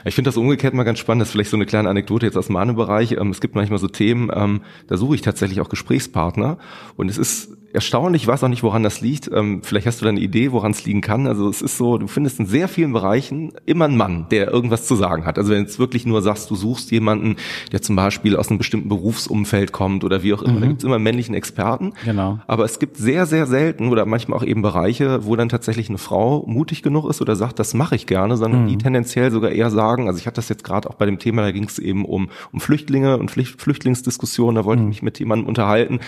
Ich 0.05 0.15
finde 0.15 0.29
das 0.29 0.37
umgekehrt 0.37 0.73
mal 0.73 0.83
ganz 0.83 0.99
spannend. 0.99 1.21
Das 1.21 1.29
ist 1.29 1.33
vielleicht 1.33 1.49
so 1.49 1.57
eine 1.57 1.65
kleine 1.65 1.89
Anekdote 1.89 2.25
jetzt 2.25 2.37
aus 2.37 2.49
meinem 2.49 2.75
Bereich. 2.75 3.13
Ähm, 3.13 3.29
es 3.29 3.41
gibt 3.41 3.55
manchmal 3.55 3.79
so 3.79 3.87
Themen, 3.87 4.31
ähm, 4.33 4.61
da 4.87 4.97
suche 4.97 5.15
ich 5.15 5.21
tatsächlich 5.21 5.61
auch 5.61 5.69
Gesprächspartner. 5.69 6.57
Und 6.95 7.09
es 7.09 7.17
ist 7.17 7.57
erstaunlich, 7.73 8.23
ich 8.23 8.27
weiß 8.27 8.43
auch 8.43 8.47
nicht, 8.47 8.63
woran 8.63 8.83
das 8.83 9.01
liegt. 9.01 9.29
Ähm, 9.33 9.61
vielleicht 9.63 9.87
hast 9.87 10.01
du 10.01 10.05
da 10.05 10.09
eine 10.09 10.19
Idee, 10.19 10.51
woran 10.51 10.71
es 10.71 10.85
liegen 10.85 11.01
kann. 11.01 11.27
Also 11.27 11.49
es 11.49 11.61
ist 11.61 11.77
so, 11.77 11.97
du 11.97 12.07
findest 12.07 12.39
in 12.39 12.45
sehr 12.45 12.67
vielen 12.67 12.93
Bereichen 12.93 13.53
immer 13.65 13.85
einen 13.85 13.97
Mann, 13.97 14.27
der 14.31 14.51
irgendwas 14.51 14.85
zu 14.85 14.95
sagen 14.95 15.25
hat. 15.25 15.37
Also 15.37 15.51
wenn 15.51 15.57
du 15.57 15.63
jetzt 15.63 15.79
wirklich 15.79 16.05
nur 16.05 16.21
sagst, 16.21 16.49
du 16.49 16.55
suchst 16.55 16.91
jemanden, 16.91 17.37
der 17.71 17.81
zum 17.81 17.95
Beispiel 17.95 18.35
aus 18.35 18.49
einem 18.49 18.57
bestimmten 18.57 18.89
Berufsumfeld 18.89 19.71
kommt 19.71 20.03
oder 20.03 20.23
wie 20.23 20.33
auch 20.33 20.41
immer, 20.41 20.57
mhm. 20.57 20.61
da 20.61 20.67
gibt 20.67 20.79
es 20.79 20.83
immer 20.85 20.99
männlichen 20.99 21.35
Experten. 21.35 21.93
Genau. 22.05 22.39
Aber 22.47 22.65
es 22.65 22.79
gibt 22.79 22.97
sehr, 22.97 23.25
sehr 23.25 23.47
selten 23.47 23.89
oder 23.89 24.05
manchmal 24.05 24.37
auch 24.37 24.43
eben 24.43 24.61
Bereiche, 24.61 25.25
wo 25.25 25.35
dann 25.35 25.49
tatsächlich 25.49 25.89
eine 25.89 25.97
Frau 25.97 26.43
mutig 26.45 26.83
genug 26.83 27.09
ist 27.09 27.21
oder 27.21 27.35
sagt, 27.35 27.59
das 27.59 27.73
mache 27.73 27.95
ich 27.95 28.05
gerne, 28.05 28.37
sondern 28.37 28.63
mhm. 28.63 28.67
die 28.67 28.77
tendenziell 28.77 29.31
sogar 29.31 29.51
eher 29.51 29.71
sagen, 29.71 30.07
also 30.07 30.19
ich 30.19 30.27
hatte 30.27 30.35
das 30.35 30.49
jetzt 30.49 30.63
gerade 30.63 30.89
auch 30.89 30.95
bei 30.95 31.05
dem 31.05 31.19
Thema, 31.19 31.41
da 31.41 31.51
ging 31.51 31.65
es 31.65 31.79
eben 31.79 32.05
um, 32.05 32.29
um 32.51 32.59
Flüchtlinge 32.59 33.17
und 33.17 33.31
Flüchtlingsdiskussionen, 33.31 34.55
da 34.55 34.65
wollte 34.65 34.81
ich 34.81 34.83
mhm. 34.83 34.89
mich 34.89 35.01
mit 35.01 35.19
jemandem 35.19 35.47
unterhalten 35.47 35.99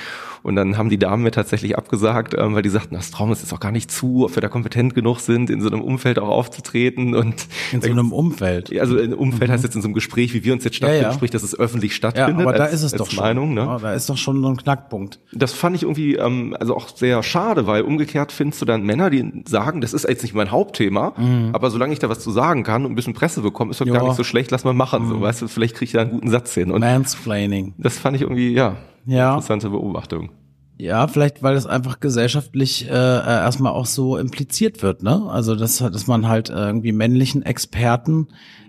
und 0.43 0.55
dann 0.55 0.77
haben 0.77 0.89
die 0.89 0.99
Damen 0.99 1.23
mir 1.23 1.31
tatsächlich 1.31 1.52
abgesagt, 1.77 2.35
ähm, 2.37 2.55
weil 2.55 2.61
die 2.61 2.69
sagten, 2.69 2.95
das 2.95 3.11
Traum 3.11 3.31
ist 3.31 3.41
jetzt 3.41 3.53
auch 3.53 3.59
gar 3.59 3.71
nicht 3.71 3.91
zu, 3.91 4.25
ob 4.25 4.35
wir 4.35 4.41
da 4.41 4.47
kompetent 4.47 4.95
genug 4.95 5.19
sind, 5.19 5.49
in 5.49 5.61
so 5.61 5.67
einem 5.67 5.81
Umfeld 5.81 6.19
auch 6.19 6.29
aufzutreten 6.29 7.15
und 7.15 7.47
in 7.71 7.81
so 7.81 7.89
einem 7.89 8.11
Umfeld. 8.11 8.77
Also 8.79 8.97
ein 8.97 9.13
Umfeld 9.13 9.49
mhm. 9.49 9.53
heißt 9.53 9.63
jetzt 9.63 9.75
in 9.75 9.81
so 9.81 9.87
einem 9.87 9.93
Gespräch, 9.93 10.33
wie 10.33 10.43
wir 10.43 10.53
uns 10.53 10.63
jetzt 10.63 10.75
stattfinden, 10.75 11.03
ja, 11.03 11.09
ja. 11.09 11.13
sprich, 11.13 11.31
dass 11.31 11.43
es 11.43 11.57
öffentlich 11.57 11.95
stattfindet. 11.95 12.39
Ja, 12.39 12.47
aber 12.47 12.57
da 12.57 12.65
ist 12.65 12.83
es 12.83 12.91
doch 12.93 13.11
Meinung, 13.13 13.47
schon. 13.47 13.55
Ne? 13.55 13.61
Ja, 13.61 13.77
da 13.79 13.93
ist 13.93 14.09
doch 14.09 14.17
schon 14.17 14.41
so 14.41 14.47
ein 14.47 14.57
Knackpunkt. 14.57 15.19
Das 15.31 15.53
fand 15.53 15.75
ich 15.75 15.83
irgendwie 15.83 16.15
ähm, 16.15 16.55
also 16.59 16.75
auch 16.75 16.89
sehr 16.95 17.23
schade, 17.23 17.67
weil 17.67 17.83
umgekehrt 17.83 18.31
findest 18.31 18.61
du 18.61 18.65
dann 18.65 18.83
Männer, 18.83 19.09
die 19.09 19.43
sagen, 19.47 19.81
das 19.81 19.93
ist 19.93 20.07
jetzt 20.07 20.23
nicht 20.23 20.33
mein 20.33 20.51
Hauptthema, 20.51 21.13
mhm. 21.17 21.49
aber 21.53 21.69
solange 21.69 21.93
ich 21.93 21.99
da 21.99 22.09
was 22.09 22.19
zu 22.19 22.31
sagen 22.31 22.63
kann 22.63 22.85
und 22.85 22.91
ein 22.91 22.95
bisschen 22.95 23.13
Presse 23.13 23.41
bekomme, 23.41 23.71
ist 23.71 23.81
doch 23.81 23.85
gar 23.85 24.03
nicht 24.03 24.15
so 24.15 24.23
schlecht, 24.23 24.51
lass 24.51 24.63
mal 24.63 24.73
machen. 24.73 25.05
Mhm. 25.05 25.09
So, 25.09 25.21
weißt 25.21 25.41
du, 25.43 25.47
vielleicht 25.47 25.75
kriege 25.75 25.85
ich 25.85 25.93
da 25.93 26.01
einen 26.01 26.11
guten 26.11 26.29
Satz 26.29 26.53
hin. 26.53 26.71
Und 26.71 26.81
Mansplaining. 26.81 27.73
Das 27.77 27.97
fand 27.97 28.15
ich 28.15 28.21
irgendwie, 28.21 28.53
ja, 28.53 28.77
ja. 29.05 29.29
interessante 29.29 29.69
Beobachtung. 29.69 30.29
Ja, 30.77 31.07
vielleicht, 31.07 31.43
weil 31.43 31.55
es 31.55 31.67
einfach 31.67 31.99
gesellschaftlich 31.99 32.87
äh, 32.87 32.89
äh, 32.89 33.25
erstmal 33.25 33.73
auch 33.73 33.85
so 33.85 34.17
impliziert 34.17 34.81
wird, 34.81 35.03
ne? 35.03 35.29
Also 35.29 35.55
dass, 35.55 35.77
dass 35.77 36.07
man 36.07 36.27
halt 36.27 36.49
irgendwie 36.49 36.91
männlichen 36.91 37.43
Experten 37.43 38.27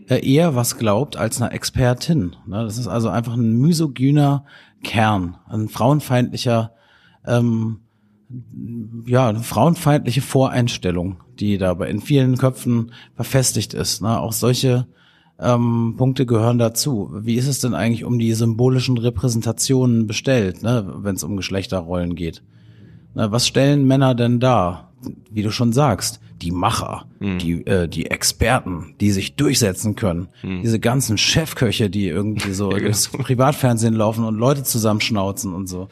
äh, 0.08 0.18
eher 0.26 0.54
was 0.54 0.76
glaubt 0.76 1.16
als 1.16 1.40
einer 1.40 1.52
Expertin. 1.52 2.36
Ne? 2.46 2.62
Das 2.62 2.78
ist 2.78 2.88
also 2.88 3.08
einfach 3.08 3.34
ein 3.34 3.58
misogyner 3.58 4.44
Kern, 4.82 5.38
ein 5.48 5.68
frauenfeindlicher, 5.68 6.72
ähm, 7.26 7.80
ja, 9.06 9.28
eine 9.28 9.40
frauenfeindliche 9.40 10.20
Voreinstellung, 10.20 11.22
die 11.38 11.56
dabei 11.58 11.88
in 11.88 12.00
vielen 12.00 12.36
Köpfen 12.36 12.92
verfestigt 13.14 13.74
ist. 13.74 14.02
Ne? 14.02 14.20
Auch 14.20 14.32
solche 14.32 14.86
ähm, 15.38 15.94
Punkte 15.96 16.26
gehören 16.26 16.58
dazu. 16.58 17.10
Wie 17.12 17.34
ist 17.34 17.48
es 17.48 17.60
denn 17.60 17.74
eigentlich 17.74 18.04
um 18.04 18.18
die 18.18 18.32
symbolischen 18.34 18.98
Repräsentationen 18.98 20.06
bestellt, 20.06 20.62
ne, 20.62 20.94
wenn 20.98 21.16
es 21.16 21.24
um 21.24 21.36
Geschlechterrollen 21.36 22.14
geht? 22.14 22.42
Na, 23.14 23.32
was 23.32 23.46
stellen 23.46 23.86
Männer 23.86 24.14
denn 24.14 24.40
dar? 24.40 24.92
Wie 25.30 25.42
du 25.42 25.50
schon 25.50 25.72
sagst, 25.72 26.20
die 26.40 26.50
Macher, 26.50 27.06
mhm. 27.20 27.38
die, 27.38 27.66
äh, 27.66 27.88
die 27.88 28.10
Experten, 28.10 28.94
die 29.00 29.10
sich 29.10 29.34
durchsetzen 29.34 29.96
können. 29.96 30.28
Mhm. 30.42 30.62
Diese 30.62 30.80
ganzen 30.80 31.18
Chefköche, 31.18 31.90
die 31.90 32.08
irgendwie 32.08 32.52
so 32.52 32.70
ja, 32.70 32.78
genau. 32.78 32.88
ins 32.88 33.08
Privatfernsehen 33.08 33.94
laufen 33.94 34.24
und 34.24 34.36
Leute 34.36 34.62
zusammenschnauzen 34.62 35.52
und 35.52 35.68
so. 35.68 35.88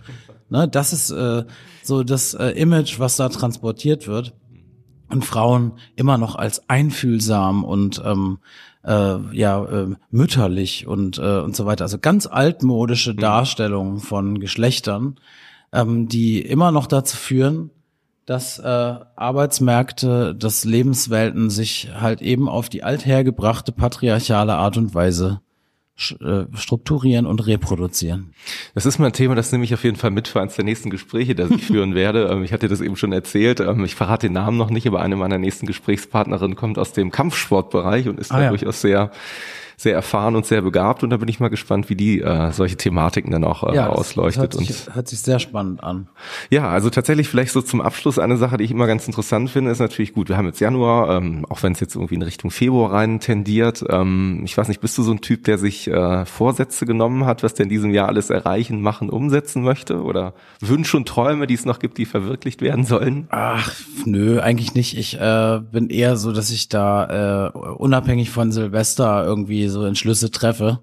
Ne, 0.50 0.68
das 0.68 0.92
ist 0.92 1.10
äh, 1.10 1.44
so 1.82 2.04
das 2.04 2.34
äh, 2.34 2.50
Image, 2.50 2.98
was 2.98 3.16
da 3.16 3.28
transportiert 3.28 4.06
wird. 4.06 4.34
Und 5.08 5.26
Frauen 5.26 5.72
immer 5.94 6.16
noch 6.16 6.36
als 6.36 6.70
einfühlsam 6.70 7.64
und 7.64 8.00
ähm, 8.02 8.38
äh, 8.84 9.18
ja 9.32 9.64
äh, 9.64 9.88
mütterlich 10.10 10.86
und 10.86 11.18
äh, 11.18 11.38
und 11.38 11.56
so 11.56 11.66
weiter. 11.66 11.84
Also 11.84 11.98
ganz 11.98 12.26
altmodische 12.26 13.12
mhm. 13.12 13.18
Darstellungen 13.18 13.98
von 13.98 14.40
Geschlechtern, 14.40 15.16
ähm, 15.72 16.08
die 16.08 16.40
immer 16.40 16.72
noch 16.72 16.86
dazu 16.86 17.16
führen, 17.16 17.70
dass 18.26 18.58
äh, 18.58 18.62
Arbeitsmärkte, 19.16 20.34
dass 20.34 20.64
Lebenswelten 20.64 21.50
sich 21.50 21.90
halt 21.98 22.22
eben 22.22 22.48
auf 22.48 22.68
die 22.68 22.82
althergebrachte 22.82 23.72
patriarchale 23.72 24.54
Art 24.54 24.76
und 24.76 24.94
Weise 24.94 25.40
strukturieren 26.54 27.26
und 27.26 27.46
reproduzieren. 27.46 28.32
Das 28.74 28.86
ist 28.86 28.98
mal 28.98 29.06
ein 29.06 29.12
Thema, 29.12 29.34
das 29.34 29.52
nehme 29.52 29.64
ich 29.64 29.74
auf 29.74 29.84
jeden 29.84 29.96
Fall 29.96 30.10
mit 30.10 30.28
für 30.28 30.40
eines 30.40 30.56
der 30.56 30.64
nächsten 30.64 30.90
Gespräche, 30.90 31.34
das 31.34 31.50
ich 31.50 31.64
führen 31.64 31.94
werde. 31.94 32.22
Ähm, 32.32 32.44
ich 32.44 32.52
hatte 32.52 32.68
das 32.68 32.80
eben 32.80 32.94
schon 32.96 33.12
erzählt. 33.12 33.60
Ähm, 33.60 33.84
ich 33.84 33.94
verrate 33.94 34.28
den 34.28 34.34
Namen 34.34 34.56
noch 34.56 34.70
nicht, 34.70 34.86
aber 34.86 35.00
eine 35.00 35.16
meiner 35.16 35.38
nächsten 35.38 35.66
Gesprächspartnerinnen 35.66 36.56
kommt 36.56 36.78
aus 36.78 36.92
dem 36.92 37.10
Kampfsportbereich 37.10 38.08
und 38.08 38.20
ist 38.20 38.30
ah, 38.30 38.36
da 38.36 38.42
ja. 38.44 38.48
durchaus 38.50 38.80
sehr 38.80 39.10
sehr 39.76 39.94
erfahren 39.94 40.36
und 40.36 40.46
sehr 40.46 40.62
begabt 40.62 41.02
und 41.02 41.10
da 41.10 41.16
bin 41.16 41.28
ich 41.28 41.40
mal 41.40 41.48
gespannt, 41.48 41.88
wie 41.90 41.96
die 41.96 42.20
äh, 42.20 42.52
solche 42.52 42.76
Thematiken 42.76 43.30
dann 43.30 43.44
auch 43.44 43.64
äh, 43.64 43.76
ja, 43.76 43.88
ausleuchtet. 43.88 44.42
Hört 44.42 44.54
sich, 44.54 44.86
und 44.86 44.94
hört 44.94 45.08
sich 45.08 45.20
sehr 45.20 45.38
spannend 45.38 45.82
an. 45.82 46.08
Ja, 46.50 46.68
also 46.68 46.90
tatsächlich 46.90 47.28
vielleicht 47.28 47.52
so 47.52 47.62
zum 47.62 47.80
Abschluss 47.80 48.18
eine 48.18 48.36
Sache, 48.36 48.56
die 48.56 48.64
ich 48.64 48.70
immer 48.70 48.86
ganz 48.86 49.06
interessant 49.06 49.50
finde, 49.50 49.70
ist 49.70 49.78
natürlich 49.78 50.12
gut. 50.12 50.28
Wir 50.28 50.36
haben 50.36 50.46
jetzt 50.46 50.60
Januar, 50.60 51.16
ähm, 51.16 51.46
auch 51.48 51.62
wenn 51.62 51.72
es 51.72 51.80
jetzt 51.80 51.94
irgendwie 51.94 52.14
in 52.14 52.22
Richtung 52.22 52.50
Februar 52.50 52.92
rein 52.92 53.20
tendiert. 53.20 53.84
Ähm, 53.88 54.42
ich 54.44 54.56
weiß 54.56 54.68
nicht, 54.68 54.80
bist 54.80 54.96
du 54.98 55.02
so 55.02 55.12
ein 55.12 55.20
Typ, 55.20 55.44
der 55.44 55.58
sich 55.58 55.88
äh, 55.88 56.24
Vorsätze 56.26 56.86
genommen 56.86 57.26
hat, 57.26 57.42
was 57.42 57.54
der 57.54 57.64
in 57.64 57.70
diesem 57.70 57.90
Jahr 57.90 58.08
alles 58.08 58.30
erreichen, 58.30 58.80
machen, 58.80 59.10
umsetzen 59.10 59.62
möchte? 59.62 60.02
Oder 60.02 60.34
Wünsche 60.60 60.96
und 60.96 61.08
Träume, 61.08 61.46
die 61.46 61.54
es 61.54 61.64
noch 61.64 61.78
gibt, 61.78 61.98
die 61.98 62.06
verwirklicht 62.06 62.62
werden 62.62 62.84
sollen? 62.84 63.26
Ach, 63.30 63.72
nö, 64.04 64.40
eigentlich 64.40 64.74
nicht. 64.74 64.96
Ich 64.96 65.18
äh, 65.20 65.60
bin 65.70 65.88
eher 65.88 66.16
so, 66.16 66.32
dass 66.32 66.50
ich 66.50 66.68
da 66.68 67.50
äh, 67.54 67.58
unabhängig 67.58 68.30
von 68.30 68.52
Silvester 68.52 69.24
irgendwie 69.24 69.68
so 69.72 69.84
Entschlüsse 69.84 70.30
treffe 70.30 70.82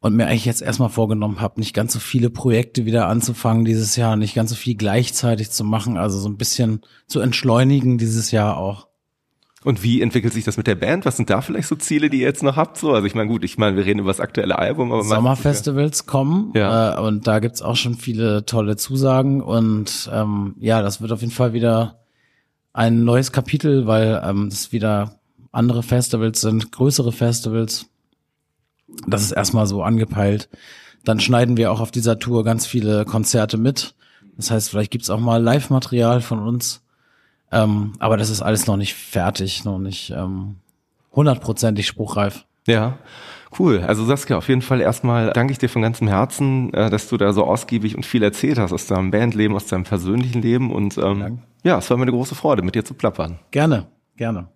und 0.00 0.16
mir 0.16 0.26
eigentlich 0.26 0.46
jetzt 0.46 0.62
erstmal 0.62 0.88
vorgenommen 0.88 1.40
habe, 1.40 1.60
nicht 1.60 1.74
ganz 1.74 1.92
so 1.92 1.98
viele 1.98 2.30
Projekte 2.30 2.86
wieder 2.86 3.06
anzufangen 3.06 3.64
dieses 3.64 3.96
Jahr, 3.96 4.16
nicht 4.16 4.34
ganz 4.34 4.50
so 4.50 4.56
viel 4.56 4.74
gleichzeitig 4.74 5.50
zu 5.50 5.64
machen, 5.64 5.96
also 5.98 6.18
so 6.18 6.28
ein 6.28 6.38
bisschen 6.38 6.80
zu 7.06 7.20
entschleunigen 7.20 7.98
dieses 7.98 8.30
Jahr 8.30 8.56
auch. 8.56 8.88
Und 9.62 9.82
wie 9.82 10.00
entwickelt 10.00 10.32
sich 10.32 10.44
das 10.44 10.56
mit 10.56 10.66
der 10.66 10.74
Band? 10.74 11.04
Was 11.04 11.18
sind 11.18 11.28
da 11.28 11.42
vielleicht 11.42 11.68
so 11.68 11.76
Ziele, 11.76 12.08
die 12.08 12.20
ihr 12.20 12.26
jetzt 12.26 12.42
noch 12.42 12.56
habt? 12.56 12.78
So, 12.78 12.92
also 12.92 13.06
ich 13.06 13.14
meine, 13.14 13.28
gut, 13.28 13.44
ich 13.44 13.58
meine, 13.58 13.76
wir 13.76 13.84
reden 13.84 14.00
über 14.00 14.08
das 14.08 14.20
aktuelle 14.20 14.58
Album, 14.58 14.90
aber 14.90 15.04
Sommerfestivals 15.04 16.06
kommen 16.06 16.52
ja. 16.54 16.96
äh, 16.96 17.00
und 17.00 17.26
da 17.26 17.40
gibt's 17.40 17.60
auch 17.60 17.76
schon 17.76 17.96
viele 17.96 18.46
tolle 18.46 18.76
Zusagen 18.76 19.42
und 19.42 20.10
ähm, 20.14 20.54
ja, 20.60 20.80
das 20.80 21.02
wird 21.02 21.12
auf 21.12 21.20
jeden 21.20 21.32
Fall 21.32 21.52
wieder 21.52 22.00
ein 22.72 23.04
neues 23.04 23.32
Kapitel, 23.32 23.86
weil 23.86 24.22
ähm, 24.24 24.46
es 24.46 24.72
wieder 24.72 25.20
andere 25.52 25.82
Festivals 25.82 26.40
sind, 26.40 26.72
größere 26.72 27.12
Festivals 27.12 27.90
das 29.06 29.22
ist 29.22 29.32
erstmal 29.32 29.66
so 29.66 29.82
angepeilt. 29.82 30.48
Dann 31.04 31.20
schneiden 31.20 31.56
wir 31.56 31.72
auch 31.72 31.80
auf 31.80 31.90
dieser 31.90 32.18
Tour 32.18 32.44
ganz 32.44 32.66
viele 32.66 33.04
Konzerte 33.04 33.56
mit. 33.56 33.94
Das 34.36 34.50
heißt, 34.50 34.70
vielleicht 34.70 34.90
gibt's 34.90 35.10
auch 35.10 35.20
mal 35.20 35.42
Live-Material 35.42 36.20
von 36.20 36.40
uns. 36.40 36.82
Ähm, 37.52 37.94
aber 37.98 38.16
das 38.16 38.30
ist 38.30 38.42
alles 38.42 38.66
noch 38.66 38.76
nicht 38.76 38.94
fertig, 38.94 39.64
noch 39.64 39.78
nicht 39.78 40.10
ähm, 40.10 40.56
hundertprozentig 41.12 41.86
spruchreif. 41.86 42.44
Ja. 42.66 42.98
Cool. 43.58 43.80
Also 43.80 44.04
Saskia, 44.04 44.36
auf 44.36 44.48
jeden 44.48 44.62
Fall 44.62 44.80
erstmal 44.80 45.32
danke 45.32 45.52
ich 45.52 45.58
dir 45.58 45.68
von 45.68 45.82
ganzem 45.82 46.06
Herzen, 46.06 46.72
äh, 46.72 46.88
dass 46.88 47.08
du 47.08 47.16
da 47.16 47.32
so 47.32 47.44
ausgiebig 47.44 47.96
und 47.96 48.06
viel 48.06 48.22
erzählt 48.22 48.58
hast 48.58 48.72
aus 48.72 48.86
deinem 48.86 49.10
Bandleben, 49.10 49.56
aus 49.56 49.66
deinem 49.66 49.84
persönlichen 49.84 50.40
Leben. 50.40 50.70
Und 50.70 50.96
ähm, 50.98 51.40
ja, 51.64 51.78
es 51.78 51.90
war 51.90 51.96
mir 51.96 52.04
eine 52.04 52.12
große 52.12 52.36
Freude, 52.36 52.62
mit 52.62 52.76
dir 52.76 52.84
zu 52.84 52.94
plappern. 52.94 53.40
Gerne, 53.50 53.88
gerne. 54.16 54.48